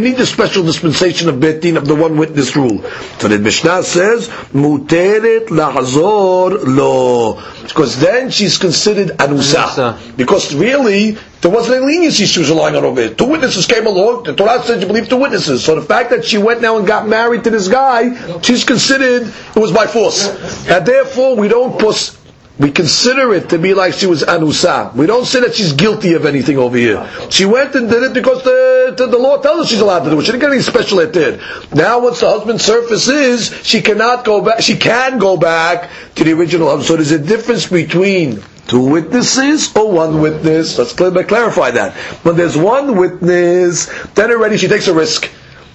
need 0.04 0.18
the 0.18 0.26
special 0.26 0.64
dispensation 0.64 1.30
of 1.30 1.36
betin 1.36 1.78
of 1.78 1.88
the 1.88 1.96
one 1.96 2.18
witness 2.18 2.56
rule. 2.56 2.82
So 3.20 3.28
the 3.28 3.38
Mishnah 3.40 3.84
says, 3.84 4.30
muteret 4.54 5.48
lahazor 5.48 6.64
lo. 6.66 7.42
Because 7.64 8.00
then 8.00 8.30
she's 8.32 8.58
considered 8.58 9.10
anusa. 9.18 10.16
Because 10.16 10.56
really, 10.56 11.18
there 11.42 11.52
wasn't 11.52 11.78
any 11.78 11.86
leniency 11.86 12.26
she 12.26 12.40
was 12.40 12.50
relying 12.50 12.76
on 12.76 12.84
over 12.86 13.02
here. 13.02 13.14
Two 13.14 13.26
witnesses 13.26 13.66
came 13.68 13.86
along, 13.86 14.24
the 14.24 14.36
Torah 14.36 14.64
said 14.64 14.82
you 14.82 14.88
believe 14.88 15.10
two 15.10 15.18
witnesses. 15.18 15.64
So 15.66 15.76
the 15.76 15.82
fact 15.82 16.10
that 16.12 16.24
she 16.26 16.38
went 16.38 16.62
now 16.62 16.78
and 16.78 16.88
got 16.88 17.08
married 17.08 17.44
to 17.44 17.50
this 17.50 17.68
guy, 17.68 18.40
she's 18.42 18.64
considered 18.64 19.24
it 19.28 19.60
was 19.60 19.72
by 19.72 19.88
force. 19.88 20.28
And 20.68 20.86
therefore 20.86 21.36
we 21.36 21.48
don't 21.48 21.80
put 21.80 22.18
we 22.60 22.72
consider 22.72 23.34
it 23.34 23.50
to 23.50 23.60
be 23.60 23.74
like 23.74 23.94
she 23.94 24.08
was 24.08 24.24
anusa. 24.24 24.94
We 24.96 25.06
don't 25.06 25.26
say 25.26 25.42
that 25.42 25.54
she's 25.56 25.74
guilty 25.74 26.14
of 26.14 26.26
anything 26.26 26.58
over 26.58 26.76
here. 26.78 27.08
She 27.30 27.46
went 27.46 27.76
and 27.76 27.90
did 27.90 28.04
it 28.04 28.14
because 28.14 28.44
the, 28.44 28.94
the, 28.98 29.06
the 29.08 29.18
law 29.18 29.38
tells 29.42 29.60
her 29.60 29.66
she's 29.68 29.82
allowed 29.82 30.04
to 30.06 30.10
do 30.10 30.20
it. 30.20 30.24
She 30.26 30.32
didn't 30.32 30.42
get 30.42 30.52
any 30.52 30.62
special 30.62 31.00
it 31.00 31.14
did. 31.14 31.40
Now 31.74 32.00
once 32.00 32.20
the 32.22 32.30
husband 32.30 32.60
surfaces, 32.60 33.54
she 33.66 33.82
cannot 33.82 34.26
go 34.26 34.42
back, 34.44 34.62
she 34.62 34.76
can 34.78 35.20
go 35.20 35.38
back 35.38 35.92
to 36.16 36.24
the 36.24 36.34
original 36.34 36.68
husband. 36.70 36.88
So 36.88 36.96
there's 36.96 37.12
a 37.12 37.20
difference 37.20 37.68
between 37.68 38.42
two 38.68 38.82
witnesses 38.90 39.76
or 39.76 39.92
one 39.92 40.20
witness. 40.22 40.78
Let's 40.78 40.94
clarify 40.94 41.72
that. 41.72 41.94
When 42.24 42.36
there's 42.38 42.58
one 42.58 42.98
witness, 42.98 43.86
then 44.16 44.32
already 44.32 44.58
she 44.58 44.68
takes 44.68 44.88
a 44.88 44.94
risk. 44.94 45.30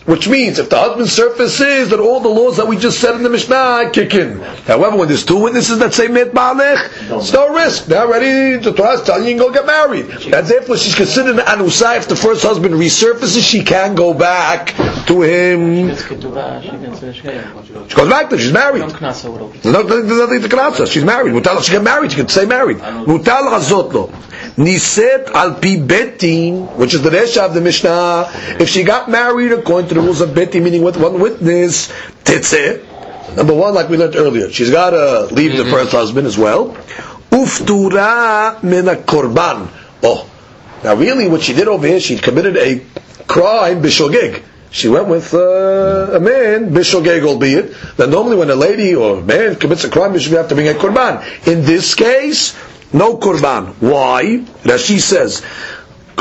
Which 0.04 0.28
means 0.28 0.58
if 0.58 0.68
the 0.68 0.78
husband 0.78 1.08
surfaces 1.08 1.90
that 1.90 2.00
all 2.00 2.18
the 2.18 2.28
laws 2.28 2.56
that 2.56 2.66
we 2.66 2.76
just 2.76 2.98
said 3.00 3.14
in 3.14 3.22
the 3.22 3.30
Mishnah 3.30 3.90
kick 3.92 4.14
in. 4.14 4.40
However, 4.66 4.96
when 4.96 5.06
there's 5.08 5.24
two 5.24 5.38
witnesses 5.38 5.78
that 5.78 5.94
say 5.94 6.08
mit 6.08 6.32
ba'alech, 6.32 7.18
it's 7.18 7.32
no 7.32 7.54
risk. 7.54 7.86
They're 7.86 8.08
ready, 8.08 8.56
the 8.62 8.72
Torah 8.72 8.94
is 8.94 9.02
telling 9.02 9.22
you, 9.24 9.30
you 9.30 9.36
can 9.36 9.46
go 9.46 9.52
get 9.52 9.64
married. 9.64 10.10
And 10.10 10.46
therefore 10.46 10.76
she's 10.76 10.96
considered 10.96 11.38
an 11.38 11.46
anusa. 11.46 11.98
If 11.98 12.08
the 12.08 12.16
first 12.16 12.42
husband 12.42 12.74
resurfaces, 12.74 13.48
she 13.48 13.62
can 13.62 13.94
go 13.94 14.12
back 14.12 14.74
to 15.06 15.22
him. 15.22 15.94
She 15.94 16.14
goes 17.94 18.08
back 18.08 18.30
to 18.30 18.38
she's 18.38 18.52
married. 18.52 18.82
There's 18.82 19.64
nothing 19.64 20.08
to 20.08 20.48
knasa. 20.48 20.90
She's 20.90 21.04
married. 21.04 21.32
Mutal, 21.32 21.62
she 21.62 21.72
get 21.72 21.82
married, 21.82 22.10
she 22.10 22.16
can 22.16 22.28
say 22.28 22.44
married. 22.44 22.78
Mutal 22.78 23.50
hazot 23.52 23.92
lo. 23.92 24.10
Niset 24.56 25.30
al 25.30 25.54
pi 25.54 25.76
betin, 25.80 26.76
which 26.76 26.92
is 26.94 27.02
the 27.02 27.10
resha 27.10 27.46
of 27.46 27.54
the 27.54 27.60
Mishnah. 27.60 28.30
If 28.60 28.68
she 28.68 28.82
got 28.84 29.10
married 29.10 29.52
according 29.52 29.88
to 29.88 29.94
the 29.94 30.00
rules 30.00 30.20
of 30.20 30.30
betin, 30.30 30.62
meaning 30.62 30.82
with 30.82 30.96
one 30.96 31.20
witness, 31.20 31.88
tetzeh. 32.24 33.36
Number 33.36 33.54
one, 33.54 33.72
like 33.74 33.88
we 33.88 33.96
learned 33.96 34.14
earlier, 34.16 34.50
she's 34.50 34.70
got 34.70 34.90
to 34.90 35.34
leave 35.34 35.56
the 35.56 35.64
first 35.64 35.92
husband 35.92 36.26
as 36.26 36.36
well. 36.36 36.76
Uftura 37.30 38.62
min 38.62 38.84
korban. 39.06 39.68
Oh, 40.02 40.28
now 40.84 40.94
really, 40.96 41.28
what 41.28 41.40
she 41.42 41.54
did 41.54 41.66
over 41.68 41.86
here, 41.86 42.00
she 42.00 42.18
committed 42.18 42.56
a 42.58 42.84
crime 43.26 43.80
bishogig. 43.82 44.42
She 44.70 44.88
went 44.88 45.06
with 45.08 45.32
uh, 45.32 46.12
a 46.12 46.20
man, 46.20 46.70
bishogeg 46.70 47.24
albeit. 47.26 47.74
That 47.96 48.10
normally 48.10 48.36
when 48.36 48.50
a 48.50 48.54
lady 48.54 48.94
or 48.94 49.18
a 49.18 49.22
man 49.22 49.56
commits 49.56 49.84
a 49.84 49.90
crime, 49.90 50.12
you 50.12 50.20
should 50.20 50.32
have 50.32 50.48
to 50.48 50.54
bring 50.54 50.68
a 50.68 50.72
korban. 50.74 51.22
In 51.46 51.64
this 51.64 51.94
case, 51.94 52.54
no 52.92 53.16
korban. 53.18 53.74
Why? 53.80 54.44
Rashi 54.64 55.00
says, 55.00 55.42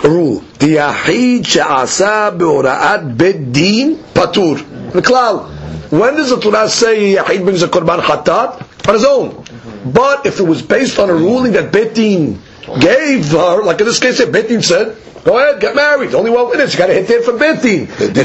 rule, 0.04 0.40
the 0.60 0.76
yahid 0.76 1.46
she'asa 1.46 2.34
be'ora'at 2.38 3.18
bedin 3.18 3.96
patur. 4.14 4.58
Miklal. 4.92 5.50
When 5.92 6.16
does 6.16 6.30
the 6.30 6.40
Torah 6.40 6.70
say 6.70 7.16
yahid 7.16 7.44
brings 7.44 7.64
a 7.64 7.68
korban 7.68 8.00
chatat? 8.00 8.88
On 8.88 8.94
his 8.96 9.06
own. 9.06 9.44
But 9.86 10.26
if 10.26 10.40
it 10.40 10.44
was 10.44 10.62
based 10.62 11.00
on 11.00 11.10
a 11.10 11.14
ruling 11.14 11.54
that 11.54 11.72
Betin 11.72 12.38
gave 12.80 13.32
her, 13.32 13.64
like 13.64 13.80
in 13.80 13.86
this 13.86 14.00
case, 14.00 14.22
Betin 14.22 14.64
said, 14.64 14.98
Go 15.24 15.38
ahead, 15.38 15.62
get 15.62 15.76
married. 15.76 16.14
Only 16.16 16.32
one 16.32 16.50
witness. 16.50 16.74
You 16.74 16.80
got 16.80 16.88
to 16.88 16.94
hit 16.94 17.10
it 17.10 17.24
from 17.24 17.38
Betin. 17.38 17.86
Hit 17.86 18.18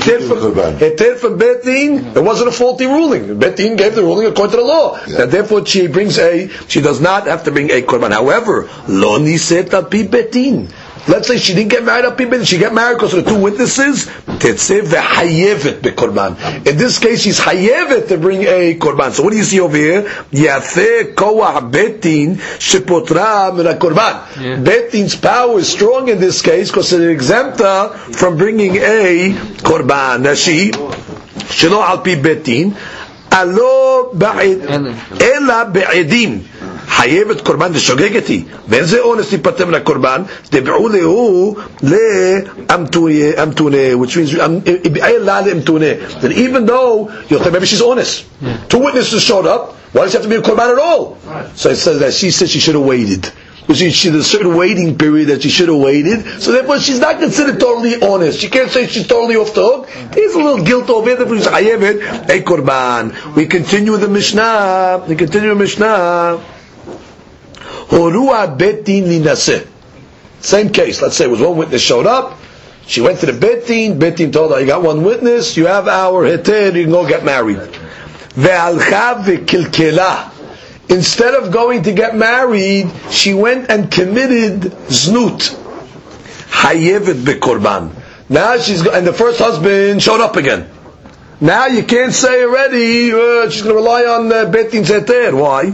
it 1.01 1.19
from 1.19 1.39
Betin. 1.39 2.17
It 2.17 2.23
wasn't 2.23 2.49
a 2.49 2.53
faulty 2.53 2.87
ruling. 2.87 3.39
Betin 3.39 3.77
gave 3.77 3.95
the 3.95 4.03
ruling 4.03 4.27
according 4.27 4.53
to 4.53 4.57
the 4.59 4.63
law. 4.65 4.99
Yeah. 5.07 5.23
And 5.23 5.31
therefore 5.33 5.67
she 5.67 5.89
brings 5.89 6.19
a, 6.19 6.49
she 6.69 6.81
does 6.81 7.01
not 7.01 7.27
have 7.27 7.45
to 7.45 7.51
bring 7.53 7.71
a 7.71 7.83
korban. 7.83 8.13
However, 8.13 8.69
lo 8.89 9.19
niset 9.19 9.73
al 9.75 9.85
pi 9.85 10.05
Betin. 10.05 10.73
Let's 11.09 11.29
say 11.29 11.39
she 11.39 11.55
didn't 11.55 11.71
get 11.71 11.85
married 11.85 12.05
up 12.05 12.21
in 12.21 12.45
she 12.45 12.59
got 12.59 12.75
married 12.75 12.95
because 12.97 13.15
of 13.15 13.25
the 13.25 13.31
two 13.31 13.41
witnesses. 13.41 14.07
Tetzeh 14.07 14.83
ve'hayevet 14.83 15.81
bekorban. 15.81 16.67
In 16.67 16.77
this 16.77 16.99
case, 16.99 17.23
she's 17.23 17.39
hayevet 17.39 18.09
to 18.09 18.19
bring 18.19 18.43
a 18.43 18.75
korban. 18.77 19.13
So 19.13 19.23
what 19.23 19.31
do 19.31 19.37
you 19.37 19.45
see 19.45 19.61
over 19.61 19.77
here? 19.77 20.03
Yafeh 20.33 21.15
koah 21.15 21.61
betin 21.71 22.35
shepotra 22.59 23.55
min 23.57 23.67
korban. 23.79 24.65
Betin's 24.65 25.15
power 25.15 25.59
is 25.61 25.69
strong 25.69 26.09
in 26.09 26.19
this 26.19 26.43
case 26.43 26.71
because 26.71 26.93
it 26.93 27.09
exempt 27.09 27.61
her 27.61 27.91
from 27.97 28.37
bringing 28.37 28.75
a 28.77 29.33
korban. 29.63 30.23
Now 30.23 30.35
she, 30.35 30.73
al 30.73 31.99
pi 31.99 32.17
betin, 32.17 32.75
alo 33.31 34.11
ba'id, 34.13 34.65
ela 35.21 35.71
be'edim. 35.71 36.43
חייבת 36.96 37.42
קורבן 37.42 37.72
ושוגגת 37.74 38.28
היא, 38.28 38.44
ואין 38.68 38.84
זה 38.86 39.00
אונס 39.00 39.32
להיפטר 39.32 39.66
מן 39.66 39.74
הקורבן, 39.74 40.22
דבעו 40.52 40.88
להו 40.90 41.56
לאמתונה, 41.84 43.78
which 44.02 44.16
means, 44.16 44.38
לה 45.20 45.42
לאמתונה, 45.42 45.86
that 46.22 46.32
even 46.32 46.66
though, 46.66 47.10
you 47.30 47.38
know, 47.40 47.52
maybe 47.52 47.66
she's 47.66 47.82
honest. 47.82 48.24
Two 48.70 48.80
witnesses 48.80 49.22
showed 49.24 49.46
up, 49.46 49.76
why 49.94 50.04
does 50.04 50.12
she 50.12 50.18
have 50.18 50.24
to 50.24 50.30
be 50.30 50.36
a 50.36 50.42
korban 50.42 50.72
at 50.74 50.80
all? 50.80 51.18
So 51.56 51.70
it 51.70 51.76
says 51.78 52.00
that 52.00 52.14
she 52.14 52.32
said 52.32 52.50
she 52.50 52.60
should 52.60 52.76
have 52.76 52.86
waited. 52.86 53.32
She, 53.74 53.90
she, 53.92 54.10
there's 54.10 54.26
a 54.26 54.30
certain 54.30 54.56
waiting 54.56 54.98
period 54.98 55.28
that 55.30 55.44
she 55.44 55.50
should 55.50 55.70
have 55.70 55.78
waited, 55.78 56.42
so 56.42 56.52
therefore 56.52 56.80
she's 56.80 57.00
not 57.00 57.20
considered 57.20 57.60
totally 57.60 58.02
honest. 58.02 58.40
She 58.40 58.50
can't 58.50 58.70
say 58.70 58.88
she's 58.88 59.08
totally 59.08 59.36
off 59.36 59.54
the 59.54 59.62
hook. 59.64 59.90
There's 60.14 60.34
a 60.34 60.38
little 60.40 60.64
guilt 60.66 60.90
over 60.90 61.10
it, 61.12 61.18
therefore 61.20 61.38
she's 61.38 61.48
chayevet, 61.48 62.30
a 62.30 62.42
korban. 62.44 63.36
We 63.36 63.46
continue 63.46 63.92
with 63.94 64.02
the 64.02 64.10
Mishnah. 64.10 65.06
We 65.08 65.16
continue 65.16 65.50
with 65.50 65.58
the 65.60 65.64
Mishnah. 65.64 66.44
Horua 67.89 68.57
betin 68.59 69.05
linaseh. 69.05 69.67
Same 70.41 70.71
case. 70.71 71.03
Let's 71.03 71.17
say 71.17 71.25
it 71.25 71.31
was 71.31 71.41
one 71.41 71.57
witness 71.57 71.83
showed 71.83 72.07
up. 72.07 72.39
She 72.87 73.01
went 73.01 73.21
to 73.21 73.27
the 73.27 73.33
betin. 73.33 73.99
Betin 73.99 74.33
told 74.33 74.53
her, 74.53 74.61
"You 74.61 74.67
got 74.67 74.83
one 74.83 75.03
witness. 75.03 75.57
You 75.57 75.67
have 75.67 75.89
our 75.89 76.25
heter. 76.25 76.75
You 76.75 76.83
can 76.85 76.93
go 76.93 77.07
get 77.07 77.25
married." 77.25 77.59
Ve'alcha 78.37 79.25
ve'kilkela. 79.25 80.31
Instead 80.89 81.35
of 81.35 81.51
going 81.51 81.83
to 81.83 81.93
get 81.93 82.17
married, 82.17 82.89
she 83.11 83.35
went 83.35 83.71
and 83.71 83.91
committed 83.91 84.61
znut. 84.89 85.57
Hayevet 86.51 87.25
bekorban. 87.25 87.91
Now 88.29 88.59
she's 88.59 88.87
and 88.87 89.07
the 89.07 89.13
first 89.13 89.39
husband 89.39 90.03
showed 90.03 90.21
up 90.21 90.37
again. 90.37 90.69
Now 91.39 91.67
you 91.67 91.83
can't 91.83 92.15
say 92.15 92.45
already 92.45 93.13
uh, 93.13 93.51
she's 93.51 93.61
going 93.61 93.75
to 93.75 93.83
rely 93.83 94.05
on 94.05 94.33
uh, 94.33 94.47
Betin 94.51 94.85
Zeter. 94.87 95.39
Why? 95.39 95.67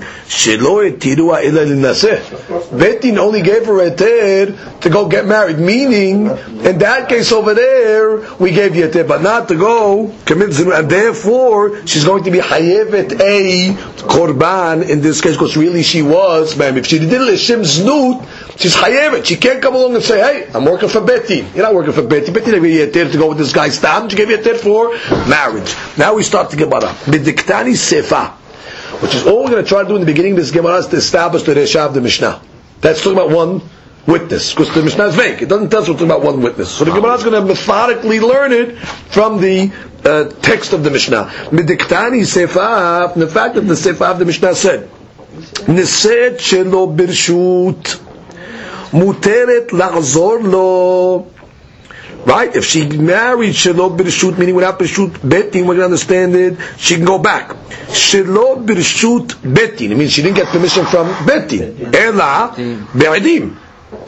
Betin 2.72 3.16
only 3.18 3.42
gave 3.42 3.66
her 3.66 3.74
Eter 3.74 4.80
to 4.80 4.90
go 4.90 5.06
get 5.06 5.24
married. 5.24 5.60
Meaning, 5.60 6.26
in 6.26 6.78
that 6.78 7.08
case 7.08 7.30
over 7.30 7.54
there, 7.54 8.34
we 8.40 8.50
gave 8.50 8.74
you 8.74 8.90
but 9.04 9.22
not 9.22 9.46
to 9.48 9.54
go 9.54 10.12
commit 10.24 10.50
zinu. 10.50 10.76
And 10.76 10.90
therefore, 10.90 11.86
she's 11.86 12.04
going 12.04 12.24
to 12.24 12.32
be 12.32 12.38
Hayevet 12.38 13.20
a 13.20 13.74
Korban 14.02 14.88
in 14.88 15.00
this 15.00 15.20
case, 15.20 15.34
because 15.34 15.56
really 15.56 15.84
she 15.84 16.02
was, 16.02 16.56
ma'am. 16.56 16.76
If 16.76 16.86
she 16.86 16.98
did 16.98 17.12
Lishim 17.12 17.60
Znut, 17.62 18.58
she's 18.58 18.74
Hayevet. 18.74 19.24
She 19.26 19.36
can't 19.36 19.62
come 19.62 19.76
along 19.76 19.94
and 19.94 20.02
say, 20.02 20.18
hey, 20.18 20.50
I'm 20.52 20.64
working 20.64 20.88
for 20.88 21.00
Betin. 21.02 21.54
You're 21.54 21.64
not 21.64 21.74
working 21.74 21.92
for 21.92 22.02
Betin. 22.02 22.34
Betin 22.34 22.50
gave 22.50 22.64
you 22.64 22.84
Eter 22.84 23.12
to 23.12 23.18
go 23.18 23.28
with 23.28 23.38
this 23.38 23.52
guy's 23.52 23.78
stam. 23.78 24.08
She 24.08 24.16
gave 24.16 24.28
you 24.28 24.38
Eter 24.38 24.56
for 24.56 24.90
marriage 25.28 25.51
marriage. 25.52 25.74
Now 25.98 26.14
we 26.14 26.22
start 26.22 26.50
the 26.50 26.56
Gemara. 26.56 26.88
Bidiktani 27.04 27.74
sefa, 27.74 28.30
which 29.02 29.14
is 29.14 29.26
all 29.26 29.44
we're 29.44 29.50
going 29.50 29.62
to 29.64 29.68
try 29.68 29.82
to 29.82 29.88
do 29.88 29.94
in 29.96 30.00
the 30.00 30.06
beginning 30.06 30.32
of 30.32 30.38
this 30.38 30.50
Gemara 30.50 30.76
is 30.76 30.86
to 30.88 30.96
establish 30.96 31.42
the 31.42 31.54
Resha 31.54 31.86
of 31.86 31.94
the 31.94 32.00
Mishnah. 32.00 32.40
That's 32.80 33.02
talking 33.02 33.18
about 33.18 33.30
one 33.30 33.62
witness, 34.06 34.52
because 34.52 34.74
the 34.74 34.82
Mishnah 34.82 35.04
is 35.06 35.14
vague. 35.14 35.42
It 35.42 35.48
doesn't 35.48 35.70
tell 35.70 35.82
us 35.82 35.88
we're 35.88 35.94
talking 35.94 36.08
about 36.08 36.22
one 36.22 36.42
witness. 36.42 36.70
So 36.70 36.84
the 36.84 36.92
Gemara 36.92 37.14
is 37.14 37.24
going 37.24 37.40
to 37.40 37.46
methodically 37.46 38.20
learn 38.20 38.52
it 38.52 38.78
from 38.78 39.40
the 39.40 39.72
uh, 40.04 40.30
text 40.40 40.72
of 40.72 40.82
the 40.82 40.90
Mishnah. 40.90 41.26
Bidiktani 41.50 42.22
sefa, 42.22 43.14
the 43.14 43.28
fact 43.28 43.54
that 43.54 43.62
the 43.62 43.74
sefa 43.74 44.10
of 44.10 44.18
the 44.18 44.24
Mishnah 44.24 44.54
said, 44.54 44.90
Niset 45.66 46.36
shelo 46.38 46.94
birshut, 46.94 48.00
muteret 48.90 49.68
la'zor 49.68 50.42
lo, 50.42 51.32
Right? 52.24 52.54
If 52.54 52.64
she 52.64 52.86
married 52.88 53.54
Shelo 53.54 53.96
Birshut, 53.96 54.38
meaning 54.38 54.54
without 54.54 54.78
Birshut 54.78 55.10
Betin, 55.10 55.62
we're 55.66 55.74
going 55.74 55.78
to 55.78 55.84
understand 55.86 56.36
it, 56.36 56.56
she 56.78 56.94
can 56.96 57.04
go 57.04 57.18
back. 57.18 57.48
Shelo 57.88 58.64
Birshut 58.64 59.28
Betin, 59.42 59.90
it 59.90 59.96
means 59.96 60.12
she 60.12 60.22
didn't 60.22 60.36
get 60.36 60.46
permission 60.48 60.84
from 60.86 61.08
Betin. 61.26 61.92
Ela 61.94 62.54
Be'edim. 62.96 63.56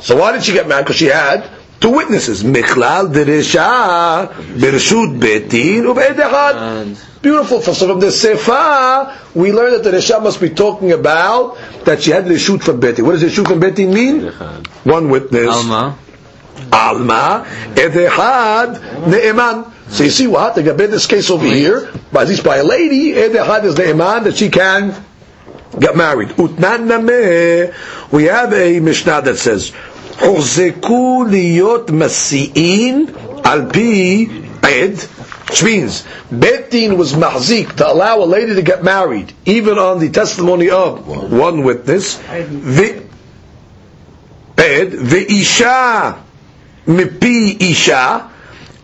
So 0.01 0.17
why 0.17 0.33
did 0.33 0.45
she 0.45 0.53
get 0.53 0.69
married? 0.69 0.85
Because 0.85 0.97
she 0.97 1.07
had 1.07 1.51
two 1.81 1.91
witnesses. 1.91 2.43
Michlal 2.45 3.13
Deresha 3.13 4.29
Birshut 4.29 5.19
Betin 5.21 5.83
Ube'edechad. 5.93 7.11
Beautiful. 7.21 7.61
So 7.63 7.75
from 7.89 8.01
the 8.01 8.09
Sefa, 8.09 9.35
we 9.35 9.51
learn 9.53 9.73
that 9.73 9.83
the 9.83 9.91
Resha 9.97 10.23
must 10.23 10.41
be 10.41 10.51
talking 10.51 10.93
about 10.93 11.57
that 11.85 12.03
she 12.03 12.11
had 12.13 12.27
the 12.27 12.39
shoot 12.39 12.63
from 12.63 12.81
Betin. 12.81 13.03
What 13.05 13.13
does 13.13 13.23
the 13.23 13.31
shoot 13.31 13.49
from 13.49 13.61
Betin 13.61 13.93
mean? 13.93 14.31
One 14.85 15.09
witness. 15.11 15.49
Alma. 15.49 15.99
Alma 16.73 17.47
edehad 17.75 19.07
ne'eman. 19.07 19.73
So 19.89 20.05
you 20.05 20.11
see 20.11 20.27
what? 20.27 20.55
They 20.55 20.63
got 20.63 20.77
this 20.77 21.07
case 21.07 21.31
over 21.31 21.45
here, 21.45 21.91
but 22.13 22.23
at 22.23 22.29
least 22.29 22.45
by 22.45 22.57
a 22.57 22.65
lady, 22.65 23.13
edehad 23.13 23.65
is 23.65 23.77
ne'eman 23.77 24.25
that 24.25 24.37
she 24.37 24.51
can 24.51 24.95
get 25.79 25.97
married. 25.97 26.29
Utnan 26.31 26.87
nameh. 26.89 28.13
We 28.13 28.25
have 28.25 28.53
a 28.53 28.81
Mishnah 28.81 29.23
that 29.23 29.39
says, 29.39 29.73
"Uzeku 30.19 31.29
liyot 31.29 31.87
masi'in 31.87 33.45
al 33.45 33.67
pi 33.67 34.69
ed." 34.69 34.99
Which 35.49 35.63
means 35.63 36.05
Bet 36.33 36.71
Din 36.71 36.97
was 36.97 37.13
mahzik 37.13 37.77
to 37.77 37.87
allow 37.87 38.23
a 38.23 38.25
lady 38.25 38.55
to 38.55 38.63
get 38.63 38.83
married, 38.83 39.33
even 39.45 39.79
on 39.79 40.01
the 40.01 40.09
testimony 40.09 40.71
of 40.71 41.07
one 41.31 41.63
witness. 41.63 42.17
The 42.17 43.05
ed 44.57 44.91
the 44.91 45.33
isha 45.33 46.24
mipi 46.87 47.61
isha, 47.61 48.31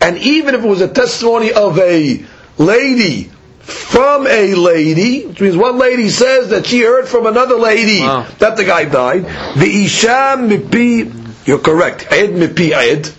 and 0.01 0.16
even 0.18 0.55
if 0.55 0.64
it 0.64 0.68
was 0.68 0.81
a 0.81 0.89
testimony 0.89 1.52
of 1.52 1.78
a 1.78 2.24
lady 2.59 3.24
from 3.60 4.27
a 4.27 4.55
lady, 4.55 5.27
which 5.27 5.40
means 5.40 5.56
one 5.56 5.78
lady 5.78 6.09
says 6.09 6.48
that 6.51 6.66
she 6.66 6.81
heard 6.81 7.06
from 7.06 7.27
another 7.27 7.56
lady 7.56 8.01
Wow. 8.01 8.27
that 8.39 8.56
the 8.56 8.64
guy 8.64 8.85
died. 8.86 9.24
The 9.56 9.85
isha 9.85 10.36
mipi, 10.39 11.47
you're 11.47 11.59
correct. 11.59 12.06
Ed 12.10 12.31
mipi 12.31 12.72
ed. 12.72 13.10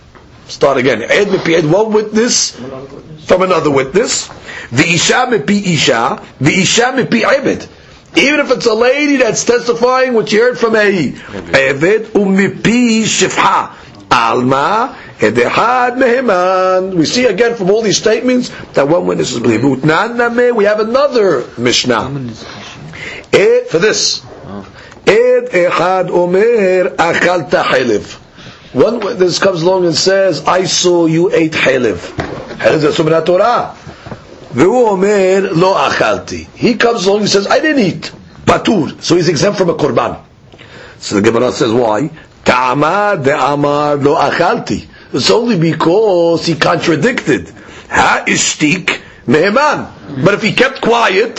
Start 0.48 0.78
again. 0.78 1.02
Ed 1.04 1.28
mipi 1.28 1.54
ed. 1.58 1.66
One 1.72 1.94
witness 1.94 2.52
from 3.26 3.42
another 3.44 3.72
witness. 3.72 4.28
The 4.72 4.84
isha 4.84 5.28
mipi 5.30 5.64
isha. 5.74 6.22
The 6.42 6.52
isha 6.52 6.92
mipi 6.96 7.22
ibid. 7.22 7.68
Even 8.18 8.42
if 8.42 8.52
it's 8.52 8.66
a 8.66 8.74
lady 8.74 9.16
that's 9.18 9.46
testifying 9.46 10.14
what 10.14 10.28
she 10.28 10.38
heard 10.38 10.58
from 10.58 10.76
a 10.76 11.12
Eved 11.14 12.08
umipi 12.12 13.04
shifha. 13.04 13.72
Alma 14.12 14.96
edehad 15.20 15.98
meheman. 15.98 16.96
We 16.96 17.06
see 17.06 17.26
again 17.26 17.56
from 17.56 17.72
all 17.72 17.82
these 17.82 17.98
statements 17.98 18.50
that 18.74 18.88
one 18.88 19.06
witness 19.06 19.34
is 19.34 19.40
believed. 19.40 19.64
Utnan 19.64 20.18
nameh, 20.18 20.56
We 20.56 20.66
have 20.66 20.80
another 20.80 21.48
Mishnah. 21.58 22.12
Ed, 23.34 23.68
for 23.68 23.80
this. 23.80 24.24
Ed 25.08 25.50
echad 25.52 26.10
omer 26.10 26.90
achalta 26.96 27.64
helev. 27.64 28.20
One 28.74 29.00
witness 29.00 29.40
comes 29.40 29.64
along 29.64 29.86
and 29.86 29.96
says, 29.96 30.44
I 30.46 30.66
saw 30.66 31.06
you 31.06 31.32
ate 31.34 31.54
helev. 31.54 31.98
Helev 32.58 32.84
is 32.84 33.00
a 33.00 33.26
Torah. 33.26 33.76
He 34.54 34.64
comes 36.76 37.06
along 37.06 37.22
and 37.22 37.30
says, 37.30 37.48
I 37.48 37.60
didn't 37.60 37.80
eat. 37.80 38.12
Patur. 38.46 39.02
So 39.02 39.16
he's 39.16 39.30
exempt 39.30 39.58
from 39.58 39.70
a 39.70 39.76
korban. 39.76 40.22
So 41.00 41.16
the 41.16 41.22
Gemara 41.22 41.52
says, 41.52 41.72
why? 41.72 42.10
Ta'ama 42.44 43.18
de'amar 43.22 44.04
lo 44.04 44.16
achalti. 44.16 44.88
It's 45.14 45.30
only 45.30 45.60
because 45.60 46.46
he 46.46 46.56
contradicted. 46.56 47.50
Ha 47.90 48.24
ishtik 48.28 49.02
meheman. 49.28 50.24
But 50.24 50.36
if 50.36 50.42
he 50.42 50.54
kept 50.54 50.82
quiet, 50.82 51.38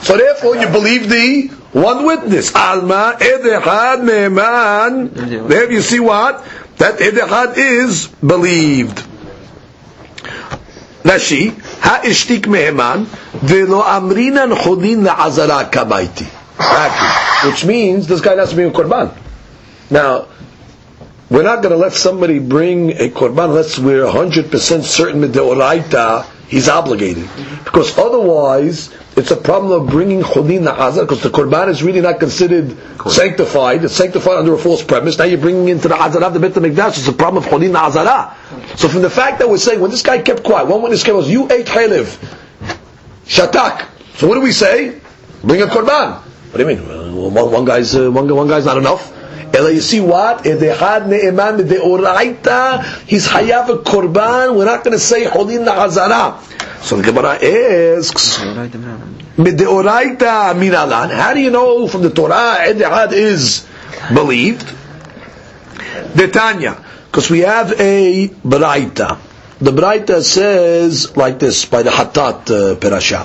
so 0.00 0.16
therefore 0.16 0.56
you 0.56 0.68
believe 0.68 1.08
the 1.08 1.48
one 1.72 2.04
witness. 2.04 2.54
Alma 2.54 3.16
edehad 3.18 4.02
meheman. 4.02 5.48
There 5.48 5.70
you 5.70 5.80
see 5.82 6.00
what? 6.00 6.44
That 6.78 6.98
edehad 6.98 7.56
is 7.56 8.08
believed. 8.08 9.04
Rashi, 11.02 11.50
ha 11.80 12.00
ishtik 12.04 12.42
meheman, 12.42 13.06
velo 13.40 13.82
amrinan 13.82 14.54
chodin 14.56 15.04
la'azara 15.06 15.70
kabaiti. 15.70 16.26
Which 17.50 17.64
means 17.64 18.06
this 18.06 18.20
guy 18.20 18.36
has 18.36 18.50
to 18.50 18.54
bring 18.54 18.68
a 18.68 18.72
korban. 18.72 19.12
Now, 19.90 20.28
we're 21.32 21.42
not 21.42 21.62
going 21.62 21.72
to 21.72 21.78
let 21.78 21.94
somebody 21.94 22.38
bring 22.38 22.90
a 22.90 23.08
korban 23.08 23.46
unless 23.46 23.78
we're 23.78 24.04
100% 24.04 24.82
certain 24.82 25.22
that 25.22 25.94
uh, 25.94 26.22
he's 26.46 26.68
obligated. 26.68 27.26
Because 27.64 27.96
otherwise, 27.96 28.94
it's 29.16 29.30
a 29.30 29.36
problem 29.36 29.80
of 29.80 29.88
bringing 29.88 30.20
chodin 30.20 30.60
la'azara, 30.70 31.00
because 31.00 31.22
the 31.22 31.30
korban 31.30 31.68
is 31.70 31.82
really 31.82 32.02
not 32.02 32.20
considered 32.20 32.76
sanctified. 33.08 33.82
It's 33.82 33.94
sanctified 33.94 34.36
under 34.40 34.52
a 34.52 34.58
false 34.58 34.84
premise. 34.84 35.16
Now 35.16 35.24
you're 35.24 35.40
bringing 35.40 35.68
into 35.68 35.88
the 35.88 35.94
azara 35.98 36.26
of 36.26 36.34
the 36.34 36.40
Beit 36.40 36.52
HaMikdash. 36.52 36.98
It's 36.98 37.08
a 37.08 37.14
problem 37.14 37.42
of 37.42 37.48
chodin 37.48 37.72
la'azara. 37.72 38.76
So 38.76 38.88
from 38.88 39.00
the 39.00 39.08
fact 39.10 39.38
that 39.38 39.48
we're 39.48 39.56
saying, 39.56 39.80
when 39.80 39.90
this 39.90 40.02
guy 40.02 40.20
kept 40.20 40.42
quiet, 40.44 40.66
one 40.68 40.82
witness 40.82 41.02
came 41.02 41.16
was, 41.16 41.30
you 41.30 41.50
ate 41.50 41.64
halev, 41.64 42.14
shatak. 43.24 43.86
So 44.16 44.28
what 44.28 44.34
do 44.34 44.42
we 44.42 44.52
say? 44.52 45.00
Bring 45.42 45.62
a 45.62 45.66
korban. 45.66 46.22
What 46.52 46.58
do 46.58 46.68
you 46.68 46.76
mean? 46.76 47.32
One, 47.32 47.50
one 47.50 47.64
guy's 47.64 47.94
uh, 47.96 48.10
one, 48.10 48.28
one 48.34 48.46
guy's 48.46 48.66
not 48.66 48.76
enough. 48.76 49.10
You 49.54 49.80
see 49.80 50.00
what? 50.00 50.44
He's 50.44 50.60
hayav 50.60 50.88
a 53.70 53.78
korban. 53.78 54.54
We're 54.56 54.66
not 54.66 54.84
going 54.84 54.92
to 54.92 54.98
say 54.98 55.24
holin 55.24 55.64
la'azara. 55.64 56.42
So 56.82 56.96
the 56.96 57.04
Gemara 57.04 57.36
asks, 57.36 58.38
Mideoraita 59.38 60.52
minalan. 60.54 61.10
How 61.14 61.32
do 61.32 61.40
you 61.40 61.50
know 61.50 61.88
from 61.88 62.02
the 62.02 62.10
Torah 62.10 62.58
Edehad 62.66 63.12
is 63.12 63.66
believed? 64.12 64.68
The 66.14 66.28
Tanya, 66.28 66.76
because 67.06 67.30
we 67.30 67.38
have 67.40 67.72
a 67.80 68.28
Braita. 68.28 69.18
The 69.58 69.70
Braita 69.70 70.22
says 70.22 71.16
like 71.16 71.38
this 71.38 71.64
by 71.64 71.82
the 71.82 71.90
Hatat 71.90 72.50
uh, 72.50 72.74
Perasha. 72.76 73.24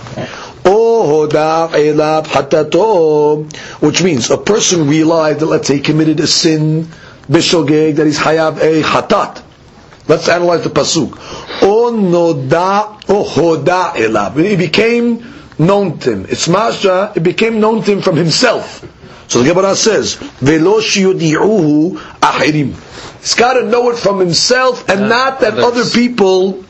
O 0.69 1.27
hoda 1.27 1.69
elab 1.71 2.25
hatato, 2.27 3.49
which 3.81 4.03
means 4.03 4.29
a 4.29 4.37
person 4.37 4.87
realized 4.89 5.39
that 5.39 5.45
let's 5.45 5.67
say 5.67 5.75
he 5.75 5.81
committed 5.81 6.19
a 6.19 6.27
sin, 6.27 6.89
bishogeg, 7.29 7.95
that 7.95 8.05
he's 8.05 8.19
hayav 8.19 8.57
a 8.57 8.81
hatat. 8.83 9.41
Let's 10.09 10.27
analyze 10.27 10.63
the 10.65 10.69
pasuk. 10.69 11.13
O 11.61 11.91
noda 11.93 12.99
o 13.07 13.23
hoda 13.23 13.93
elab. 13.93 14.37
It 14.43 14.57
became 14.57 15.33
known 15.57 15.99
to 15.99 16.11
him. 16.11 16.25
It's 16.27 16.49
masha. 16.49 17.13
It 17.15 17.23
became 17.23 17.61
known 17.61 17.81
to 17.83 17.91
him 17.93 18.01
from 18.01 18.17
himself. 18.17 18.85
So 19.29 19.43
the 19.43 19.49
Gemara 19.49 19.73
says, 19.75 20.15
"Velo 20.15 20.81
shiyudi'uhu 20.81 21.97
ahirim." 22.19 22.73
He's 23.21 23.35
got 23.35 23.53
to 23.53 23.63
know 23.65 23.89
it 23.89 23.97
from 23.97 24.19
himself, 24.19 24.87
and 24.89 25.07
not 25.09 25.39
that 25.41 25.57
other 25.59 25.85
people 25.89 26.63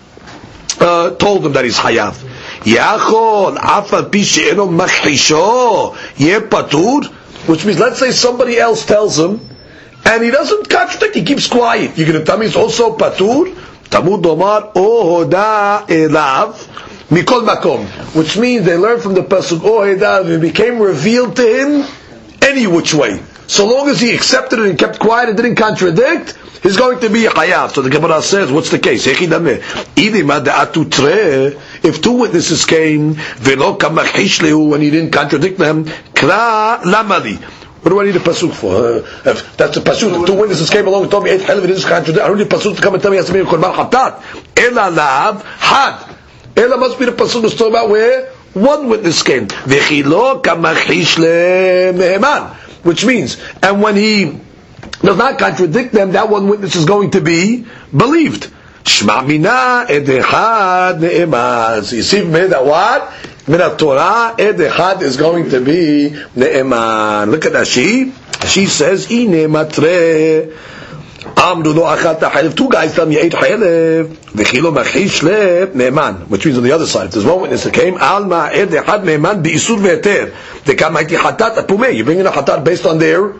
uh, 0.79 1.11
told 1.15 1.45
him 1.45 1.53
that 1.53 1.65
he's 1.65 1.77
hayav. 1.77 2.15
Yachol 2.61 3.57
afal 3.57 4.11
pi 4.11 4.21
she'eno 4.21 4.67
machhisho 4.67 5.95
yeh 6.17 6.39
patur, 6.39 7.05
which 7.47 7.65
means 7.65 7.79
let's 7.79 7.99
say 7.99 8.11
somebody 8.11 8.57
else 8.59 8.85
tells 8.85 9.17
him, 9.17 9.39
and 10.05 10.23
he 10.23 10.31
doesn't 10.31 10.69
contradict, 10.69 11.15
he 11.15 11.23
keeps 11.23 11.47
quiet. 11.47 11.97
You're 11.97 12.07
going 12.07 12.19
to 12.19 12.25
tell 12.25 12.37
me 12.37 12.45
it's 12.45 12.55
also 12.55 12.95
patur? 12.97 13.53
Tamud 13.89 14.21
domar 14.21 14.71
o 14.75 15.23
hoda 15.25 15.87
elav 15.87 16.55
mikol 17.09 17.47
makom, 17.47 17.85
which 18.15 18.37
means 18.37 18.65
they 18.65 18.75
learn 18.75 18.99
from 18.99 19.13
the 19.13 19.21
pasuk 19.23 19.63
o 19.63 19.79
hoda 19.79 20.25
it 20.29 20.41
became 20.41 20.79
revealed 20.79 21.35
to 21.37 21.41
him 21.41 21.85
any 22.41 22.67
which 22.67 22.93
way. 22.93 23.21
So 23.47 23.65
long 23.65 23.89
as 23.89 24.01
he 24.01 24.13
accepted 24.13 24.59
it 24.59 24.69
and 24.69 24.77
kept 24.77 24.99
quiet 24.99 25.29
and 25.29 25.37
didn't 25.37 25.55
contradict, 25.55 26.37
he's 26.61 26.75
going 26.75 26.99
to 26.99 27.09
be 27.09 27.23
hayav. 27.23 27.71
So 27.73 27.81
the 27.81 27.89
Gemara 27.89 28.21
says, 28.21 28.51
what's 28.51 28.69
the 28.71 28.79
case? 28.79 29.07
If 31.83 32.01
two 32.01 32.11
witnesses 32.11 32.65
came, 32.65 33.11
and 33.11 34.83
he 34.83 34.89
didn't 34.89 35.11
contradict 35.11 35.57
them. 35.57 35.85
What 37.81 37.91
do 37.91 37.99
I 38.01 38.05
need 38.05 38.15
a 38.17 38.19
pasuk 38.19 38.53
for? 38.53 38.75
Uh, 38.75 39.31
if 39.31 39.55
that's 39.55 39.77
a 39.77 39.81
pasuk. 39.81 40.19
If 40.21 40.25
two 40.27 40.33
witnesses 40.37 40.69
came 40.69 40.87
along 40.87 41.03
and 41.03 41.11
told 41.11 41.23
me 41.23 41.29
eight 41.29 41.41
hell, 41.41 41.63
it 41.63 41.69
is 41.69 41.85
contradict. 41.85 42.21
I 42.21 42.27
don't 42.27 42.37
need 42.37 42.47
a 42.47 42.49
pasuk 42.49 42.75
to 42.75 42.81
come 42.81 42.95
and 42.95 43.01
tell 43.01 43.11
me 43.11 43.17
be 43.17 43.39
a 43.39 43.45
korban 43.45 43.73
hatat. 43.73 44.21
Ela 44.57 44.89
lav 44.89 45.43
had. 45.45 46.15
Ela 46.57 46.75
must 46.75 46.99
be 46.99 47.05
the 47.05 47.11
pasuk 47.13 47.43
that's 47.43 47.53
talking 47.55 47.71
about 47.71 47.89
where 47.89 48.29
one 48.55 48.89
witness 48.89 49.23
came. 49.23 49.47
V'chilo 49.47 50.41
kamachish 50.43 51.15
lemeheman. 51.15 52.66
Which 52.83 53.05
means, 53.05 53.37
and 53.61 53.81
when 53.81 53.95
he 53.95 54.39
does 55.01 55.17
not 55.17 55.37
contradict 55.39 55.93
them, 55.93 56.11
that 56.13 56.29
one 56.29 56.47
witness 56.47 56.75
is 56.75 56.85
going 56.85 57.11
to 57.11 57.21
be 57.21 57.65
believed. 57.95 58.51
Shema 58.85 59.21
mina 59.21 59.85
edechad 59.89 60.99
ne'eman. 60.99 61.83
So 61.83 61.95
you 61.97 62.03
see 62.03 62.21
from 62.21 62.31
here 62.31 62.47
that 62.49 62.65
what? 62.65 63.11
Min 63.47 63.59
Torah 63.77 64.35
edechad 64.37 65.01
is 65.01 65.17
going 65.17 65.49
to 65.49 65.59
be 65.59 66.09
ne'eman. 66.35 67.29
Look 67.29 67.45
at 67.45 67.53
that. 67.53 67.67
She, 67.67 68.13
she 68.45 68.65
says, 68.65 69.11
ine 69.11 69.49
matre. 69.51 70.53
Amru 71.36 71.72
lo 71.72 71.82
achalta 71.82 72.30
halev. 72.30 72.56
Two 72.56 72.68
guys 72.68 72.94
tell 72.94 73.06
me 73.06 73.14
you 73.14 73.20
ate 73.22 73.32
halev. 73.32 74.06
V'chilo 74.06 74.72
machish 74.72 75.22
le 75.22 75.66
ne'eman. 75.74 76.28
Which 76.28 76.44
means 76.44 76.58
on 76.58 76.64
the 76.64 76.72
other 76.72 76.86
side, 76.86 77.06
if 77.06 77.12
there's 77.12 77.24
one 77.24 77.42
witness 77.42 77.64
that 77.64 77.74
came, 77.74 77.96
alma 77.96 78.50
edechad 78.52 79.04
ne'eman 79.04 79.42
bi'isur 79.42 79.78
ve'eter. 79.78 80.32
Dekam 80.64 80.96
haiti 80.96 81.16
hatat 81.16 81.56
apumeh. 81.56 81.94
You 81.94 82.04
bring 82.04 82.18
in 82.18 82.26
a 82.26 82.30
hatat 82.30 82.64
based 82.64 82.86
on 82.86 82.98
their, 82.98 83.34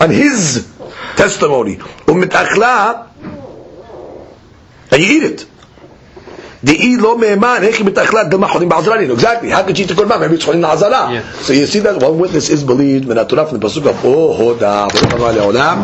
on 0.00 0.10
his 0.10 0.68
testimony. 1.16 1.76
Umitachla, 1.76 3.08
and 4.90 5.02
you 5.02 5.08
eat 5.16 5.22
it. 5.24 5.46
דאי 6.64 6.96
לא 6.96 7.18
מהימן, 7.18 7.58
איך 7.62 7.76
היא 7.76 7.86
מתאכלה 7.86 8.24
דמה 8.24 8.48
חולים 8.48 8.68
בעזרה 8.68 8.96
לנו. 8.96 9.14
Exactly. 9.14 9.50
How 9.50 9.62
could 9.62 9.76
she 9.76 9.82
eat 9.82 9.88
the 9.88 9.94
korban? 9.94 10.18
Maybe 10.18 10.34
it's 10.34 10.44
חולים 10.44 10.62
לעזרה. 10.62 11.10
Yeah. 11.10 11.42
So 11.42 11.52
you 11.52 11.66
see 11.66 11.80
that 11.80 12.02
one 12.02 12.18
witness 12.18 12.48
is 12.48 12.64
believed, 12.64 13.06
מן 13.06 13.18
התורה 13.18 13.48
from 13.48 13.58
the 13.58 13.66
pasuk 13.66 13.84
of, 13.84 14.04
oh, 14.04 14.32
הודה, 14.38 14.86
ברוך 14.92 15.12
הבא 15.12 15.30
לעולם. 15.32 15.82